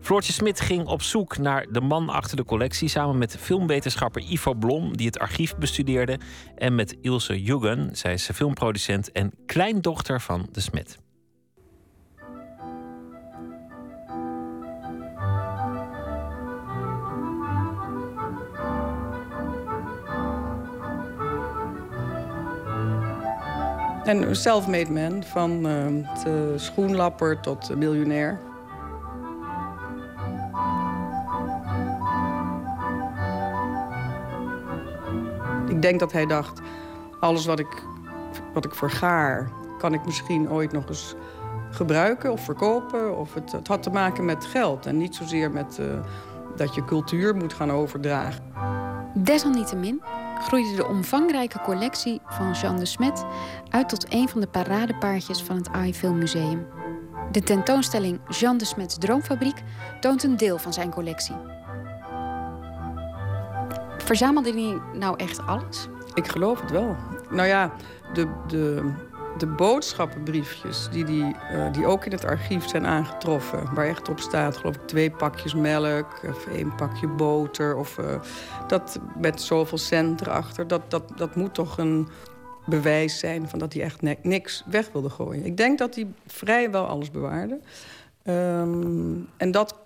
Floortje 0.00 0.32
Smit 0.32 0.60
ging 0.60 0.86
op 0.86 1.02
zoek 1.02 1.38
naar 1.38 1.66
de 1.70 1.80
man 1.80 2.08
achter 2.08 2.36
de 2.36 2.44
collectie 2.44 2.88
samen 2.88 3.18
met 3.18 3.36
filmwetenschapper 3.40 4.22
Ivo 4.22 4.54
Blom, 4.54 4.96
die 4.96 5.06
het 5.06 5.18
archief 5.18 5.56
bestudeerde, 5.56 6.18
en 6.56 6.74
met 6.74 6.96
Ilse 7.00 7.42
Juggen, 7.42 7.88
zij 7.92 8.12
is 8.12 8.30
filmproducent 8.34 9.12
en 9.12 9.32
kleindochter 9.46 10.20
van 10.20 10.48
de 10.52 10.60
Smet. 10.60 11.02
En 24.04 24.36
self-made 24.36 24.92
man, 24.92 25.22
van 25.22 25.66
uh, 25.66 26.04
schoenlapper 26.56 27.40
tot 27.40 27.76
miljonair. 27.76 28.40
Ik 35.68 35.82
denk 35.82 36.00
dat 36.00 36.12
hij 36.12 36.26
dacht, 36.26 36.60
alles 37.20 37.46
wat 37.46 37.58
ik, 37.58 37.82
wat 38.52 38.64
ik 38.64 38.74
vergaar... 38.74 39.50
kan 39.78 39.94
ik 39.94 40.04
misschien 40.04 40.50
ooit 40.50 40.72
nog 40.72 40.88
eens 40.88 41.14
gebruiken 41.70 42.32
of 42.32 42.40
verkopen. 42.40 43.16
Of 43.18 43.34
het, 43.34 43.52
het 43.52 43.68
had 43.68 43.82
te 43.82 43.90
maken 43.90 44.24
met 44.24 44.44
geld 44.44 44.86
en 44.86 44.96
niet 44.96 45.14
zozeer 45.14 45.50
met 45.50 45.78
uh, 45.80 45.86
dat 46.56 46.74
je 46.74 46.84
cultuur 46.84 47.36
moet 47.36 47.52
gaan 47.52 47.72
overdragen. 47.72 48.42
Desalniettemin 49.14 50.02
groeide 50.40 50.76
de 50.76 50.86
omvangrijke 50.86 51.60
collectie 51.60 52.20
van 52.26 52.52
Jean 52.52 52.78
de 52.78 52.86
Smet 52.86 53.24
uit 53.68 53.88
tot 53.88 54.12
een 54.12 54.28
van 54.28 54.40
de 54.40 54.46
paradepaardjes 54.46 55.42
van 55.42 55.56
het 55.56 55.68
AI 55.68 55.94
Filmmuseum. 55.94 56.66
De 57.30 57.40
tentoonstelling 57.40 58.20
Jean 58.28 58.58
de 58.58 58.64
Smets 58.64 58.98
Droomfabriek 58.98 59.62
toont 60.00 60.22
een 60.22 60.36
deel 60.36 60.58
van 60.58 60.72
zijn 60.72 60.90
collectie. 60.90 61.36
Verzamelde 63.98 64.52
hij 64.52 64.98
nou 64.98 65.16
echt 65.16 65.46
alles? 65.46 65.88
Ik 66.14 66.28
geloof 66.28 66.60
het 66.60 66.70
wel. 66.70 66.96
Nou 67.30 67.48
ja, 67.48 67.72
de, 68.12 68.28
de, 68.46 68.92
de 69.38 69.46
boodschappenbriefjes 69.46 70.88
die, 70.90 71.04
die, 71.04 71.36
uh, 71.52 71.72
die 71.72 71.86
ook 71.86 72.04
in 72.04 72.12
het 72.12 72.24
archief 72.24 72.68
zijn 72.68 72.86
aangetroffen... 72.86 73.74
waar 73.74 73.86
echt 73.86 74.08
op 74.08 74.20
staat, 74.20 74.56
geloof 74.56 74.74
ik, 74.74 74.86
twee 74.86 75.10
pakjes 75.10 75.54
melk 75.54 76.20
of 76.28 76.46
één 76.46 76.74
pakje 76.74 77.08
boter... 77.08 77.76
of 77.76 77.98
uh, 77.98 78.20
dat 78.66 78.98
met 79.18 79.40
zoveel 79.40 79.78
cent 79.78 80.20
erachter, 80.20 80.66
dat, 80.66 80.90
dat, 80.90 81.02
dat 81.16 81.36
moet 81.36 81.54
toch 81.54 81.78
een 81.78 82.08
bewijs 82.66 83.18
zijn... 83.18 83.48
van 83.48 83.58
dat 83.58 83.72
hij 83.72 83.82
echt 83.82 84.22
niks 84.22 84.64
weg 84.66 84.92
wilde 84.92 85.10
gooien. 85.10 85.44
Ik 85.44 85.56
denk 85.56 85.78
dat 85.78 85.94
hij 85.94 86.06
vrijwel 86.26 86.86
alles 86.86 87.10
bewaarde. 87.10 87.60
Um, 88.24 89.28
en 89.36 89.50
dat 89.50 89.76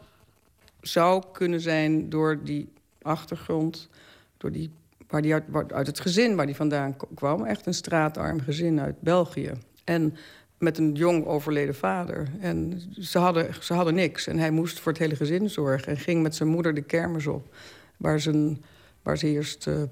zou 0.81 1.23
kunnen 1.33 1.61
zijn 1.61 2.09
door 2.09 2.43
die 2.43 2.73
achtergrond... 3.03 3.89
door 4.37 4.53
die 4.53 4.70
waar 5.09 5.22
die 5.22 5.32
uit, 5.32 5.72
uit 5.72 5.86
het 5.86 6.01
gezin 6.01 6.36
waar 6.36 6.47
die 6.47 6.56
vandaan 6.56 6.97
kwam. 7.14 7.44
Echt 7.44 7.66
een 7.66 7.74
straatarm 7.74 8.40
gezin 8.40 8.80
uit 8.80 9.01
België. 9.01 9.52
En 9.85 10.16
met 10.59 10.78
een 10.78 10.93
jong 10.93 11.26
overleden 11.26 11.74
vader. 11.74 12.28
En 12.40 12.82
ze 13.01 13.18
hadden, 13.18 13.55
ze 13.60 13.74
hadden 13.74 13.94
niks. 13.94 14.26
En 14.26 14.39
hij 14.39 14.51
moest 14.51 14.80
voor 14.80 14.93
het 14.93 15.01
hele 15.01 15.16
gezin 15.16 15.51
zorgen. 15.51 15.89
En 15.89 15.98
ging 15.98 16.22
met 16.22 16.35
zijn 16.35 16.48
moeder 16.48 16.74
de 16.74 16.82
kermis 16.82 17.26
op. 17.26 17.55
Waar 17.97 18.20
ze, 18.20 18.56
waar 19.02 19.18
ze 19.18 19.26
eerst 19.26 19.66
uh, 19.66 19.82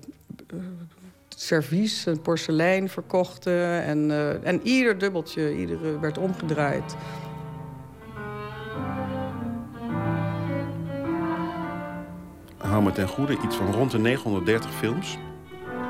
servies 1.28 2.06
en 2.06 2.22
porselein 2.22 2.88
verkochten. 2.88 3.82
En, 3.82 4.08
uh, 4.08 4.46
en 4.46 4.60
ieder 4.62 4.98
dubbeltje 4.98 5.56
iedere 5.56 6.00
werd 6.00 6.18
omgedraaid. 6.18 6.96
Hou 12.66 12.82
me 12.82 12.92
ten 12.92 13.08
goede 13.08 13.38
iets 13.44 13.56
van 13.56 13.72
rond 13.72 13.90
de 13.90 13.98
930 13.98 14.74
films. 14.74 15.18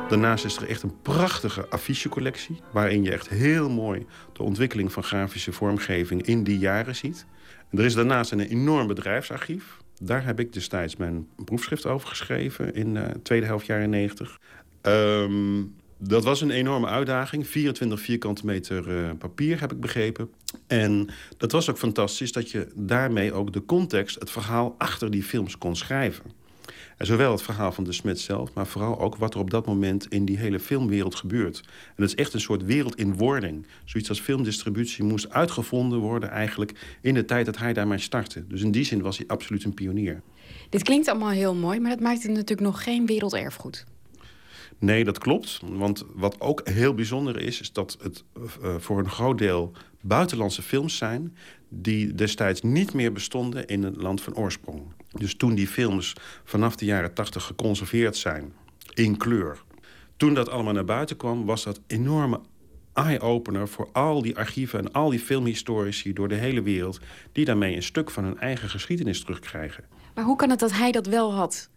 Daarnaast 0.08 0.44
is 0.44 0.56
er 0.56 0.68
echt 0.68 0.82
een 0.82 1.00
prachtige 1.02 1.68
affichecollectie... 1.68 2.60
waarin 2.72 3.02
je 3.02 3.12
echt 3.12 3.28
heel 3.28 3.70
mooi 3.70 4.06
de 4.32 4.42
ontwikkeling 4.42 4.92
van 4.92 5.02
grafische 5.02 5.52
vormgeving 5.52 6.22
in 6.22 6.44
die 6.44 6.58
jaren 6.58 6.96
ziet. 6.96 7.26
Er 7.70 7.84
is 7.84 7.94
daarnaast 7.94 8.32
een 8.32 8.40
enorm 8.40 8.86
bedrijfsarchief. 8.86 9.76
Daar 10.02 10.24
heb 10.24 10.40
ik 10.40 10.52
destijds 10.52 10.96
mijn 10.96 11.28
proefschrift 11.44 11.86
over 11.86 12.08
geschreven 12.08 12.74
in 12.74 12.94
de 12.94 13.00
uh, 13.00 13.06
tweede 13.22 13.46
helft 13.46 13.66
jaren 13.66 13.90
90. 13.90 14.38
Um, 14.82 15.74
dat 15.98 16.24
was 16.24 16.40
een 16.40 16.50
enorme 16.50 16.86
uitdaging. 16.86 17.46
24 17.46 18.00
vierkante 18.00 18.46
meter 18.46 18.88
uh, 18.88 19.10
papier, 19.18 19.60
heb 19.60 19.72
ik 19.72 19.80
begrepen. 19.80 20.30
En 20.66 21.08
dat 21.36 21.52
was 21.52 21.70
ook 21.70 21.78
fantastisch 21.78 22.32
dat 22.32 22.50
je 22.50 22.66
daarmee 22.74 23.32
ook 23.32 23.52
de 23.52 23.64
context... 23.64 24.18
het 24.18 24.30
verhaal 24.30 24.74
achter 24.78 25.10
die 25.10 25.22
films 25.22 25.58
kon 25.58 25.76
schrijven. 25.76 26.44
En 26.96 27.06
zowel 27.06 27.32
het 27.32 27.42
verhaal 27.42 27.72
van 27.72 27.84
de 27.84 27.92
Smet 27.92 28.20
zelf, 28.20 28.54
maar 28.54 28.66
vooral 28.66 29.00
ook 29.00 29.16
wat 29.16 29.34
er 29.34 29.40
op 29.40 29.50
dat 29.50 29.66
moment 29.66 30.06
in 30.08 30.24
die 30.24 30.38
hele 30.38 30.60
filmwereld 30.60 31.14
gebeurt. 31.14 31.60
En 31.66 31.94
dat 31.96 32.08
is 32.08 32.14
echt 32.14 32.34
een 32.34 32.40
soort 32.40 32.64
wereld 32.64 32.96
in 32.96 33.16
wording. 33.16 33.66
Zoiets 33.84 34.08
als 34.08 34.20
filmdistributie 34.20 35.04
moest 35.04 35.30
uitgevonden 35.30 35.98
worden 35.98 36.30
eigenlijk 36.30 36.98
in 37.00 37.14
de 37.14 37.24
tijd 37.24 37.46
dat 37.46 37.58
hij 37.58 37.72
daarmee 37.72 37.98
startte. 37.98 38.46
Dus 38.46 38.62
in 38.62 38.70
die 38.70 38.84
zin 38.84 39.02
was 39.02 39.16
hij 39.16 39.26
absoluut 39.26 39.64
een 39.64 39.74
pionier. 39.74 40.22
Dit 40.68 40.82
klinkt 40.82 41.08
allemaal 41.08 41.30
heel 41.30 41.54
mooi, 41.54 41.80
maar 41.80 41.90
dat 41.90 42.00
maakt 42.00 42.22
het 42.22 42.32
natuurlijk 42.32 42.60
nog 42.60 42.82
geen 42.82 43.06
werelderfgoed. 43.06 43.84
Nee, 44.78 45.04
dat 45.04 45.18
klopt. 45.18 45.60
Want 45.62 46.04
wat 46.14 46.40
ook 46.40 46.68
heel 46.68 46.94
bijzonder 46.94 47.40
is, 47.40 47.60
is 47.60 47.72
dat 47.72 47.96
het 48.02 48.24
uh, 48.36 48.74
voor 48.78 48.98
een 48.98 49.10
groot 49.10 49.38
deel 49.38 49.72
buitenlandse 50.00 50.62
films 50.62 50.96
zijn 50.96 51.36
die 51.68 52.14
destijds 52.14 52.62
niet 52.62 52.92
meer 52.94 53.12
bestonden 53.12 53.66
in 53.66 53.82
het 53.82 53.96
land 53.96 54.20
van 54.20 54.36
oorsprong. 54.36 54.82
Dus 55.18 55.36
toen 55.36 55.54
die 55.54 55.66
films 55.66 56.12
vanaf 56.44 56.76
de 56.76 56.84
jaren 56.84 57.14
80 57.14 57.42
geconserveerd 57.42 58.16
zijn 58.16 58.52
in 58.94 59.16
kleur. 59.16 59.62
Toen 60.16 60.34
dat 60.34 60.48
allemaal 60.48 60.72
naar 60.72 60.84
buiten 60.84 61.16
kwam, 61.16 61.44
was 61.44 61.64
dat 61.64 61.80
enorme 61.86 62.40
eye-opener 62.92 63.68
voor 63.68 63.88
al 63.92 64.22
die 64.22 64.36
archieven 64.36 64.78
en 64.78 64.92
al 64.92 65.10
die 65.10 65.20
filmhistorici 65.20 66.12
door 66.12 66.28
de 66.28 66.34
hele 66.34 66.62
wereld, 66.62 67.00
die 67.32 67.44
daarmee 67.44 67.76
een 67.76 67.82
stuk 67.82 68.10
van 68.10 68.24
hun 68.24 68.38
eigen 68.38 68.68
geschiedenis 68.68 69.20
terugkrijgen. 69.20 69.84
Maar 70.14 70.24
hoe 70.24 70.36
kan 70.36 70.50
het 70.50 70.58
dat 70.58 70.72
hij 70.72 70.92
dat 70.92 71.06
wel 71.06 71.34
had 71.34 71.68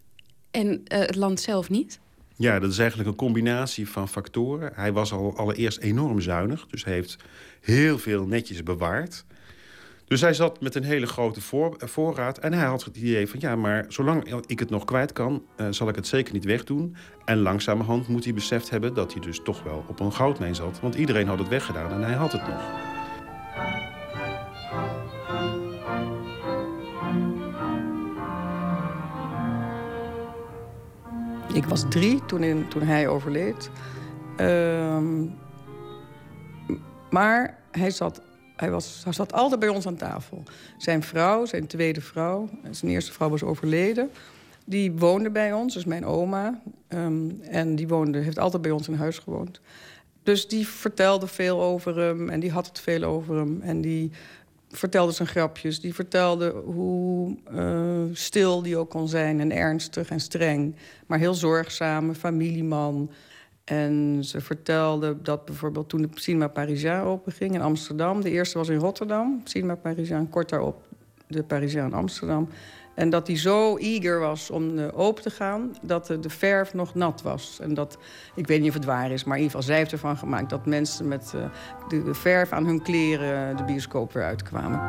en 0.50 0.66
uh, 0.68 0.78
het 0.98 1.16
land 1.16 1.40
zelf 1.40 1.70
niet? 1.70 2.00
Ja, 2.36 2.58
dat 2.58 2.70
is 2.70 2.78
eigenlijk 2.78 3.08
een 3.08 3.16
combinatie 3.16 3.88
van 3.88 4.08
factoren. 4.08 4.72
Hij 4.74 4.92
was 4.92 5.12
al 5.12 5.36
allereerst 5.36 5.78
enorm 5.78 6.20
zuinig, 6.20 6.66
dus 6.66 6.84
hij 6.84 6.92
heeft 6.92 7.16
heel 7.60 7.98
veel 7.98 8.26
netjes 8.26 8.62
bewaard. 8.62 9.24
Dus 10.10 10.20
hij 10.20 10.34
zat 10.34 10.60
met 10.60 10.74
een 10.74 10.84
hele 10.84 11.06
grote 11.06 11.40
voor, 11.40 11.76
voorraad. 11.78 12.38
En 12.38 12.52
hij 12.52 12.66
had 12.66 12.84
het 12.84 12.96
idee 12.96 13.28
van, 13.28 13.40
ja, 13.40 13.56
maar 13.56 13.84
zolang 13.88 14.34
ik 14.46 14.58
het 14.58 14.70
nog 14.70 14.84
kwijt 14.84 15.12
kan... 15.12 15.42
Uh, 15.56 15.66
zal 15.70 15.88
ik 15.88 15.94
het 15.94 16.06
zeker 16.06 16.32
niet 16.32 16.44
wegdoen. 16.44 16.96
En 17.24 17.38
langzamerhand 17.38 18.08
moet 18.08 18.24
hij 18.24 18.34
beseft 18.34 18.70
hebben... 18.70 18.94
dat 18.94 19.12
hij 19.12 19.22
dus 19.22 19.40
toch 19.42 19.62
wel 19.62 19.84
op 19.88 20.00
een 20.00 20.12
goudmijn 20.12 20.54
zat. 20.54 20.80
Want 20.80 20.94
iedereen 20.94 21.26
had 21.28 21.38
het 21.38 21.48
weggedaan 21.48 21.92
en 21.92 22.02
hij 22.02 22.14
had 22.14 22.32
het 22.32 22.46
nog. 22.46 22.62
Ik 31.54 31.64
was 31.64 31.84
drie 31.88 32.24
toen, 32.24 32.42
in, 32.42 32.68
toen 32.68 32.82
hij 32.82 33.08
overleed. 33.08 33.70
Uh, 34.40 34.98
maar 37.10 37.58
hij 37.70 37.90
zat 37.90 38.22
hij, 38.60 38.70
was, 38.70 39.00
hij 39.04 39.12
zat 39.12 39.32
altijd 39.32 39.60
bij 39.60 39.68
ons 39.68 39.86
aan 39.86 39.96
tafel. 39.96 40.42
Zijn 40.78 41.02
vrouw, 41.02 41.44
zijn 41.44 41.66
tweede 41.66 42.00
vrouw, 42.00 42.48
zijn 42.70 42.92
eerste 42.92 43.12
vrouw 43.12 43.28
was 43.28 43.42
overleden. 43.42 44.10
Die 44.64 44.92
woonde 44.92 45.30
bij 45.30 45.52
ons, 45.52 45.74
dus 45.74 45.84
mijn 45.84 46.04
oma. 46.04 46.60
Ehm, 46.88 47.30
en 47.40 47.76
die 47.76 47.88
woonde, 47.88 48.18
heeft 48.18 48.38
altijd 48.38 48.62
bij 48.62 48.70
ons 48.70 48.88
in 48.88 48.94
huis 48.94 49.18
gewoond. 49.18 49.60
Dus 50.22 50.48
die 50.48 50.66
vertelde 50.68 51.26
veel 51.26 51.62
over 51.62 51.98
hem 51.98 52.28
en 52.28 52.40
die 52.40 52.50
had 52.50 52.66
het 52.66 52.80
veel 52.80 53.02
over 53.02 53.36
hem. 53.36 53.60
En 53.62 53.80
die 53.80 54.10
vertelde 54.70 55.12
zijn 55.12 55.28
grapjes. 55.28 55.80
Die 55.80 55.94
vertelde 55.94 56.50
hoe 56.50 57.36
uh, 57.52 58.02
stil 58.12 58.62
die 58.62 58.76
ook 58.76 58.90
kon 58.90 59.08
zijn 59.08 59.40
en 59.40 59.52
ernstig 59.52 60.10
en 60.10 60.20
streng. 60.20 60.76
Maar 61.06 61.18
heel 61.18 61.34
zorgzame 61.34 62.14
familieman. 62.14 63.10
En 63.70 64.24
ze 64.24 64.40
vertelde 64.40 65.22
dat 65.22 65.44
bijvoorbeeld 65.44 65.88
toen 65.88 66.02
de 66.02 66.08
Cinema 66.14 66.48
Parisien 66.48 67.00
openging 67.00 67.54
in 67.54 67.60
Amsterdam... 67.60 68.20
de 68.20 68.30
eerste 68.30 68.58
was 68.58 68.68
in 68.68 68.78
Rotterdam, 68.78 69.40
Cinema 69.44 69.74
Parisien, 69.74 70.28
kort 70.28 70.48
daarop 70.48 70.82
de 71.26 71.42
Parisien 71.42 71.84
in 71.84 71.92
Amsterdam... 71.92 72.48
En 72.94 73.10
dat 73.10 73.26
hij 73.26 73.36
zo 73.36 73.76
eager 73.76 74.18
was 74.18 74.50
om 74.50 74.78
uh, 74.78 74.88
open 74.94 75.22
te 75.22 75.30
gaan, 75.30 75.74
dat 75.82 76.06
de, 76.06 76.30
verf 76.30 76.74
nog 76.74 76.94
nat 76.94 77.22
was. 77.22 77.58
En 77.60 77.74
dat, 77.74 77.98
ik 78.34 78.46
weet 78.46 78.60
niet 78.60 78.68
of 78.68 78.74
het 78.74 78.84
waar 78.84 79.10
is, 79.10 79.24
maar 79.24 79.36
in 79.36 79.42
ieder 79.42 79.56
geval 79.56 79.62
zij 79.62 79.76
heeft 79.76 79.92
ervan 79.92 80.16
gemaakt... 80.16 80.50
dat 80.50 80.66
mensen 80.66 81.08
met 81.08 81.30
de, 81.88 82.02
de, 82.02 82.14
verf 82.14 82.52
aan 82.52 82.66
hun 82.66 82.82
kleren 82.82 83.56
de 83.56 83.64
bioscoop 83.64 84.12
weer 84.12 84.24
uitkwamen. 84.24 84.80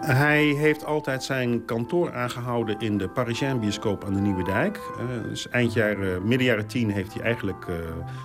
Hij 0.00 0.44
heeft 0.44 0.84
altijd 0.84 1.24
zijn 1.24 1.64
kantoor 1.64 2.12
aangehouden 2.12 2.80
in 2.80 2.98
de 2.98 3.08
Parisien 3.08 3.60
bioscoop 3.60 4.04
aan 4.04 4.14
de 4.14 4.20
Nieuwe 4.20 4.44
Dijk. 4.44 4.76
Uh, 4.76 5.22
dus 5.22 5.48
eind 5.48 5.72
jaren, 5.72 6.28
midden 6.28 6.46
jaren 6.46 6.66
tien 6.66 6.90
heeft 6.90 7.14
hij 7.14 7.22
eigenlijk 7.22 7.66
uh, 7.66 7.76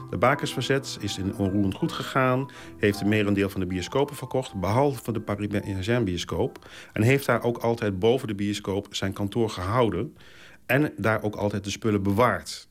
de 0.10 0.18
bakers 0.18 0.54
verzet. 0.54 0.98
Is 1.00 1.18
in 1.18 1.36
onroerend 1.36 1.74
goed 1.74 1.92
gegaan. 1.92 2.50
Heeft 2.78 3.02
een 3.02 3.10
merendeel 3.10 3.50
van 3.50 3.60
de 3.60 3.66
bioscopen 3.66 4.16
verkocht. 4.16 4.54
Behalve 4.54 5.12
de 5.12 5.22
Parisien 5.22 6.04
bioscoop. 6.04 6.70
En 6.94 7.02
heeft 7.02 7.26
daar 7.26 7.44
ook 7.44 7.58
altijd 7.58 8.00
boven 8.00 8.28
de 8.28 8.36
bioscoop 8.36 8.88
zijn 8.90 9.14
kantoor 9.14 9.50
gehouden. 9.50 10.18
En 10.66 10.94
daar 10.98 11.24
ook 11.24 11.36
altijd 11.36 11.64
de 11.64 11.70
spullen 11.70 12.04
bewaard. 12.04 12.68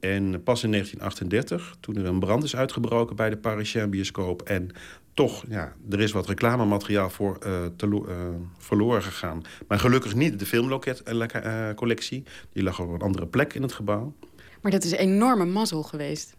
En 0.00 0.42
pas 0.42 0.62
in 0.62 0.70
1938, 0.70 1.76
toen 1.80 1.96
er 1.96 2.04
een 2.04 2.20
brand 2.20 2.44
is 2.44 2.56
uitgebroken 2.56 3.16
bij 3.16 3.30
de 3.30 3.36
Parisien 3.36 3.90
bioscoop... 3.90 4.42
en 4.42 4.70
toch, 5.14 5.44
ja, 5.48 5.74
er 5.90 6.00
is 6.00 6.12
wat 6.12 6.26
reclamemateriaal 6.26 7.10
voor 7.10 7.38
uh, 7.46 7.66
te, 7.76 7.86
uh, 7.86 8.14
verloren 8.58 9.02
gegaan. 9.02 9.42
Maar 9.68 9.78
gelukkig 9.78 10.14
niet 10.14 10.38
de 10.38 10.46
filmloket-collectie. 10.46 12.24
Die 12.52 12.62
lag 12.62 12.80
op 12.80 12.92
een 12.92 13.00
andere 13.00 13.26
plek 13.26 13.54
in 13.54 13.62
het 13.62 13.72
gebouw. 13.72 14.14
Maar 14.62 14.72
dat 14.72 14.84
is 14.84 14.92
een 14.92 14.98
enorme 14.98 15.44
mazzel 15.44 15.82
geweest. 15.82 16.36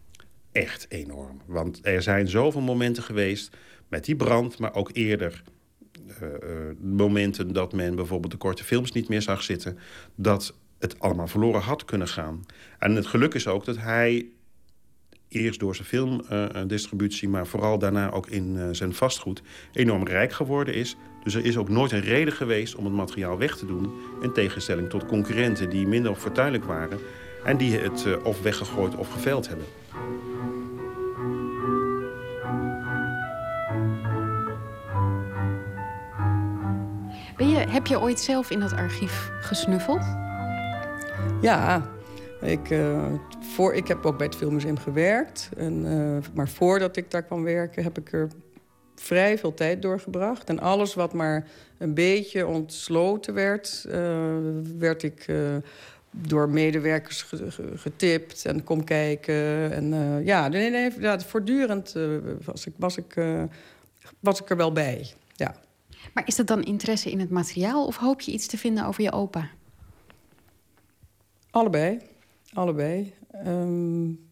Echt 0.52 0.86
enorm. 0.88 1.40
Want 1.46 1.78
er 1.82 2.02
zijn 2.02 2.28
zoveel 2.28 2.60
momenten 2.60 3.02
geweest 3.02 3.56
met 3.88 4.04
die 4.04 4.16
brand, 4.16 4.58
maar 4.58 4.74
ook 4.74 4.90
eerder... 4.92 5.42
Uh, 6.22 6.28
momenten 6.80 7.52
dat 7.52 7.72
men 7.72 7.94
bijvoorbeeld 7.94 8.32
de 8.32 8.38
korte 8.38 8.64
films 8.64 8.92
niet 8.92 9.08
meer 9.08 9.22
zag 9.22 9.42
zitten... 9.42 9.78
dat 10.14 10.54
het 10.78 11.00
allemaal 11.00 11.26
verloren 11.26 11.60
had 11.60 11.84
kunnen 11.84 12.08
gaan. 12.08 12.44
En 12.80 12.94
het 12.94 13.06
geluk 13.06 13.34
is 13.34 13.46
ook 13.46 13.64
dat 13.64 13.78
hij 13.78 14.26
eerst 15.28 15.60
door 15.60 15.74
zijn 15.74 15.88
filmdistributie, 15.88 17.28
maar 17.28 17.46
vooral 17.46 17.78
daarna 17.78 18.10
ook 18.10 18.28
in 18.28 18.56
uh, 18.56 18.68
zijn 18.70 18.94
vastgoed, 18.94 19.42
enorm 19.72 20.06
rijk 20.06 20.32
geworden 20.32 20.74
is. 20.74 20.96
Dus 21.24 21.34
er 21.34 21.44
is 21.44 21.56
ook 21.56 21.68
nooit 21.68 21.92
een 21.92 22.00
reden 22.00 22.32
geweest 22.32 22.74
om 22.74 22.84
het 22.84 22.94
materiaal 22.94 23.38
weg 23.38 23.56
te 23.56 23.66
doen. 23.66 23.92
In 24.22 24.32
tegenstelling 24.32 24.88
tot 24.88 25.06
concurrenten 25.06 25.70
die 25.70 25.86
minder 25.86 26.14
fortuinlijk 26.14 26.64
waren 26.64 26.98
en 27.44 27.56
die 27.56 27.76
het 27.76 28.04
uh, 28.06 28.24
of 28.24 28.42
weggegooid 28.42 28.96
of 28.96 29.12
geveld 29.12 29.48
hebben. 29.48 29.66
Ben 37.36 37.48
je, 37.48 37.56
heb 37.56 37.86
je 37.86 38.00
ooit 38.00 38.20
zelf 38.20 38.50
in 38.50 38.60
dat 38.60 38.72
archief 38.72 39.30
gesnuffeld? 39.40 40.04
Ja, 41.40 41.90
ik, 42.40 42.70
uh, 42.70 43.12
voor, 43.40 43.74
ik 43.74 43.88
heb 43.88 44.06
ook 44.06 44.16
bij 44.16 44.26
het 44.26 44.36
Filmmuseum 44.36 44.78
gewerkt. 44.78 45.48
En, 45.56 45.84
uh, 45.84 46.16
maar 46.34 46.48
voordat 46.48 46.96
ik 46.96 47.10
daar 47.10 47.22
kwam 47.22 47.42
werken, 47.42 47.82
heb 47.82 47.98
ik 47.98 48.12
er 48.12 48.28
vrij 48.94 49.38
veel 49.38 49.54
tijd 49.54 49.82
doorgebracht. 49.82 50.48
En 50.48 50.60
alles 50.60 50.94
wat 50.94 51.12
maar 51.12 51.48
een 51.78 51.94
beetje 51.94 52.46
ontsloten 52.46 53.34
werd, 53.34 53.84
uh, 53.88 53.94
werd 54.78 55.02
ik 55.02 55.26
door 56.10 56.48
medewerkers 56.48 57.26
getipt 57.74 58.44
en 58.46 58.64
kom 58.64 58.84
kijken. 58.84 59.72
En 59.72 60.20
ja, 60.24 60.48
nee, 60.48 60.70
nee, 60.70 60.92
ja, 60.98 61.20
voortdurend 61.20 61.94
was, 62.44 62.66
ik, 62.66 62.72
was, 62.76 62.96
ik, 62.96 63.14
was 64.20 64.40
ik 64.40 64.50
er 64.50 64.56
wel 64.56 64.72
bij. 64.72 65.12
Ja. 65.32 65.54
Maar 66.14 66.26
is 66.26 66.36
dat 66.36 66.46
dan 66.46 66.62
interesse 66.62 67.10
in 67.10 67.20
het 67.20 67.30
materiaal 67.30 67.86
of 67.86 67.96
hoop 67.96 68.20
je 68.20 68.32
iets 68.32 68.46
te 68.46 68.58
vinden 68.58 68.86
over 68.86 69.02
je 69.02 69.12
opa? 69.12 69.50
Allebei. 71.50 71.98
Allebei. 72.52 73.14
Um, 73.46 74.30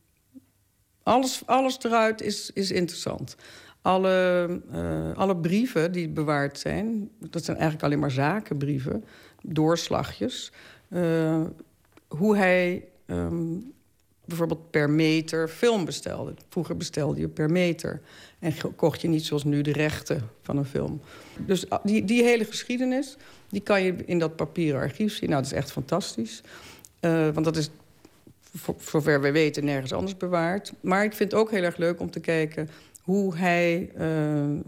alles, 1.03 1.43
alles 1.47 1.79
eruit 1.83 2.23
is, 2.23 2.51
is 2.55 2.71
interessant. 2.71 3.37
Alle, 3.83 4.61
uh, 4.73 5.17
alle 5.17 5.37
brieven 5.37 5.93
die 5.93 6.09
bewaard 6.09 6.59
zijn, 6.59 7.11
dat 7.19 7.45
zijn 7.45 7.57
eigenlijk 7.57 7.87
alleen 7.87 7.99
maar 7.99 8.11
zakenbrieven, 8.11 9.05
doorslagjes. 9.43 10.53
Uh, 10.89 11.45
hoe 12.09 12.37
hij 12.37 12.85
um, 13.07 13.73
bijvoorbeeld 14.25 14.71
per 14.71 14.91
meter 14.91 15.49
film 15.49 15.85
bestelde. 15.85 16.35
Vroeger 16.49 16.77
bestelde 16.77 17.21
je 17.21 17.29
per 17.29 17.51
meter. 17.51 18.01
En 18.39 18.55
kocht 18.77 19.01
je 19.01 19.09
niet 19.09 19.25
zoals 19.25 19.45
nu 19.45 19.63
de 19.63 19.73
rechten 19.73 20.29
van 20.43 20.57
een 20.57 20.65
film. 20.65 21.01
Dus 21.47 21.65
die, 21.83 22.05
die 22.05 22.23
hele 22.23 22.45
geschiedenis, 22.45 23.17
die 23.49 23.61
kan 23.61 23.83
je 23.83 23.95
in 24.05 24.19
dat 24.19 24.37
papieren 24.37 24.81
archief 24.81 25.15
zien. 25.15 25.31
Nou, 25.31 25.43
dat 25.43 25.53
is 25.53 25.59
echt 25.59 25.73
fantastisch. 25.73 26.41
Uh, 27.01 27.29
want 27.29 27.45
dat 27.45 27.57
is 27.57 27.71
voor, 28.55 28.75
zover 28.79 29.21
we 29.21 29.33
weten 29.33 29.65
nergens 29.65 29.93
anders 29.93 30.17
bewaard. 30.17 30.73
Maar 30.81 31.05
ik 31.05 31.13
vind 31.13 31.31
het 31.31 31.41
ook 31.41 31.51
heel 31.51 31.63
erg 31.63 31.77
leuk 31.77 32.01
om 32.01 32.11
te 32.11 32.21
kijken 32.21 32.69
hoe 33.03 33.37
hij, 33.37 33.91
uh, 33.99 34.43
uh, 34.43 34.59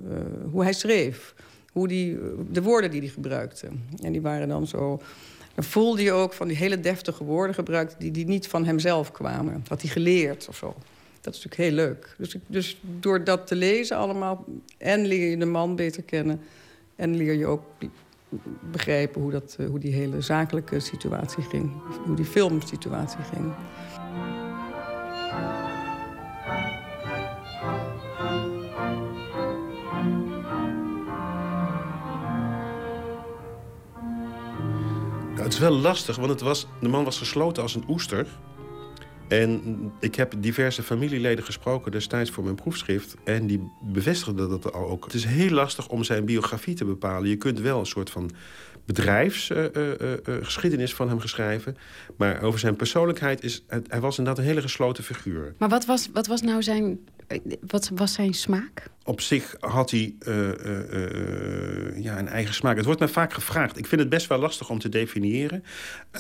hoe 0.51 0.63
hij 0.63 0.73
schreef. 0.73 1.35
Hoe 1.73 1.89
die, 1.89 2.19
de 2.51 2.63
woorden 2.63 2.91
die 2.91 3.01
hij 3.01 3.09
gebruikte. 3.09 3.69
En 4.03 4.13
die 4.13 4.21
waren 4.21 4.49
dan 4.49 4.67
zo... 4.67 5.01
Dan 5.55 5.65
voelde 5.65 6.03
je 6.03 6.13
ook 6.13 6.33
van 6.33 6.49
die 6.49 6.57
hele 6.57 6.81
deftige 6.81 7.25
woorden 7.25 7.55
gebruikt... 7.55 7.97
die, 7.99 8.11
die 8.11 8.27
niet 8.27 8.49
van 8.49 8.65
hemzelf 8.65 9.13
kwamen. 9.13 9.65
Had 9.69 9.83
hij 9.83 9.91
geleerd 9.91 10.49
of 10.49 10.57
zo. 10.57 10.75
Dat 11.21 11.35
is 11.35 11.45
natuurlijk 11.45 11.71
heel 11.71 11.87
leuk. 11.87 12.15
Dus, 12.19 12.37
dus 12.47 12.81
door 13.01 13.25
dat 13.25 13.47
te 13.47 13.55
lezen 13.55 13.97
allemaal... 13.97 14.45
en 14.79 15.07
leer 15.07 15.31
je 15.31 15.37
de 15.37 15.45
man 15.45 15.77
beter 15.77 16.03
kennen... 16.03 16.41
en 16.97 17.17
leer 17.17 17.35
je 17.35 17.47
ook 17.47 17.63
begrijpen 18.71 19.21
hoe, 19.21 19.31
dat, 19.31 19.57
hoe 19.69 19.79
die 19.79 19.93
hele 19.93 20.21
zakelijke 20.21 20.81
situatie 20.81 21.43
ging. 21.43 21.73
Hoe 22.07 22.17
die 22.17 22.25
filmsituatie 22.25 23.23
ging. 23.23 23.53
het 35.51 35.59
is 35.59 35.69
wel 35.69 35.79
lastig, 35.79 36.17
want 36.17 36.29
het 36.29 36.41
was, 36.41 36.67
de 36.81 36.89
man 36.89 37.05
was 37.05 37.19
gesloten 37.19 37.63
als 37.63 37.75
een 37.75 37.85
oester. 37.89 38.27
En 39.31 39.93
ik 40.01 40.15
heb 40.15 40.35
diverse 40.39 40.83
familieleden 40.83 41.45
gesproken 41.45 41.93
destijds 41.93 42.31
voor 42.31 42.45
mijn 42.45 42.55
proefschrift. 42.55 43.17
En 43.25 43.47
die 43.47 43.71
bevestigden 43.83 44.49
dat 44.49 44.73
ook. 44.73 45.05
Het 45.05 45.15
is 45.15 45.25
heel 45.25 45.51
lastig 45.51 45.89
om 45.89 46.05
zijn 46.05 46.25
biografie 46.25 46.75
te 46.75 46.85
bepalen. 46.85 47.29
Je 47.29 47.37
kunt 47.37 47.61
wel 47.61 47.79
een 47.79 47.87
soort 47.87 48.11
van 48.11 48.31
bedrijfsgeschiedenis 48.85 50.91
uh, 50.91 50.93
uh, 50.93 50.97
van 50.97 51.09
hem 51.09 51.21
geschrijven. 51.21 51.77
Maar 52.17 52.43
over 52.43 52.61
zijn 52.61 52.77
persoonlijkheid 52.77 53.45
is... 53.45 53.65
Hij 53.69 54.01
was 54.01 54.19
inderdaad 54.19 54.43
een 54.43 54.49
hele 54.49 54.63
gesloten 54.63 55.05
figuur. 55.05 55.55
Maar 55.59 55.69
wat 55.69 55.85
was, 55.85 56.09
wat 56.13 56.27
was 56.27 56.43
nou 56.43 56.63
zijn... 56.63 56.99
Wat 57.67 57.91
was 57.95 58.13
zijn 58.13 58.35
smaak? 58.35 58.91
Op 59.05 59.21
zich 59.21 59.57
had 59.61 59.91
hij 59.91 60.15
ja, 61.97 62.19
een 62.19 62.29
eigen 62.29 62.55
smaak. 62.55 62.77
Het 62.77 62.85
wordt 62.85 63.01
mij 63.01 63.09
vaak 63.09 63.33
gevraagd. 63.33 63.79
Ik 63.79 63.87
vind 63.87 64.01
het 64.01 64.11
best 64.11 64.27
wel 64.27 64.39
lastig 64.39 64.71
om 64.71 64.79
te 64.79 64.89
definiëren. 64.89 65.65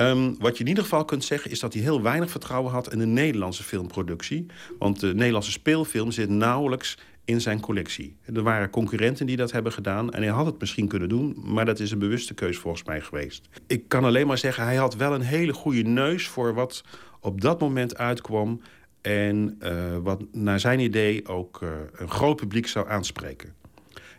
Um, 0.01 0.37
wat 0.39 0.57
je 0.57 0.63
in 0.63 0.69
ieder 0.69 0.83
geval 0.83 1.05
kunt 1.05 1.25
zeggen... 1.25 1.51
is 1.51 1.61
dat 1.61 1.73
hij 1.73 1.83
heel 1.83 2.03
weinig 2.03 2.31
vertrouwen 2.31 2.73
had 2.73 2.93
in 2.93 2.99
de 2.99 3.07
Nederlandse 3.07 3.63
filmproductie. 3.63 4.47
Want 4.79 5.01
de 5.01 5.15
Nederlandse 5.15 5.51
speelfilm 5.51 6.11
zit 6.11 6.29
nauwelijks 6.29 6.99
in 7.25 7.41
zijn 7.41 7.61
collectie. 7.61 8.17
Er 8.35 8.43
waren 8.43 8.71
concurrenten 8.71 9.27
die 9.27 9.37
dat 9.37 9.53
hebben 9.53 9.73
gedaan 9.73 10.13
en 10.13 10.23
hij 10.23 10.31
had 10.31 10.47
het 10.47 10.61
misschien 10.61 10.89
kunnen 10.89 11.09
doen, 11.09 11.37
maar 11.45 11.65
dat 11.65 11.81
is 11.81 11.91
een 11.91 11.99
bewuste 11.99 12.35
keus 12.35 12.59
volgens 12.59 12.85
mij 12.85 13.01
geweest. 13.01 13.49
Ik 13.67 13.89
kan 13.89 14.05
alleen 14.05 14.27
maar 14.27 14.39
zeggen, 14.39 14.65
hij 14.65 14.77
had 14.77 14.97
wel 14.97 15.15
een 15.15 15.21
hele 15.21 15.53
goede 15.53 15.83
neus 15.83 16.29
voor 16.29 16.55
wat 16.55 16.85
op 17.21 17.41
dat 17.41 17.61
moment 17.61 17.97
uitkwam 17.97 18.61
en 19.01 19.59
uh, 19.63 19.97
wat 20.03 20.23
naar 20.33 20.61
zijn 20.61 20.81
idee 20.81 21.29
ook 21.29 21.61
uh, 21.63 21.71
een 21.93 22.11
groot 22.11 22.37
publiek 22.37 22.67
zou 22.67 22.89
aanspreken. 22.89 23.55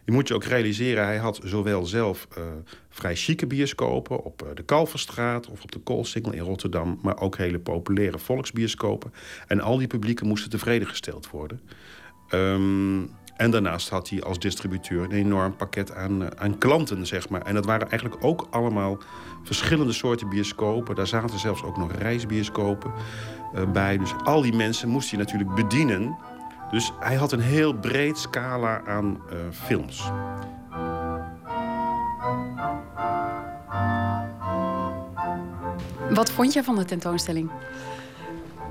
Je 0.06 0.12
moet 0.12 0.28
je 0.28 0.34
ook 0.34 0.44
realiseren, 0.44 1.06
hij 1.06 1.18
had 1.18 1.40
zowel 1.44 1.86
zelf 1.86 2.28
uh, 2.38 2.44
vrij 2.90 3.16
chique 3.16 3.48
bioscopen 3.48 4.24
op 4.24 4.52
de 4.54 4.64
Kalverstraat 4.64 5.48
of 5.48 5.64
op 5.64 5.72
de 5.72 5.80
Koolsingel 5.80 6.34
in 6.34 6.44
Rotterdam, 6.44 7.00
maar 7.02 7.20
ook 7.20 7.38
hele 7.38 7.60
populaire 7.60 8.20
volksbioscopen. 8.20 9.14
En 9.48 9.60
al 9.62 9.78
die 9.78 9.88
publieken 9.88 10.28
moesten 10.28 10.50
tevreden 10.50 10.88
gesteld 10.88 11.30
worden. 11.30 11.62
Um, 12.34 13.10
en 13.42 13.52
daarnaast 13.52 13.90
had 13.90 14.10
hij 14.10 14.24
als 14.24 14.40
distributeur 14.40 15.04
een 15.04 15.12
enorm 15.12 15.56
pakket 15.56 15.96
aan, 15.96 16.22
uh, 16.22 16.28
aan 16.36 16.58
klanten, 16.58 17.08
zeg 17.08 17.30
maar. 17.30 17.42
En 17.42 17.54
dat 17.54 17.66
waren 17.66 17.90
eigenlijk 17.90 18.24
ook 18.24 18.48
allemaal 18.50 18.98
verschillende 19.44 19.94
soorten 19.94 20.30
bioscopen. 20.30 20.96
Daar 20.96 21.08
zaten 21.08 21.40
zelfs 21.40 21.64
ook 21.64 21.78
nog 21.78 21.92
reisbioscopen 21.92 22.92
bij. 23.74 23.98
Dus 23.98 24.14
al 24.24 24.42
die 24.42 24.54
mensen 24.54 24.90
moest 24.90 25.10
hij 25.10 25.20
natuurlijk 25.20 25.56
bedienen. 25.56 26.18
Dus 26.72 26.92
hij 27.00 27.16
had 27.16 27.32
een 27.32 27.40
heel 27.40 27.74
breed 27.74 28.18
scala 28.18 28.82
aan 28.86 29.22
uh, 29.32 29.38
films. 29.52 30.12
Wat 36.10 36.32
vond 36.32 36.54
je 36.54 36.64
van 36.64 36.76
de 36.76 36.86
tentoonstelling? 36.86 37.52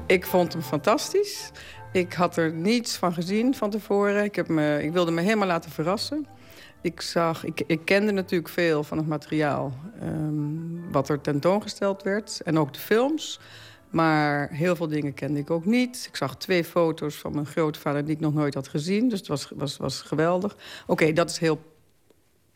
Ik 0.06 0.26
vond 0.26 0.52
hem 0.52 0.62
fantastisch. 0.62 1.50
Ik 1.92 2.12
had 2.12 2.36
er 2.36 2.52
niets 2.52 2.96
van 2.96 3.12
gezien 3.12 3.54
van 3.54 3.70
tevoren. 3.70 4.24
Ik, 4.24 4.36
heb 4.36 4.48
me, 4.48 4.82
ik 4.82 4.92
wilde 4.92 5.10
me 5.10 5.20
helemaal 5.20 5.46
laten 5.46 5.70
verrassen. 5.70 6.26
Ik, 6.80 7.00
zag, 7.00 7.44
ik, 7.44 7.62
ik 7.66 7.84
kende 7.84 8.12
natuurlijk 8.12 8.50
veel 8.50 8.84
van 8.84 8.98
het 8.98 9.06
materiaal 9.06 9.72
um, 10.02 10.90
wat 10.92 11.08
er 11.08 11.20
tentoongesteld 11.20 12.02
werd. 12.02 12.40
En 12.44 12.58
ook 12.58 12.72
de 12.72 12.80
films. 12.80 13.40
Maar 13.88 14.48
heel 14.52 14.76
veel 14.76 14.88
dingen 14.88 15.14
kende 15.14 15.38
ik 15.38 15.50
ook 15.50 15.64
niet. 15.64 16.06
Ik 16.08 16.16
zag 16.16 16.36
twee 16.36 16.64
foto's 16.64 17.16
van 17.16 17.34
mijn 17.34 17.46
grootvader 17.46 18.04
die 18.04 18.14
ik 18.14 18.20
nog 18.20 18.34
nooit 18.34 18.54
had 18.54 18.68
gezien. 18.68 19.08
Dus 19.08 19.18
het 19.18 19.28
was, 19.28 19.50
was, 19.54 19.76
was 19.76 20.00
geweldig. 20.00 20.56
Oké, 20.86 21.12
dat 21.12 21.30
is 21.30 21.38
heel 21.38 21.60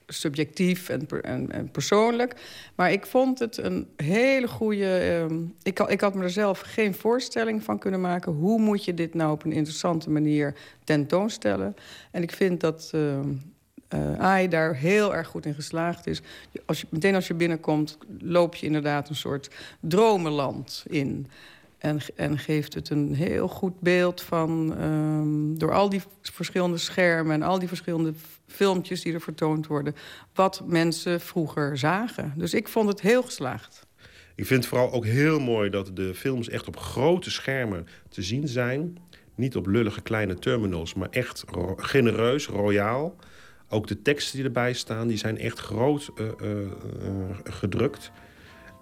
subjectief 0.07 0.89
en, 0.89 1.07
en, 1.23 1.53
en, 1.53 1.71
persoonlijk. 1.71 2.35
Maar 2.75 2.93
ik 2.93 3.07
vond 3.07 3.39
het 3.39 3.57
een 3.57 3.89
hele 3.97 4.49
goede... 4.49 5.27
Uh, 5.31 5.37
ik, 5.63 5.79
ik 5.81 6.01
had 6.01 6.15
me 6.15 6.23
er 6.23 6.31
zelf 6.31 6.61
geen 6.61 6.95
voorstelling 6.95 7.63
van 7.63 7.79
kunnen 7.79 8.01
maken. 8.01 8.33
Hoe 8.33 8.61
moet 8.61 8.85
je 8.85 8.95
dit 8.95 9.15
nou 9.15 9.33
op 9.33 9.45
een 9.45 9.53
interessante 9.53 10.11
manier 10.11 10.55
tentoonstellen? 10.85 11.77
En 12.11 12.23
ik 12.23 12.33
vind 12.33 12.61
dat... 12.61 12.91
Uh, 12.95 13.19
uh, 13.95 14.19
AI 14.19 14.49
daar 14.49 14.75
heel 14.75 15.15
erg 15.15 15.27
goed 15.27 15.47
in 15.47 15.55
geslaagd 15.55 16.07
is. 16.07 16.23
Als 16.67 16.81
je, 16.81 16.87
meteen 16.91 17.15
als 17.15 17.27
je 17.27 17.35
binnenkomt, 17.35 17.99
loop 18.19 18.55
je 18.55 18.67
inderdaad 18.67 19.09
een 19.09 19.17
soort 19.17 19.51
dromenland 19.81 20.85
in. 20.87 21.27
En, 21.79 21.99
en 22.17 22.39
geeft 22.39 22.75
het 22.75 22.91
een 22.91 23.15
heel 23.15 23.49
goed 23.49 23.81
beeld 23.81 24.21
van... 24.21 24.83
Um, 24.83 25.59
door 25.59 25.73
al 25.73 25.89
die 25.89 26.03
verschillende 26.23 26.79
schermen 26.79 27.35
en 27.35 27.43
al 27.43 27.59
die 27.59 27.69
verschillende 27.69 28.13
filmpjes 28.55 29.03
die 29.03 29.13
er 29.13 29.21
vertoond 29.21 29.67
worden... 29.67 29.95
wat 30.35 30.63
mensen 30.67 31.21
vroeger 31.21 31.79
zagen. 31.79 32.33
Dus 32.37 32.55
ik 32.55 32.69
vond 32.69 32.89
het 32.89 33.01
heel 33.01 33.23
geslaagd. 33.23 33.87
Ik 34.35 34.47
vind 34.47 34.61
het 34.61 34.69
vooral 34.69 34.93
ook 34.93 35.05
heel 35.05 35.41
mooi 35.41 35.71
dat 35.71 35.91
de 35.95 36.15
films 36.15 36.49
echt 36.49 36.67
op 36.67 36.77
grote 36.77 37.31
schermen 37.31 37.87
te 38.09 38.23
zien 38.23 38.49
zijn. 38.49 38.99
Niet 39.35 39.57
op 39.57 39.67
lullige 39.67 40.01
kleine 40.01 40.35
terminals, 40.35 40.95
maar 40.95 41.09
echt 41.11 41.45
genereus, 41.77 42.47
royaal. 42.47 43.17
Ook 43.69 43.87
de 43.87 44.03
teksten 44.03 44.37
die 44.37 44.45
erbij 44.45 44.73
staan, 44.73 45.07
die 45.07 45.17
zijn 45.17 45.39
echt 45.39 45.59
groot 45.59 46.11
uh, 46.21 46.27
uh, 46.43 46.61
uh, 46.61 46.69
gedrukt. 47.45 48.11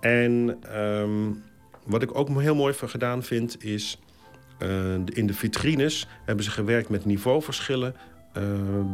En 0.01 0.59
um, 0.83 1.43
wat 1.87 2.03
ik 2.03 2.19
ook 2.19 2.41
heel 2.41 2.55
mooi 2.55 2.75
gedaan 2.75 3.23
vind, 3.23 3.65
is... 3.65 3.99
in 5.05 5.27
de 5.27 5.35
vitrines 5.35 6.09
hebben 6.25 6.45
ze 6.45 6.51
gewerkt 6.51 6.89
met 6.89 7.05
niveauverschillen... 7.05 7.95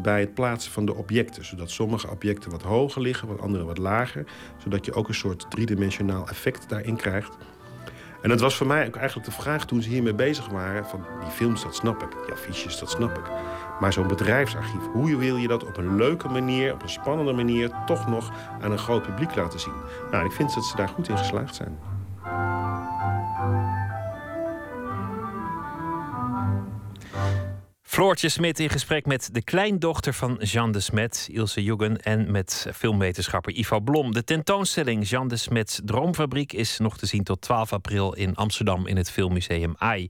bij 0.03 0.21
het 0.21 0.35
plaatsen 0.35 0.73
van 0.73 0.87
de 0.87 0.95
objecten. 0.95 1.45
Zodat 1.45 1.71
sommige 1.71 2.11
objecten 2.11 2.51
wat 2.51 2.63
hoger 2.63 3.03
liggen, 3.03 3.29
wat 3.29 3.41
andere 3.41 3.65
wat 3.65 3.79
lager. 3.79 4.25
Zodat 4.63 4.85
je 4.85 4.93
ook 4.93 5.09
een 5.09 5.15
soort 5.15 5.51
driedimensionaal 5.51 6.29
effect 6.29 6.69
daarin 6.69 6.97
krijgt. 6.97 7.37
En 8.23 8.29
dat 8.29 8.41
was 8.41 8.57
voor 8.57 8.67
mij 8.67 8.87
ook 8.87 8.97
eigenlijk 8.97 9.29
de 9.29 9.43
vraag 9.43 9.67
toen 9.67 9.83
ze 9.83 9.89
hiermee 9.89 10.15
bezig 10.15 10.49
waren... 10.49 10.87
van 10.87 11.07
die 11.21 11.31
films, 11.31 11.63
dat 11.63 11.75
snap 11.75 12.03
ik. 12.03 12.11
Die 12.11 12.33
affiches, 12.33 12.79
dat 12.79 12.91
snap 12.91 13.19
ik. 13.19 13.25
Maar 13.81 13.93
zo'n 13.93 14.09
bedrijfsarchief, 14.09 14.83
hoe 14.93 15.17
wil 15.17 15.37
je 15.37 15.49
dat 15.49 15.67
op 15.67 15.77
een 15.77 15.97
leuke 15.97 16.29
manier... 16.29 16.73
op 16.73 16.83
een 16.83 16.89
spannende 16.89 17.33
manier 17.33 17.71
toch 17.87 18.09
nog 18.09 18.33
aan 18.61 18.73
een 18.73 18.79
groot 18.79 19.03
publiek 19.03 19.35
laten 19.35 19.61
zien? 19.61 19.75
Nou, 20.11 20.25
ik 20.25 20.33
vind 20.33 20.55
dat 20.55 20.65
ze 20.65 20.77
daar 20.77 20.89
goed 20.89 21.09
in 21.09 21.19
geslaagd 21.19 21.55
zijn. 21.55 21.79
Floortje 27.89 28.29
Smit 28.29 28.61
in 28.61 28.71
gesprek 28.71 29.07
met 29.07 29.29
de 29.33 29.43
kleindochter 29.43 30.15
van 30.15 30.37
Jean 30.43 30.73
de 30.73 30.81
Smet, 30.81 31.29
Ilse 31.31 31.63
Juggen, 31.63 32.03
en 32.03 32.31
met 32.31 32.67
filmwetenschapper 32.75 33.53
Ivo 33.53 33.81
Blom. 33.81 34.13
De 34.13 34.25
tentoonstelling 34.25 35.09
Jean 35.09 35.29
de 35.29 35.37
Smets 35.37 35.81
Droomfabriek 35.85 36.53
is 36.53 36.79
nog 36.79 36.99
te 36.99 37.07
zien 37.07 37.25
tot 37.25 37.41
12 37.41 37.73
april 37.73 38.15
in 38.15 38.35
Amsterdam 38.35 38.87
in 38.87 38.97
het 38.97 39.11
Filmmuseum 39.11 39.75
AI. 39.79 40.09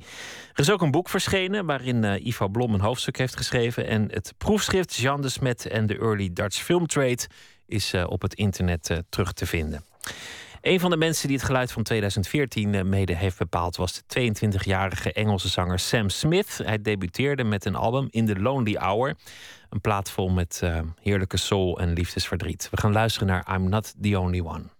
Er 0.52 0.60
is 0.60 0.70
ook 0.70 0.82
een 0.82 0.90
boek 0.90 1.08
verschenen 1.08 1.66
waarin 1.66 2.02
uh, 2.02 2.26
Ivo 2.26 2.48
Blom 2.48 2.74
een 2.74 2.80
hoofdstuk 2.80 3.18
heeft 3.18 3.36
geschreven. 3.36 3.86
En 3.86 4.08
het 4.10 4.34
proefschrift 4.38 4.94
Jean 4.94 5.20
de 5.20 5.28
Smet 5.28 5.66
en 5.66 5.86
de 5.86 5.98
Early 5.98 6.30
Dutch 6.32 6.62
Film 6.62 6.86
Trade 6.86 7.28
is 7.66 7.94
uh, 7.94 8.04
op 8.08 8.22
het 8.22 8.34
internet 8.34 8.90
uh, 8.90 8.98
terug 9.08 9.32
te 9.32 9.46
vinden. 9.46 9.84
Een 10.60 10.80
van 10.80 10.90
de 10.90 10.96
mensen 10.96 11.28
die 11.28 11.36
het 11.36 11.46
geluid 11.46 11.72
van 11.72 11.82
2014 11.82 12.88
mede 12.88 13.14
heeft 13.14 13.38
bepaald 13.38 13.76
was 13.76 14.02
de 14.06 14.32
22-jarige 14.32 15.12
Engelse 15.12 15.48
zanger 15.48 15.78
Sam 15.78 16.08
Smith. 16.08 16.60
Hij 16.64 16.82
debuteerde 16.82 17.44
met 17.44 17.64
een 17.64 17.74
album 17.74 18.06
In 18.10 18.26
the 18.26 18.40
Lonely 18.40 18.76
Hour. 18.76 19.14
Een 19.70 19.80
plaat 19.80 20.10
vol 20.10 20.28
met 20.28 20.60
uh, 20.64 20.80
heerlijke 21.00 21.36
soul 21.36 21.78
en 21.78 21.92
liefdesverdriet. 21.92 22.68
We 22.70 22.76
gaan 22.76 22.92
luisteren 22.92 23.28
naar 23.28 23.54
I'm 23.54 23.68
Not 23.68 23.94
the 24.00 24.18
Only 24.18 24.40
One. 24.40 24.77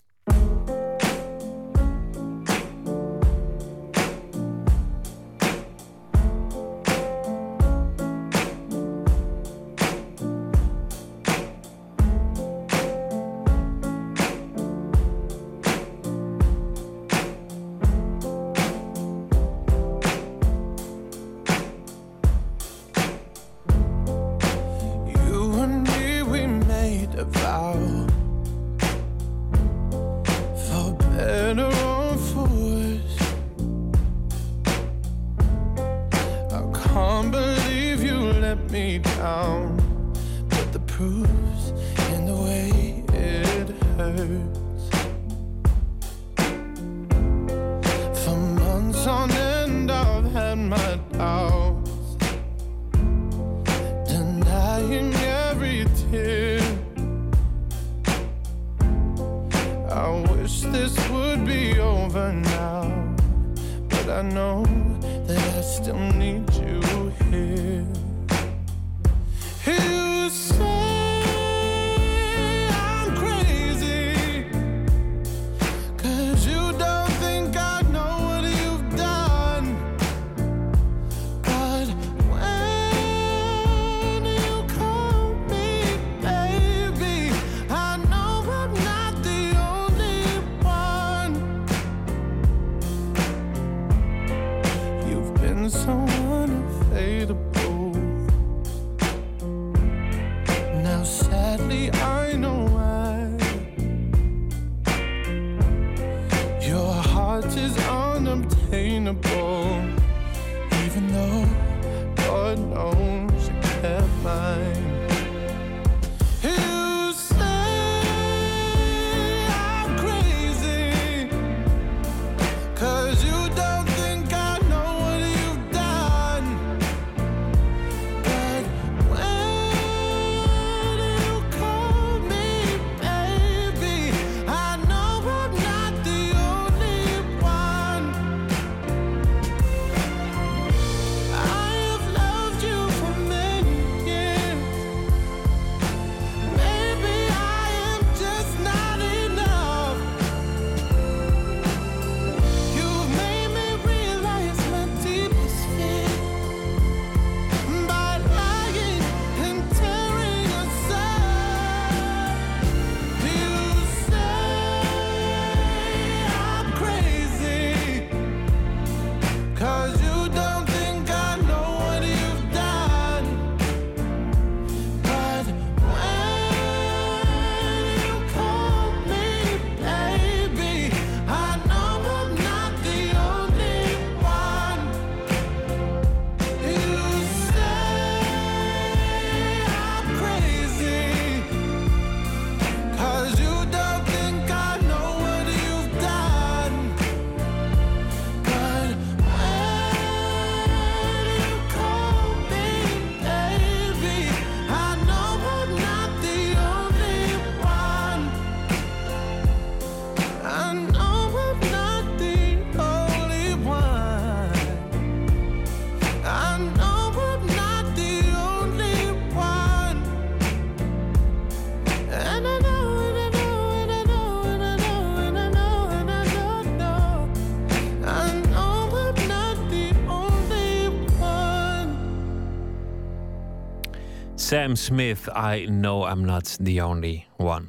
Sam 234.48 234.76
Smith, 234.76 235.28
I 235.36 235.66
know 235.66 236.06
I'm 236.06 236.24
not 236.24 236.56
the 236.64 236.80
only 236.80 237.26
one. 237.36 237.66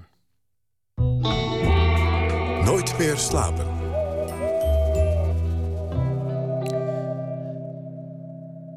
Nooit 2.63 2.97
meer 2.97 3.17
slapen. 3.17 3.65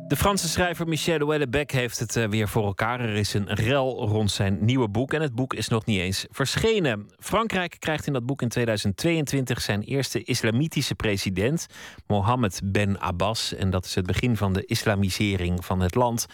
De 0.08 0.16
Franse 0.16 0.48
schrijver 0.48 0.88
Michel 0.88 1.18
Houellebecq 1.18 1.70
heeft 1.70 1.98
het 1.98 2.16
eh, 2.16 2.28
weer 2.28 2.48
voor 2.48 2.64
elkaar. 2.64 3.00
Er 3.00 3.14
is 3.14 3.34
een 3.34 3.54
rel 3.54 4.08
rond 4.08 4.30
zijn 4.30 4.64
nieuwe 4.64 4.88
boek 4.88 5.12
en 5.12 5.20
het 5.20 5.34
boek 5.34 5.54
is 5.54 5.68
nog 5.68 5.84
niet 5.84 5.98
eens 5.98 6.26
verschenen. 6.30 7.06
Frankrijk 7.18 7.76
krijgt 7.78 8.06
in 8.06 8.12
dat 8.12 8.26
boek 8.26 8.42
in 8.42 8.48
2022 8.48 9.60
zijn 9.60 9.82
eerste 9.82 10.22
islamitische 10.22 10.94
president, 10.94 11.66
Mohammed 12.06 12.60
Ben 12.64 13.00
Abbas. 13.00 13.54
En 13.54 13.70
dat 13.70 13.84
is 13.84 13.94
het 13.94 14.06
begin 14.06 14.36
van 14.36 14.52
de 14.52 14.64
islamisering 14.64 15.64
van 15.64 15.80
het 15.80 15.94
land. 15.94 16.26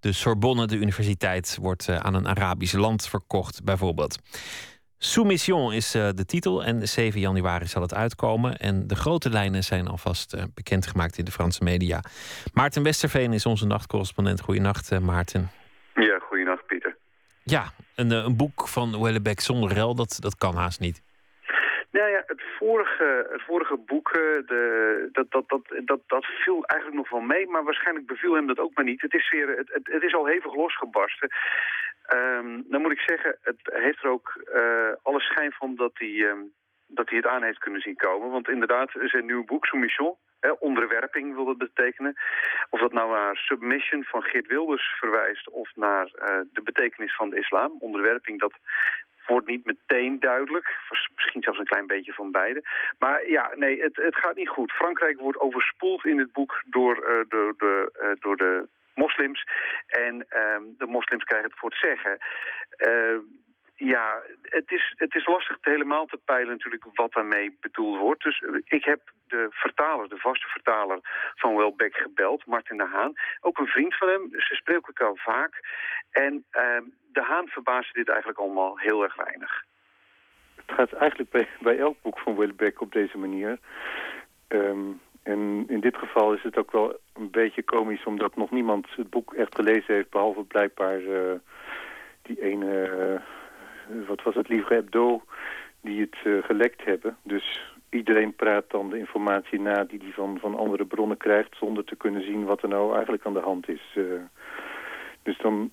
De 0.00 0.12
Sorbonne, 0.12 0.66
de 0.66 0.76
universiteit, 0.76 1.58
wordt 1.60 1.88
eh, 1.88 1.96
aan 1.96 2.14
een 2.14 2.28
Arabisch 2.28 2.72
land 2.72 3.08
verkocht, 3.08 3.64
bijvoorbeeld. 3.64 4.18
Soumission 4.98 5.72
is 5.72 5.94
uh, 5.94 6.08
de 6.14 6.24
titel 6.24 6.64
en 6.64 6.88
7 6.88 7.20
januari 7.20 7.66
zal 7.66 7.82
het 7.82 7.94
uitkomen. 7.94 8.56
En 8.56 8.86
de 8.86 8.94
grote 8.94 9.30
lijnen 9.30 9.64
zijn 9.64 9.88
alvast 9.88 10.34
uh, 10.34 10.42
bekendgemaakt 10.54 11.18
in 11.18 11.24
de 11.24 11.30
Franse 11.30 11.64
media. 11.64 12.00
Maarten 12.52 12.82
Westerveen 12.82 13.32
is 13.32 13.46
onze 13.46 13.66
nachtcorrespondent. 13.66 14.40
Goedenacht, 14.40 14.92
uh, 14.92 14.98
Maarten. 14.98 15.50
Ja, 15.94 16.18
goedenacht, 16.18 16.66
Pieter. 16.66 16.96
Ja, 17.42 17.72
een, 17.94 18.10
een 18.10 18.36
boek 18.36 18.68
van 18.68 19.02
Wellebeck 19.02 19.40
zonder 19.40 19.72
rel, 19.72 19.94
dat, 19.94 20.16
dat 20.20 20.36
kan 20.36 20.54
haast 20.54 20.80
niet. 20.80 21.02
Nou 21.98 22.10
ja, 22.10 22.22
het 22.26 22.42
vorige, 22.58 23.26
het 23.30 23.42
vorige 23.42 23.76
boek, 23.76 24.12
de, 24.12 25.08
dat, 25.12 25.30
dat, 25.30 25.48
dat, 25.48 25.62
dat, 25.84 26.00
dat 26.06 26.24
viel 26.24 26.64
eigenlijk 26.64 27.00
nog 27.00 27.10
wel 27.10 27.20
mee, 27.20 27.46
maar 27.46 27.64
waarschijnlijk 27.64 28.06
beviel 28.06 28.34
hem 28.34 28.46
dat 28.46 28.58
ook 28.58 28.74
maar 28.74 28.84
niet. 28.84 29.00
Het 29.00 29.14
is, 29.14 29.30
weer, 29.30 29.48
het, 29.48 29.80
het, 29.82 30.02
is 30.02 30.14
al 30.14 30.26
hevig 30.26 30.54
losgebarsten. 30.54 31.30
Um, 32.14 32.64
dan 32.68 32.82
moet 32.82 32.92
ik 32.92 33.00
zeggen, 33.00 33.38
het 33.42 33.60
heeft 33.62 34.02
er 34.02 34.10
ook 34.10 34.44
uh, 34.54 34.92
alle 35.02 35.20
schijn 35.20 35.52
van 35.52 35.74
dat 35.74 35.92
hij, 35.94 36.14
um, 36.30 36.52
dat 36.86 37.08
hij 37.08 37.16
het 37.18 37.26
aan 37.26 37.42
heeft 37.42 37.58
kunnen 37.58 37.80
zien 37.80 37.96
komen. 37.96 38.30
Want 38.30 38.48
inderdaad, 38.48 38.90
zijn 38.92 39.26
nieuwe 39.26 39.44
boek, 39.44 39.66
Soumission, 39.66 40.16
hè, 40.40 40.50
onderwerping 40.50 41.34
wil 41.34 41.44
dat 41.44 41.58
betekenen. 41.58 42.14
Of 42.70 42.80
dat 42.80 42.92
nou 42.92 43.10
naar 43.10 43.36
Submission 43.36 44.04
van 44.04 44.22
Geert 44.22 44.46
Wilders 44.46 44.96
verwijst 44.98 45.50
of 45.50 45.70
naar 45.74 46.06
uh, 46.14 46.40
de 46.52 46.62
betekenis 46.62 47.16
van 47.16 47.30
de 47.30 47.38
islam. 47.38 47.76
Onderwerping, 47.78 48.40
dat 48.40 48.52
wordt 49.26 49.46
niet 49.46 49.64
meteen 49.64 50.20
duidelijk. 50.20 50.76
Misschien 51.14 51.42
zelfs 51.42 51.58
een 51.58 51.64
klein 51.64 51.86
beetje 51.86 52.12
van 52.12 52.30
beide. 52.30 52.62
Maar 52.98 53.28
ja, 53.28 53.52
nee, 53.54 53.82
het, 53.82 53.96
het 53.96 54.16
gaat 54.16 54.36
niet 54.36 54.48
goed. 54.48 54.72
Frankrijk 54.72 55.20
wordt 55.20 55.40
overspoeld 55.40 56.04
in 56.04 56.18
het 56.18 56.32
boek 56.32 56.62
door, 56.66 57.24
door, 57.28 57.54
de, 57.56 57.92
uh, 58.02 58.08
door 58.20 58.36
de 58.36 58.68
moslims. 58.94 59.44
En 59.86 60.14
uh, 60.14 60.56
de 60.78 60.86
moslims 60.86 61.24
krijgen 61.24 61.50
het 61.50 61.58
voor 61.58 61.70
het 61.70 61.78
zeggen. 61.78 62.18
Uh, 62.78 63.18
ja, 63.76 64.22
het 64.42 64.70
is, 64.70 64.94
het 64.96 65.14
is 65.14 65.26
lastig 65.26 65.56
helemaal 65.60 66.06
te 66.06 66.18
peilen 66.24 66.48
natuurlijk 66.48 66.86
wat 66.94 67.12
daarmee 67.12 67.56
bedoeld 67.60 67.98
wordt. 67.98 68.22
Dus 68.22 68.44
ik 68.64 68.84
heb 68.84 69.00
de 69.28 69.46
vertaler, 69.50 70.08
de 70.08 70.18
vaste 70.18 70.48
vertaler 70.48 70.98
van 71.34 71.56
Welbeck 71.56 71.96
gebeld, 71.96 72.46
Martin 72.46 72.76
de 72.76 72.84
Haan. 72.84 73.12
Ook 73.40 73.58
een 73.58 73.66
vriend 73.66 73.96
van 73.96 74.08
hem, 74.08 74.28
ze 74.30 74.54
spreken 74.54 74.86
elkaar 74.86 75.12
vaak. 75.14 75.60
En 76.10 76.44
uh, 76.52 76.80
de 77.12 77.22
Haan 77.22 77.48
verbaasde 77.48 77.92
dit 77.92 78.08
eigenlijk 78.08 78.38
allemaal 78.38 78.78
heel 78.78 79.02
erg 79.02 79.16
weinig. 79.16 79.64
Het 80.66 80.74
gaat 80.76 80.92
eigenlijk 80.92 81.48
bij, 81.60 81.78
elk 81.86 82.02
boek 82.02 82.18
van 82.18 82.36
Welbeck 82.36 82.80
op 82.80 82.92
deze 82.92 83.18
manier. 83.18 83.58
Um, 84.48 85.00
en 85.22 85.64
in 85.68 85.80
dit 85.80 85.96
geval 85.96 86.32
is 86.32 86.42
het 86.42 86.56
ook 86.56 86.72
wel 86.72 86.98
een 87.14 87.30
beetje 87.30 87.62
komisch... 87.62 88.04
omdat 88.04 88.36
nog 88.36 88.50
niemand 88.50 88.86
het 88.90 89.10
boek 89.10 89.34
echt 89.34 89.54
gelezen 89.54 89.94
heeft... 89.94 90.10
behalve 90.10 90.42
blijkbaar 90.42 91.00
uh, 91.00 91.32
die 92.22 92.42
ene... 92.42 92.88
Uh, 92.88 93.20
wat 94.06 94.22
was 94.22 94.34
het, 94.34 94.48
Livre 94.48 94.74
Hebdo... 94.74 95.22
die 95.80 96.00
het 96.00 96.16
uh, 96.24 96.42
gelekt 96.42 96.84
hebben. 96.84 97.16
Dus 97.22 97.74
iedereen 97.90 98.34
praat 98.34 98.64
dan 98.68 98.90
de 98.90 98.98
informatie 98.98 99.60
na... 99.60 99.84
die 99.84 100.00
hij 100.02 100.12
van, 100.12 100.38
van 100.40 100.54
andere 100.54 100.84
bronnen 100.84 101.16
krijgt... 101.16 101.56
zonder 101.56 101.84
te 101.84 101.96
kunnen 101.96 102.22
zien 102.22 102.44
wat 102.44 102.62
er 102.62 102.68
nou 102.68 102.94
eigenlijk 102.94 103.26
aan 103.26 103.34
de 103.34 103.40
hand 103.40 103.68
is. 103.68 103.98
dus 105.22 105.38
dan 105.38 105.70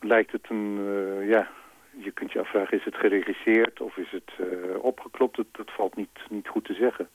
lijkt 0.00 0.32
het 0.32 0.46
een... 0.48 0.78
ja, 1.26 1.50
je 1.90 2.10
kunt 2.10 2.32
je 2.32 2.40
afvragen, 2.40 2.78
is 2.78 2.84
het 2.84 2.96
geregisseerd 2.96 3.80
of 3.80 3.96
is 3.96 4.10
het 4.10 4.32
opgeklopt? 4.80 5.36
Dat, 5.36 5.46
dat 5.52 5.70
valt 5.70 5.96
niet, 5.96 6.18
niet 6.30 6.48
goed 6.48 6.64
te 6.64 6.74
zeggen. 6.74 7.08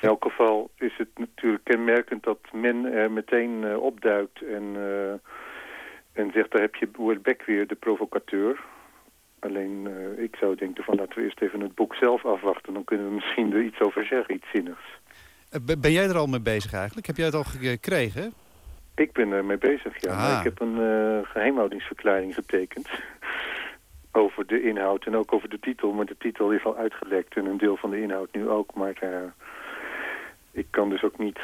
In 0.00 0.08
elk 0.08 0.24
geval 0.24 0.70
is 0.76 0.96
het 0.96 1.08
natuurlijk 1.14 1.64
kenmerkend 1.64 2.22
dat 2.22 2.38
men 2.52 2.92
er 2.92 3.10
meteen 3.10 3.78
opduikt 3.78 4.42
en, 4.42 4.76
en 6.12 6.30
zegt, 6.32 6.50
daar 6.50 6.60
heb 6.60 6.74
je 6.74 6.88
Welbeck 6.96 7.42
weer, 7.42 7.66
de 7.66 7.74
provocateur. 7.74 8.60
Alleen, 9.40 9.86
uh, 9.88 10.22
ik 10.22 10.36
zou 10.36 10.54
denken 10.54 10.84
van 10.84 10.96
laten 10.96 11.18
we 11.18 11.24
eerst 11.24 11.40
even 11.40 11.60
het 11.60 11.74
boek 11.74 11.94
zelf 11.94 12.24
afwachten. 12.24 12.74
Dan 12.74 12.84
kunnen 12.84 13.08
we 13.08 13.14
misschien 13.14 13.52
er 13.52 13.62
iets 13.62 13.80
over 13.80 14.04
zeggen, 14.04 14.34
iets 14.34 14.50
zinnigs. 14.52 14.98
Ben 15.78 15.92
jij 15.92 16.08
er 16.08 16.16
al 16.16 16.26
mee 16.26 16.40
bezig 16.40 16.72
eigenlijk? 16.72 17.06
Heb 17.06 17.16
jij 17.16 17.26
het 17.26 17.34
al 17.34 17.44
gekregen? 17.44 18.32
Ik 18.94 19.12
ben 19.12 19.32
er 19.32 19.44
mee 19.44 19.58
bezig, 19.58 20.00
ja. 20.00 20.16
Maar 20.16 20.38
ik 20.38 20.44
heb 20.44 20.60
een 20.60 20.76
geheimhoudingsverklaring 21.24 22.34
getekend. 22.34 22.88
over 24.12 24.46
de 24.46 24.62
inhoud 24.62 25.04
en 25.04 25.16
ook 25.16 25.32
over 25.32 25.48
de 25.48 25.58
titel. 25.60 25.92
Maar 25.92 26.06
de 26.06 26.16
titel 26.18 26.50
is 26.52 26.64
al 26.64 26.76
uitgelekt 26.76 27.36
en 27.36 27.46
een 27.46 27.58
deel 27.58 27.76
van 27.76 27.90
de 27.90 28.00
inhoud 28.00 28.28
nu 28.32 28.48
ook. 28.48 28.74
Maar 28.74 28.92
ik 30.50 30.66
kan 30.70 30.88
dus 30.90 31.02
ook 31.02 31.18
niet 31.18 31.38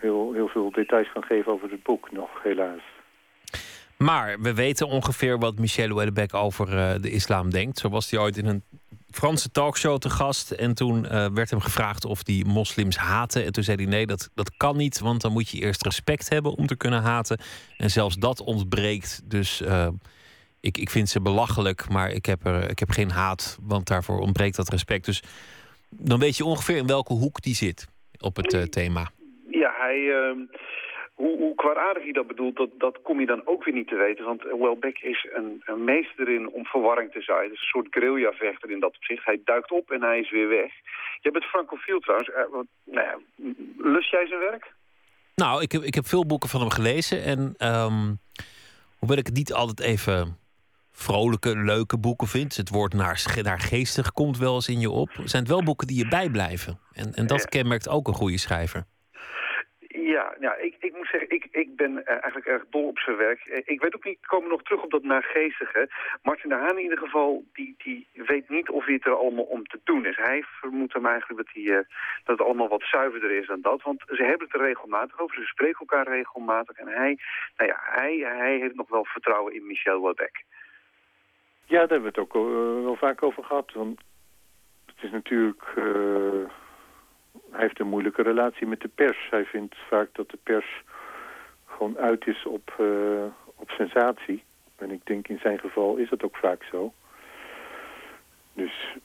heel, 0.00 0.32
heel 0.32 0.48
veel 0.48 0.70
details 0.70 1.10
gaan 1.10 1.24
geven 1.24 1.52
over 1.52 1.70
het 1.70 1.82
boek 1.82 2.12
nog, 2.12 2.42
helaas. 2.42 2.82
Maar 3.98 4.40
we 4.40 4.54
weten 4.54 4.88
ongeveer 4.88 5.38
wat 5.38 5.58
Michel 5.58 5.88
Houellebecq 5.88 6.34
over 6.34 6.68
uh, 6.68 6.94
de 7.00 7.10
islam 7.10 7.50
denkt. 7.50 7.78
Zo 7.78 7.88
was 7.88 8.10
hij 8.10 8.20
ooit 8.20 8.36
in 8.36 8.46
een 8.46 8.62
Franse 9.10 9.50
talkshow 9.50 9.98
te 9.98 10.10
gast. 10.10 10.50
En 10.50 10.74
toen 10.74 11.04
uh, 11.04 11.26
werd 11.26 11.50
hem 11.50 11.60
gevraagd 11.60 12.04
of 12.04 12.20
hij 12.26 12.44
moslims 12.46 12.96
haten. 12.96 13.44
En 13.44 13.52
toen 13.52 13.62
zei 13.62 13.76
hij 13.76 13.86
nee, 13.86 14.06
dat, 14.06 14.30
dat 14.34 14.56
kan 14.56 14.76
niet. 14.76 14.98
Want 14.98 15.20
dan 15.20 15.32
moet 15.32 15.48
je 15.48 15.60
eerst 15.60 15.84
respect 15.84 16.28
hebben 16.28 16.52
om 16.52 16.66
te 16.66 16.76
kunnen 16.76 17.02
haten. 17.02 17.38
En 17.76 17.90
zelfs 17.90 18.16
dat 18.16 18.40
ontbreekt. 18.40 19.20
Dus 19.24 19.60
uh, 19.60 19.88
ik, 20.60 20.78
ik 20.78 20.90
vind 20.90 21.08
ze 21.08 21.20
belachelijk. 21.20 21.88
Maar 21.88 22.10
ik 22.10 22.26
heb, 22.26 22.46
er, 22.46 22.70
ik 22.70 22.78
heb 22.78 22.90
geen 22.90 23.10
haat, 23.10 23.58
want 23.62 23.86
daarvoor 23.86 24.18
ontbreekt 24.18 24.56
dat 24.56 24.68
respect. 24.68 25.04
Dus 25.04 25.22
dan 25.90 26.18
weet 26.18 26.36
je 26.36 26.44
ongeveer 26.44 26.76
in 26.76 26.86
welke 26.86 27.12
hoek 27.12 27.42
die 27.42 27.54
zit 27.54 27.88
op 28.18 28.36
het 28.36 28.72
thema. 28.72 29.10
Ja, 29.50 29.74
hij, 29.78 29.96
uh, 29.96 30.36
hoe, 31.18 31.38
hoe 31.38 31.54
kwaadaardig 31.54 32.02
hij 32.02 32.12
dat 32.12 32.26
bedoelt, 32.26 32.56
dat, 32.56 32.70
dat 32.78 33.02
kom 33.02 33.20
je 33.20 33.26
dan 33.26 33.46
ook 33.46 33.64
weer 33.64 33.74
niet 33.74 33.88
te 33.88 33.96
weten. 33.96 34.24
Want 34.24 34.42
Welbeck 34.42 34.98
is 34.98 35.28
een, 35.32 35.62
een 35.64 35.84
meester 35.84 36.28
in 36.28 36.48
om 36.48 36.64
verwarring 36.64 37.12
te 37.12 37.22
zaaien. 37.22 37.50
Dus 37.50 37.60
een 37.60 37.66
soort 37.66 37.86
guerrilla-vechter 37.90 38.70
in 38.70 38.80
dat 38.80 38.96
opzicht. 38.96 39.24
Hij 39.24 39.40
duikt 39.44 39.70
op 39.70 39.90
en 39.90 40.02
hij 40.02 40.20
is 40.20 40.30
weer 40.30 40.48
weg. 40.48 40.72
Je 41.20 41.30
bent 41.30 41.44
francofiel 41.44 41.98
trouwens. 41.98 42.28
Uh, 42.28 42.36
wat, 42.50 42.66
nou 42.84 43.06
ja, 43.06 43.18
lust 43.76 44.10
jij 44.10 44.26
zijn 44.26 44.40
werk? 44.40 44.72
Nou, 45.34 45.62
ik 45.62 45.72
heb, 45.72 45.82
ik 45.82 45.94
heb 45.94 46.06
veel 46.06 46.26
boeken 46.26 46.48
van 46.48 46.60
hem 46.60 46.70
gelezen. 46.70 47.22
En 47.22 47.38
um, 47.58 48.18
hoewel 48.98 49.18
ik 49.18 49.26
het 49.26 49.36
niet 49.36 49.52
altijd 49.52 49.80
even 49.80 50.38
vrolijke, 50.92 51.56
leuke 51.56 51.98
boeken 51.98 52.26
vindt. 52.26 52.56
Het 52.56 52.68
woord 52.68 52.94
naar, 52.94 53.40
naar 53.42 53.60
geestig 53.60 54.12
komt 54.12 54.38
wel 54.38 54.54
eens 54.54 54.68
in 54.68 54.80
je 54.80 54.90
op. 54.90 55.10
Zijn 55.24 55.42
het 55.42 55.52
wel 55.52 55.62
boeken 55.62 55.86
die 55.86 55.98
je 55.98 56.08
bijblijven? 56.08 56.78
En, 56.92 57.12
en 57.14 57.26
dat 57.26 57.40
ja. 57.40 57.48
kenmerkt 57.48 57.88
ook 57.88 58.08
een 58.08 58.14
goede 58.14 58.38
schrijver. 58.38 58.84
Ja, 60.14 60.36
ja 60.40 60.56
ik, 60.56 60.74
ik, 61.44 61.48
ik 61.50 61.76
ben 61.76 61.92
uh, 61.92 62.08
eigenlijk 62.08 62.46
erg 62.46 62.64
dol 62.70 62.86
op 62.88 62.98
zijn 62.98 63.16
werk. 63.16 63.46
Uh, 63.46 63.56
ik 63.64 63.80
weet 63.80 63.94
ook 63.94 64.04
niet, 64.04 64.26
komen 64.26 64.48
nog 64.48 64.62
terug 64.62 64.82
op 64.82 64.90
dat 64.90 65.02
naargeestige. 65.02 65.88
Martin 66.22 66.48
de 66.48 66.54
Haan 66.54 66.76
in 66.76 66.82
ieder 66.82 66.98
geval, 66.98 67.44
die, 67.52 67.74
die 67.78 68.06
weet 68.12 68.48
niet 68.48 68.68
of 68.70 68.84
hij 68.84 68.94
het 68.94 69.06
er 69.06 69.16
allemaal 69.16 69.44
om 69.44 69.66
te 69.66 69.80
doen 69.84 70.06
is. 70.06 70.16
Hij 70.16 70.42
vermoedt 70.42 70.92
hem 70.92 71.06
eigenlijk 71.06 71.38
dat, 71.44 71.54
hij, 71.54 71.62
uh, 71.62 71.76
dat 72.24 72.38
het 72.38 72.46
allemaal 72.46 72.68
wat 72.68 72.82
zuiverder 72.82 73.30
is 73.30 73.46
dan 73.46 73.60
dat. 73.60 73.82
Want 73.82 74.02
ze 74.06 74.22
hebben 74.22 74.46
het 74.46 74.54
er 74.54 74.66
regelmatig 74.66 75.20
over, 75.20 75.36
ze 75.36 75.46
spreken 75.46 75.80
elkaar 75.80 76.08
regelmatig. 76.08 76.76
En 76.76 76.88
hij, 76.88 77.18
nou 77.56 77.70
ja, 77.70 77.78
hij, 77.80 78.16
hij 78.16 78.56
heeft 78.56 78.74
nog 78.74 78.88
wel 78.88 79.04
vertrouwen 79.04 79.54
in 79.54 79.66
Michel 79.66 80.02
Welbeck. 80.02 80.44
Ja, 81.64 81.78
daar 81.78 81.88
hebben 81.88 82.00
we 82.00 82.06
het 82.06 82.18
ook 82.18 82.32
wel 82.84 82.96
vaak 82.96 83.22
over 83.22 83.44
gehad. 83.44 83.72
Want 83.72 84.00
het 84.86 85.02
is 85.02 85.10
natuurlijk... 85.10 85.64
Hij 87.50 87.60
heeft 87.60 87.80
een 87.80 87.88
moeilijke 87.88 88.22
relatie 88.22 88.66
met 88.66 88.80
de 88.80 88.88
pers. 88.88 89.26
Hij 89.30 89.44
vindt 89.44 89.76
vaak 89.88 90.08
dat 90.12 90.30
de 90.30 90.38
pers 90.42 90.82
gewoon 91.78 91.98
uit 91.98 92.26
is 92.26 92.46
op, 92.46 92.76
uh, 92.80 93.24
op 93.54 93.70
sensatie. 93.70 94.42
En 94.76 94.90
ik 94.90 95.00
denk 95.04 95.28
in 95.28 95.38
zijn 95.42 95.58
geval 95.58 95.96
is 95.96 96.08
dat 96.08 96.22
ook 96.22 96.36
vaak 96.36 96.62
zo. 96.62 96.92
Dus 98.52 98.96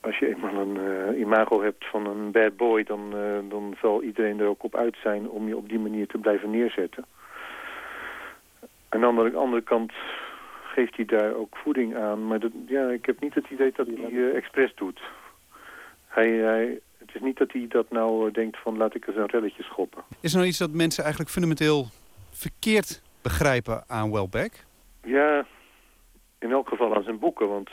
als 0.00 0.18
je 0.18 0.28
eenmaal 0.28 0.54
een 0.54 0.76
uh, 0.76 1.20
imago 1.20 1.62
hebt 1.62 1.86
van 1.86 2.06
een 2.06 2.30
bad 2.30 2.56
boy... 2.56 2.82
Dan, 2.82 3.12
uh, 3.14 3.50
dan 3.50 3.76
zal 3.80 4.02
iedereen 4.02 4.40
er 4.40 4.46
ook 4.46 4.62
op 4.62 4.74
uit 4.76 4.96
zijn 5.02 5.28
om 5.28 5.48
je 5.48 5.56
op 5.56 5.68
die 5.68 5.78
manier 5.78 6.06
te 6.06 6.18
blijven 6.18 6.50
neerzetten. 6.50 7.04
Aan 8.88 9.00
de 9.00 9.34
andere, 9.36 9.62
kant 9.62 9.92
geeft 10.62 10.96
hij 10.96 11.04
daar 11.04 11.34
ook 11.34 11.56
voeding 11.56 11.96
aan. 11.96 12.26
Maar 12.26 12.40
dat, 12.40 12.50
ja, 12.66 12.88
ik 12.88 13.06
heb 13.06 13.20
niet 13.20 13.34
het 13.34 13.50
idee 13.50 13.72
dat 13.76 13.86
hij 13.86 14.10
uh, 14.10 14.36
expres 14.36 14.74
doet. 14.74 15.00
Hij, 16.06 16.30
hij, 16.30 16.80
het 16.98 17.14
is 17.14 17.20
niet 17.20 17.38
dat 17.38 17.52
hij 17.52 17.66
dat 17.68 17.90
nou 17.90 18.30
denkt 18.30 18.58
van 18.58 18.76
laat 18.76 18.94
ik 18.94 19.06
eens 19.06 19.16
een 19.16 19.26
relletje 19.26 19.62
schoppen. 19.62 20.02
Is 20.20 20.30
er 20.30 20.36
nou 20.36 20.48
iets 20.48 20.58
dat 20.58 20.70
mensen 20.70 21.02
eigenlijk 21.02 21.32
fundamenteel 21.32 21.86
verkeerd 22.40 23.02
begrijpen 23.22 23.84
aan 23.86 24.12
Welbeck? 24.12 24.64
Ja, 25.02 25.46
in 26.38 26.50
elk 26.50 26.68
geval 26.68 26.94
aan 26.94 27.02
zijn 27.02 27.18
boeken. 27.18 27.48
Want 27.48 27.70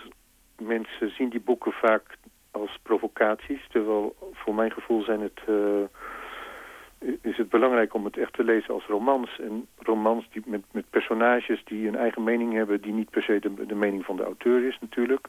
mensen 0.58 1.10
zien 1.10 1.30
die 1.30 1.40
boeken 1.40 1.72
vaak 1.72 2.18
als 2.52 2.78
provocaties. 2.82 3.68
Terwijl 3.70 4.16
voor 4.34 4.56
mijn 4.56 4.72
gevoel 4.72 5.04
zijn 5.04 5.22
het, 5.22 5.40
eh, 5.48 7.18
is 7.22 7.38
het 7.38 7.50
belangrijk 7.50 7.94
om 7.94 8.06
het 8.06 8.18
echt 8.18 8.34
te 8.34 8.44
lezen 8.44 8.74
als 8.74 8.86
romans. 8.86 9.40
En 9.40 9.68
romans 9.78 10.28
die 10.32 10.42
met, 10.46 10.62
met 10.72 10.90
personages 10.90 11.64
die 11.66 11.88
een 11.88 11.96
eigen 11.96 12.24
mening 12.24 12.54
hebben... 12.54 12.82
die 12.82 12.94
niet 12.94 13.10
per 13.10 13.24
se 13.24 13.40
de, 13.40 13.66
de 13.66 13.76
mening 13.76 14.06
van 14.06 14.16
de 14.16 14.24
auteur 14.24 14.68
is 14.68 14.78
natuurlijk. 14.82 15.28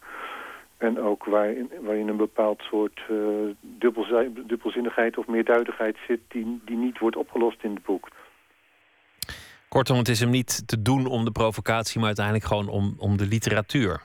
En 0.76 1.00
ook 1.00 1.24
waarin, 1.24 1.70
waarin 1.80 2.08
een 2.08 2.16
bepaald 2.16 2.62
soort 2.62 3.00
uh, 3.10 3.18
dubbelzi- 3.60 4.32
dubbelzinnigheid 4.46 5.18
of 5.18 5.26
meerduidigheid 5.26 5.96
zit... 6.06 6.20
Die, 6.28 6.60
die 6.64 6.76
niet 6.76 6.98
wordt 6.98 7.16
opgelost 7.16 7.62
in 7.62 7.74
het 7.74 7.84
boek. 7.84 8.08
Kortom, 9.68 9.98
het 9.98 10.08
is 10.08 10.20
hem 10.20 10.30
niet 10.30 10.68
te 10.68 10.82
doen 10.82 11.06
om 11.06 11.24
de 11.24 11.30
provocatie, 11.30 11.98
maar 11.98 12.06
uiteindelijk 12.06 12.46
gewoon 12.46 12.68
om, 12.68 12.94
om 12.98 13.16
de 13.16 13.26
literatuur, 13.26 14.00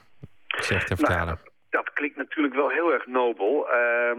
zegt 0.48 0.88
de 0.88 0.96
vertaler. 0.96 1.38
Dat 1.70 1.92
klinkt 1.92 2.16
natuurlijk 2.16 2.54
wel 2.54 2.68
heel 2.68 2.92
erg 2.92 3.06
nobel. 3.06 3.70
Ehm, 3.70 4.18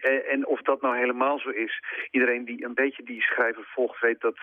en, 0.00 0.26
en 0.28 0.46
of 0.46 0.62
dat 0.62 0.80
nou 0.80 0.96
helemaal 0.96 1.38
zo 1.38 1.48
is... 1.48 1.82
iedereen 2.10 2.44
die 2.44 2.64
een 2.64 2.74
beetje 2.74 3.02
die 3.02 3.22
schrijver 3.22 3.64
volgt 3.74 4.00
weet 4.00 4.20
dat... 4.20 4.38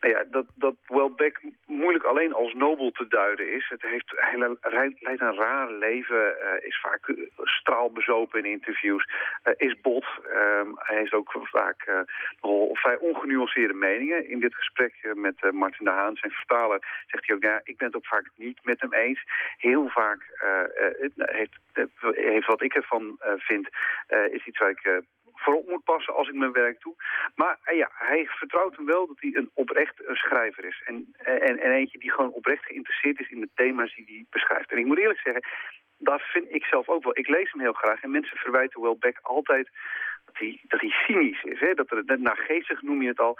Nou 0.00 0.14
ja, 0.14 0.24
dat, 0.30 0.46
dat 0.54 0.74
Welbeck 0.86 1.40
moeilijk 1.66 2.04
alleen 2.04 2.32
als 2.32 2.54
nobel 2.54 2.90
te 2.90 3.06
duiden 3.08 3.52
is. 3.52 3.68
Het 3.68 3.82
heeft, 3.82 4.12
hij 4.16 4.38
le- 4.38 4.56
leidt 4.98 5.20
een 5.20 5.34
raar 5.34 5.72
leven, 5.72 6.40
eh, 6.40 6.66
is 6.66 6.80
vaak 6.80 7.08
eh, 7.08 7.16
straalbezopen 7.36 8.38
in 8.44 8.50
interviews, 8.50 9.08
eh, 9.42 9.52
is 9.56 9.80
bot. 9.80 10.04
Ehm, 10.32 10.68
hij 10.74 10.96
heeft 10.96 11.12
ook 11.12 11.32
vaak 11.42 12.06
vrij 12.72 12.96
ongenuanceerde 12.96 13.74
meningen. 13.74 14.28
In 14.28 14.40
dit 14.40 14.54
gesprek 14.54 14.94
met 15.14 15.52
Martin 15.52 15.84
de 15.84 15.90
Haan, 15.90 16.16
zijn 16.16 16.32
vertaler, 16.32 17.04
zegt 17.06 17.26
hij 17.26 17.36
ook... 17.36 17.42
Ja, 17.42 17.60
ik 17.64 17.76
ben 17.76 17.86
het 17.86 17.96
ook 17.96 18.06
vaak 18.06 18.30
niet 18.36 18.58
met 18.62 18.80
hem 18.80 18.92
eens. 18.92 19.24
Heel 19.56 19.88
vaak 19.88 20.22
heeft, 21.16 21.58
heeft 22.14 22.46
wat 22.46 22.62
ik 22.62 22.74
ervan 22.74 23.18
vind, 23.36 23.68
is 24.30 24.46
iets 24.46 24.58
waar 24.58 24.70
ik... 24.70 25.02
eh, 25.40 25.44
voorop 25.44 25.68
moet 25.68 25.84
passen 25.84 26.14
als 26.14 26.28
ik 26.28 26.34
mijn 26.34 26.52
werk 26.52 26.82
doe. 26.82 26.94
Maar 27.34 27.58
eh, 27.62 27.76
ja, 27.76 27.90
hij 27.92 28.26
vertrouwt 28.26 28.76
hem 28.76 28.86
wel 28.86 29.06
dat 29.06 29.20
hij 29.20 29.30
een 29.34 29.50
oprecht 29.54 30.08
een 30.08 30.16
schrijver 30.16 30.64
is. 30.64 30.82
En, 30.84 31.14
eh, 31.18 31.48
en, 31.48 31.58
en 31.58 31.72
eentje 31.72 31.98
die 31.98 32.10
gewoon 32.10 32.32
oprecht 32.32 32.64
geïnteresseerd 32.64 33.20
is 33.20 33.30
in 33.30 33.40
de 33.40 33.48
thema's 33.54 33.94
die 33.94 34.04
hij 34.06 34.24
beschrijft. 34.30 34.70
En 34.70 34.78
ik 34.78 34.86
moet 34.86 34.98
eerlijk 34.98 35.20
zeggen, 35.20 35.44
dat 35.98 36.20
vind 36.22 36.54
ik 36.54 36.64
zelf 36.64 36.88
ook 36.88 37.04
wel. 37.04 37.18
Ik 37.18 37.28
lees 37.28 37.52
hem 37.52 37.60
heel 37.60 37.72
graag 37.72 38.02
en 38.02 38.10
mensen 38.10 38.36
verwijten 38.36 38.80
Welbeck 38.80 39.18
altijd 39.22 39.68
dat 40.24 40.36
hij, 40.38 40.60
dat 40.62 40.80
hij 40.80 40.90
cynisch 40.90 41.42
is. 41.42 41.60
Hè? 41.60 41.74
Dat 41.74 41.90
er, 41.90 42.06
dat, 42.06 42.18
naargeestig 42.18 42.82
noem 42.82 43.02
je 43.02 43.08
het 43.08 43.20
al. 43.20 43.38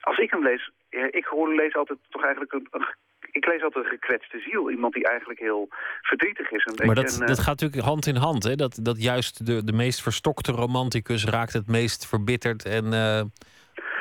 Als 0.00 0.18
ik 0.18 0.30
hem 0.30 0.42
lees, 0.42 0.70
eh, 0.88 1.06
ik 1.10 1.24
hoor 1.24 1.54
lees 1.54 1.74
altijd 1.74 1.98
toch 2.10 2.22
eigenlijk 2.22 2.52
een, 2.52 2.66
een 2.70 2.86
ik 3.32 3.46
lees 3.46 3.62
altijd 3.62 3.84
een 3.84 3.90
gekwetste 3.90 4.38
ziel. 4.38 4.70
Iemand 4.70 4.94
die 4.94 5.08
eigenlijk 5.08 5.40
heel 5.40 5.68
verdrietig 6.02 6.50
is. 6.50 6.66
Een 6.66 6.86
Maar 6.86 6.94
dat, 6.94 7.12
een, 7.20 7.26
dat 7.26 7.38
eh, 7.38 7.44
gaat 7.44 7.60
natuurlijk 7.60 7.82
hand 7.82 8.06
in 8.06 8.16
hand. 8.16 8.42
Hè? 8.42 8.54
Dat, 8.54 8.78
dat 8.82 9.02
juist 9.02 9.46
de, 9.46 9.64
de 9.64 9.72
meest 9.72 10.02
verstokte 10.02 10.52
romanticus 10.52 11.24
raakt 11.24 11.52
het 11.52 11.68
meest 11.68 12.08
verbitterd. 12.08 12.64
En 12.64 12.92
eh, 12.92 13.22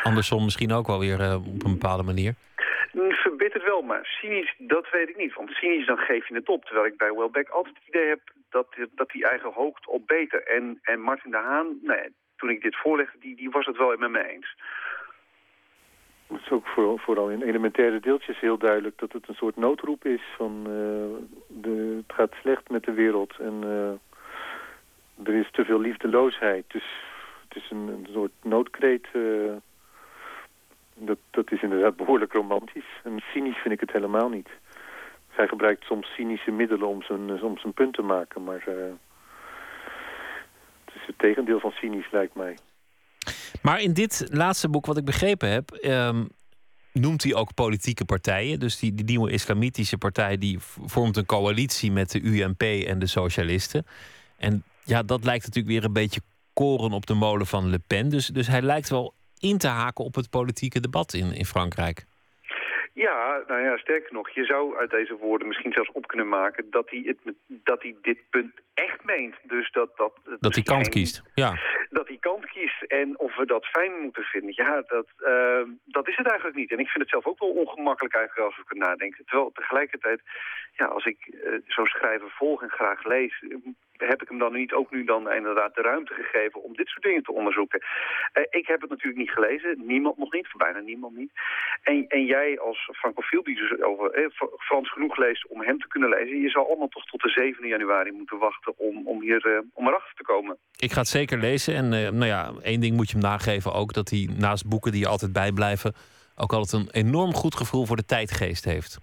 andersom 0.04 0.44
misschien 0.44 0.72
ook 0.72 0.88
wel 0.88 1.00
weer 1.00 1.20
eh, 1.20 1.36
op 1.36 1.64
een 1.66 1.78
bepaalde 1.80 2.04
manier. 2.04 2.34
Mm, 2.92 3.12
Verbitterd 3.12 3.64
wel, 3.64 3.82
maar 3.82 4.06
cynisch, 4.22 4.56
dat 4.58 4.90
weet 4.92 5.10
ik 5.10 5.18
niet. 5.18 5.34
Want 5.34 5.50
cynisch, 5.50 5.86
dan 5.86 5.98
geef 5.98 6.28
je 6.28 6.36
het 6.36 6.50
op. 6.50 6.66
Terwijl 6.66 6.86
ik 6.86 6.98
bij 6.98 7.14
Welbeck 7.14 7.50
altijd 7.50 7.76
het 7.76 7.88
idee 7.88 8.08
heb 8.08 8.22
dat, 8.50 8.68
dat 8.96 9.12
hij 9.12 9.22
eigen 9.22 9.52
hoogt 9.54 9.88
op 9.88 10.08
beter. 10.08 10.44
En, 10.44 10.80
en 10.82 11.00
Martin 11.00 11.32
de 11.32 11.38
Haan, 11.38 11.78
nou 11.82 11.98
ja, 11.98 12.08
toen 12.36 12.50
ik 12.50 12.62
dit 12.62 12.76
voorlegde, 12.76 13.18
die, 13.20 13.36
die 13.36 13.50
was 13.50 13.66
het 13.66 13.78
wel 13.78 13.98
met 13.98 14.12
me 14.12 14.28
eens. 14.28 14.56
Het 16.32 16.42
is 16.42 16.52
ook 16.52 16.68
vooral, 17.00 17.30
in 17.30 17.42
elementaire 17.42 18.00
deeltjes 18.00 18.40
heel 18.40 18.58
duidelijk 18.58 18.98
dat 18.98 19.12
het 19.12 19.28
een 19.28 19.36
soort 19.36 19.56
noodroep 19.56 20.06
is 20.06 20.22
van 20.38 20.62
eh, 20.66 21.26
de, 21.48 22.04
het 22.06 22.16
gaat 22.16 22.34
slecht 22.42 22.70
met 22.70 22.84
de 22.84 22.92
wereld 22.92 23.34
en 23.40 23.64
eh, 23.64 25.28
er 25.28 25.34
is 25.34 25.52
te 25.52 25.66
veel 25.66 25.80
liefdeloosheid. 25.80 26.66
Dus 26.68 26.84
het 27.48 27.64
is 27.64 27.72
een, 27.72 27.88
een 27.88 28.08
soort 28.12 28.32
noodkreet. 28.42 29.08
eh, 29.12 29.54
dat, 30.96 31.18
dat 31.30 31.52
is 31.52 31.62
inderdaad 31.62 31.96
behoorlijk 31.96 32.34
romantisch. 32.34 33.00
En 33.04 33.20
cynisch 33.34 33.58
vind 33.58 33.74
ik 33.74 33.80
het 33.80 33.92
helemaal 33.92 34.30
niet. 34.30 34.50
Hij 35.28 35.48
gebruikt 35.48 35.84
soms 35.84 36.14
cynische 36.14 36.52
middelen 36.52 36.88
om 36.88 37.02
zijn, 37.02 37.44
om 37.44 37.58
zijn 37.58 37.74
punt 37.74 37.94
te 37.94 38.02
maken, 38.02 38.44
maar 38.44 38.64
het 40.86 40.96
is 40.96 41.06
het 41.06 41.18
tegendeel 41.18 41.60
van 41.60 41.72
cynisch 41.72 42.12
lijkt 42.12 42.36
mij. 42.36 42.58
Maar 43.62 43.82
in 43.82 43.94
dit 43.94 44.26
laatste 44.30 44.70
boek, 44.70 44.86
wat 44.86 44.98
ik 44.98 45.06
begrepen 45.06 45.50
heb, 45.50 45.72
ehm, 45.72 46.26
noemt 46.94 47.24
hij 47.24 47.34
ook 47.34 47.54
politieke 47.54 48.06
partijen. 48.06 48.60
Dus 48.60 48.80
die, 48.80 48.94
die 48.94 49.06
nieuwe 49.06 49.32
islamitische 49.32 49.98
partij 49.98 50.38
die 50.38 50.58
vormt 50.86 51.18
een 51.18 51.26
coalitie 51.26 51.92
met 51.92 52.12
de 52.12 52.22
UMP 52.22 52.62
en 52.62 53.00
de 53.00 53.08
socialisten. 53.08 53.86
En 54.38 54.64
ja, 54.84 55.04
dat 55.04 55.24
lijkt 55.24 55.46
natuurlijk 55.46 55.74
weer 55.74 55.84
een 55.84 55.94
beetje 55.94 56.22
koren 56.54 56.92
op 56.92 57.06
de 57.06 57.14
molen 57.14 57.48
van 57.48 57.70
Le 57.70 57.80
Pen. 57.88 58.10
Dus, 58.10 58.28
dus 58.28 58.48
hij 58.48 58.62
lijkt 58.62 58.90
wel 58.90 59.14
in 59.38 59.58
te 59.58 59.68
haken 59.68 60.06
op 60.06 60.16
het 60.16 60.30
politieke 60.30 60.80
debat 60.80 61.14
in, 61.14 61.34
in 61.34 61.46
Frankrijk. 61.46 62.06
Ja, 62.94 63.44
nou 63.48 63.62
ja, 63.62 63.78
sterker 63.78 64.14
nog, 64.14 64.30
je 64.30 64.46
zou 64.46 64.78
uit 64.78 64.90
deze 64.90 65.16
woorden 65.16 65.48
misschien 65.48 65.72
zelfs 65.74 65.92
op 65.92 66.08
kunnen 66.08 66.28
maken 66.28 66.70
dat 66.70 66.90
hij, 66.90 67.02
het, 67.06 67.34
dat 67.48 67.82
hij 67.82 67.96
dit 68.02 68.18
punt 68.30 68.54
echt 68.74 69.04
meent. 69.04 69.36
Dus 69.44 69.72
dat, 69.72 69.98
dat, 69.98 70.14
Dat 70.40 70.54
hij 70.54 70.64
kant 70.64 70.82
geen- 70.82 70.90
kiest. 70.92 71.24
Ja. 71.34 71.54
dat 71.90 72.08
hij 72.08 72.18
kant 72.20 72.46
kiest 72.46 72.82
en 72.84 73.20
of 73.20 73.36
we 73.36 73.46
dat 73.46 73.66
fijn 73.66 73.92
moeten 74.02 74.24
vinden. 74.24 74.54
Ja, 74.56 74.82
dat, 74.88 75.08
eh, 75.18 75.62
dat 75.86 76.08
is 76.08 76.16
het 76.18 76.28
eigenlijk 76.28 76.58
niet. 76.58 76.72
En 76.72 76.80
ik 76.80 76.88
vind 76.88 77.04
het 77.04 77.10
zelf 77.10 77.26
ook 77.26 77.40
wel 77.40 77.50
ongemakkelijk 77.50 78.16
eigenlijk 78.16 78.48
als 78.48 78.58
ik 78.66 78.72
er 78.72 78.78
nadenk. 78.78 79.16
Terwijl 79.26 79.52
tegelijkertijd, 79.52 80.22
ja, 80.74 80.86
als 80.86 81.06
ik 81.06 81.18
eh, 81.44 81.52
zo'n 81.68 81.86
schrijver 81.86 82.30
volg 82.30 82.62
en 82.62 82.70
graag 82.70 83.04
lees... 83.04 83.44
heb 84.08 84.22
ik 84.22 84.30
hem 84.30 84.38
dan 84.38 84.54
niet 84.54 84.74
ook 84.74 84.92
nu 84.92 85.04
dan 85.04 85.32
inderdaad 85.32 85.76
de 85.76 85.82
ruimte 85.82 86.14
gegeven 86.14 86.64
om 86.64 86.76
dit 86.76 86.88
soort 86.88 87.04
dingen 87.04 87.24
te 87.24 87.32
onderzoeken. 87.32 87.82
Eh, 88.34 88.44
ik 88.50 88.68
heb 88.68 88.82
het 88.82 88.90
natuurlijk 88.90 89.18
niet 89.18 89.32
gelezen. 89.32 89.82
Niemand 89.86 90.18
nog 90.18 90.34
niet, 90.34 90.48
bijna 90.58 90.80
niemand 90.80 91.18
niet. 91.18 91.32
En, 91.84 92.06
en 92.08 92.26
jij 92.26 92.60
als 92.60 92.90
francofiel 92.92 93.44
die 93.44 93.56
dus 93.56 93.82
over 93.82 94.12
eh, 94.12 94.30
Fr- 94.30 94.56
Frans 94.58 94.92
genoeg 94.92 95.18
leest 95.18 95.48
om 95.48 95.62
hem 95.62 95.80
te 95.80 95.88
kunnen 95.88 96.10
lezen... 96.10 96.42
je 96.42 96.50
zal 96.50 96.68
allemaal 96.68 96.88
toch 96.88 97.06
tot 97.06 97.22
de 97.22 97.30
7 97.30 97.68
januari 97.68 98.12
moeten 98.12 98.38
wachten 98.38 98.74
om, 98.78 99.08
om 99.08 99.22
hier 99.22 99.46
eh, 99.46 99.60
om 99.74 99.88
erachter 99.88 100.16
te 100.16 100.24
komen. 100.24 100.58
Ik 100.76 100.92
ga 100.92 101.00
het 101.00 101.08
zeker 101.08 101.38
lezen. 101.38 101.76
En 101.76 101.90
nou 101.90 102.26
ja, 102.26 102.52
één 102.64 102.80
ding 102.80 102.96
moet 102.96 103.10
je 103.10 103.18
hem 103.18 103.30
nageven 103.30 103.74
ook: 103.74 103.94
dat 103.94 104.10
hij 104.10 104.30
naast 104.38 104.70
boeken 104.70 104.92
die 104.92 105.02
je 105.02 105.08
altijd 105.08 105.34
bijblijven, 105.34 105.94
ook 106.36 106.54
altijd 106.54 106.82
een 106.82 107.06
enorm 107.06 107.34
goed 107.34 107.56
gevoel 107.56 107.86
voor 107.86 107.96
de 107.96 108.06
tijdgeest 108.06 108.66
heeft. 108.66 109.00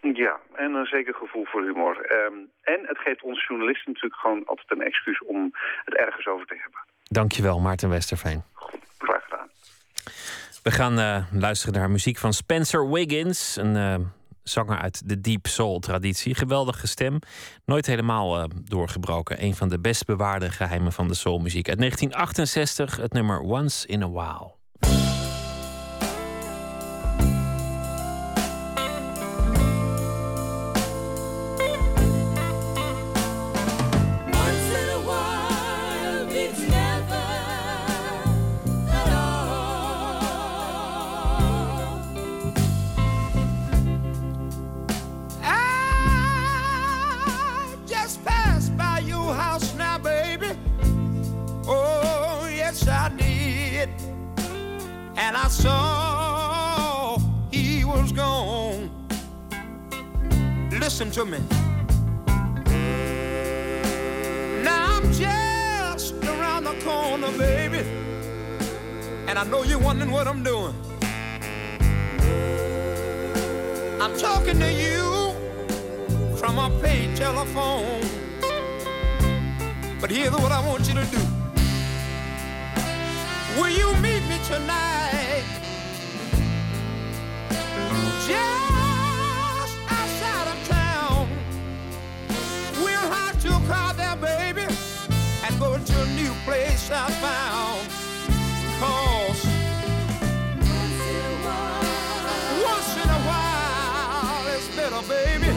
Ja, 0.00 0.40
en 0.70 0.80
een 0.80 0.86
zeker 0.86 1.14
gevoel 1.14 1.44
voor 1.44 1.62
humor. 1.62 2.00
Ehm, 2.00 2.34
en 2.62 2.80
het 2.86 2.98
geeft 2.98 3.22
ons 3.22 3.46
journalisten 3.46 3.92
natuurlijk 3.92 4.20
gewoon 4.20 4.44
altijd 4.46 4.70
een 4.70 4.82
excuus 4.82 5.22
om 5.24 5.50
het 5.84 5.96
ergens 5.96 6.26
over 6.26 6.46
te 6.46 6.58
hebben. 6.62 6.80
Dankjewel, 7.02 7.60
Maarten 7.60 7.88
Westerveen. 7.88 8.42
Graag 8.98 9.24
gedaan. 9.24 9.48
We 10.62 10.70
gaan 10.70 10.98
eh, 10.98 11.24
luisteren 11.32 11.74
naar 11.74 11.90
muziek 11.90 12.18
van 12.18 12.32
Spencer 12.32 12.90
Wiggins, 12.90 13.56
een 13.56 13.76
eh, 13.76 13.94
zanger 14.42 14.78
uit 14.78 15.08
de 15.08 15.20
deep 15.20 15.46
soul 15.46 15.78
traditie. 15.78 16.34
Geweldige 16.34 16.86
stem, 16.86 17.18
nooit 17.64 17.86
helemaal 17.86 18.38
eh, 18.38 18.44
doorgebroken. 18.64 19.42
Een 19.42 19.54
van 19.54 19.68
de 19.68 19.80
best 19.80 20.06
bewaarde 20.06 20.50
geheimen 20.50 20.92
van 20.92 21.08
de 21.08 21.14
soulmuziek. 21.14 21.68
Uit 21.68 21.78
1968, 21.78 22.96
het 22.96 23.12
nummer 23.12 23.40
Once 23.40 23.86
in 23.86 24.02
a 24.02 24.10
While. 24.10 25.09
Saw 55.50 57.18
he 57.50 57.84
was 57.84 58.12
gone. 58.12 58.88
Listen 60.70 61.10
to 61.10 61.24
me. 61.24 61.38
Now 64.62 64.96
I'm 64.96 65.12
just 65.12 66.14
around 66.24 66.64
the 66.64 66.80
corner, 66.84 67.36
baby. 67.36 67.84
And 69.26 69.38
I 69.38 69.44
know 69.44 69.64
you're 69.64 69.78
wondering 69.78 70.12
what 70.12 70.28
I'm 70.28 70.42
doing. 70.44 70.74
I'm 74.00 74.16
talking 74.18 74.58
to 74.60 74.72
you 74.72 75.34
from 76.36 76.58
a 76.58 76.70
paid 76.80 77.16
telephone. 77.16 78.00
But 80.00 80.10
here's 80.10 80.30
what 80.30 80.52
I 80.52 80.66
want 80.66 80.88
you 80.88 80.94
to 80.94 81.04
do. 81.06 81.39
Will 83.60 83.68
you 83.68 83.94
meet 83.96 84.22
me 84.26 84.38
tonight? 84.46 85.44
just 88.26 89.74
outside 89.86 90.48
of 90.48 90.58
town. 90.66 91.28
We'll 92.82 93.08
have 93.18 93.38
to 93.42 93.48
car 93.68 93.92
there, 93.92 94.16
baby, 94.16 94.66
and 95.44 95.60
go 95.60 95.76
to 95.76 96.02
a 96.02 96.06
new 96.16 96.32
place 96.46 96.90
I 96.90 97.10
found. 97.20 97.86
Cause 98.80 99.44
once 102.64 102.90
in 103.02 103.08
a 103.18 103.20
while 103.28 104.46
it's 104.54 104.68
better, 104.74 105.02
baby. 105.06 105.50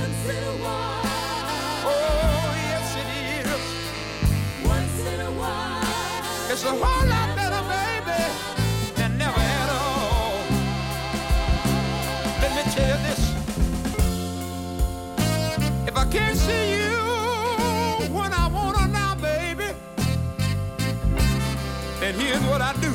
Oh, 1.86 2.54
yes 2.68 2.96
it 3.02 3.08
is. 3.48 4.68
Once 4.68 5.00
in 5.08 5.20
a 5.22 5.32
while. 5.40 6.52
It's 6.52 6.64
a 6.66 6.72
whole 6.72 7.03
then 22.04 22.16
here's 22.16 22.44
what 22.52 22.60
I 22.60 22.74
do. 22.82 22.92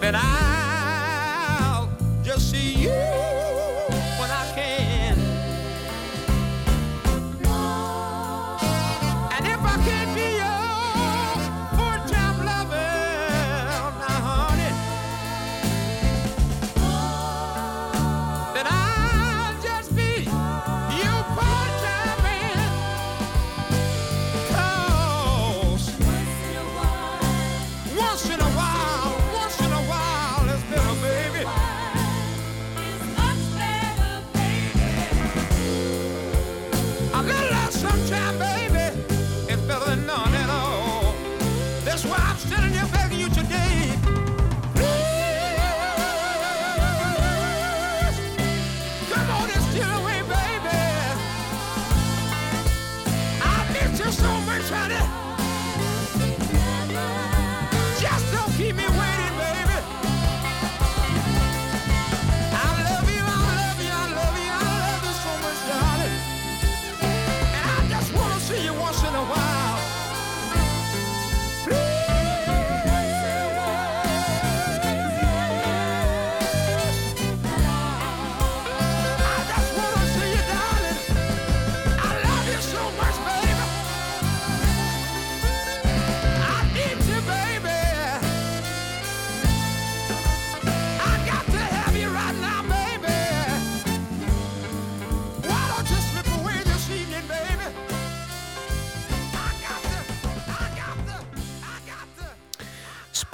Then 0.00 0.14
I'll 0.14 0.49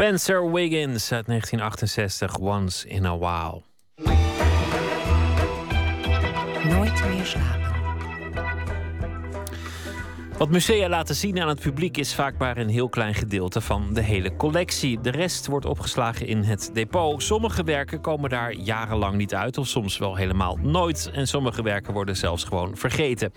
Spencer 0.06 0.52
Wiggins 0.52 1.12
uit 1.12 1.26
1968, 1.26 2.38
Once 2.38 2.88
in 2.88 3.06
a 3.06 3.18
While. 3.18 3.62
Nooit 6.68 7.04
meer 7.08 7.24
slapen. 7.24 7.66
Wat 10.38 10.50
musea 10.50 10.88
laten 10.88 11.14
zien 11.14 11.40
aan 11.40 11.48
het 11.48 11.60
publiek 11.60 11.96
is 11.96 12.14
vaak 12.14 12.38
maar 12.38 12.56
een 12.56 12.68
heel 12.68 12.88
klein 12.88 13.14
gedeelte 13.14 13.60
van 13.60 13.94
de 13.94 14.00
hele 14.00 14.36
collectie. 14.36 15.00
De 15.00 15.10
rest 15.10 15.46
wordt 15.46 15.66
opgeslagen 15.66 16.26
in 16.26 16.42
het 16.42 16.70
depot. 16.72 17.22
Sommige 17.22 17.62
werken 17.62 18.00
komen 18.00 18.30
daar 18.30 18.52
jarenlang 18.52 19.16
niet 19.16 19.34
uit, 19.34 19.58
of 19.58 19.66
soms 19.66 19.98
wel 19.98 20.16
helemaal 20.16 20.58
nooit. 20.62 21.10
En 21.12 21.28
sommige 21.28 21.62
werken 21.62 21.92
worden 21.92 22.16
zelfs 22.16 22.44
gewoon 22.44 22.76
vergeten. 22.76 23.32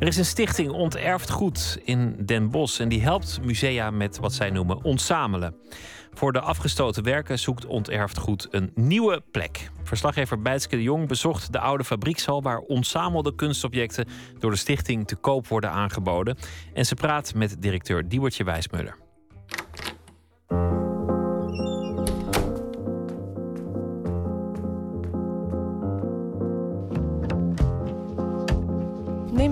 Er 0.00 0.06
is 0.06 0.16
een 0.16 0.24
stichting 0.24 0.70
Onterfd 0.70 1.30
Goed 1.30 1.78
in 1.84 2.16
Den 2.24 2.50
Bosch 2.50 2.80
en 2.80 2.88
die 2.88 3.02
helpt 3.02 3.40
musea 3.42 3.90
met 3.90 4.18
wat 4.18 4.32
zij 4.32 4.50
noemen 4.50 4.84
ontzamelen. 4.84 5.54
Voor 6.12 6.32
de 6.32 6.40
afgestoten 6.40 7.02
werken 7.02 7.38
zoekt 7.38 7.66
Onterfd 7.66 8.18
Goed 8.18 8.48
een 8.50 8.70
nieuwe 8.74 9.22
plek. 9.30 9.70
Verslaggever 9.82 10.42
Bijtske 10.42 10.76
de 10.76 10.82
Jong 10.82 11.08
bezocht 11.08 11.52
de 11.52 11.58
oude 11.58 11.84
fabriekshal 11.84 12.42
waar 12.42 12.58
ontzamelde 12.58 13.34
kunstobjecten 13.34 14.06
door 14.38 14.50
de 14.50 14.56
stichting 14.56 15.06
te 15.06 15.16
koop 15.16 15.48
worden 15.48 15.70
aangeboden. 15.70 16.36
En 16.74 16.86
ze 16.86 16.94
praat 16.94 17.34
met 17.34 17.56
directeur 17.58 18.08
Diewertje 18.08 18.44
Wijsmuller. 18.44 18.96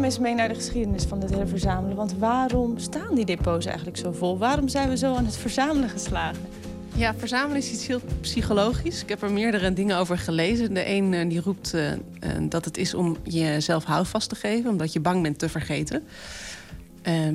Eens 0.08 0.18
mee 0.18 0.34
naar 0.34 0.48
de 0.48 0.54
geschiedenis 0.54 1.04
van 1.04 1.20
dit 1.20 1.30
hele 1.30 1.46
verzamelen. 1.46 1.96
Want 1.96 2.18
waarom 2.18 2.78
staan 2.78 3.14
die 3.14 3.24
depots 3.24 3.66
eigenlijk 3.66 3.96
zo 3.96 4.12
vol? 4.12 4.38
Waarom 4.38 4.68
zijn 4.68 4.88
we 4.88 4.96
zo 4.96 5.14
aan 5.14 5.24
het 5.24 5.36
verzamelen 5.36 5.88
geslagen? 5.88 6.42
Ja, 6.94 7.14
verzamelen 7.14 7.56
is 7.56 7.72
iets 7.72 7.86
heel 7.86 8.00
psychologisch. 8.20 9.02
Ik 9.02 9.08
heb 9.08 9.22
er 9.22 9.32
meerdere 9.32 9.72
dingen 9.72 9.96
over 9.96 10.18
gelezen. 10.18 10.74
De 10.74 10.88
een 10.88 11.14
eh, 11.14 11.28
die 11.28 11.40
roept 11.40 11.74
eh, 11.74 11.92
eh, 11.92 11.98
dat 12.40 12.64
het 12.64 12.76
is 12.76 12.94
om 12.94 13.16
jezelf 13.22 13.84
houvast 13.84 14.28
te 14.28 14.34
geven, 14.34 14.70
omdat 14.70 14.92
je 14.92 15.00
bang 15.00 15.22
bent 15.22 15.38
te 15.38 15.48
vergeten. 15.48 16.02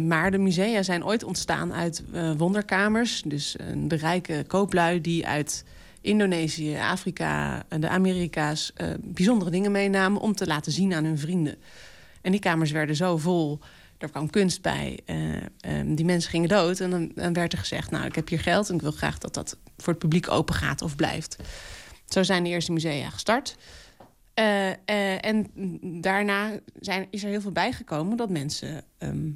Maar 0.07 0.31
de 0.31 0.37
musea 0.37 0.83
zijn 0.83 1.05
ooit 1.05 1.23
ontstaan 1.23 1.73
uit 1.73 2.03
wonderkamers. 2.37 3.23
Dus 3.25 3.55
de 3.75 3.95
rijke 3.95 4.43
kooplui 4.47 5.01
die 5.01 5.27
uit 5.27 5.63
Indonesië, 6.01 6.75
Afrika, 6.75 7.63
en 7.67 7.81
de 7.81 7.89
Amerika's 7.89 8.73
bijzondere 8.99 9.51
dingen 9.51 9.71
meenamen 9.71 10.21
om 10.21 10.35
te 10.35 10.47
laten 10.47 10.71
zien 10.71 10.93
aan 10.93 11.03
hun 11.03 11.17
vrienden. 11.17 11.55
En 12.23 12.31
die 12.31 12.39
kamers 12.39 12.71
werden 12.71 12.95
zo 12.95 13.17
vol. 13.17 13.59
Er 13.97 14.09
kwam 14.09 14.29
kunst 14.29 14.61
bij. 14.61 14.99
eh, 15.05 15.35
ehm, 15.59 15.95
die 15.95 16.05
mensen 16.05 16.29
gingen 16.29 16.49
dood. 16.49 16.79
En 16.79 16.89
dan, 17.13 17.33
werd 17.33 17.53
er 17.53 17.59
gezegd: 17.59 17.91
Nou, 17.91 18.05
ik 18.05 18.15
heb 18.15 18.27
hier 18.27 18.39
geld 18.39 18.69
en 18.69 18.75
ik 18.75 18.81
wil 18.81 18.91
graag 18.91 19.17
dat 19.17 19.33
dat 19.33 19.57
voor 19.77 19.93
het 19.93 20.01
publiek 20.01 20.29
open 20.29 20.55
gaat 20.55 20.81
of 20.81 20.95
blijft. 20.95 21.35
Zo 22.05 22.23
zijn 22.23 22.43
de 22.43 22.49
eerste 22.49 22.71
musea 22.71 23.09
gestart. 23.09 23.57
Eh, 24.33 24.69
eh, 24.69 25.25
en 25.25 25.51
daarna 26.01 26.51
zijn, 26.79 27.07
is 27.09 27.23
er 27.23 27.29
heel 27.29 27.41
veel 27.41 27.51
bijgekomen 27.51 28.17
dat 28.17 28.29
mensen 28.29 28.83
ehm, 28.97 29.29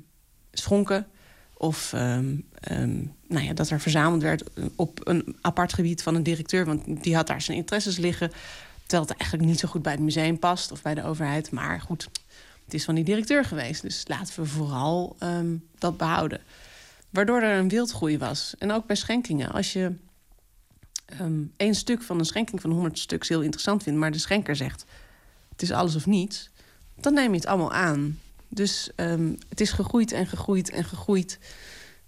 schonken. 0.51 1.07
Of 1.53 1.93
ehm, 1.93 2.35
nou 3.27 3.45
ja, 3.45 3.53
dat 3.53 3.69
er 3.69 3.79
verzameld 3.79 4.21
werd 4.21 4.43
op 4.75 4.99
een 5.03 5.37
apart 5.41 5.73
gebied 5.73 6.03
van 6.03 6.15
een 6.15 6.23
directeur. 6.23 6.65
Want 6.65 7.03
die 7.03 7.15
had 7.15 7.27
daar 7.27 7.41
zijn 7.41 7.57
interesses 7.57 7.97
liggen. 7.97 8.31
Terwijl 8.85 9.09
het 9.09 9.17
eigenlijk 9.17 9.49
niet 9.49 9.59
zo 9.59 9.67
goed 9.67 9.81
bij 9.81 9.91
het 9.91 10.01
museum 10.01 10.39
past 10.39 10.71
of 10.71 10.81
bij 10.81 10.93
de 10.93 11.03
overheid. 11.03 11.51
Maar 11.51 11.81
goed, 11.81 12.09
het 12.67 12.75
is 12.75 12.85
van 12.85 12.95
die 12.95 13.03
directeur 13.03 13.45
geweest. 13.45 13.81
Dus 13.81 14.03
laten 14.07 14.41
we 14.41 14.45
vooral 14.45 15.15
ehm, 15.19 15.55
dat 15.77 15.97
behouden. 15.97 16.41
Waardoor 17.09 17.41
er 17.41 17.57
een 17.57 17.69
wildgroei 17.69 18.17
was. 18.17 18.55
En 18.59 18.71
ook 18.71 18.85
bij 18.85 18.95
schenkingen. 18.95 19.51
Als 19.51 19.73
je 19.73 19.95
ehm 21.05 21.43
één 21.57 21.75
stuk 21.75 22.01
van 22.01 22.19
een 22.19 22.25
schenking 22.25 22.61
van 22.61 22.71
100 22.71 22.99
stuks 22.99 23.29
heel 23.29 23.41
interessant 23.41 23.83
vindt... 23.83 23.99
maar 23.99 24.11
de 24.11 24.17
schenker 24.17 24.55
zegt, 24.55 24.85
het 25.51 25.61
is 25.61 25.71
alles 25.71 25.95
of 25.95 26.05
niets... 26.05 26.49
dan 26.95 27.13
neem 27.13 27.29
je 27.29 27.35
het 27.35 27.45
allemaal 27.45 27.73
aan. 27.73 28.19
Dus 28.47 28.89
ehm, 28.95 29.33
het 29.49 29.61
is 29.61 29.71
gegroeid 29.71 30.11
en 30.11 30.27
gegroeid 30.27 30.69
en 30.69 30.83
gegroeid... 30.83 31.39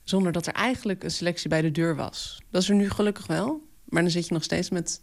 zonder 0.04 0.32
dat 0.32 0.46
er 0.46 0.54
eigenlijk 0.54 1.04
een 1.04 1.12
selectie 1.12 1.50
bij 1.50 1.62
de 1.62 1.72
deur 1.72 1.96
was. 1.96 2.42
Dat 2.50 2.62
is 2.62 2.70
er 2.70 2.76
nu 2.76 2.90
gelukkig 2.90 3.28
wel. 3.28 3.62
Maar 3.86 4.02
dan 4.02 4.12
zit 4.12 4.28
je 4.28 4.34
nog 4.34 4.44
steeds 4.44 4.70
met 4.70 5.02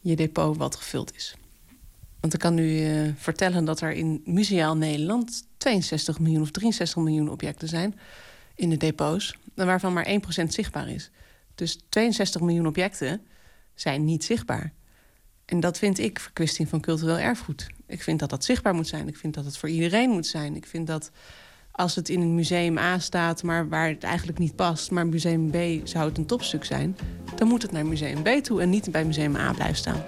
je 0.00 0.16
depot 0.16 0.56
wat 0.56 0.76
gevuld 0.76 1.14
is. 1.14 1.34
Want 2.24 2.36
ik 2.36 2.42
kan 2.42 2.58
u 2.58 2.84
eh, 2.84 3.10
vertellen 3.16 3.64
dat 3.64 3.80
er 3.80 3.92
in 3.92 4.22
Museaal 4.24 4.76
Nederland 4.76 5.46
62 5.56 6.18
miljoen 6.18 6.42
of 6.42 6.50
63 6.50 7.02
miljoen 7.02 7.30
objecten 7.30 7.68
zijn 7.68 7.98
in 8.54 8.70
de 8.70 8.76
depots, 8.76 9.38
waarvan 9.54 9.92
maar 9.92 10.06
1% 10.42 10.44
zichtbaar 10.48 10.88
is. 10.88 11.10
Dus 11.54 11.78
62 11.88 12.40
miljoen 12.40 12.66
objecten 12.66 13.20
zijn 13.74 14.04
niet 14.04 14.24
zichtbaar. 14.24 14.72
En 15.44 15.60
dat 15.60 15.78
vind 15.78 15.98
ik 15.98 16.18
verkwisting 16.18 16.68
van 16.68 16.80
cultureel 16.80 17.18
erfgoed. 17.18 17.66
Ik 17.86 18.02
vind 18.02 18.20
dat 18.20 18.30
dat 18.30 18.44
zichtbaar 18.44 18.74
moet 18.74 18.88
zijn. 18.88 19.08
Ik 19.08 19.16
vind 19.16 19.34
dat 19.34 19.44
het 19.44 19.56
voor 19.56 19.68
iedereen 19.68 20.10
moet 20.10 20.26
zijn. 20.26 20.56
Ik 20.56 20.66
vind 20.66 20.86
dat 20.86 21.10
als 21.72 21.94
het 21.94 22.08
in 22.08 22.20
een 22.20 22.34
museum 22.34 22.78
A 22.78 22.98
staat, 22.98 23.42
maar 23.42 23.68
waar 23.68 23.88
het 23.88 24.02
eigenlijk 24.02 24.38
niet 24.38 24.56
past, 24.56 24.90
maar 24.90 25.06
museum 25.06 25.50
B 25.50 25.86
zou 25.86 26.08
het 26.08 26.18
een 26.18 26.26
topstuk 26.26 26.64
zijn, 26.64 26.96
dan 27.36 27.48
moet 27.48 27.62
het 27.62 27.72
naar 27.72 27.86
museum 27.86 28.22
B 28.22 28.28
toe 28.28 28.60
en 28.60 28.70
niet 28.70 28.90
bij 28.90 29.04
museum 29.04 29.36
A 29.36 29.52
blijven 29.52 29.76
staan. 29.76 30.02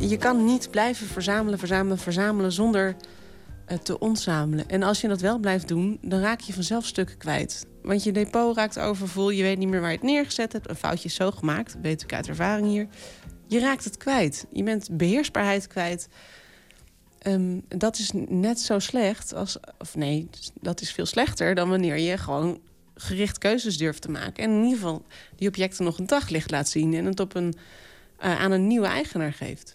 Je 0.00 0.16
kan 0.16 0.44
niet 0.44 0.70
blijven 0.70 1.06
verzamelen, 1.06 1.58
verzamelen, 1.58 1.98
verzamelen 1.98 2.52
zonder 2.52 2.96
te 3.82 3.98
ontzamelen. 3.98 4.68
En 4.68 4.82
als 4.82 5.00
je 5.00 5.08
dat 5.08 5.20
wel 5.20 5.38
blijft 5.38 5.68
doen, 5.68 5.98
dan 6.02 6.20
raak 6.20 6.40
je 6.40 6.52
vanzelf 6.52 6.86
stukken 6.86 7.16
kwijt. 7.16 7.66
Want 7.82 8.02
je 8.02 8.12
depot 8.12 8.56
raakt 8.56 8.78
overvol, 8.78 9.30
je 9.30 9.42
weet 9.42 9.58
niet 9.58 9.68
meer 9.68 9.80
waar 9.80 9.90
je 9.90 9.96
het 9.96 10.06
neergezet 10.06 10.52
hebt. 10.52 10.68
Een 10.68 10.76
foutje 10.76 11.08
is 11.08 11.14
zo 11.14 11.30
gemaakt, 11.30 11.76
weet 11.82 12.02
ik 12.02 12.12
uit 12.12 12.28
ervaring 12.28 12.66
hier. 12.66 12.86
Je 13.46 13.58
raakt 13.58 13.84
het 13.84 13.96
kwijt. 13.96 14.46
Je 14.52 14.62
bent 14.62 14.96
beheersbaarheid 14.96 15.66
kwijt. 15.66 16.08
Um, 17.26 17.62
dat 17.68 17.98
is 17.98 18.10
net 18.28 18.60
zo 18.60 18.78
slecht 18.78 19.34
als... 19.34 19.56
Of 19.78 19.96
nee, 19.96 20.28
dat 20.60 20.80
is 20.80 20.92
veel 20.92 21.06
slechter 21.06 21.54
dan 21.54 21.68
wanneer 21.68 21.98
je 21.98 22.18
gewoon 22.18 22.60
gericht 22.94 23.38
keuzes 23.38 23.78
durft 23.78 24.02
te 24.02 24.10
maken. 24.10 24.44
En 24.44 24.50
in 24.50 24.62
ieder 24.62 24.78
geval 24.78 25.02
die 25.36 25.48
objecten 25.48 25.84
nog 25.84 25.98
een 25.98 26.06
daglicht 26.06 26.50
laat 26.50 26.68
zien... 26.68 26.94
en 26.94 27.04
het 27.04 27.20
op 27.20 27.34
een, 27.34 27.54
aan 28.20 28.50
een 28.50 28.66
nieuwe 28.66 28.86
eigenaar 28.86 29.32
geeft. 29.32 29.74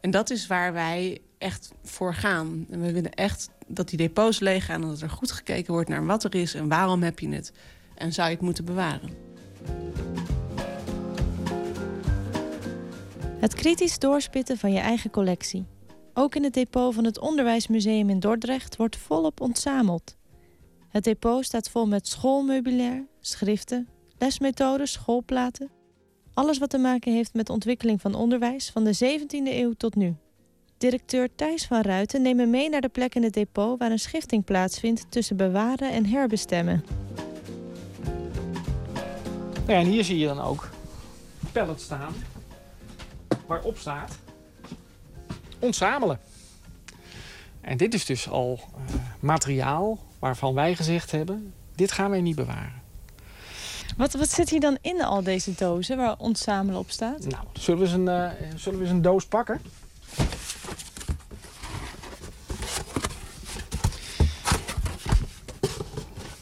En 0.00 0.10
dat 0.10 0.30
is 0.30 0.46
waar 0.46 0.72
wij 0.72 1.20
echt 1.38 1.72
voor 1.82 2.14
gaan. 2.14 2.66
En 2.70 2.80
we 2.80 2.92
willen 2.92 3.12
echt 3.12 3.50
dat 3.66 3.88
die 3.88 3.98
depots 3.98 4.40
leeg 4.40 4.64
gaan... 4.64 4.82
en 4.82 4.88
dat 4.88 5.00
er 5.00 5.10
goed 5.10 5.32
gekeken 5.32 5.72
wordt 5.72 5.88
naar 5.88 6.06
wat 6.06 6.24
er 6.24 6.34
is 6.34 6.54
en 6.54 6.68
waarom 6.68 7.02
heb 7.02 7.18
je 7.18 7.28
het. 7.28 7.52
En 7.94 8.12
zou 8.12 8.28
je 8.28 8.34
het 8.34 8.44
moeten 8.44 8.64
bewaren. 8.64 9.10
Het 13.38 13.54
kritisch 13.54 13.98
doorspitten 13.98 14.58
van 14.58 14.72
je 14.72 14.78
eigen 14.78 15.10
collectie. 15.10 15.66
Ook 16.14 16.34
in 16.34 16.44
het 16.44 16.54
depot 16.54 16.94
van 16.94 17.04
het 17.04 17.18
Onderwijsmuseum 17.18 18.10
in 18.10 18.20
Dordrecht 18.20 18.76
wordt 18.76 18.96
volop 18.96 19.40
ontzameld. 19.40 20.16
Het 20.88 21.04
depot 21.04 21.44
staat 21.44 21.70
vol 21.70 21.86
met 21.86 22.08
schoolmeubilair, 22.08 23.06
schriften, 23.20 23.88
lesmethoden, 24.18 24.88
schoolplaten. 24.88 25.75
Alles 26.36 26.58
wat 26.58 26.70
te 26.70 26.78
maken 26.78 27.12
heeft 27.12 27.34
met 27.34 27.46
de 27.46 27.52
ontwikkeling 27.52 28.00
van 28.00 28.14
onderwijs 28.14 28.70
van 28.70 28.84
de 28.84 28.94
17e 28.94 29.52
eeuw 29.52 29.72
tot 29.72 29.94
nu. 29.94 30.16
Directeur 30.78 31.28
Thijs 31.34 31.66
van 31.66 31.80
Ruiten 31.80 32.22
neemt 32.22 32.36
me 32.36 32.46
mee 32.46 32.68
naar 32.68 32.80
de 32.80 32.88
plek 32.88 33.14
in 33.14 33.22
het 33.22 33.32
depot 33.32 33.78
waar 33.78 33.90
een 33.90 33.98
schifting 33.98 34.44
plaatsvindt 34.44 35.06
tussen 35.08 35.36
bewaren 35.36 35.92
en 35.92 36.06
herbestemmen. 36.06 36.84
Ja, 39.66 39.74
en 39.74 39.86
hier 39.86 40.04
zie 40.04 40.18
je 40.18 40.26
dan 40.26 40.40
ook 40.40 40.70
pallet 41.52 41.80
staan 41.80 42.14
waarop 43.46 43.78
staat 43.78 44.18
ontzamelen. 45.58 46.20
En 47.60 47.76
dit 47.76 47.94
is 47.94 48.04
dus 48.04 48.28
al 48.28 48.60
uh, 48.60 48.94
materiaal 49.20 49.98
waarvan 50.18 50.54
wij 50.54 50.74
gezegd 50.74 51.10
hebben: 51.10 51.54
dit 51.74 51.92
gaan 51.92 52.10
wij 52.10 52.20
niet 52.20 52.36
bewaren. 52.36 52.82
Wat, 53.96 54.12
wat 54.12 54.30
zit 54.30 54.50
hier 54.50 54.60
dan 54.60 54.78
in 54.80 55.02
al 55.02 55.22
deze 55.22 55.54
dozen 55.54 55.96
waar 55.96 56.14
ontzamelen 56.18 56.80
op 56.80 56.90
staat? 56.90 57.26
Nou, 57.26 57.44
zullen 57.52 57.80
we 57.80 57.86
eens 57.86 57.94
een, 57.94 58.06
uh, 58.06 58.30
zullen 58.56 58.78
we 58.78 58.84
eens 58.84 58.94
een 58.94 59.02
doos 59.02 59.26
pakken? 59.26 59.60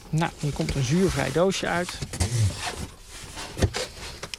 Nou, 0.09 0.31
hier 0.39 0.53
komt 0.53 0.75
een 0.75 0.83
zuurvrij 0.83 1.31
doosje 1.31 1.67
uit. 1.67 1.99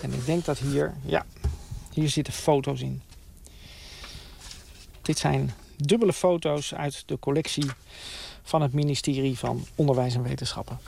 En 0.01 0.13
ik 0.13 0.27
denk 0.27 0.45
dat 0.45 0.59
hier, 0.59 0.95
ja, 1.05 1.27
hier 1.93 2.09
zitten 2.09 2.33
foto's 2.33 2.81
in. 2.81 3.03
Dit 5.03 5.19
zijn 5.19 5.55
dubbele 5.77 6.13
foto's 6.13 6.75
uit 6.75 7.03
de 7.07 7.19
collectie 7.19 7.67
van 8.43 8.63
het 8.63 8.73
ministerie 8.73 9.39
van 9.39 9.67
Onderwijs 9.75 10.15
en 10.15 10.23
Wetenschappen. 10.23 10.79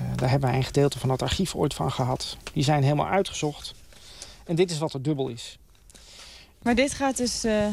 Uh, 0.00 0.16
daar 0.16 0.30
hebben 0.30 0.48
wij 0.48 0.58
een 0.58 0.64
gedeelte 0.64 0.98
van 0.98 1.10
het 1.10 1.22
archief 1.22 1.54
ooit 1.54 1.74
van 1.74 1.92
gehad. 1.92 2.36
Die 2.52 2.64
zijn 2.64 2.82
helemaal 2.82 3.08
uitgezocht. 3.08 3.74
En 4.44 4.54
dit 4.56 4.70
is 4.70 4.78
wat 4.78 4.92
er 4.92 5.02
dubbel 5.02 5.28
is. 5.28 5.58
Maar 6.62 6.74
dit 6.74 6.94
gaat 6.94 7.16
dus 7.16 7.44
uh, 7.44 7.66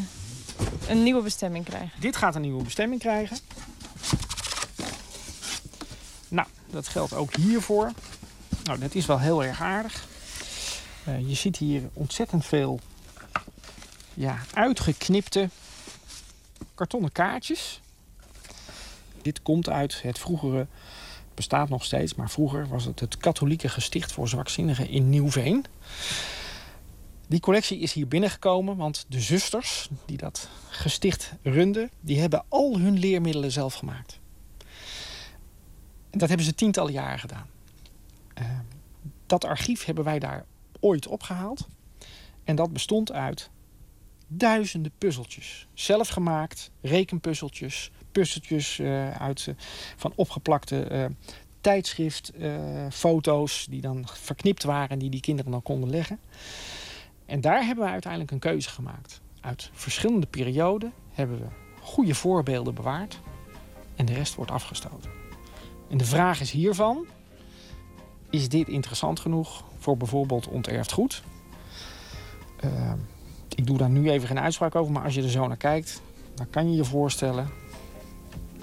een 0.87 1.03
nieuwe 1.03 1.21
bestemming 1.21 1.65
krijgen? 1.65 1.91
Dit 1.99 2.15
gaat 2.15 2.35
een 2.35 2.41
nieuwe 2.41 2.63
bestemming 2.63 3.01
krijgen. 3.01 3.37
Nou, 6.27 6.47
dat 6.69 6.87
geldt 6.87 7.13
ook 7.13 7.35
hiervoor. 7.35 7.91
Nou, 8.63 8.79
dat 8.79 8.95
is 8.95 9.05
wel 9.05 9.19
heel 9.19 9.43
erg 9.43 9.61
aardig. 9.61 10.07
Uh, 11.07 11.29
je 11.29 11.35
ziet 11.35 11.57
hier 11.57 11.89
ontzettend 11.93 12.45
veel 12.45 12.79
ja, 14.13 14.37
uitgeknipte 14.53 15.49
kartonnen 16.75 17.11
kaartjes. 17.11 17.81
Dit 19.21 19.41
komt 19.41 19.69
uit 19.69 20.01
het 20.01 20.19
vroegere, 20.19 20.67
bestaat 21.41 21.69
nog 21.69 21.83
steeds, 21.83 22.15
maar 22.15 22.29
vroeger 22.29 22.67
was 22.67 22.85
het 22.85 22.99
het 22.99 23.17
katholieke 23.17 23.69
gesticht 23.69 24.11
voor 24.11 24.27
zwakzinnigen 24.27 24.89
in 24.89 25.09
Nieuwveen. 25.09 25.65
Die 27.27 27.39
collectie 27.39 27.79
is 27.79 27.93
hier 27.93 28.07
binnengekomen, 28.07 28.77
want 28.77 29.05
de 29.07 29.21
zusters 29.21 29.89
die 30.05 30.17
dat 30.17 30.49
gesticht 30.69 31.33
runden, 31.41 31.89
die 31.99 32.19
hebben 32.19 32.43
al 32.49 32.79
hun 32.79 32.99
leermiddelen 32.99 33.51
zelf 33.51 33.73
gemaakt. 33.73 34.19
En 36.09 36.19
dat 36.19 36.27
hebben 36.27 36.45
ze 36.45 36.55
tientallen 36.55 36.93
jaren 36.93 37.19
gedaan. 37.19 37.47
Uh, 38.41 38.45
dat 39.25 39.45
archief 39.45 39.85
hebben 39.85 40.03
wij 40.03 40.19
daar 40.19 40.45
ooit 40.79 41.07
opgehaald. 41.07 41.67
En 42.43 42.55
dat 42.55 42.73
bestond 42.73 43.11
uit 43.11 43.49
duizenden 44.27 44.91
puzzeltjes. 44.97 45.67
Zelf 45.73 46.07
gemaakt, 46.07 46.71
rekenpuzzeltjes, 46.81 47.91
puzzeltjes 48.11 48.77
uh, 48.77 49.11
uit, 49.11 49.45
uh, 49.49 49.55
van 49.95 50.13
opgeplakte 50.15 50.87
uh, 50.91 51.05
tijdschrift, 51.61 52.31
foto's 52.89 53.67
die 53.69 53.81
dan 53.81 54.07
verknipt 54.13 54.63
waren 54.63 54.89
en 54.89 54.99
die 54.99 55.09
die 55.09 55.19
kinderen 55.19 55.51
dan 55.51 55.61
konden 55.61 55.89
leggen. 55.89 56.19
En 57.25 57.41
daar 57.41 57.65
hebben 57.65 57.85
we 57.85 57.91
uiteindelijk 57.91 58.31
een 58.31 58.39
keuze 58.39 58.69
gemaakt. 58.69 59.21
Uit 59.41 59.69
verschillende 59.73 60.27
perioden 60.27 60.93
hebben 61.11 61.39
we 61.39 61.45
goede 61.81 62.15
voorbeelden 62.15 62.73
bewaard 62.73 63.19
en 63.95 64.05
de 64.05 64.13
rest 64.13 64.35
wordt 64.35 64.51
afgestoten. 64.51 65.11
En 65.89 65.97
de 65.97 66.05
vraag 66.05 66.41
is 66.41 66.51
hiervan: 66.51 67.05
is 68.29 68.49
dit 68.49 68.67
interessant 68.67 69.19
genoeg 69.19 69.63
voor 69.77 69.97
bijvoorbeeld 69.97 70.47
onterfd 70.47 70.91
goed? 70.91 71.23
Uh, 72.63 72.93
ik 73.55 73.67
doe 73.67 73.77
daar 73.77 73.89
nu 73.89 74.09
even 74.09 74.27
geen 74.27 74.39
uitspraak 74.39 74.75
over, 74.75 74.91
maar 74.91 75.03
als 75.03 75.13
je 75.13 75.23
er 75.23 75.29
zo 75.29 75.47
naar 75.47 75.57
kijkt, 75.57 76.01
dan 76.35 76.49
kan 76.49 76.71
je 76.71 76.75
je 76.75 76.83
voorstellen. 76.83 77.60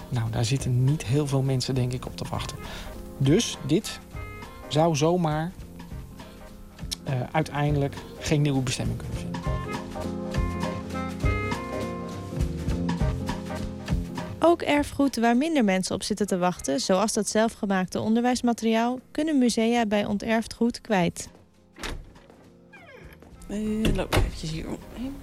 Nou, 0.09 0.31
daar 0.31 0.45
zitten 0.45 0.85
niet 0.85 1.05
heel 1.05 1.27
veel 1.27 1.43
mensen, 1.43 1.75
denk 1.75 1.93
ik, 1.93 2.07
op 2.07 2.17
te 2.17 2.25
wachten. 2.31 2.57
Dus 3.19 3.57
dit 3.67 4.01
zou 4.69 4.97
zomaar 4.97 5.53
uh, 7.09 7.15
uiteindelijk 7.33 7.95
geen 8.19 8.43
nieuwe 8.43 8.63
bestemming 8.63 8.99
kunnen 8.99 9.17
vinden. 9.17 9.41
Ook 14.41 14.63
erfgoed 14.63 15.17
waar 15.17 15.37
minder 15.37 15.65
mensen 15.65 15.95
op 15.95 16.03
zitten 16.03 16.27
te 16.27 16.39
wachten, 16.39 16.81
zoals 16.81 17.13
dat 17.13 17.29
zelfgemaakte 17.29 18.01
onderwijsmateriaal, 18.01 19.01
kunnen 19.11 19.39
musea 19.39 19.87
bij 19.87 20.05
onterfd 20.05 20.55
goed 20.55 20.81
kwijt. 20.81 21.29
Uh, 23.49 23.95
loop 23.95 24.15
eventjes 24.15 24.51
hier 24.51 24.67
omheen. 24.67 25.17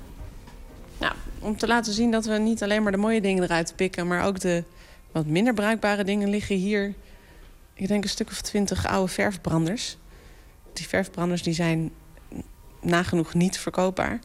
Nou, 0.99 1.13
om 1.39 1.57
te 1.57 1.67
laten 1.67 1.93
zien 1.93 2.11
dat 2.11 2.25
we 2.25 2.37
niet 2.37 2.63
alleen 2.63 2.83
maar 2.83 2.91
de 2.91 2.97
mooie 2.97 3.21
dingen 3.21 3.43
eruit 3.43 3.73
pikken... 3.75 4.07
maar 4.07 4.25
ook 4.25 4.39
de 4.39 4.63
wat 5.15 5.25
minder 5.25 5.53
bruikbare 5.53 6.03
dingen 6.03 6.29
liggen 6.29 6.55
hier... 6.55 6.93
ik 7.73 7.87
denk 7.87 8.03
een 8.03 8.09
stuk 8.09 8.29
of 8.29 8.41
twintig 8.41 8.85
oude 8.87 9.11
verfbranders. 9.11 9.97
Die 10.73 10.87
verfbranders 10.87 11.43
die 11.43 11.53
zijn 11.53 11.91
nagenoeg 12.81 13.33
niet 13.33 13.57
verkoopbaar. 13.57 14.19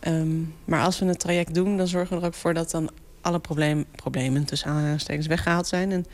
Um, 0.00 0.54
maar 0.64 0.82
als 0.82 0.98
we 0.98 1.06
het 1.06 1.18
traject 1.18 1.54
doen, 1.54 1.76
dan 1.76 1.86
zorgen 1.86 2.16
we 2.16 2.22
er 2.22 2.28
ook 2.28 2.34
voor... 2.34 2.54
dat 2.54 2.70
dan 2.70 2.90
alle 3.20 3.38
probleem, 3.38 3.84
problemen 3.94 4.44
tussen 4.44 4.68
aanhalingstekens 4.68 5.26
weggehaald 5.26 5.66
zijn... 5.66 5.92
en 5.92 6.06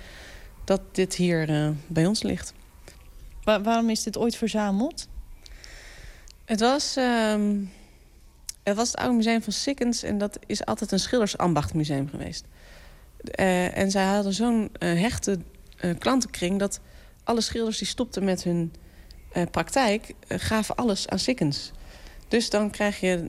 dat 0.65 0.81
dit 0.93 1.15
hier 1.15 1.51
uh, 1.51 1.71
bij 1.87 2.07
ons 2.07 2.23
ligt. 2.23 2.53
Wa 3.45 3.61
waarom 3.61 3.91
is 3.91 4.03
dit 4.03 4.17
ooit 4.17 4.37
verzameld? 4.37 5.09
Het 6.45 6.61
was, 6.61 6.97
um, 6.97 7.71
het 8.63 8.77
was 8.77 8.91
het 8.91 9.01
oude 9.01 9.17
museum 9.17 9.43
van 9.43 9.53
Sikkens... 9.53 10.03
en 10.03 10.19
dat 10.19 10.39
is 10.47 10.65
altijd 10.65 10.93
een 10.93 10.99
schildersambachtmuseum 10.99 12.09
geweest. 12.09 12.45
Uh, 13.41 13.77
en 13.77 13.91
zij 13.91 14.05
hadden 14.05 14.33
zo'n 14.33 14.71
uh, 14.79 15.01
hechte 15.01 15.39
uh, 15.85 15.99
klantenkring... 15.99 16.59
dat 16.59 16.81
alle 17.25 17.41
schilders 17.41 17.79
die 17.79 17.87
stopten 17.87 18.25
met 18.25 18.43
hun 18.43 18.73
praktijk... 19.51 20.15
gaven 20.29 20.75
alles 20.75 21.09
aan 21.09 21.19
Sikkens. 21.19 21.73
Dus 22.29 22.51
dan 22.51 22.71
krijg 22.71 23.01
je 23.01 23.29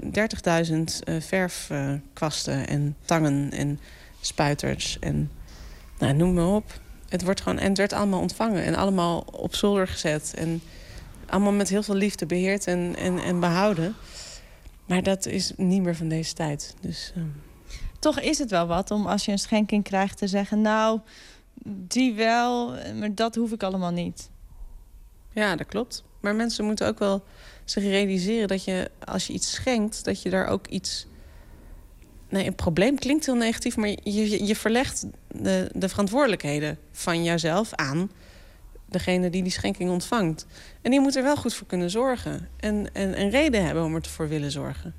30.000 1.05 1.19
verfkwasten 1.19 2.67
en 2.67 2.95
tangen 3.05 3.51
en 3.51 3.79
spuiters 4.21 4.99
en 4.99 5.31
nou, 5.99 6.13
noem 6.13 6.33
maar 6.33 6.47
op. 6.47 6.79
Het 7.09 7.23
wordt 7.23 7.41
gewoon, 7.41 7.59
en 7.59 7.69
het 7.69 7.77
werd 7.77 7.93
allemaal 7.93 8.19
ontvangen 8.19 8.63
en 8.63 8.75
allemaal 8.75 9.19
op 9.31 9.55
zolder 9.55 9.87
gezet... 9.87 10.33
En, 10.37 10.61
allemaal 11.31 11.51
met 11.51 11.69
heel 11.69 11.83
veel 11.83 11.95
liefde 11.95 12.25
beheerd 12.25 12.67
en, 12.67 12.95
en, 12.97 13.19
en 13.19 13.39
behouden. 13.39 13.95
Maar 14.85 15.03
dat 15.03 15.25
is 15.25 15.51
niet 15.57 15.81
meer 15.81 15.95
van 15.95 16.07
deze 16.07 16.33
tijd. 16.33 16.75
Dus, 16.81 17.11
ehm, 17.15 17.25
Toch 18.01 18.19
is 18.19 18.37
het 18.37 18.49
wel 18.51 18.67
wat 18.67 18.91
om 18.91 19.07
als 19.07 19.25
je 19.25 19.31
een 19.31 19.39
schenking 19.39 19.83
krijgt 19.83 20.17
te 20.17 20.27
zeggen... 20.27 20.61
nou, 20.61 20.99
die 21.63 22.13
wel, 22.13 22.73
maar 22.99 23.15
dat 23.15 23.35
hoef 23.35 23.51
ik 23.51 23.63
allemaal 23.63 23.91
niet. 23.91 24.29
Ja, 25.33 25.55
dat 25.55 25.67
klopt. 25.67 26.03
Maar 26.19 26.35
mensen 26.35 26.65
moeten 26.65 26.87
ook 26.87 26.99
wel 26.99 27.23
zich 27.65 27.83
realiseren 27.83 28.47
dat 28.47 28.63
je, 28.63 28.91
als 29.05 29.27
je 29.27 29.33
iets 29.33 29.51
schenkt, 29.51 30.03
dat 30.05 30.21
je 30.21 30.29
daar 30.29 30.47
ook 30.47 30.67
iets. 30.67 31.07
Nee, 32.29 32.45
een 32.45 32.55
probleem 32.55 32.99
klinkt 32.99 33.25
heel 33.25 33.35
negatief, 33.35 33.77
maar 33.77 33.89
je, 34.03 34.45
je, 34.45 34.55
verlegt 34.55 35.05
de, 35.27 35.69
de 35.75 35.89
verantwoordelijkheden 35.89 36.77
van 36.91 37.23
jouzelf 37.23 37.73
aan 37.73 38.11
degene 38.85 39.29
die 39.29 39.43
die 39.43 39.51
schenking 39.51 39.89
ontvangt. 39.89 40.45
En 40.81 40.91
die 40.91 40.99
moet 40.99 41.15
er 41.15 41.23
wel 41.23 41.35
goed 41.35 41.53
voor 41.53 41.67
kunnen 41.67 41.89
zorgen. 41.89 42.47
En, 42.57 42.93
en 42.93 43.21
een 43.21 43.29
reden 43.29 43.65
hebben 43.65 43.83
om 43.83 43.95
ervoor 43.95 44.27
willen 44.27 44.51
zorgen. 44.51 44.93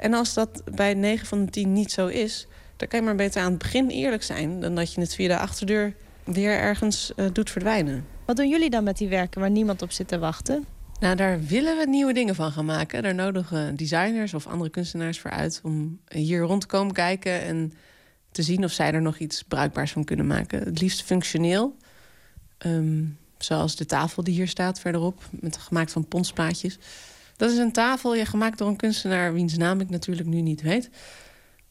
En 0.00 0.14
als 0.14 0.34
dat 0.34 0.62
bij 0.74 0.94
9 0.94 1.26
van 1.26 1.44
de 1.44 1.50
10 1.50 1.72
niet 1.72 1.92
zo 1.92 2.06
is, 2.06 2.46
dan 2.76 2.88
kan 2.88 2.98
je 2.98 3.04
maar 3.04 3.14
beter 3.14 3.42
aan 3.42 3.50
het 3.50 3.58
begin 3.58 3.88
eerlijk 3.88 4.22
zijn 4.22 4.60
dan 4.60 4.74
dat 4.74 4.94
je 4.94 5.00
het 5.00 5.14
via 5.14 5.28
de 5.28 5.38
achterdeur 5.38 5.94
weer 6.24 6.58
ergens 6.58 7.12
uh, 7.16 7.26
doet 7.32 7.50
verdwijnen. 7.50 8.06
Wat 8.24 8.36
doen 8.36 8.48
jullie 8.48 8.70
dan 8.70 8.84
met 8.84 8.98
die 8.98 9.08
werken 9.08 9.40
waar 9.40 9.50
niemand 9.50 9.82
op 9.82 9.92
zit 9.92 10.08
te 10.08 10.18
wachten? 10.18 10.64
Nou, 11.00 11.16
daar 11.16 11.44
willen 11.44 11.76
we 11.76 11.86
nieuwe 11.86 12.12
dingen 12.12 12.34
van 12.34 12.52
gaan 12.52 12.64
maken. 12.64 13.02
Daar 13.02 13.14
nodigen 13.14 13.76
designers 13.76 14.34
of 14.34 14.46
andere 14.46 14.70
kunstenaars 14.70 15.20
voor 15.20 15.30
uit 15.30 15.60
om 15.62 16.00
hier 16.08 16.40
rond 16.40 16.60
te 16.60 16.66
komen 16.66 16.94
kijken 16.94 17.42
en 17.42 17.72
te 18.30 18.42
zien 18.42 18.64
of 18.64 18.72
zij 18.72 18.92
er 18.92 19.02
nog 19.02 19.18
iets 19.18 19.42
bruikbaars 19.42 19.92
van 19.92 20.04
kunnen 20.04 20.26
maken. 20.26 20.62
Het 20.62 20.80
liefst 20.80 21.02
functioneel. 21.02 21.76
Um, 22.66 23.18
zoals 23.38 23.76
de 23.76 23.86
tafel 23.86 24.24
die 24.24 24.34
hier 24.34 24.48
staat 24.48 24.80
verderop, 24.80 25.22
met, 25.30 25.56
gemaakt 25.56 25.92
van 25.92 26.08
ponsplaatjes. 26.08 26.78
Dat 27.40 27.50
is 27.50 27.58
een 27.58 27.72
tafel 27.72 28.14
ja, 28.14 28.24
gemaakt 28.24 28.58
door 28.58 28.68
een 28.68 28.76
kunstenaar 28.76 29.32
wiens 29.32 29.56
naam 29.56 29.80
ik 29.80 29.90
natuurlijk 29.90 30.28
nu 30.28 30.40
niet 30.40 30.62
weet. 30.62 30.90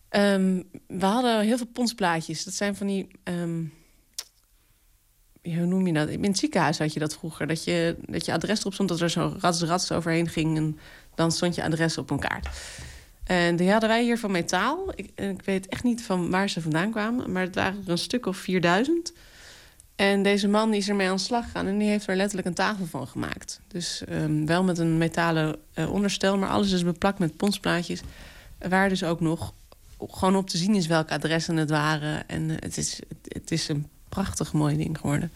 Um, 0.10 0.70
we 0.88 1.06
hadden 1.06 1.42
heel 1.42 1.58
veel 1.58 1.70
ponsplaatjes. 1.74 2.44
Dat 2.44 2.54
zijn 2.54 2.76
van 2.76 2.88
die 2.88 3.08
um, 3.24 3.74
hoe 5.42 5.66
noem 5.66 5.88
je 5.88 5.94
dat? 5.94 6.10
In 6.10 6.24
het 6.24 6.38
ziekenhuis 6.38 6.78
had 6.80 6.94
je 6.94 7.00
dat 7.00 7.14
vroeger. 7.14 7.48
Dat 7.48 7.64
je, 7.64 7.98
dat 8.06 8.26
je 8.26 8.34
adres 8.34 8.60
erop 8.60 8.74
stond, 8.74 8.90
dat 8.90 9.02
er 9.02 9.10
zo 9.10 9.36
rats 9.40 9.62
rats 9.62 9.92
overheen 9.92 10.28
ging. 10.28 10.58
En 10.58 10.80
dan 11.16 11.32
stond 11.32 11.56
je 11.56 11.64
adres 11.64 11.98
op 11.98 12.10
een 12.10 12.20
kaart. 12.20 12.48
En 13.24 13.56
die 13.56 13.72
hadden 13.72 13.90
wij 13.90 14.04
hier 14.04 14.20
van 14.20 14.32
metaal. 14.32 14.92
Ik, 14.96 15.12
ik 15.16 15.42
weet 15.42 15.68
echt 15.68 15.84
niet 15.84 16.02
van 16.02 16.30
waar 16.30 16.50
ze 16.50 16.62
vandaan 16.62 16.92
kwamen. 16.92 17.32
Maar 17.32 17.44
het 17.44 17.56
waren 17.56 17.84
er 17.86 17.92
een 17.92 17.98
stuk 17.98 18.26
of 18.26 18.38
4000. 18.38 19.14
En 20.00 20.24
deze 20.24 20.48
man 20.48 20.72
die 20.72 20.80
is 20.80 20.90
ermee 20.90 21.08
aan 21.08 21.16
de 21.16 21.22
slag 21.22 21.44
gegaan. 21.44 21.68
En 21.68 21.78
die 21.78 21.90
heeft 21.90 22.08
er 22.08 22.16
letterlijk 22.16 22.48
een 22.48 22.54
tafel 22.54 22.86
van 22.86 23.08
gemaakt. 23.08 23.62
Dus 23.68 24.04
um, 24.10 24.46
wel 24.46 24.64
met 24.64 24.78
een 24.78 24.98
metalen 24.98 25.56
uh, 25.76 25.92
onderstel. 25.92 26.38
Maar 26.38 26.50
alles 26.50 26.72
is 26.72 26.84
beplakt 26.84 27.20
met 27.20 27.38
ponsplaatjes. 27.38 28.02
Waar 28.70 28.90
dus 28.90 29.04
ook 29.04 29.20
nog 29.20 29.54
gewoon 30.00 30.36
op 30.36 30.50
te 30.50 30.58
zien 30.58 30.76
is 30.76 30.88
welke 30.88 31.14
adressen 31.14 31.58
het 31.58 31.70
waren. 31.70 32.28
En 32.28 32.50
uh, 32.50 32.56
het, 32.60 32.78
is, 32.78 33.00
het, 33.08 33.34
het 33.34 33.52
is 33.52 33.68
een 33.68 33.88
prachtig 34.10 34.54
mooi 34.54 34.78
ding 34.78 34.98
geworden. 34.98 35.32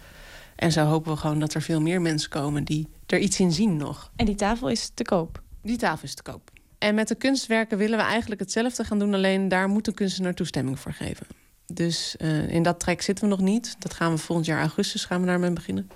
En 0.55 0.71
zo 0.71 0.85
hopen 0.85 1.11
we 1.11 1.17
gewoon 1.17 1.39
dat 1.39 1.53
er 1.53 1.61
veel 1.61 1.81
meer 1.81 2.01
mensen 2.01 2.29
komen 2.29 2.63
die 2.63 2.87
er 3.05 3.19
iets 3.19 3.39
in 3.39 3.51
zien 3.51 3.77
nog. 3.77 4.11
En 4.15 4.25
die 4.25 4.35
tafel 4.35 4.69
is 4.69 4.91
te 4.93 5.03
koop? 5.03 5.41
Die 5.61 5.77
tafel 5.77 6.07
is 6.07 6.13
te 6.13 6.23
koop. 6.23 6.51
En 6.77 6.95
met 6.95 7.07
de 7.07 7.15
kunstwerken 7.15 7.77
willen 7.77 7.97
we 7.97 8.03
eigenlijk 8.03 8.41
hetzelfde 8.41 8.83
gaan 8.83 8.99
doen, 8.99 9.13
alleen 9.13 9.47
daar 9.47 9.67
moet 9.67 9.85
de 9.85 9.93
kunstenaar 9.93 10.33
toestemming 10.33 10.79
voor 10.79 10.93
geven. 10.93 11.27
Dus 11.67 12.15
uh, 12.19 12.49
in 12.49 12.63
dat 12.63 12.79
trek 12.79 13.01
zitten 13.01 13.23
we 13.23 13.29
nog 13.29 13.41
niet. 13.41 13.75
Dat 13.79 13.93
gaan 13.93 14.11
we 14.11 14.17
volgend 14.17 14.47
jaar 14.47 14.59
augustus 14.59 15.05
gaan 15.05 15.21
we 15.21 15.27
daarmee 15.27 15.51
beginnen. 15.51 15.89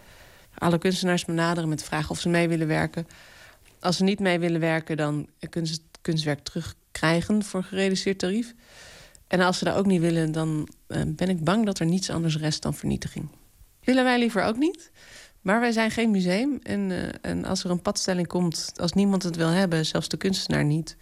Alle 0.58 0.78
kunstenaars 0.78 1.26
benaderen 1.26 1.70
met 1.70 1.80
de 1.80 1.86
vraag 1.86 2.10
of 2.10 2.20
ze 2.20 2.30
mee 2.30 2.48
willen 2.48 2.68
werken. 2.68 3.08
Als 3.80 3.98
ze 3.98 4.04
niet 4.04 4.20
mee 4.20 4.40
willen 4.40 4.60
werken, 4.60 4.98
dan 4.98 5.28
kunnen 5.50 5.70
ze 5.70 5.76
het 5.76 6.02
kunstwerk 6.02 6.40
terugkrijgen 6.40 7.44
voor 7.44 7.64
gereduceerd 7.64 8.20
tarief. 8.20 8.54
En 9.28 9.40
als 9.40 9.58
ze 9.58 9.64
dat 9.64 9.76
ook 9.76 9.86
niet 9.86 10.02
willen, 10.02 10.32
dan 10.32 10.70
uh, 10.88 11.02
ben 11.06 11.30
ik 11.30 11.44
bang 11.44 11.66
dat 11.66 11.80
er 11.80 11.86
niets 11.86 12.10
anders 12.10 12.38
rest 12.38 12.62
dan 12.62 12.74
vernietiging. 12.74 13.28
Willen 13.84 14.04
wij 14.04 14.20
liever 14.20 14.44
ook 14.44 14.58
niet. 14.58 14.92
Maar 15.42 15.60
wij 15.60 15.72
zijn 15.72 15.92
geen 15.92 16.12
museum. 16.12 16.60
En, 16.64 16.90
uh, 16.90 17.04
en 17.22 17.46
als 17.46 17.64
er 17.64 17.70
een 17.70 17.82
padstelling 17.82 18.28
komt, 18.28 18.72
als 18.76 18.94
niemand 18.94 19.24
het 19.24 19.36
wil 19.36 19.50
hebben, 19.50 19.86
zelfs 19.86 20.08
de 20.08 20.18
kunstenaar 20.18 20.66
niet, 20.66 20.98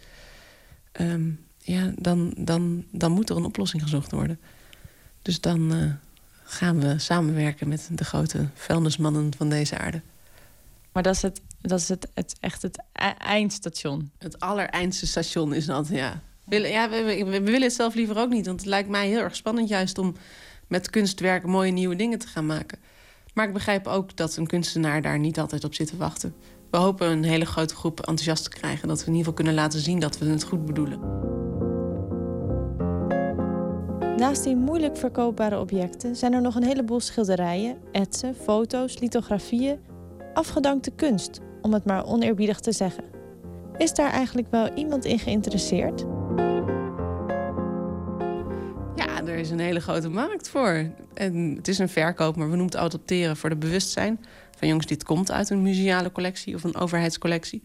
um, 1.00 1.44
ja, 1.58 1.92
dan, 1.98 2.34
dan, 2.38 2.84
dan 2.90 3.12
moet 3.12 3.30
er 3.30 3.36
een 3.36 3.44
oplossing 3.44 3.82
gezocht 3.82 4.10
worden. 4.10 4.40
Dus 5.26 5.40
dan 5.40 5.74
uh, 5.74 5.92
gaan 6.44 6.80
we 6.80 6.98
samenwerken 6.98 7.68
met 7.68 7.88
de 7.90 8.04
grote 8.04 8.46
vuilnismannen 8.54 9.30
van 9.36 9.48
deze 9.48 9.78
aarde. 9.78 10.00
Maar 10.92 11.02
dat 11.02 11.14
is 11.14 11.22
het, 11.22 11.40
dat 11.60 11.80
is 11.80 11.88
het, 11.88 12.08
het 12.14 12.36
echt 12.40 12.62
het 12.62 12.82
e-, 12.92 13.24
eindstation. 13.24 14.10
Het 14.18 14.40
allereindste 14.40 15.06
station 15.06 15.54
is 15.54 15.66
dat, 15.66 15.88
ja. 15.88 16.20
Willen, 16.44 16.70
ja, 16.70 16.90
we, 16.90 17.02
we, 17.02 17.24
we, 17.24 17.40
willen 17.40 17.62
het 17.62 17.72
zelf 17.72 17.94
liever 17.94 18.18
ook 18.18 18.30
niet. 18.30 18.46
Want 18.46 18.60
het 18.60 18.68
lijkt 18.68 18.88
mij 18.88 19.08
heel 19.08 19.20
erg 19.20 19.36
spannend 19.36 19.68
juist 19.68 19.98
om 19.98 20.16
met 20.66 20.90
kunstwerken 20.90 21.50
mooie 21.50 21.72
nieuwe 21.72 21.96
dingen 21.96 22.18
te 22.18 22.28
gaan 22.28 22.46
maken. 22.46 22.78
Maar 23.34 23.46
ik 23.46 23.52
begrijp 23.52 23.86
ook 23.86 24.16
dat 24.16 24.36
een 24.36 24.46
kunstenaar 24.46 25.02
daar 25.02 25.18
niet 25.18 25.38
altijd 25.38 25.64
op 25.64 25.74
zit 25.74 25.86
te 25.86 25.96
wachten. 25.96 26.34
We 26.70 26.76
hopen 26.76 27.10
een 27.10 27.24
hele 27.24 27.46
grote 27.46 27.74
groep 27.74 27.98
enthousiast 27.98 28.42
te 28.42 28.50
krijgen. 28.50 28.88
Dat 28.88 29.00
we 29.00 29.06
in 29.06 29.14
ieder 29.14 29.24
geval 29.26 29.44
kunnen 29.44 29.54
laten 29.54 29.80
zien 29.80 29.98
dat 29.98 30.18
we 30.18 30.26
het 30.26 30.44
goed 30.44 30.66
bedoelen. 30.66 31.45
Naast 34.16 34.44
die 34.44 34.56
moeilijk 34.56 34.96
verkoopbare 34.96 35.58
objecten 35.58 36.16
zijn 36.16 36.32
er 36.32 36.40
nog 36.40 36.54
een 36.54 36.64
heleboel 36.64 37.00
schilderijen, 37.00 37.78
etsen, 37.92 38.34
foto's, 38.34 38.98
lithografieën, 38.98 39.78
afgedankte 40.34 40.90
kunst, 40.90 41.40
om 41.62 41.72
het 41.72 41.84
maar 41.84 42.06
oneerbiedig 42.06 42.60
te 42.60 42.72
zeggen. 42.72 43.04
Is 43.78 43.94
daar 43.94 44.10
eigenlijk 44.10 44.50
wel 44.50 44.74
iemand 44.74 45.04
in 45.04 45.18
geïnteresseerd? 45.18 46.00
Ja, 48.96 49.24
er 49.26 49.36
is 49.36 49.50
een 49.50 49.58
hele 49.58 49.80
grote 49.80 50.08
markt 50.08 50.48
voor. 50.48 50.90
En 51.14 51.54
het 51.56 51.68
is 51.68 51.78
een 51.78 51.88
verkoop, 51.88 52.36
maar 52.36 52.50
we 52.50 52.56
noemen 52.56 52.74
het 52.74 52.82
adopteren 52.84 53.36
voor 53.36 53.50
de 53.50 53.56
bewustzijn 53.56 54.20
van 54.58 54.68
jongens, 54.68 54.86
dit 54.86 55.04
komt 55.04 55.30
uit 55.30 55.50
een 55.50 55.62
museale 55.62 56.12
collectie 56.12 56.54
of 56.54 56.64
een 56.64 56.76
overheidscollectie. 56.76 57.62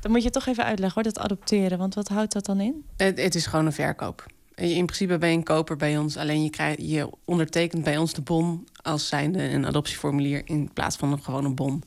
Dan 0.00 0.10
moet 0.10 0.22
je 0.22 0.30
toch 0.30 0.46
even 0.46 0.64
uitleggen 0.64 1.02
hoor, 1.02 1.12
dat 1.12 1.22
adopteren, 1.22 1.78
want 1.78 1.94
wat 1.94 2.08
houdt 2.08 2.32
dat 2.32 2.46
dan 2.46 2.60
in? 2.60 2.84
Het, 2.96 3.20
het 3.20 3.34
is 3.34 3.46
gewoon 3.46 3.66
een 3.66 3.72
verkoop. 3.72 4.26
In 4.60 4.86
principe 4.86 5.18
ben 5.18 5.30
je 5.30 5.36
een 5.36 5.42
koper 5.42 5.76
bij 5.76 5.98
ons, 5.98 6.16
alleen 6.16 6.42
je, 6.42 6.50
krijgt, 6.50 6.78
je 6.80 7.10
ondertekent 7.24 7.84
bij 7.84 7.96
ons 7.96 8.12
de 8.12 8.20
bon 8.20 8.68
als 8.82 9.08
zijnde 9.08 9.42
een 9.42 9.66
adoptieformulier 9.66 10.42
in 10.44 10.72
plaats 10.72 10.96
van 10.96 11.12
een 11.12 11.22
gewone 11.22 11.50
bon. 11.50 11.82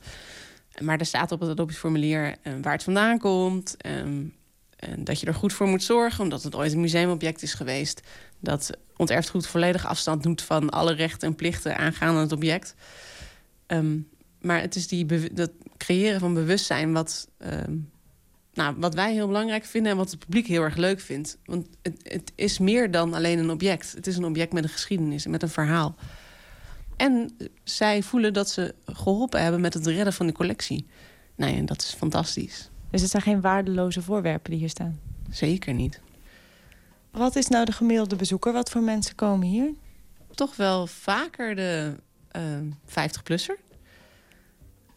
Maar 0.81 0.99
er 0.99 1.05
staat 1.05 1.31
op 1.31 1.39
het 1.39 1.49
adoptieformulier 1.49 2.35
uh, 2.43 2.53
waar 2.61 2.73
het 2.73 2.83
vandaan 2.83 3.19
komt. 3.19 3.75
Um, 3.85 4.33
en 4.75 5.03
dat 5.03 5.19
je 5.19 5.25
er 5.25 5.33
goed 5.33 5.53
voor 5.53 5.67
moet 5.67 5.83
zorgen, 5.83 6.23
omdat 6.23 6.43
het 6.43 6.55
ooit 6.55 6.73
een 6.73 6.81
museumobject 6.81 7.41
is 7.41 7.53
geweest. 7.53 8.01
Dat 8.39 8.69
onterfgoed 8.95 9.47
volledig 9.47 9.85
afstand 9.85 10.23
doet 10.23 10.41
van 10.41 10.69
alle 10.69 10.93
rechten 10.93 11.27
en 11.27 11.35
plichten 11.35 11.77
aangaande 11.77 12.19
het 12.19 12.31
object. 12.31 12.75
Um, 13.67 14.09
maar 14.41 14.61
het 14.61 14.75
is 14.75 14.87
die 14.87 15.33
dat 15.33 15.51
creëren 15.77 16.19
van 16.19 16.33
bewustzijn 16.33 16.93
wat, 16.93 17.27
um, 17.37 17.91
nou, 18.53 18.75
wat 18.77 18.93
wij 18.93 19.13
heel 19.13 19.27
belangrijk 19.27 19.65
vinden 19.65 19.91
en 19.91 19.97
wat 19.97 20.11
het 20.11 20.19
publiek 20.19 20.47
heel 20.47 20.61
erg 20.61 20.75
leuk 20.75 20.99
vindt. 20.99 21.37
Want 21.45 21.67
het, 21.81 21.99
het 22.03 22.31
is 22.35 22.59
meer 22.59 22.91
dan 22.91 23.13
alleen 23.13 23.39
een 23.39 23.51
object. 23.51 23.91
Het 23.91 24.07
is 24.07 24.17
een 24.17 24.25
object 24.25 24.53
met 24.53 24.63
een 24.63 24.69
geschiedenis 24.69 25.25
en 25.25 25.31
met 25.31 25.41
een 25.41 25.49
verhaal. 25.49 25.95
En 26.97 27.37
zij 27.63 28.03
voelen 28.03 28.33
dat 28.33 28.49
ze 28.49 28.75
geholpen 28.85 29.41
hebben 29.41 29.61
met 29.61 29.73
het 29.73 29.87
redden 29.87 30.13
van 30.13 30.27
de 30.27 30.33
collectie. 30.33 30.85
Nou 31.35 31.55
ja, 31.55 31.61
dat 31.61 31.81
is 31.81 31.93
fantastisch. 31.93 32.69
Dus 32.89 33.01
het 33.01 33.09
zijn 33.09 33.23
geen 33.23 33.41
waardeloze 33.41 34.01
voorwerpen 34.01 34.51
die 34.51 34.59
hier 34.59 34.69
staan? 34.69 34.99
Zeker 35.29 35.73
niet. 35.73 36.01
Wat 37.11 37.35
is 37.35 37.47
nou 37.47 37.65
de 37.65 37.71
gemiddelde 37.71 38.15
bezoeker? 38.15 38.53
Wat 38.53 38.69
voor 38.69 38.81
mensen 38.81 39.15
komen 39.15 39.47
hier? 39.47 39.73
Toch 40.31 40.55
wel 40.55 40.87
vaker 40.87 41.55
de 41.55 41.95
uh, 42.35 42.41
50-plusser. 42.89 43.62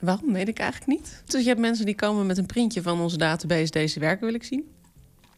Waarom, 0.01 0.33
weet 0.33 0.49
ik 0.49 0.59
eigenlijk 0.59 1.01
niet. 1.01 1.23
Dus 1.27 1.43
je 1.43 1.49
hebt 1.49 1.61
mensen 1.61 1.87
die 1.87 1.95
komen 1.95 2.27
met 2.27 2.39
een 2.39 2.47
printje 2.47 2.83
van 2.83 3.01
onze 3.01 3.19
database... 3.19 3.71
deze 3.71 4.01
werken 4.01 4.27
wil 4.27 4.35
ik 4.35 4.45
zien. 4.45 4.65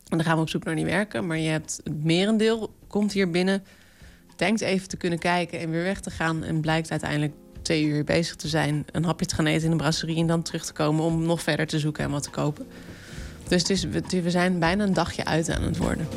En 0.09 0.17
dan 0.17 0.25
gaan 0.25 0.37
we 0.37 0.43
op 0.43 0.49
zoek 0.49 0.65
naar 0.65 0.77
die 0.77 0.85
werken. 0.85 1.27
Maar 1.27 1.39
je 1.39 1.49
hebt 1.49 1.81
het 1.85 2.05
merendeel 2.05 2.75
komt 2.87 3.13
hier 3.13 3.31
binnen... 3.31 3.65
denkt 4.37 4.61
even 4.61 4.89
te 4.89 4.97
kunnen 4.97 5.19
kijken 5.19 5.61
en 5.61 5.71
weer 5.71 5.83
weg 5.83 6.01
te 6.01 6.11
gaan... 6.11 6.45
en 6.45 6.61
blijkt 6.61 6.91
uiteindelijk 6.91 7.33
twee 7.63 7.85
uur 7.85 8.05
bezig 8.05 8.37
te 8.37 8.49
zijn... 8.49 8.85
een 8.93 9.05
hapje 9.05 9.27
te 9.27 9.35
gaan 9.35 9.47
eten 9.47 9.65
in 9.65 9.71
de 9.71 9.77
brasserie... 9.77 10.17
en 10.17 10.27
dan 10.27 10.43
terug 10.43 10.65
te 10.65 10.73
komen 10.73 11.05
om 11.05 11.23
nog 11.23 11.43
verder 11.43 11.67
te 11.67 11.79
zoeken 11.79 12.05
en 12.05 12.11
wat 12.11 12.23
te 12.23 12.31
kopen. 12.31 12.67
Dus 13.49 13.61
het 13.61 13.71
is, 13.71 13.85
we 14.23 14.31
zijn 14.31 14.59
bijna 14.59 14.85
een 14.85 14.93
dagje 14.93 15.25
uit 15.25 15.51
aan 15.51 15.63
het 15.63 15.77
worden. 15.77 16.09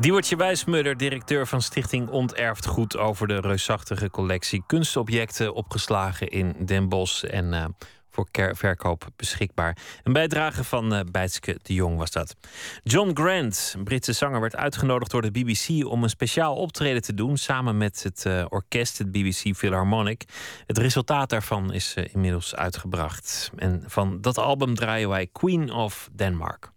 Diewertje 0.00 0.36
Wijsmudder, 0.36 0.96
directeur 0.96 1.46
van 1.46 1.62
Stichting 1.62 2.08
Onterfd 2.08 2.66
Goed... 2.66 2.96
over 2.96 3.28
de 3.28 3.40
reusachtige 3.40 4.10
collectie 4.10 4.62
kunstobjecten 4.66 5.54
opgeslagen 5.54 6.28
in 6.28 6.56
Den 6.64 6.88
Bosch. 6.88 7.24
En 7.24 7.52
uh, 7.52 7.64
voor 8.10 8.28
verkoop 8.56 9.06
beschikbaar. 9.16 9.76
Een 10.02 10.12
bijdrage 10.12 10.64
van 10.64 10.94
eh 10.94 11.00
Bijtske 11.10 11.58
de 11.62 11.74
Jong 11.74 11.96
was 11.98 12.10
dat. 12.10 12.36
John 12.82 13.10
Grant, 13.14 13.74
een 13.76 13.84
Britse 13.84 14.12
zanger, 14.12 14.40
werd 14.40 14.56
uitgenodigd 14.56 15.10
door 15.10 15.22
de 15.22 15.30
BBC 15.30 15.86
om 15.86 16.02
een 16.02 16.10
speciaal 16.10 16.54
optreden 16.54 17.02
te 17.02 17.14
doen 17.14 17.36
samen 17.36 17.76
met 17.76 18.02
het 18.02 18.26
eh, 18.26 18.44
orkest, 18.48 18.98
het 18.98 19.10
BBC 19.10 19.56
Philharmonic. 19.56 20.24
Het 20.66 20.78
resultaat 20.78 21.30
daarvan 21.30 21.72
is 21.72 21.94
eh, 21.94 22.14
inmiddels 22.14 22.54
uitgebracht. 22.54 23.50
En 23.56 23.82
van 23.86 24.20
dat 24.20 24.38
album 24.38 24.74
draaien 24.74 25.08
wij 25.08 25.28
Queen 25.32 25.72
of 25.72 26.08
Denmark. 26.12 26.74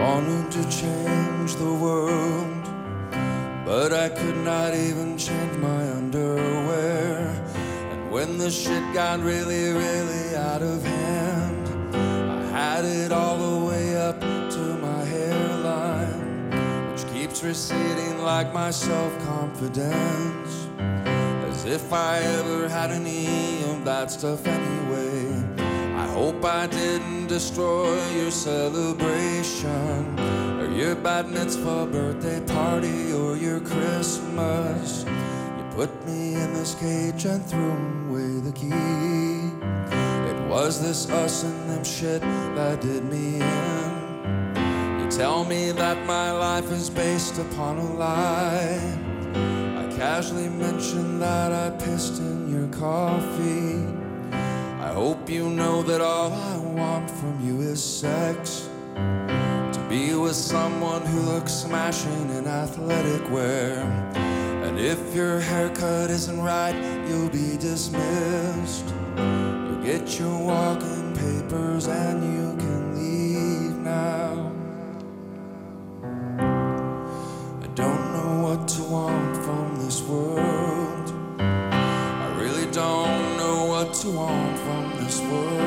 Wanted 0.00 0.50
to 0.50 0.62
change 0.70 1.56
the 1.56 1.72
world, 1.72 2.64
but 3.66 3.92
I 3.92 4.08
could 4.08 4.38
not 4.38 4.74
even 4.74 5.18
change 5.18 5.56
my 5.58 5.92
underwear. 5.92 7.18
And 7.92 8.10
when 8.10 8.38
the 8.38 8.50
shit 8.50 8.82
got 8.94 9.20
really, 9.20 9.72
really 9.72 10.34
out 10.36 10.62
of 10.62 10.82
hand, 10.82 11.94
I 11.94 12.42
had 12.58 12.84
it 12.84 13.12
all 13.12 13.36
the 13.36 13.66
way 13.66 13.96
up 13.96 14.20
to 14.20 14.64
my 14.88 15.04
hairline, 15.04 16.50
which 16.90 17.06
keeps 17.12 17.42
receding 17.44 18.22
like 18.22 18.54
my 18.54 18.70
self 18.70 19.12
confidence. 19.26 20.68
As 21.50 21.64
if 21.66 21.92
I 21.92 22.20
ever 22.38 22.68
had 22.68 22.90
any 22.90 23.62
of 23.64 23.84
that 23.84 24.10
stuff 24.10 24.46
anyway. 24.46 25.39
I 26.00 26.06
hope 26.06 26.42
I 26.46 26.66
didn't 26.66 27.26
destroy 27.26 27.94
your 28.16 28.30
celebration 28.30 30.18
or 30.58 30.72
your 30.72 30.94
bat 30.94 31.28
mitzvah 31.28 31.88
birthday 31.92 32.40
party 32.46 33.12
or 33.12 33.36
your 33.36 33.60
Christmas. 33.60 35.04
You 35.04 35.64
put 35.72 35.90
me 36.06 36.36
in 36.36 36.54
this 36.54 36.74
cage 36.74 37.26
and 37.26 37.44
threw 37.44 37.76
away 38.08 38.40
the 38.40 38.52
key. 38.52 39.52
It 40.30 40.48
was 40.48 40.80
this 40.80 41.10
us 41.10 41.44
and 41.44 41.68
them 41.68 41.84
shit 41.84 42.22
that 42.22 42.80
did 42.80 43.04
me 43.04 43.36
in. 43.36 45.00
You 45.00 45.10
tell 45.10 45.44
me 45.44 45.70
that 45.72 46.06
my 46.06 46.32
life 46.32 46.72
is 46.72 46.88
based 46.88 47.36
upon 47.38 47.76
a 47.76 47.92
lie. 47.96 48.80
I 49.76 49.84
casually 49.98 50.48
mentioned 50.48 51.20
that 51.20 51.52
I 51.52 51.68
pissed 51.76 52.20
in 52.20 52.48
your 52.50 52.68
coffee. 52.68 53.99
I 54.90 54.92
hope 54.92 55.30
you 55.30 55.48
know 55.48 55.84
that 55.84 56.00
all 56.00 56.32
I 56.32 56.56
want 56.58 57.08
from 57.08 57.38
you 57.46 57.60
is 57.60 57.80
sex. 57.80 58.68
To 58.96 59.86
be 59.88 60.16
with 60.16 60.34
someone 60.34 61.06
who 61.06 61.20
looks 61.20 61.52
smashing 61.52 62.28
in 62.30 62.48
athletic 62.48 63.30
wear. 63.30 63.82
And 64.64 64.80
if 64.80 65.14
your 65.14 65.38
haircut 65.38 66.10
isn't 66.10 66.40
right, 66.42 66.74
you'll 67.06 67.30
be 67.30 67.56
dismissed. 67.56 68.92
You'll 69.16 69.84
get 69.84 70.18
your 70.18 70.36
walking 70.36 71.14
papers 71.14 71.86
and 71.86 72.18
you 72.34 72.56
can 72.58 72.82
leave 72.98 73.76
now. 73.76 74.50
I 77.62 77.68
don't 77.76 78.12
know 78.12 78.42
what 78.42 78.66
to 78.66 78.82
want 78.82 79.36
from 79.36 79.84
this 79.84 80.02
world. 80.02 81.14
I 81.38 82.34
really 82.40 82.68
don't 82.72 83.36
know 83.36 83.66
what 83.66 83.94
to 84.02 84.10
want 84.10 84.49
this 85.10 85.20
world. 85.22 85.59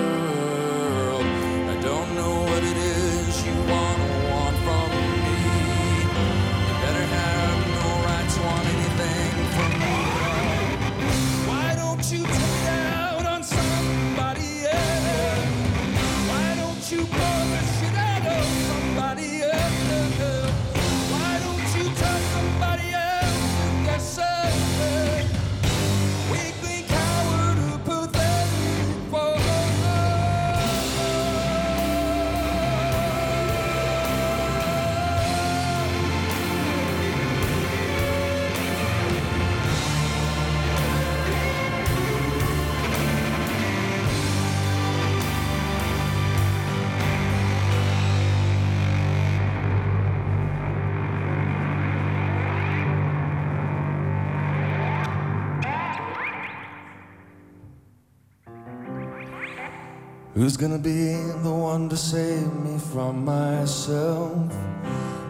Who's 60.43 60.57
gonna 60.57 60.77
be 60.77 61.13
the 61.41 61.53
one 61.53 61.87
to 61.87 61.95
save 61.95 62.53
me 62.53 62.77
from 62.77 63.23
myself? 63.23 64.35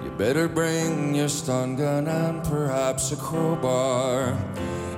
You 0.03 0.09
better 0.17 0.47
bring 0.47 1.13
your 1.13 1.29
stun 1.29 1.75
gun 1.75 2.07
and 2.07 2.43
perhaps 2.43 3.11
a 3.11 3.15
crowbar. 3.15 4.35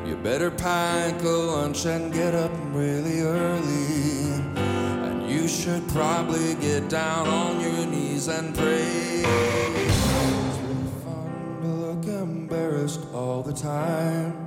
You 0.05 0.15
better 0.15 0.49
pack 0.49 1.21
a 1.21 1.27
lunch 1.27 1.85
and 1.85 2.13
get 2.13 2.33
up 2.33 2.53
really 2.71 3.23
early. 3.23 4.31
And 4.55 5.29
you 5.29 5.49
should 5.49 5.85
probably 5.89 6.55
get 6.61 6.87
down 6.87 7.27
on 7.27 7.59
your 7.59 7.85
knees 7.85 8.29
and 8.29 8.55
pray. 8.55 9.21
It's 9.83 10.07
really 10.07 10.91
fun 11.03 11.59
to 11.61 11.67
look 11.67 12.05
embarrassed 12.05 13.01
all 13.13 13.43
the 13.43 13.51
time. 13.51 14.44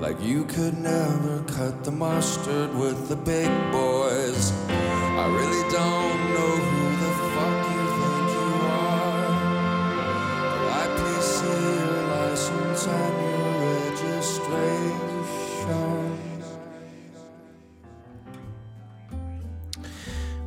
Like 0.00 0.20
you 0.22 0.44
could 0.44 0.78
never 0.78 1.42
cut 1.46 1.84
the 1.84 1.90
mustard 1.90 2.74
with 2.74 3.08
the 3.08 3.16
big 3.16 3.48
boys. 3.70 4.52
I 4.68 5.26
really 5.28 5.62
don't 5.70 6.34
know 6.34 6.56
who 6.56 6.96
the 7.04 7.12
fuck 7.34 7.66
you 7.74 7.86
think 8.00 8.30
you 8.36 8.48
are. 8.66 9.28
I 10.72 10.74
please 10.96 11.28
see 11.38 11.62
your 11.78 12.02
license 12.08 12.86
and 12.86 13.14
your 13.28 13.52
registration? 13.76 16.18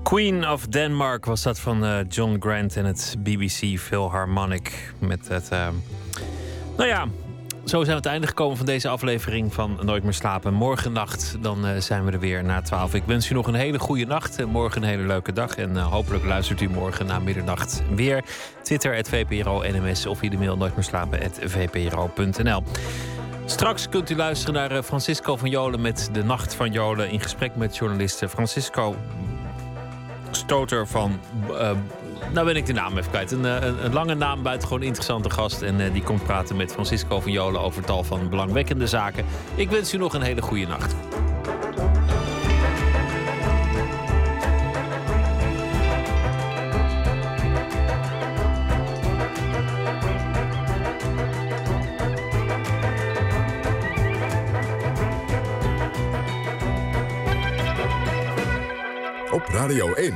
Queen 0.04 0.46
of 0.46 0.68
Denmark 0.68 1.26
was 1.26 1.42
dat 1.42 1.60
van 1.60 1.84
eh, 1.86 2.00
John 2.10 2.36
Grant 2.40 2.76
en 2.76 2.86
het 2.86 3.16
BBC 3.20 3.80
Philharmonic. 3.80 4.94
Met 5.00 5.28
het. 5.28 5.50
eh, 5.50 5.68
nou 6.78 6.90
ja, 6.90 7.08
zo 7.66 7.78
zijn 7.84 7.88
we 7.88 7.94
het 7.94 8.06
einde 8.06 8.28
gekomen 8.28 8.58
van 8.58 8.66
deze 8.66 8.90
aflevering 8.90 9.54
van 9.54 9.80
Nooit 9.82 10.04
meer 10.04 10.14
slapen. 10.14 10.54
Morgennacht 10.54 11.38
dan 11.42 11.68
eh, 11.68 11.78
zijn 11.78 12.06
we 12.06 12.12
er 12.12 12.20
weer 12.20 12.44
na 12.44 12.62
12. 12.62 12.94
Ik 12.94 13.04
wens 13.06 13.30
u 13.30 13.34
nog 13.34 13.48
een 13.48 13.54
hele 13.54 13.80
goede 13.80 14.06
nacht. 14.06 14.40
en 14.40 14.50
morgen 14.50 14.82
een 14.82 14.88
hele 14.88 15.04
leuke 15.04 15.34
dag. 15.34 15.56
En 15.56 15.78
eh, 15.78 15.92
hopelijk 15.92 16.26
luistert 16.26 16.62
u 16.62 16.70
morgen 16.70 17.06
na 17.06 17.20
middernacht 17.20 17.84
weer. 17.96 18.24
Twitter, 18.62 19.06
VPRO 19.06 19.62
NMS 19.62 20.06
of 20.06 20.18
via 20.18 20.30
de 20.30 20.38
mail 20.38 20.58
nooit 20.58 20.76
meer 20.76 20.84
slapen, 20.84 21.20
VPRO.nl. 21.42 22.64
Straks 23.46 23.90
kunt 23.90 24.10
u 24.10 24.16
luisteren 24.16 24.54
naar 24.54 24.72
eh, 24.72 24.84
Francisco 24.84 25.38
van 25.38 25.50
Jolen 25.50 25.82
met 25.82 26.10
De 26.12 26.24
Nacht 26.24 26.56
van 26.56 26.72
Jolen. 26.72 27.10
In 27.10 27.20
gesprek 27.20 27.56
met 27.56 27.78
journalisten 27.78 28.30
Francisco 28.30 28.96
Stoter 30.32 30.88
van. 30.88 31.20
eh, 31.60 31.72
nou 32.32 32.46
ben 32.46 32.56
ik 32.56 32.66
de 32.66 32.74
naam 32.74 32.98
even 32.98 33.10
kwijt. 33.10 33.32
Een, 33.32 33.46
eh, 33.46 33.84
een, 33.84 33.94
lange 33.94 34.16
naam, 34.16 34.44
buitengewoon 34.44 34.84
interessante 34.84 35.30
gast. 35.30 35.62
En 35.62 35.80
eh, 35.80 35.94
die 35.94 36.04
komt 36.04 36.24
praten 36.24 36.56
met 36.56 36.72
Francisco 36.72 37.20
van 37.20 37.32
Jolen 37.32 37.62
over 37.62 37.84
tal 37.84 38.04
van 38.04 38.30
belangwekkende 38.30 38.88
zaken. 38.88 39.26
Ik 39.56 39.70
wens 39.70 39.94
u 39.94 39.98
nog 39.98 40.14
een 40.14 40.22
hele 40.22 40.42
goede 40.42 40.68
nacht. 40.68 40.96
Op 59.32 59.48
Radio 59.48 59.94
1, 59.94 60.16